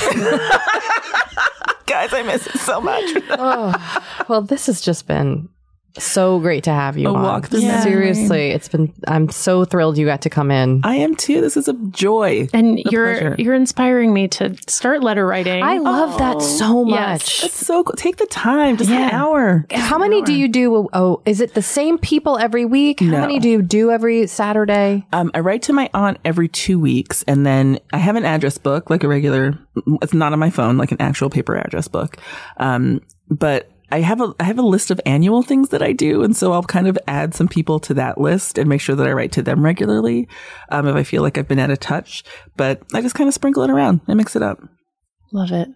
Guys, 1.85 2.11
I 2.13 2.23
miss 2.25 2.47
it 2.47 2.57
so 2.59 2.81
much. 2.81 3.03
Oh, 3.37 4.25
well, 4.27 4.41
this 4.41 4.65
has 4.67 4.81
just 4.81 5.07
been 5.07 5.49
so 5.97 6.39
great 6.39 6.63
to 6.65 6.71
have 6.71 6.97
you 6.97 7.07
A 7.09 7.13
on. 7.13 7.21
walk 7.23 7.47
through 7.47 7.61
memory. 7.61 7.81
Seriously, 7.81 8.51
it's 8.51 8.67
been. 8.67 8.93
I'm 9.07 9.29
so 9.29 9.65
thrilled 9.65 9.97
you 9.97 10.05
got 10.05 10.21
to 10.23 10.29
come 10.29 10.51
in. 10.51 10.81
I 10.83 10.95
am 10.97 11.15
too. 11.15 11.41
This 11.41 11.55
is 11.57 11.67
a 11.67 11.73
joy. 11.89 12.47
And 12.53 12.79
A 12.79 12.83
you're 12.89 13.13
pleasure. 13.13 13.35
you're 13.39 13.53
inspiring 13.55 14.13
me 14.13 14.27
to 14.29 14.55
start 14.67 15.03
letter 15.03 15.25
writing. 15.25 15.63
I 15.63 15.77
love 15.77 16.17
that 16.19 16.41
so 16.41 16.85
Yes. 16.87 17.21
much. 17.23 17.41
That's 17.41 17.65
so 17.65 17.83
cool. 17.83 17.95
Take 17.97 18.17
the 18.17 18.25
time, 18.27 18.77
just 18.77 18.89
an 18.89 18.99
Yeah. 18.99 19.09
hour. 19.13 19.65
How 19.71 19.97
many 19.97 20.21
do 20.21 20.33
you 20.33 20.47
do? 20.47 20.89
Oh, 20.93 21.21
is 21.25 21.39
it 21.41 21.53
the 21.53 21.61
same 21.61 21.97
people 21.97 22.37
every 22.37 22.65
week? 22.65 22.99
How 22.99 23.05
No. 23.07 23.21
many 23.21 23.39
do 23.39 23.49
you 23.49 23.61
do 23.61 23.91
every 23.91 24.27
Saturday? 24.27 25.05
Um, 25.13 25.31
I 25.33 25.39
write 25.39 25.61
to 25.63 25.73
my 25.73 25.89
aunt 25.93 26.17
every 26.25 26.47
two 26.47 26.79
weeks, 26.79 27.23
and 27.27 27.45
then 27.45 27.79
I 27.93 27.97
have 27.97 28.15
an 28.15 28.25
address 28.25 28.57
book, 28.57 28.89
like 28.89 29.03
a 29.03 29.07
regular. 29.07 29.57
It's 30.01 30.13
not 30.13 30.33
on 30.33 30.39
my 30.39 30.49
phone, 30.49 30.77
like 30.77 30.91
an 30.91 31.01
actual 31.01 31.29
paper 31.29 31.55
address 31.55 31.87
book. 31.87 32.17
Um, 32.57 33.01
but 33.29 33.69
I 33.95 34.01
have 34.01 34.19
a 34.19 34.33
I 34.41 34.43
have 34.43 34.59
a 34.59 34.61
list 34.61 34.91
of 34.91 34.99
annual 35.05 35.41
things 35.41 35.69
that 35.69 35.81
I 35.81 35.93
do, 35.93 36.21
and 36.21 36.35
so 36.35 36.51
I'll 36.51 36.63
kind 36.63 36.85
of 36.85 36.97
add 37.07 37.33
some 37.33 37.47
people 37.47 37.79
to 37.79 37.93
that 37.93 38.17
list 38.19 38.57
and 38.57 38.67
make 38.67 38.81
sure 38.81 38.93
that 38.93 39.07
I 39.07 39.13
write 39.13 39.31
to 39.33 39.41
them 39.41 39.63
regularly, 39.63 40.27
um, 40.69 40.85
if 40.85 40.97
I 40.97 41.03
feel 41.03 41.21
like 41.21 41.37
I've 41.37 41.47
been 41.47 41.59
out 41.59 41.71
of 41.71 41.79
touch. 41.79 42.25
But 42.57 42.81
I 42.93 42.99
just 42.99 43.15
kind 43.15 43.29
of 43.29 43.33
sprinkle 43.33 43.63
it 43.63 43.69
around 43.69 44.01
and 44.05 44.17
mix 44.17 44.35
it 44.35 44.41
up. 44.41 44.59
love 45.31 45.53
it. 45.53 45.69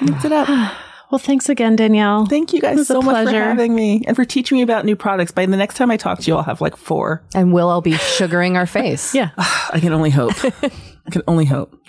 Mix 0.00 0.24
it 0.24 0.32
up. 0.32 0.76
Well, 1.10 1.18
thanks 1.18 1.48
again, 1.48 1.74
Danielle. 1.74 2.26
Thank 2.26 2.52
you 2.52 2.60
guys 2.60 2.86
so 2.86 3.02
much 3.02 3.26
for 3.26 3.34
having 3.34 3.74
me 3.74 4.04
and 4.06 4.14
for 4.14 4.24
teaching 4.24 4.58
me 4.58 4.62
about 4.62 4.84
new 4.84 4.94
products. 4.94 5.32
By 5.32 5.44
the 5.44 5.56
next 5.56 5.74
time 5.74 5.90
I 5.90 5.96
talk 5.96 6.20
to 6.20 6.24
you, 6.30 6.36
I'll 6.36 6.44
have 6.44 6.60
like 6.60 6.76
four. 6.76 7.24
And 7.34 7.52
we'll 7.52 7.68
all 7.68 7.80
be 7.80 7.94
sugaring 7.94 8.56
our 8.56 8.64
face. 8.64 9.12
yeah. 9.20 9.30
I 9.36 9.80
can 9.80 9.92
only 9.92 10.10
hope. 10.10 10.34
I 10.44 11.10
can 11.10 11.22
only 11.26 11.46
hope. 11.46 11.74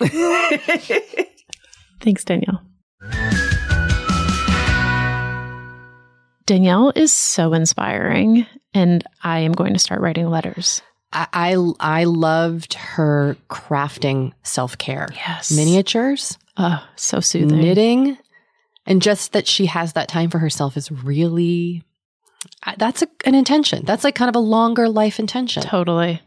Thanks, 2.00 2.24
Danielle. 2.24 2.62
Danielle 6.46 6.92
is 6.94 7.12
so 7.12 7.52
inspiring, 7.52 8.46
and 8.74 9.04
I 9.22 9.40
am 9.40 9.52
going 9.52 9.72
to 9.74 9.78
start 9.78 10.00
writing 10.00 10.28
letters. 10.28 10.82
I, 11.12 11.26
I 11.32 11.72
I 11.80 12.04
loved 12.04 12.74
her 12.74 13.36
crafting 13.50 14.32
self 14.42 14.78
care. 14.78 15.08
Yes. 15.14 15.52
Miniatures, 15.52 16.38
Oh, 16.56 16.84
so 16.96 17.20
soothing. 17.20 17.60
knitting, 17.60 18.18
and 18.86 19.00
just 19.02 19.32
that 19.32 19.46
she 19.46 19.66
has 19.66 19.92
that 19.94 20.08
time 20.08 20.30
for 20.30 20.38
herself 20.38 20.76
is 20.76 20.90
really. 20.90 21.82
That's 22.76 23.02
a, 23.02 23.08
an 23.24 23.36
intention. 23.36 23.84
That's 23.84 24.02
like 24.02 24.16
kind 24.16 24.28
of 24.28 24.34
a 24.34 24.40
longer 24.40 24.88
life 24.88 25.20
intention. 25.20 25.62
Totally. 25.62 26.20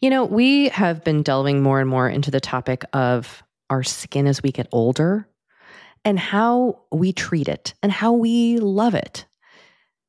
You 0.00 0.10
know, 0.10 0.24
we 0.26 0.68
have 0.68 1.02
been 1.02 1.22
delving 1.22 1.62
more 1.62 1.80
and 1.80 1.88
more 1.88 2.08
into 2.08 2.30
the 2.30 2.40
topic 2.40 2.84
of 2.92 3.42
our 3.70 3.82
skin 3.82 4.26
as 4.26 4.42
we 4.42 4.52
get 4.52 4.68
older 4.70 5.26
and 6.04 6.18
how 6.18 6.80
we 6.92 7.12
treat 7.14 7.48
it 7.48 7.72
and 7.82 7.90
how 7.90 8.12
we 8.12 8.58
love 8.58 8.94
it. 8.94 9.24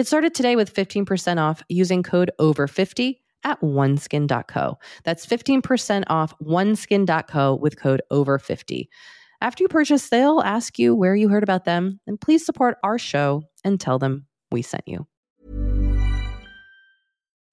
Get 0.00 0.06
started 0.06 0.32
today 0.32 0.56
with 0.56 0.72
15% 0.72 1.36
off 1.36 1.62
using 1.68 2.02
code 2.02 2.30
OVER50 2.40 3.18
at 3.44 3.60
oneskin.co. 3.60 4.78
That's 5.04 5.26
15% 5.26 6.04
off 6.06 6.32
oneskin.co 6.42 7.56
with 7.56 7.78
code 7.78 8.00
OVER50. 8.10 8.88
After 9.42 9.62
you 9.62 9.68
purchase, 9.68 10.08
they'll 10.08 10.40
ask 10.40 10.78
you 10.78 10.94
where 10.94 11.14
you 11.14 11.28
heard 11.28 11.42
about 11.42 11.66
them, 11.66 12.00
and 12.06 12.18
please 12.18 12.46
support 12.46 12.78
our 12.82 12.98
show 12.98 13.42
and 13.62 13.78
tell 13.78 13.98
them 13.98 14.24
we 14.50 14.62
sent 14.62 14.84
you. 14.88 15.06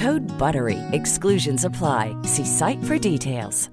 Code 0.00 0.22
BUTTERY. 0.38 0.78
Exclusions 0.92 1.64
apply. 1.64 2.16
See 2.22 2.44
site 2.44 2.82
for 2.84 2.96
details. 2.98 3.68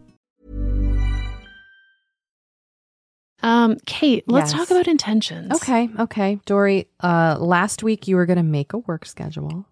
Um, 3.44 3.78
Kate, 3.86 4.24
let's 4.28 4.52
Yes. 4.52 4.60
talk 4.60 4.72
about 4.72 4.88
intentions. 4.88 5.52
Okay, 5.54 5.90
okay. 6.00 6.40
Doree, 6.46 6.88
uh, 7.02 7.38
last 7.40 7.84
week 7.84 8.08
you 8.08 8.16
were 8.18 8.26
going 8.26 8.38
to 8.38 8.44
make 8.44 8.74
a 8.74 8.80
work 8.80 9.06
schedule, 9.06 9.66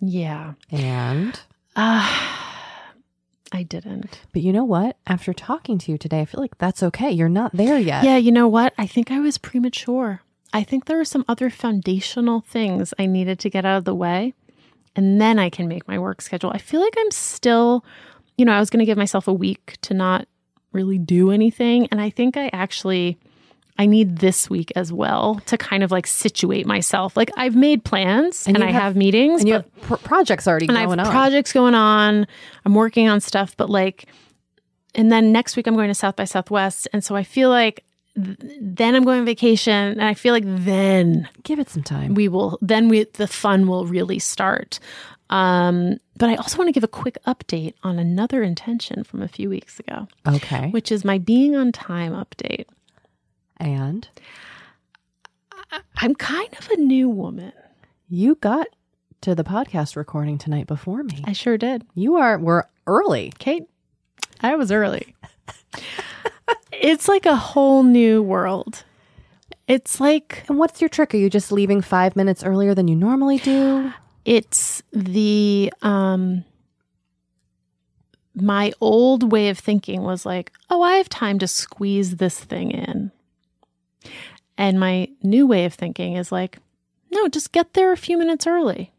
Yeah. 0.00 0.54
and 0.70 1.38
Uh, 1.76 2.08
I 3.52 3.64
didn't. 3.64 4.20
but 4.32 4.40
you 4.42 4.52
know 4.52 4.64
what? 4.64 4.96
After 5.06 5.32
talking 5.34 5.78
to 5.78 5.92
you 5.92 5.98
today, 5.98 6.20
I 6.20 6.24
feel 6.26 6.40
like 6.40 6.56
that's 6.58 6.82
okay. 6.82 7.10
You're 7.10 7.28
not 7.28 7.52
there 7.54 7.78
yet. 7.78 8.04
Yeah, 8.04 8.16
you 8.16 8.30
know 8.32 8.46
what? 8.48 8.72
I 8.78 8.86
think 8.86 9.10
I 9.10 9.18
was 9.20 9.36
premature. 9.36 10.22
I 10.52 10.62
think 10.62 10.84
there 10.86 10.96
were 10.96 11.04
some 11.04 11.24
other 11.28 11.50
foundational 11.50 12.40
things 12.40 12.94
I 12.98 13.06
needed 13.06 13.38
to 13.40 13.50
get 13.50 13.66
out 13.66 13.78
of 13.78 13.84
the 13.84 13.94
way, 13.96 14.32
and 14.96 15.20
then 15.20 15.38
I 15.38 15.50
can 15.50 15.68
make 15.68 15.86
my 15.88 15.98
work 15.98 16.20
schedule. 16.22 16.50
I 16.50 16.58
feel 16.58 16.80
like 16.80 16.94
I'm 16.98 17.10
still, 17.10 17.84
you 18.36 18.44
know, 18.44 18.52
I 18.52 18.60
was 18.60 18.70
going 18.70 18.80
to 18.80 18.86
give 18.86 18.98
myself 18.98 19.28
a 19.28 19.32
week 19.32 19.76
to 19.82 19.94
not 19.94 20.26
really 20.72 20.98
do 20.98 21.30
anything, 21.30 21.86
and 21.90 22.00
I 22.00 22.10
think 22.10 22.36
I 22.36 22.50
actually 22.52 23.18
I 23.80 23.86
need 23.86 24.16
this 24.18 24.50
week 24.50 24.72
as 24.74 24.92
well 24.92 25.40
to 25.46 25.56
kind 25.56 25.84
of 25.84 25.92
like 25.92 26.04
situate 26.06 26.66
myself. 26.66 27.16
Like 27.16 27.30
I've 27.36 27.54
made 27.54 27.84
plans 27.84 28.44
And 28.46 28.56
and, 28.56 28.64
I 28.64 28.72
have- 28.72 28.82
have, 28.82 28.96
meetings, 28.96 29.40
and 29.42 29.48
you 29.48 29.54
but 29.54 29.64
have 29.64 29.82
pr- 30.00 30.06
projects 30.08 30.48
already 30.48 30.66
and 30.66 30.76
I 30.76 30.84
going 30.86 30.98
have 30.98 31.06
on. 31.08 31.12
projects 31.12 31.52
going 31.52 31.74
on. 31.74 32.26
I'm 32.64 32.74
working 32.74 33.08
on 33.08 33.20
stuff, 33.20 33.56
but 33.56 33.70
like, 33.70 34.06
and 34.96 35.12
then 35.12 35.30
next 35.30 35.56
week 35.56 35.66
I'm 35.68 35.74
going 35.76 35.88
to 35.88 35.94
South 35.94 36.16
by 36.16 36.24
Southwest, 36.24 36.88
and 36.92 37.04
so 37.04 37.14
I 37.14 37.22
feel 37.22 37.50
like 37.50 37.84
then 38.60 38.94
I'm 38.94 39.04
going 39.04 39.20
on 39.20 39.24
vacation, 39.24 39.72
and 39.74 40.02
I 40.02 40.14
feel 40.14 40.34
like 40.34 40.44
then 40.46 41.28
Give 41.42 41.58
it 41.58 41.70
some 41.70 41.82
time. 41.82 42.14
we 42.14 42.28
will, 42.28 42.58
then 42.60 42.88
we 42.88 43.04
the 43.04 43.28
fun 43.28 43.66
will 43.68 43.86
really 43.86 44.18
start. 44.18 44.80
Um, 45.30 45.98
but 46.16 46.30
I 46.30 46.36
also 46.36 46.56
want 46.56 46.68
to 46.68 46.72
give 46.72 46.84
a 46.84 46.88
quick 46.88 47.18
update 47.26 47.74
on 47.82 47.98
another 47.98 48.42
intention 48.42 49.04
from 49.04 49.22
a 49.22 49.28
few 49.28 49.50
weeks 49.50 49.78
ago, 49.78 50.08
okay. 50.26 50.70
which 50.70 50.90
is 50.90 51.04
my 51.04 51.18
being 51.18 51.54
on 51.54 51.70
time 51.70 52.12
update. 52.12 52.64
And 53.58 54.08
I'm 55.96 56.14
kind 56.14 56.48
of 56.58 56.68
a 56.70 56.76
new 56.76 57.08
woman. 57.08 57.52
you 58.08 58.36
got 58.36 58.68
to 59.20 59.34
the 59.34 59.44
podcast 59.44 59.96
recording 59.96 60.38
tonight 60.38 60.66
before 60.66 61.02
me. 61.02 61.22
I 61.26 61.32
sure 61.32 61.58
did. 61.58 61.84
You 61.94 62.16
are 62.16 62.38
we're 62.38 62.64
early. 62.86 63.32
Kate, 63.38 63.64
I 64.40 64.54
was 64.56 64.72
early. 64.72 65.14
it's 66.80 67.08
like 67.08 67.26
a 67.26 67.36
whole 67.36 67.82
new 67.82 68.22
world. 68.22 68.84
It's 69.66 70.00
like 70.00 70.44
And 70.48 70.58
what's 70.58 70.80
your 70.80 70.88
trick? 70.88 71.14
Are 71.14 71.18
you 71.18 71.30
just 71.30 71.52
leaving 71.52 71.82
five 71.82 72.16
minutes 72.16 72.42
earlier 72.42 72.74
than 72.74 72.88
you 72.88 72.96
normally 72.96 73.38
do? 73.38 73.92
it's 74.24 74.82
the 74.92 75.72
um 75.80 76.44
my 78.34 78.72
old 78.80 79.32
way 79.32 79.48
of 79.48 79.58
thinking 79.58 80.02
was 80.02 80.24
like, 80.24 80.52
oh, 80.70 80.82
I 80.82 80.96
have 80.96 81.08
time 81.08 81.38
to 81.40 81.48
squeeze 81.48 82.16
this 82.16 82.38
thing 82.38 82.70
in. 82.70 83.10
And 84.56 84.78
my 84.78 85.08
new 85.22 85.46
way 85.46 85.64
of 85.64 85.74
thinking 85.74 86.14
is 86.14 86.30
like, 86.30 86.58
no, 87.10 87.28
just 87.28 87.52
get 87.52 87.74
there 87.74 87.90
a 87.92 87.96
few 87.96 88.18
minutes 88.18 88.46
early. 88.46 88.92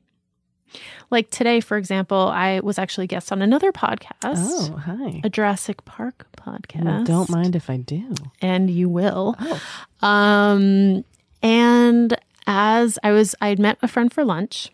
Like 1.10 1.30
today, 1.32 1.60
for 1.60 1.78
example, 1.78 2.18
I 2.18 2.60
was 2.62 2.78
actually 2.78 3.08
guest 3.08 3.32
on 3.32 3.42
another 3.42 3.72
podcast, 3.72 4.10
Oh, 4.24 4.78
hi. 4.78 5.22
a 5.24 5.30
Jurassic 5.30 5.84
Park 5.86 6.28
podcast. 6.38 6.86
Well, 6.86 7.04
don't 7.04 7.30
mind 7.30 7.56
if 7.56 7.70
I 7.70 7.78
do. 7.78 8.14
and 8.42 8.70
you 8.70 8.90
will. 8.90 9.36
Oh. 9.40 10.08
Um, 10.08 11.04
and 11.42 12.16
as 12.48 13.00
I 13.04 13.12
was, 13.12 13.36
I 13.42 13.50
had 13.50 13.60
met 13.60 13.78
a 13.82 13.88
friend 13.88 14.12
for 14.14 14.24
lunch, 14.24 14.70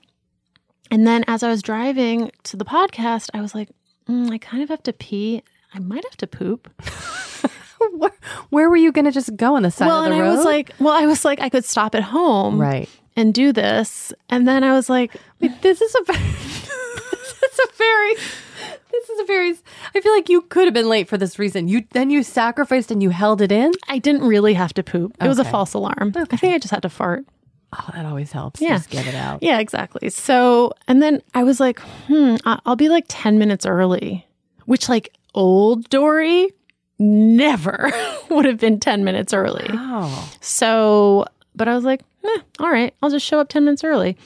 and 0.92 1.06
then 1.08 1.24
as 1.28 1.44
I 1.44 1.50
was 1.50 1.62
driving 1.62 2.32
to 2.44 2.58
the 2.58 2.66
podcast, 2.66 3.30
I 3.34 3.42
was 3.42 3.56
like, 3.56 3.70
"Mm, 4.08 4.32
I 4.32 4.38
kind 4.38 4.62
of 4.64 4.70
have 4.70 4.84
to 4.84 4.94
pee. 4.94 5.44
I 5.74 5.80
might 5.80 6.04
have 6.04 6.18
to 6.18 6.28
poop. 6.28 6.70
where, 7.92 8.12
where 8.50 8.70
were 8.70 8.78
you 8.78 8.92
going 8.92 9.06
to 9.06 9.12
just 9.12 9.36
go 9.36 9.56
on 9.56 9.64
the 9.64 9.72
side 9.72 9.88
well, 9.88 10.00
of 10.00 10.06
the 10.06 10.12
and 10.12 10.22
road? 10.22 10.30
I 10.30 10.36
was 10.36 10.46
like, 10.46 10.72
well, 10.80 10.94
I 10.94 11.06
was 11.06 11.26
like, 11.26 11.40
I 11.42 11.50
could 11.50 11.66
stop 11.66 11.96
at 11.96 12.04
home 12.04 12.60
right. 12.60 12.90
And 13.18 13.34
do 13.34 13.54
this, 13.54 14.12
and 14.30 14.46
then 14.46 14.64
I 14.64 14.74
was 14.74 14.90
like, 14.90 15.16
Wait, 15.40 15.62
this 15.62 15.80
is 15.82 15.96
a 15.96 16.04
this 16.12 17.44
is 17.54 17.60
a 17.60 17.74
very 17.78 18.14
this 18.16 19.10
is 19.10 19.20
a 19.22 19.26
very 19.26 19.56
I 19.96 20.02
feel 20.02 20.12
like 20.14 20.28
you 20.30 20.42
could 20.42 20.66
have 20.66 20.74
been 20.74 20.90
late 20.90 21.08
for 21.08 21.18
this 21.18 21.40
reason. 21.40 21.68
You 21.70 21.86
then 21.92 22.10
you 22.10 22.24
sacrificed 22.24 22.92
and 22.92 23.02
you 23.02 23.12
held 23.12 23.42
it 23.42 23.52
in. 23.52 23.72
I 23.88 24.00
didn't 24.00 24.28
really 24.28 24.54
have 24.54 24.74
to 24.74 24.84
poop. 24.84 25.16
It 25.22 25.28
was 25.28 25.40
a 25.40 25.46
false 25.46 25.74
alarm. 25.74 26.12
I 26.30 26.36
think 26.36 26.54
I 26.54 26.58
just 26.58 26.72
had 26.74 26.82
to 26.82 26.90
fart. 26.90 27.26
Oh, 27.74 27.90
that 27.94 28.06
always 28.06 28.32
helps. 28.32 28.62
Yeah. 28.62 28.78
Just 28.78 28.90
get 28.90 29.06
it 29.08 29.16
out. 29.16 29.42
Yeah, 29.44 29.60
exactly. 29.60 30.10
So, 30.10 30.72
and 30.88 31.02
then 31.02 31.22
I 31.34 31.44
was 31.44 31.60
like, 31.60 31.80
hmm, 32.08 32.36
I'll 32.46 32.76
be 32.78 32.88
like 32.90 33.04
10 33.10 33.38
minutes 33.38 33.66
early. 33.66 34.26
which 34.66 34.88
like 34.88 35.14
old 35.34 35.90
Doree 35.90 36.52
never 37.00 37.92
would 38.30 38.46
have 38.46 38.60
been 38.60 38.80
10 38.80 39.04
minutes 39.04 39.34
early. 39.34 39.68
Oh. 39.72 40.32
So, 40.42 41.26
but 41.54 41.68
I 41.68 41.76
was 41.76 41.84
like, 41.84 42.02
eh, 42.28 42.42
all 42.60 42.70
right, 42.70 42.94
I'll 43.02 43.10
just 43.10 43.26
show 43.26 43.40
up 43.40 43.50
10 43.50 43.66
minutes 43.66 43.84
early. 43.84 44.18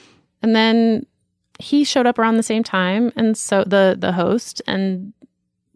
And 0.42 0.54
then 0.56 1.06
he 1.58 1.84
showed 1.84 2.06
up 2.06 2.18
around 2.18 2.36
the 2.36 2.42
same 2.42 2.62
time. 2.64 3.12
And 3.16 3.36
so 3.36 3.64
the, 3.64 3.96
the 3.98 4.12
host, 4.12 4.62
and 4.66 5.12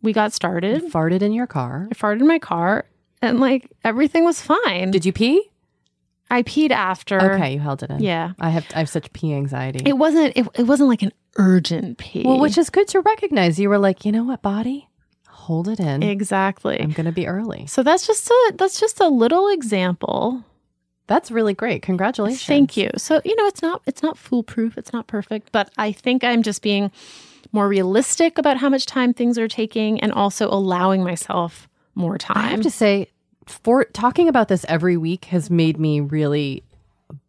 we 0.03 0.13
got 0.13 0.33
started. 0.33 0.85
Farted 0.93 1.23
in 1.23 1.33
your 1.33 1.47
car. 1.47 1.89
I 1.91 1.95
farted 1.95 2.21
in 2.21 2.27
my 2.27 2.39
car 2.39 2.87
and 3.23 3.41
like 3.41 3.71
everything 3.83 4.25
was 4.25 4.41
fine. 4.41 4.91
Did 4.91 5.05
you 5.07 5.13
pee? 5.13 5.51
I 6.31 6.43
peed 6.43 6.71
after. 6.71 7.35
Okay, 7.35 7.55
you 7.55 7.61
held 7.61 7.83
it 7.83 7.91
in. 7.91 8.03
Yeah. 8.03 8.33
I 8.39 8.51
have 8.51 8.67
I 8.75 8.79
have 8.79 8.89
such 8.89 9.13
pee 9.13 9.35
anxiety. 9.35 9.83
It 9.85 9.95
wasn't, 9.95 10.37
it, 10.37 10.47
it 10.55 10.63
wasn't 10.65 10.89
like 10.89 11.03
an 11.03 11.13
urgent 11.37 11.99
pee. 11.99 12.23
well, 12.25 12.39
which 12.39 12.59
is 12.59 12.71
good 12.71 12.89
to 12.89 13.01
recognize. 13.01 13.59
You 13.59 13.69
were 13.69 13.79
like, 13.79 14.05
you 14.05 14.13
know 14.13 14.25
what, 14.25 14.43
body? 14.43 14.89
Hold 15.29 15.69
it 15.69 15.81
in. 15.81 16.03
exactly. 16.03 16.81
I'm 16.81 16.93
gonna 16.93 17.13
be 17.13 17.27
early. 17.27 17.67
So 17.67 17.83
that's 17.83 18.07
just 18.07 18.29
a 18.29 18.53
that's 18.57 18.81
just 18.81 19.01
a 19.01 19.09
little 19.09 19.49
example. 19.49 20.43
That's 21.07 21.31
really 21.31 21.55
great. 21.55 21.83
Congratulations. 21.83 22.45
Thank 22.45 22.77
you. 22.77 22.91
So, 22.97 23.21
you 23.25 23.37
know, 23.37 23.47
it's 23.47 23.61
not 23.63 23.83
it's 23.87 24.03
not 24.03 24.17
foolproof, 24.17 24.79
it's 24.79 24.93
not 24.93 25.07
perfect, 25.07 25.53
but 25.53 25.71
I 25.77 25.93
think 25.93 26.25
I'm 26.25 26.43
just 26.43 26.63
being 26.63 26.91
more 27.53 27.69
realistic 27.69 28.39
about 28.39 28.57
how 28.57 28.69
much 28.69 28.87
time 28.87 29.13
things 29.13 29.39
are 29.39 29.49
taking 29.49 30.01
and 30.01 30.13
also 30.13 30.49
allowing 30.49 31.05
myself 31.05 31.69
more 31.95 32.19
time. 32.19 32.39
I 32.39 32.49
have 32.49 32.63
to 32.63 32.71
say, 32.71 33.09
for 33.47 33.85
talking 33.85 34.29
about 34.29 34.49
this 34.49 34.65
every 34.69 34.97
week 34.97 35.27
has 35.27 35.51
made 35.51 35.79
me 35.79 36.01
really 36.01 36.65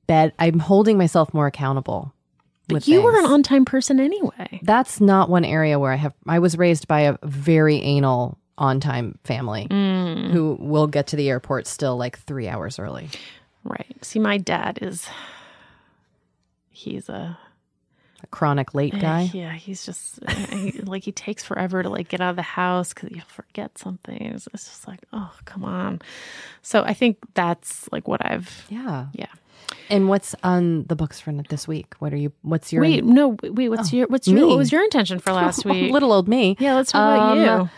bet 0.07 0.33
I'm 0.39 0.59
holding 0.59 0.97
myself 0.97 1.33
more 1.33 1.47
accountable. 1.47 2.13
but 2.69 2.87
you 2.87 3.01
were 3.01 3.17
an 3.19 3.25
on-time 3.25 3.65
person 3.65 3.99
anyway. 3.99 4.59
That's 4.63 4.99
not 5.01 5.29
one 5.29 5.43
area 5.45 5.77
where 5.77 5.91
I 5.91 5.97
have. 5.97 6.13
I 6.27 6.39
was 6.39 6.57
raised 6.57 6.87
by 6.87 7.01
a 7.01 7.17
very 7.23 7.77
anal, 7.81 8.37
on 8.57 8.79
time 8.79 9.19
family 9.25 9.67
Mm. 9.69 10.31
who 10.31 10.55
will 10.61 10.87
get 10.87 11.07
to 11.07 11.17
the 11.17 11.29
airport 11.29 11.67
still 11.67 11.97
like 11.97 12.17
three 12.19 12.47
hours 12.47 12.79
early. 12.79 13.09
Right. 13.65 13.97
See, 14.01 14.19
my 14.19 14.37
dad 14.37 14.79
is 14.81 15.07
he's 16.69 17.09
a 17.09 17.37
A 18.23 18.27
chronic 18.27 18.73
late 18.75 18.97
guy. 18.99 19.29
Yeah, 19.33 19.53
he's 19.53 19.85
just 19.85 20.19
he, 20.29 20.71
like 20.83 21.03
he 21.03 21.11
takes 21.11 21.43
forever 21.43 21.81
to 21.83 21.89
like 21.89 22.07
get 22.07 22.21
out 22.21 22.29
of 22.29 22.35
the 22.35 22.41
house 22.43 22.93
because 22.93 23.09
he'll 23.09 23.25
forget 23.25 23.77
something. 23.77 24.21
It's, 24.21 24.47
it's 24.53 24.65
just 24.65 24.87
like, 24.87 24.99
oh, 25.11 25.31
come 25.45 25.63
on. 25.65 26.01
So 26.61 26.83
I 26.83 26.93
think 26.93 27.17
that's 27.33 27.89
like 27.91 28.07
what 28.07 28.23
I've. 28.25 28.65
Yeah. 28.69 29.07
Yeah. 29.13 29.25
And 29.89 30.09
what's 30.09 30.35
on 30.43 30.83
the 30.85 30.95
books 30.95 31.19
for 31.19 31.33
this 31.49 31.67
week? 31.67 31.95
What 31.97 32.13
are 32.13 32.17
you? 32.17 32.31
What's 32.43 32.71
your 32.71 32.81
Wait, 32.83 33.03
no, 33.03 33.35
wait. 33.41 33.69
What's 33.69 33.91
your 33.91 34.05
what's 34.07 34.27
your 34.27 34.39
me. 34.41 34.45
what 34.45 34.57
was 34.57 34.71
your 34.71 34.83
intention 34.83 35.17
for 35.17 35.31
last 35.33 35.65
week? 35.65 35.91
little 35.91 36.13
old 36.13 36.27
me? 36.27 36.55
yeah, 36.59 36.75
let's 36.75 36.91
talk 36.91 37.19
Um, 37.19 37.39
about 37.39 37.63
you. 37.63 37.69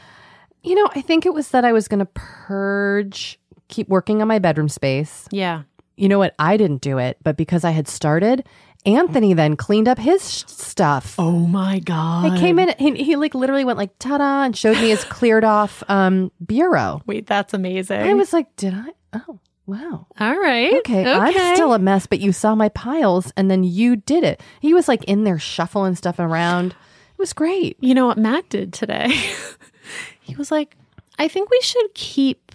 You 0.69 0.76
know, 0.76 0.89
I 0.95 0.99
think 1.01 1.26
it 1.26 1.34
was 1.34 1.49
that 1.51 1.64
I 1.64 1.72
was 1.72 1.88
going 1.88 1.99
to 1.99 2.09
purge, 2.14 3.39
keep 3.69 3.88
working 3.88 4.22
on 4.22 4.27
my 4.27 4.38
bedroom 4.39 4.68
space. 4.68 5.27
Yeah. 5.31 5.64
You 5.98 6.07
know 6.07 6.19
what? 6.19 6.36
I 6.40 6.57
didn't 6.57 6.82
do 6.82 6.99
it, 6.99 7.18
but 7.24 7.36
because 7.36 7.64
I 7.64 7.72
had 7.72 7.88
started, 7.88 8.48
Anthony 8.86 9.34
then 9.34 9.57
cleaned 9.57 9.88
up 9.88 9.98
his 9.98 10.32
sh- 10.32 10.44
stuff. 10.48 11.15
Oh 11.18 11.32
my 11.48 11.80
god! 11.80 12.32
He 12.32 12.40
came 12.40 12.60
in. 12.60 12.74
He, 12.78 13.03
he 13.03 13.15
like 13.15 13.36
literally 13.36 13.65
went 13.65 13.78
like 13.78 13.98
ta-da 13.99 14.44
and 14.44 14.56
showed 14.56 14.78
me 14.78 14.90
his 14.90 15.03
cleared 15.10 15.44
off 15.44 15.84
um, 15.90 16.32
bureau. 16.45 17.02
Wait, 17.06 17.28
that's 17.28 17.53
amazing. 17.53 18.02
I 18.02 18.14
was 18.14 18.32
like, 18.32 18.56
did 18.56 18.74
I? 18.74 18.94
Oh, 19.14 19.40
wow. 19.65 20.07
all 20.19 20.40
right. 20.40 20.76
Okay, 20.76 21.06
I'm 21.06 21.56
still 21.56 21.74
a 21.74 21.80
mess, 21.80 22.07
but 22.07 22.19
you 22.19 22.32
saw 22.32 22.56
my 22.56 22.69
piles 22.69 23.34
and 23.36 23.49
then 23.52 23.64
you 23.64 23.95
did 23.95 24.24
it. 24.24 24.41
He 24.61 24.74
was 24.74 24.88
like 24.88 25.03
in 25.06 25.24
there 25.24 25.40
shuffling 25.40 25.95
stuff 25.95 26.19
around. 26.19 26.72
It 26.72 27.19
was 27.19 27.34
great. 27.34 27.78
You 27.82 27.95
know 27.95 28.06
what 28.06 28.18
Matt 28.18 28.48
did 28.49 28.72
today? 28.72 29.10
he 30.22 30.36
was 30.36 30.52
like, 30.52 30.78
I 31.19 31.28
think 31.28 31.49
we 31.49 31.60
should 31.61 31.94
keep 31.94 32.52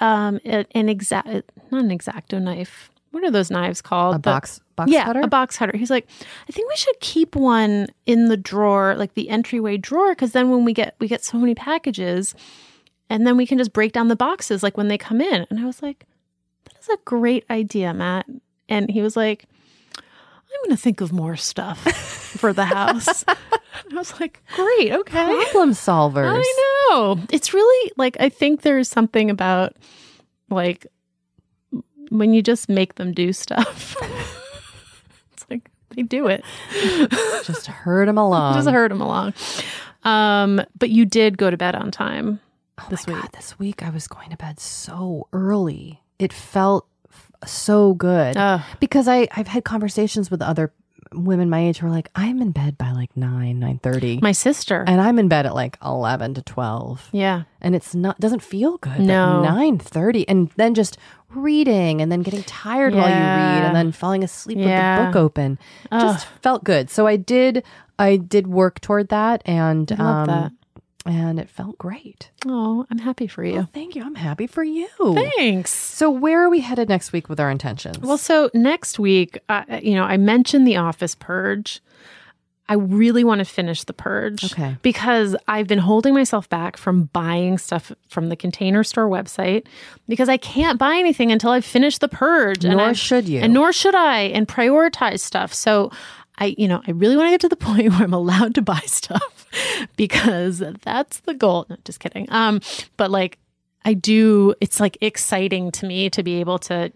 um 0.00 0.38
an 0.44 0.88
exact 0.88 1.50
not 1.72 1.84
an 1.84 1.90
exacto 1.96 2.40
knife. 2.40 2.90
What 3.10 3.24
are 3.24 3.30
those 3.30 3.50
knives 3.50 3.80
called? 3.80 4.14
A 4.16 4.18
The- 4.18 4.22
box 4.22 4.60
box 4.76 4.90
yeah, 4.90 5.04
cutter. 5.06 5.20
a 5.22 5.26
box 5.28 5.56
cutter. 5.56 5.76
He's 5.76 5.90
like, 5.90 6.06
I 6.48 6.52
think 6.52 6.68
we 6.68 6.76
should 6.76 7.00
keep 7.00 7.34
one 7.34 7.88
in 8.06 8.26
the 8.26 8.36
drawer, 8.36 8.94
like 8.96 9.14
the 9.14 9.28
entryway 9.30 9.76
drawer, 9.76 10.12
because 10.12 10.32
then 10.32 10.50
when 10.50 10.64
we 10.64 10.72
get 10.72 10.94
we 11.00 11.08
get 11.08 11.24
so 11.24 11.38
many 11.38 11.54
packages, 11.54 12.34
and 13.10 13.26
then 13.26 13.36
we 13.36 13.46
can 13.46 13.58
just 13.58 13.72
break 13.72 13.92
down 13.92 14.08
the 14.08 14.16
boxes 14.16 14.62
like 14.62 14.76
when 14.76 14.88
they 14.88 14.98
come 14.98 15.20
in. 15.20 15.46
And 15.50 15.58
I 15.58 15.64
was 15.64 15.82
like, 15.82 16.06
that 16.64 16.74
is 16.80 16.88
a 16.90 16.98
great 17.06 17.44
idea, 17.50 17.92
Matt. 17.94 18.26
And 18.68 18.90
he 18.90 19.00
was 19.00 19.16
like, 19.16 19.46
I'm 19.96 20.64
going 20.64 20.76
to 20.76 20.82
think 20.82 21.00
of 21.00 21.10
more 21.12 21.36
stuff 21.36 21.78
for 21.94 22.52
the 22.52 22.66
house. 22.66 23.24
I 23.28 23.94
was 23.94 24.18
like, 24.20 24.42
great, 24.54 24.92
okay. 24.92 25.24
Problem 25.50 25.70
solvers. 25.70 26.30
I 26.30 26.86
know. 26.90 27.18
It's 27.32 27.54
really 27.54 27.92
like 27.96 28.16
I 28.20 28.28
think 28.28 28.60
there's 28.62 28.88
something 28.88 29.30
about 29.30 29.76
like 30.50 30.86
when 32.10 32.32
you 32.32 32.42
just 32.42 32.68
make 32.68 32.94
them 32.96 33.12
do 33.12 33.32
stuff. 33.32 33.96
it's 35.32 35.46
like 35.50 35.70
they 35.90 36.02
do 36.02 36.26
it. 36.26 36.44
Just 37.44 37.66
herd 37.66 38.08
them 38.08 38.18
along. 38.26 38.54
just 38.54 38.68
hurt 38.68 38.88
them 38.88 39.00
along. 39.00 39.34
Um, 40.04 40.60
but 40.78 40.90
you 40.90 41.04
did 41.04 41.38
go 41.38 41.50
to 41.50 41.56
bed 41.56 41.74
on 41.74 41.90
time 41.90 42.40
this 42.90 43.06
my 43.06 43.14
week. 43.14 43.22
God, 43.22 43.32
this 43.32 43.58
week 43.58 43.82
I 43.82 43.90
was 43.90 44.06
going 44.06 44.30
to 44.30 44.36
bed 44.36 44.60
so 44.60 45.28
early. 45.32 46.00
It 46.18 46.32
felt 46.32 46.86
f- 47.10 47.32
so 47.48 47.94
good 47.94 48.36
Ugh. 48.36 48.60
because 48.80 49.08
I 49.08 49.28
I've 49.36 49.48
had 49.48 49.64
conversations 49.64 50.30
with 50.30 50.40
other 50.42 50.72
women 51.12 51.48
my 51.50 51.60
age 51.60 51.78
who 51.78 51.86
are 51.86 51.90
like, 51.90 52.08
I'm 52.14 52.40
in 52.42 52.50
bed 52.52 52.76
by 52.78 52.92
like 52.92 53.16
nine 53.16 53.58
nine 53.58 53.78
thirty, 53.78 54.18
My 54.22 54.32
sister. 54.32 54.84
and 54.86 55.00
I'm 55.00 55.18
in 55.18 55.28
bed 55.28 55.46
at 55.46 55.54
like 55.54 55.78
eleven 55.84 56.34
to 56.34 56.42
twelve, 56.42 57.08
yeah. 57.12 57.42
and 57.60 57.74
it's 57.74 57.94
not 57.94 58.18
doesn't 58.20 58.42
feel 58.42 58.78
good. 58.78 59.00
No. 59.00 59.42
nine 59.42 59.78
thirty, 59.78 60.26
and 60.28 60.50
then 60.56 60.74
just 60.74 60.98
reading, 61.34 62.00
and 62.00 62.10
then 62.10 62.22
getting 62.22 62.42
tired 62.44 62.94
while 62.94 63.08
you 63.08 63.14
read, 63.14 63.64
and 63.66 63.76
then 63.76 63.92
falling 63.92 64.24
asleep 64.24 64.58
Yeah. 64.58 64.98
with 64.98 65.06
the 65.06 65.12
book 65.12 65.22
open. 65.24 65.58
Just 65.90 66.26
felt 66.42 66.64
good. 66.64 66.90
So 66.90 67.06
I 67.06 67.16
did 67.16 67.64
I 67.98 68.16
did 68.16 68.46
work 68.46 68.80
toward 68.80 69.08
that, 69.08 69.42
and 69.44 69.90
um, 70.00 70.26
that. 70.26 70.52
And 71.08 71.40
it 71.40 71.48
felt 71.48 71.78
great. 71.78 72.30
Oh, 72.46 72.84
I'm 72.90 72.98
happy 72.98 73.26
for 73.26 73.42
you. 73.42 73.54
Well, 73.54 73.68
thank 73.72 73.96
you. 73.96 74.02
I'm 74.04 74.14
happy 74.14 74.46
for 74.46 74.62
you. 74.62 74.88
Thanks. 75.38 75.72
So, 75.72 76.10
where 76.10 76.44
are 76.44 76.50
we 76.50 76.60
headed 76.60 76.88
next 76.88 77.12
week 77.12 77.28
with 77.30 77.40
our 77.40 77.50
intentions? 77.50 77.98
Well, 77.98 78.18
so 78.18 78.50
next 78.52 78.98
week, 78.98 79.38
uh, 79.48 79.64
you 79.82 79.94
know, 79.94 80.04
I 80.04 80.18
mentioned 80.18 80.66
the 80.66 80.76
office 80.76 81.14
purge. 81.14 81.80
I 82.70 82.74
really 82.74 83.24
want 83.24 83.38
to 83.38 83.46
finish 83.46 83.84
the 83.84 83.94
purge. 83.94 84.44
Okay. 84.52 84.76
Because 84.82 85.34
I've 85.48 85.66
been 85.66 85.78
holding 85.78 86.12
myself 86.12 86.46
back 86.50 86.76
from 86.76 87.04
buying 87.14 87.56
stuff 87.56 87.90
from 88.10 88.28
the 88.28 88.36
container 88.36 88.84
store 88.84 89.08
website 89.08 89.64
because 90.06 90.28
I 90.28 90.36
can't 90.36 90.78
buy 90.78 90.96
anything 90.96 91.32
until 91.32 91.50
I've 91.52 91.64
finished 91.64 92.02
the 92.02 92.08
purge. 92.08 92.66
Nor 92.66 92.80
I- 92.88 92.92
should 92.92 93.26
you. 93.26 93.40
And 93.40 93.54
nor 93.54 93.72
should 93.72 93.94
I, 93.94 94.20
and 94.24 94.46
prioritize 94.46 95.20
stuff. 95.20 95.54
So 95.54 95.90
I, 96.38 96.54
you 96.56 96.68
know, 96.68 96.80
I 96.86 96.92
really 96.92 97.16
want 97.16 97.26
to 97.26 97.30
get 97.32 97.40
to 97.42 97.48
the 97.48 97.56
point 97.56 97.90
where 97.90 98.02
I'm 98.02 98.14
allowed 98.14 98.54
to 98.54 98.62
buy 98.62 98.80
stuff 98.86 99.46
because 99.96 100.62
that's 100.82 101.20
the 101.20 101.34
goal. 101.34 101.66
No, 101.68 101.76
just 101.84 102.00
kidding. 102.00 102.26
Um, 102.30 102.60
but 102.96 103.10
like 103.10 103.38
I 103.84 103.94
do, 103.94 104.54
it's 104.60 104.80
like 104.80 104.96
exciting 105.00 105.72
to 105.72 105.86
me 105.86 106.10
to 106.10 106.22
be 106.22 106.40
able 106.40 106.58
to 106.60 106.92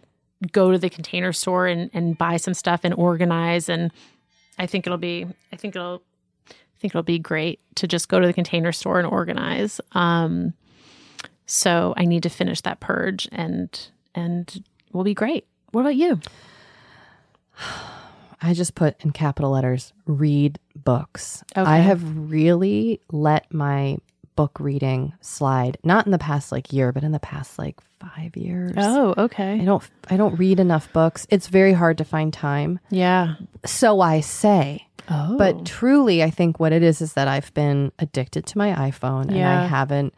go 0.52 0.70
to 0.70 0.78
the 0.78 0.90
container 0.90 1.32
store 1.32 1.66
and, 1.66 1.90
and 1.92 2.16
buy 2.16 2.36
some 2.36 2.54
stuff 2.54 2.80
and 2.84 2.94
organize. 2.94 3.68
And 3.68 3.90
I 4.58 4.66
think 4.66 4.86
it'll 4.86 4.98
be, 4.98 5.26
I 5.52 5.56
think 5.56 5.74
it'll, 5.76 6.02
I 6.48 6.78
think 6.78 6.92
it'll 6.92 7.02
be 7.02 7.18
great 7.18 7.60
to 7.76 7.86
just 7.86 8.08
go 8.08 8.20
to 8.20 8.26
the 8.26 8.32
container 8.32 8.72
store 8.72 8.98
and 8.98 9.06
organize. 9.06 9.80
Um, 9.92 10.54
so 11.46 11.94
I 11.96 12.04
need 12.04 12.22
to 12.24 12.28
finish 12.28 12.60
that 12.62 12.80
purge 12.80 13.28
and, 13.32 13.88
and 14.14 14.64
we'll 14.92 15.04
be 15.04 15.14
great. 15.14 15.46
What 15.72 15.82
about 15.82 15.96
you? 15.96 16.20
I 18.42 18.54
just 18.54 18.74
put 18.74 19.02
in 19.04 19.12
capital 19.12 19.52
letters 19.52 19.92
read 20.06 20.58
books. 20.74 21.44
Okay. 21.56 21.68
I 21.68 21.78
have 21.78 22.02
really 22.30 23.00
let 23.10 23.52
my 23.52 23.98
book 24.34 24.58
reading 24.58 25.12
slide, 25.20 25.78
not 25.84 26.06
in 26.06 26.12
the 26.12 26.18
past 26.18 26.52
like 26.52 26.72
year, 26.72 26.92
but 26.92 27.04
in 27.04 27.12
the 27.12 27.20
past 27.20 27.58
like 27.58 27.76
five 28.00 28.36
years. 28.36 28.74
Oh, 28.76 29.14
okay. 29.16 29.60
I 29.60 29.64
don't 29.64 29.88
I 30.10 30.16
don't 30.16 30.36
read 30.36 30.58
enough 30.58 30.92
books. 30.92 31.26
It's 31.30 31.48
very 31.48 31.72
hard 31.72 31.98
to 31.98 32.04
find 32.04 32.32
time. 32.32 32.80
Yeah. 32.90 33.34
So 33.64 34.00
I 34.00 34.20
say. 34.20 34.86
Oh. 35.08 35.36
But 35.36 35.66
truly 35.66 36.22
I 36.22 36.30
think 36.30 36.58
what 36.58 36.72
it 36.72 36.82
is 36.82 37.00
is 37.00 37.14
that 37.14 37.28
I've 37.28 37.52
been 37.54 37.92
addicted 37.98 38.46
to 38.46 38.58
my 38.58 38.72
iPhone 38.90 39.30
and 39.30 39.44
I 39.44 39.66
haven't 39.66 40.14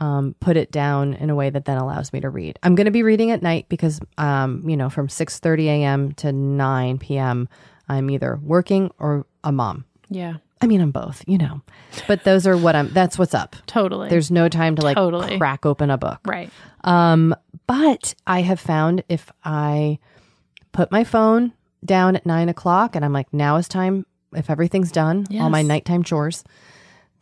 um, 0.00 0.34
put 0.40 0.56
it 0.56 0.72
down 0.72 1.14
in 1.14 1.30
a 1.30 1.34
way 1.34 1.50
that 1.50 1.66
then 1.66 1.76
allows 1.78 2.12
me 2.12 2.20
to 2.20 2.30
read. 2.30 2.58
I'm 2.62 2.74
going 2.74 2.86
to 2.86 2.90
be 2.90 3.02
reading 3.02 3.30
at 3.30 3.42
night 3.42 3.66
because, 3.68 4.00
um, 4.18 4.62
you 4.68 4.76
know, 4.76 4.88
from 4.90 5.08
6:30 5.08 5.66
a.m. 5.66 6.12
to 6.14 6.32
9 6.32 6.98
p.m. 6.98 7.48
I'm 7.88 8.10
either 8.10 8.38
working 8.42 8.90
or 8.98 9.26
a 9.44 9.52
mom. 9.52 9.84
yeah, 10.08 10.34
I 10.62 10.66
mean, 10.66 10.80
I'm 10.80 10.90
both, 10.90 11.22
you 11.26 11.38
know. 11.38 11.60
But 12.06 12.24
those 12.24 12.46
are 12.46 12.56
what 12.56 12.74
I'm. 12.76 12.88
That's 12.92 13.18
what's 13.18 13.34
up. 13.34 13.56
totally. 13.66 14.08
There's 14.08 14.30
no 14.30 14.48
time 14.48 14.76
to 14.76 14.82
like 14.82 14.96
Totally. 14.96 15.38
crack 15.38 15.64
open 15.66 15.90
a 15.90 15.98
book. 15.98 16.20
right. 16.26 16.50
Um, 16.84 17.34
but 17.66 18.14
I 18.26 18.40
have 18.42 18.58
found 18.58 19.04
if 19.08 19.30
I 19.44 19.98
put 20.72 20.90
my 20.90 21.04
phone 21.04 21.52
down 21.84 22.16
at 22.16 22.24
nine 22.26 22.48
o'clock 22.48 22.96
and 22.96 23.04
I'm 23.04 23.12
like, 23.12 23.32
now 23.34 23.56
is 23.56 23.68
time. 23.68 24.06
If 24.32 24.48
everything's 24.48 24.92
done, 24.92 25.26
all 25.40 25.50
my 25.50 25.62
nighttime 25.62 26.04
chores, 26.04 26.44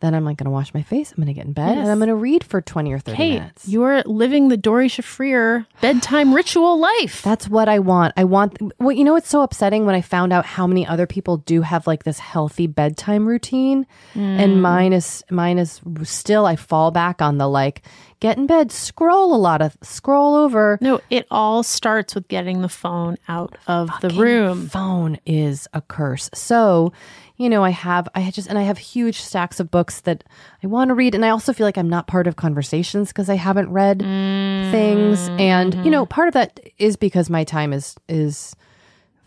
then 0.01 0.15
I'm 0.15 0.23
like 0.25 0.37
going 0.37 0.45
to 0.45 0.51
wash 0.51 0.73
my 0.73 0.81
face. 0.81 1.11
I'm 1.11 1.17
going 1.17 1.27
to 1.27 1.33
get 1.33 1.45
in 1.45 1.53
bed 1.53 1.69
Yes. 1.75 1.79
and 1.79 1.89
I'm 1.91 1.97
going 1.99 2.07
to 2.09 2.15
read 2.15 2.43
for 2.43 2.61
20 2.61 2.91
or 2.93 2.99
30 2.99 3.15
Hey, 3.17 3.33
minutes. 3.39 3.67
you're 3.67 4.01
living 4.03 4.47
the 4.47 4.57
Doree 4.57 4.87
Shafrir 4.89 5.65
bedtime 5.81 6.33
ritual 6.35 6.79
life. 6.79 7.21
That's 7.21 7.47
what 7.49 7.67
I 7.69 7.79
want. 7.79 8.13
I 8.17 8.23
want, 8.23 8.57
well, 8.79 8.91
you 8.91 9.03
know, 9.03 9.15
it's 9.15 9.27
so 9.29 9.41
upsetting 9.41 9.85
when 9.85 9.95
I 9.95 10.01
found 10.01 10.31
out 10.33 10.45
how 10.45 10.65
many 10.67 10.85
other 10.87 11.05
people 11.07 11.37
do 11.37 11.61
have 11.61 11.85
like 11.87 12.03
this 12.03 12.19
healthy 12.19 12.67
bedtime 12.67 13.27
routine. 13.27 13.85
Mm. 14.15 14.39
And 14.39 14.61
mine 14.61 14.93
is, 14.93 15.23
mine 15.29 15.57
is 15.59 15.81
still, 16.03 16.45
I 16.45 16.55
fall 16.55 16.91
back 16.91 17.21
on 17.21 17.37
the 17.37 17.47
like, 17.47 17.81
get 18.21 18.37
in 18.37 18.47
bed, 18.47 18.71
scroll 18.71 19.33
a 19.33 19.37
lot 19.37 19.61
of, 19.61 19.77
scroll 19.81 20.35
over. 20.35 20.77
no, 20.81 20.99
it 21.09 21.25
all 21.31 21.63
starts 21.63 22.15
with 22.15 22.27
getting 22.27 22.61
the 22.61 22.69
phone 22.69 23.17
out 23.27 23.57
of 23.67 23.89
the 24.01 24.09
room. 24.09 24.67
phone 24.67 25.17
is 25.25 25.67
a 25.73 25.81
curse. 25.81 26.29
So, 26.33 26.91
you 27.39 27.49
know, 27.49 27.63
I 27.63 27.71
have, 27.71 28.07
I 28.13 28.29
just, 28.29 28.47
and 28.47 28.59
I 28.59 28.63
have 28.63 28.77
huge 28.77 29.19
stacks 29.21 29.59
of 29.59 29.71
books 29.71 30.01
that 30.01 30.23
I 30.63 30.67
want 30.67 30.89
to 30.89 30.93
read. 30.93 31.15
And 31.15 31.25
I 31.25 31.29
also 31.29 31.53
feel 31.53 31.65
like 31.65 31.77
I'm 31.77 31.89
not 31.89 32.05
part 32.05 32.27
of 32.27 32.35
conversations 32.35 33.07
because 33.07 33.29
I 33.29 33.35
haven't 33.35 33.71
read 33.71 33.99
things. 33.99 35.29
And, 35.39 35.73
you 35.83 35.89
know, 35.89 36.05
mm. 36.05 36.09
part 36.09 36.27
of 36.27 36.35
that 36.35 36.59
is 36.77 36.97
because 36.97 37.31
my 37.31 37.43
time 37.43 37.73
is, 37.73 37.95
is, 38.07 38.55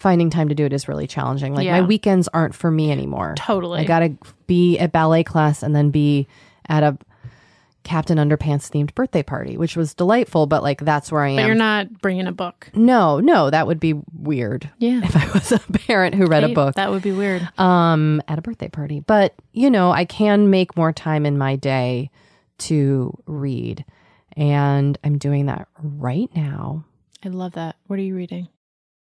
Finding 0.03 0.31
time 0.31 0.49
to 0.49 0.55
do 0.57 0.65
it 0.65 0.73
is 0.73 0.89
really 0.89 1.07
challenging. 1.07 1.55
Like 1.55 1.69
my 1.69 1.81
weekends 1.81 2.27
aren't 2.35 2.57
for 2.57 2.73
me 2.73 2.91
anymore. 2.91 3.35
Totally. 3.37 3.79
I 3.79 3.85
got 3.85 4.01
to 4.01 4.17
be 4.49 4.77
at 4.81 4.91
ballet 4.91 5.23
class 5.23 5.63
and 5.63 5.77
then 5.77 5.91
be 5.91 6.27
at 6.69 6.83
a 6.83 6.99
Captain 7.85 8.19
Underpants 8.19 8.71
themed 8.71 8.95
birthday 8.95 9.23
party, 9.23 9.57
which 9.57 9.77
was 9.77 9.95
delightful, 9.95 10.47
but 10.47 10.63
like 10.63 10.81
that's 10.85 11.11
where 11.11 11.23
I 11.23 11.31
am. 11.31 11.37
But 11.37 11.47
you're 11.47 11.55
not 11.55 12.01
bringing 12.01 12.27
a 12.27 12.33
book. 12.33 12.71
no, 12.75 13.19
no, 13.21 13.51
that 13.51 13.67
would 13.67 13.81
be 13.81 13.95
weird. 14.13 14.71
Yeah. 14.79 15.01
If 15.05 15.17
I 15.17 15.27
was 15.33 15.53
a 15.53 15.59
parent 15.59 16.15
who 16.15 16.27
read 16.27 16.45
a 16.45 16.49
book 16.55 16.75
That 16.77 16.91
would 16.91 17.03
be 17.03 17.13
weird. 17.13 17.49
um, 17.59 18.23
at 18.29 18.39
a 18.39 18.43
birthday 18.43 18.69
party. 18.69 19.01
But, 19.01 19.35
you 19.53 19.71
know, 19.71 19.91
I 19.91 20.05
can 20.05 20.51
make 20.51 20.77
more 20.77 20.93
time 20.93 21.27
in 21.27 21.37
my 21.39 21.57
day 21.57 22.11
to 22.59 23.17
read. 23.27 23.85
And 24.37 24.97
I'm 25.05 25.19
doing 25.19 25.47
that 25.47 25.69
right 25.83 26.31
now. 26.35 26.85
I 27.25 27.29
love 27.29 27.53
that. 27.53 27.77
What 27.87 27.99
are 27.99 28.03
you 28.03 28.15
reading? 28.17 28.49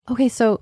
Okay, 0.09 0.27
so 0.29 0.61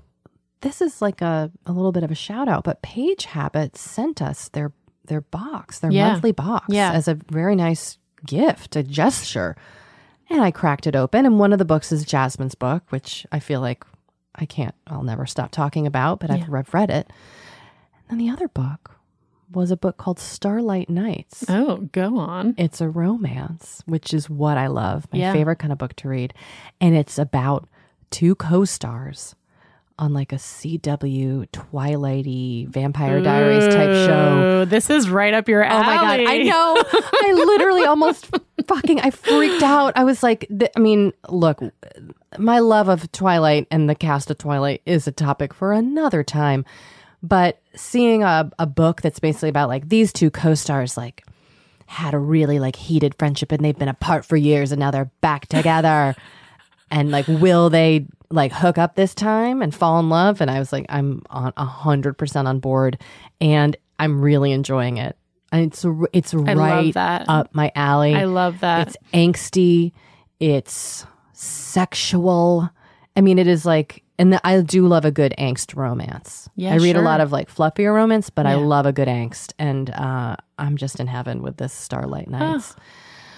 this 0.60 0.80
is 0.80 1.00
like 1.02 1.20
a, 1.22 1.50
a 1.66 1.72
little 1.72 1.92
bit 1.92 2.02
of 2.04 2.10
a 2.10 2.14
shout 2.14 2.48
out, 2.48 2.64
but 2.64 2.82
Page 2.82 3.24
Habits 3.24 3.80
sent 3.80 4.20
us 4.22 4.48
their 4.50 4.72
their 5.06 5.22
box, 5.22 5.80
their 5.80 5.90
Yeah. 5.90 6.12
monthly 6.12 6.30
box 6.30 6.66
Yeah. 6.68 6.92
as 6.92 7.08
a 7.08 7.14
very 7.14 7.56
nice 7.56 7.98
gift, 8.26 8.76
a 8.76 8.82
gesture. 8.82 9.56
And 10.28 10.40
I 10.42 10.50
cracked 10.52 10.86
it 10.86 10.94
open, 10.94 11.26
and 11.26 11.38
one 11.38 11.52
of 11.52 11.58
the 11.58 11.64
books 11.64 11.90
is 11.90 12.04
Jasmine's 12.04 12.54
book, 12.54 12.84
which 12.90 13.26
I 13.32 13.40
feel 13.40 13.60
like 13.60 13.84
I 14.36 14.46
can't, 14.46 14.74
I'll 14.86 15.02
never 15.02 15.26
stop 15.26 15.50
talking 15.50 15.86
about, 15.86 16.20
but 16.20 16.30
I've, 16.30 16.48
Yeah. 16.48 16.56
I've 16.58 16.72
read 16.72 16.90
it. 16.90 17.10
And 18.08 18.10
then 18.10 18.18
the 18.26 18.32
other 18.32 18.46
book 18.48 18.92
was 19.52 19.72
a 19.72 19.76
book 19.76 19.96
called 19.96 20.20
Starlight 20.20 20.88
Nights. 20.88 21.44
Oh, 21.48 21.88
go 21.92 22.18
on. 22.18 22.54
It's 22.56 22.80
a 22.80 22.88
romance, 22.88 23.82
which 23.86 24.14
is 24.14 24.30
what 24.30 24.56
I 24.56 24.68
love, 24.68 25.08
my 25.12 25.18
Yeah. 25.18 25.32
favorite 25.32 25.56
kind 25.56 25.72
of 25.72 25.78
book 25.78 25.96
to 25.96 26.08
read. 26.08 26.32
And 26.80 26.94
it's 26.94 27.18
about 27.18 27.68
two 28.10 28.36
co 28.36 28.64
stars 28.64 29.34
on 30.00 30.14
like 30.14 30.32
a 30.32 30.36
CW 30.36 31.46
Twilighty 31.50 32.66
Vampire 32.68 33.20
Diaries 33.20 33.66
type 33.66 33.92
show. 34.08 34.64
This 34.64 34.88
is 34.88 35.10
right 35.10 35.34
up 35.34 35.46
your 35.46 35.62
alley. 35.62 35.82
Oh 35.82 35.86
my 35.86 35.96
god! 35.96 36.20
I 36.26 36.38
know. 36.38 36.76
I 37.22 37.32
literally 37.46 37.84
almost 37.84 38.28
fucking. 38.66 39.00
I 39.00 39.10
freaked 39.10 39.62
out. 39.62 39.92
I 39.96 40.04
was 40.04 40.22
like, 40.22 40.48
th- 40.48 40.70
I 40.74 40.80
mean, 40.80 41.12
look, 41.28 41.60
my 42.38 42.60
love 42.60 42.88
of 42.88 43.12
Twilight 43.12 43.66
and 43.70 43.90
the 43.90 43.94
cast 43.94 44.30
of 44.30 44.38
Twilight 44.38 44.80
is 44.86 45.06
a 45.06 45.12
topic 45.12 45.52
for 45.52 45.72
another 45.72 46.24
time. 46.24 46.64
But 47.22 47.60
seeing 47.74 48.22
a, 48.22 48.50
a 48.58 48.66
book 48.66 49.02
that's 49.02 49.20
basically 49.20 49.50
about 49.50 49.68
like 49.68 49.90
these 49.90 50.12
two 50.14 50.30
co-stars 50.30 50.96
like 50.96 51.26
had 51.84 52.14
a 52.14 52.18
really 52.18 52.58
like 52.58 52.76
heated 52.76 53.14
friendship 53.18 53.52
and 53.52 53.62
they've 53.62 53.78
been 53.78 53.88
apart 53.88 54.24
for 54.24 54.36
years 54.36 54.72
and 54.72 54.80
now 54.80 54.90
they're 54.90 55.10
back 55.20 55.46
together 55.48 56.14
and 56.90 57.10
like 57.10 57.26
will 57.28 57.68
they 57.68 58.06
like 58.30 58.52
hook 58.52 58.78
up 58.78 58.94
this 58.94 59.14
time 59.14 59.60
and 59.62 59.74
fall 59.74 59.98
in 59.98 60.08
love 60.08 60.40
and 60.40 60.50
i 60.50 60.58
was 60.58 60.72
like 60.72 60.86
i'm 60.88 61.22
on 61.30 61.52
a 61.56 61.64
hundred 61.64 62.14
percent 62.16 62.46
on 62.46 62.60
board 62.60 62.98
and 63.40 63.76
i'm 63.98 64.20
really 64.20 64.52
enjoying 64.52 64.96
it 64.98 65.16
and 65.52 65.66
it's 65.66 65.84
it's 66.12 66.32
love 66.32 66.56
right 66.56 66.96
up 66.96 67.52
my 67.54 67.72
alley 67.74 68.14
I 68.14 68.24
love 68.24 68.60
that. 68.60 68.86
it's 68.88 68.96
angsty 69.12 69.92
it's 70.38 71.04
sexual 71.32 72.68
i 73.16 73.20
mean 73.20 73.38
it 73.38 73.46
is 73.46 73.64
like 73.66 74.02
and 74.18 74.32
the, 74.34 74.46
i 74.46 74.60
do 74.60 74.86
love 74.86 75.04
a 75.04 75.10
good 75.10 75.34
angst 75.38 75.74
romance 75.74 76.48
Yeah, 76.54 76.72
i 76.72 76.76
read 76.76 76.92
sure. 76.94 77.02
a 77.02 77.04
lot 77.04 77.20
of 77.20 77.32
like 77.32 77.52
fluffier 77.52 77.94
romance 77.94 78.28
but 78.30 78.46
i 78.46 78.54
love 78.54 78.86
a 78.86 78.92
good 78.92 79.08
angst 79.08 79.54
and 79.58 79.90
uh 79.90 80.36
i'm 80.58 80.76
just 80.76 81.00
in 81.00 81.06
heaven 81.06 81.42
with 81.42 81.56
this 81.56 81.72
starlight 81.72 82.28
nights 82.28 82.76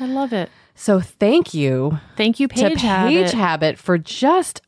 I 0.00 0.06
love 0.06 0.32
it. 0.32 0.50
so 0.74 1.00
thank 1.00 1.54
you 1.54 2.00
Thank 2.16 2.40
you, 2.40 2.48
to 2.48 2.54
Paige. 2.54 2.72
Page 2.72 2.80
Habit. 2.80 3.32
Habit 3.34 3.78
for 3.78 3.98
just 3.98 4.60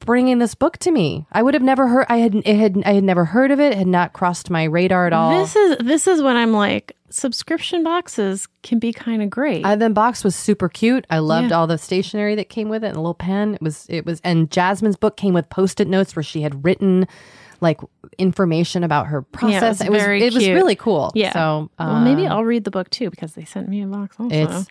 bringing 0.00 0.38
this 0.38 0.54
book 0.54 0.78
to 0.78 0.90
me. 0.90 1.26
I 1.32 1.42
would 1.42 1.54
have 1.54 1.62
never 1.62 1.88
heard. 1.88 2.06
I 2.08 2.18
had 2.18 2.34
it 2.34 2.46
had 2.56 2.82
I 2.84 2.92
had 2.94 3.04
never 3.04 3.24
heard 3.24 3.50
of 3.50 3.60
it. 3.60 3.74
Had 3.74 3.86
not 3.86 4.12
crossed 4.12 4.50
my 4.50 4.64
radar 4.64 5.06
at 5.06 5.12
all. 5.12 5.38
This 5.38 5.56
is 5.56 5.76
this 5.78 6.06
is 6.06 6.22
when 6.22 6.36
I'm 6.36 6.52
like 6.52 6.94
subscription 7.10 7.82
boxes 7.82 8.46
can 8.62 8.78
be 8.78 8.92
kind 8.92 9.22
of 9.22 9.30
great. 9.30 9.64
I, 9.64 9.74
the 9.76 9.88
box 9.90 10.22
was 10.22 10.36
super 10.36 10.68
cute. 10.68 11.06
I 11.08 11.18
loved 11.20 11.50
Yeah. 11.50 11.56
all 11.56 11.66
the 11.66 11.78
stationery 11.78 12.34
that 12.34 12.48
came 12.50 12.68
with 12.68 12.84
it 12.84 12.88
and 12.88 12.96
a 12.96 13.00
little 13.00 13.14
pen. 13.14 13.54
It 13.54 13.62
was 13.62 13.86
it 13.88 14.04
was 14.04 14.20
and 14.24 14.50
Jasmine's 14.50 14.96
book 14.96 15.16
came 15.16 15.32
with 15.34 15.48
post-it 15.48 15.88
notes 15.88 16.14
where 16.14 16.22
she 16.22 16.42
had 16.42 16.64
written 16.64 17.06
like 17.60 17.80
information 18.18 18.84
about 18.84 19.06
her 19.08 19.22
process. 19.22 19.80
It 19.80 19.90
was 19.90 20.00
very 20.02 20.22
it 20.22 20.32
was 20.34 20.46
really 20.48 20.76
cool. 20.76 21.10
yeah. 21.14 21.32
So 21.32 21.70
well, 21.78 22.00
maybe 22.00 22.26
uh, 22.26 22.34
I'll 22.34 22.44
read 22.44 22.64
the 22.64 22.70
book 22.70 22.90
too 22.90 23.10
because 23.10 23.32
they 23.32 23.44
sent 23.44 23.68
me 23.68 23.82
a 23.82 23.86
box 23.86 24.16
also. 24.20 24.34
it's 24.34 24.66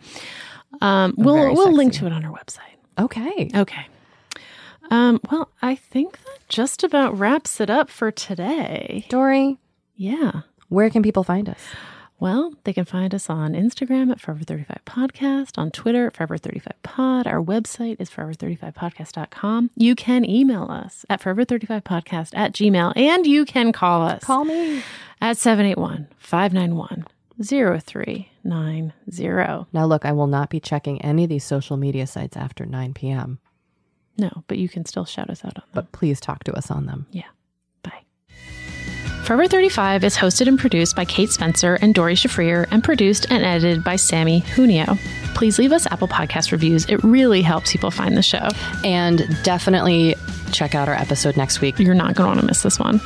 um, 0.80 1.14
we'll 1.16 1.54
we'll 1.54 1.72
link 1.72 1.92
to 1.94 2.06
it 2.06 2.12
on 2.12 2.24
our 2.24 2.32
website. 2.32 2.60
okay. 2.98 3.50
Okay. 3.54 3.86
Um, 4.90 5.20
well, 5.30 5.48
I 5.62 5.74
think 5.74 6.18
that 6.24 6.38
just 6.48 6.82
about 6.82 7.18
wraps 7.18 7.60
it 7.60 7.70
up 7.70 7.90
for 7.90 8.10
today. 8.10 9.04
Doree, 9.08 9.58
Yeah. 9.96 10.42
where 10.68 10.90
can 10.90 11.02
people 11.02 11.24
find 11.24 11.48
us? 11.48 11.60
Well, 12.20 12.54
they 12.64 12.72
can 12.72 12.84
find 12.84 13.14
us 13.14 13.30
on 13.30 13.52
Instagram 13.52 14.10
at 14.10 14.18
Forever35 14.20 14.78
Podcast, 14.84 15.56
on 15.56 15.70
Twitter 15.70 16.08
at 16.08 16.14
Forever35 16.14 16.72
Pod. 16.82 17.26
Our 17.28 17.40
website 17.40 18.00
is 18.00 18.10
forever35podcast.com. 18.10 19.70
You 19.76 19.94
can 19.94 20.28
email 20.28 20.64
us 20.64 21.06
at 21.08 21.20
forever35podcast 21.20 22.30
at 22.34 22.52
gmail, 22.54 22.92
and 22.96 23.24
you 23.24 23.44
can 23.44 23.70
call 23.72 24.02
us 24.02 24.24
Call 24.24 24.44
me. 24.44 24.82
at 25.20 25.36
781 25.38 26.08
591 26.18 27.04
0390. 27.40 28.92
Now 29.72 29.86
look, 29.86 30.04
I 30.04 30.10
will 30.12 30.26
not 30.26 30.50
be 30.50 30.58
checking 30.58 31.00
any 31.02 31.22
of 31.24 31.30
these 31.30 31.44
social 31.44 31.76
media 31.76 32.06
sites 32.08 32.36
after 32.36 32.66
9 32.66 32.94
p.m. 32.94 33.38
No, 34.18 34.44
but 34.48 34.58
you 34.58 34.68
can 34.68 34.84
still 34.84 35.04
shout 35.04 35.30
us 35.30 35.44
out 35.44 35.56
on 35.56 35.62
them. 35.62 35.70
But 35.72 35.92
please 35.92 36.20
talk 36.20 36.44
to 36.44 36.52
us 36.52 36.70
on 36.70 36.86
them. 36.86 37.06
Yeah. 37.12 37.22
Bye. 37.82 38.02
Forever 39.24 39.46
35 39.46 40.04
is 40.04 40.16
hosted 40.16 40.48
and 40.48 40.58
produced 40.58 40.96
by 40.96 41.04
Kate 41.04 41.30
Spencer 41.30 41.76
and 41.80 41.94
Doree 41.94 42.14
Shafrir 42.14 42.66
and 42.70 42.82
produced 42.82 43.26
and 43.30 43.44
edited 43.44 43.84
by 43.84 43.96
Sammy 43.96 44.40
Junio. 44.54 44.96
Please 45.34 45.58
leave 45.58 45.70
us 45.70 45.86
Apple 45.86 46.08
Podcast 46.08 46.50
reviews. 46.50 46.84
It 46.86 47.02
really 47.04 47.42
helps 47.42 47.72
people 47.72 47.92
find 47.92 48.16
the 48.16 48.22
show. 48.22 48.48
And 48.84 49.24
definitely 49.44 50.16
check 50.50 50.74
out 50.74 50.88
our 50.88 50.94
episode 50.94 51.36
next 51.36 51.60
week. 51.60 51.78
You're 51.78 51.94
not 51.94 52.14
going 52.14 52.24
to 52.24 52.28
want 52.28 52.40
to 52.40 52.46
miss 52.46 52.62
this 52.62 52.78
one. 52.80 53.00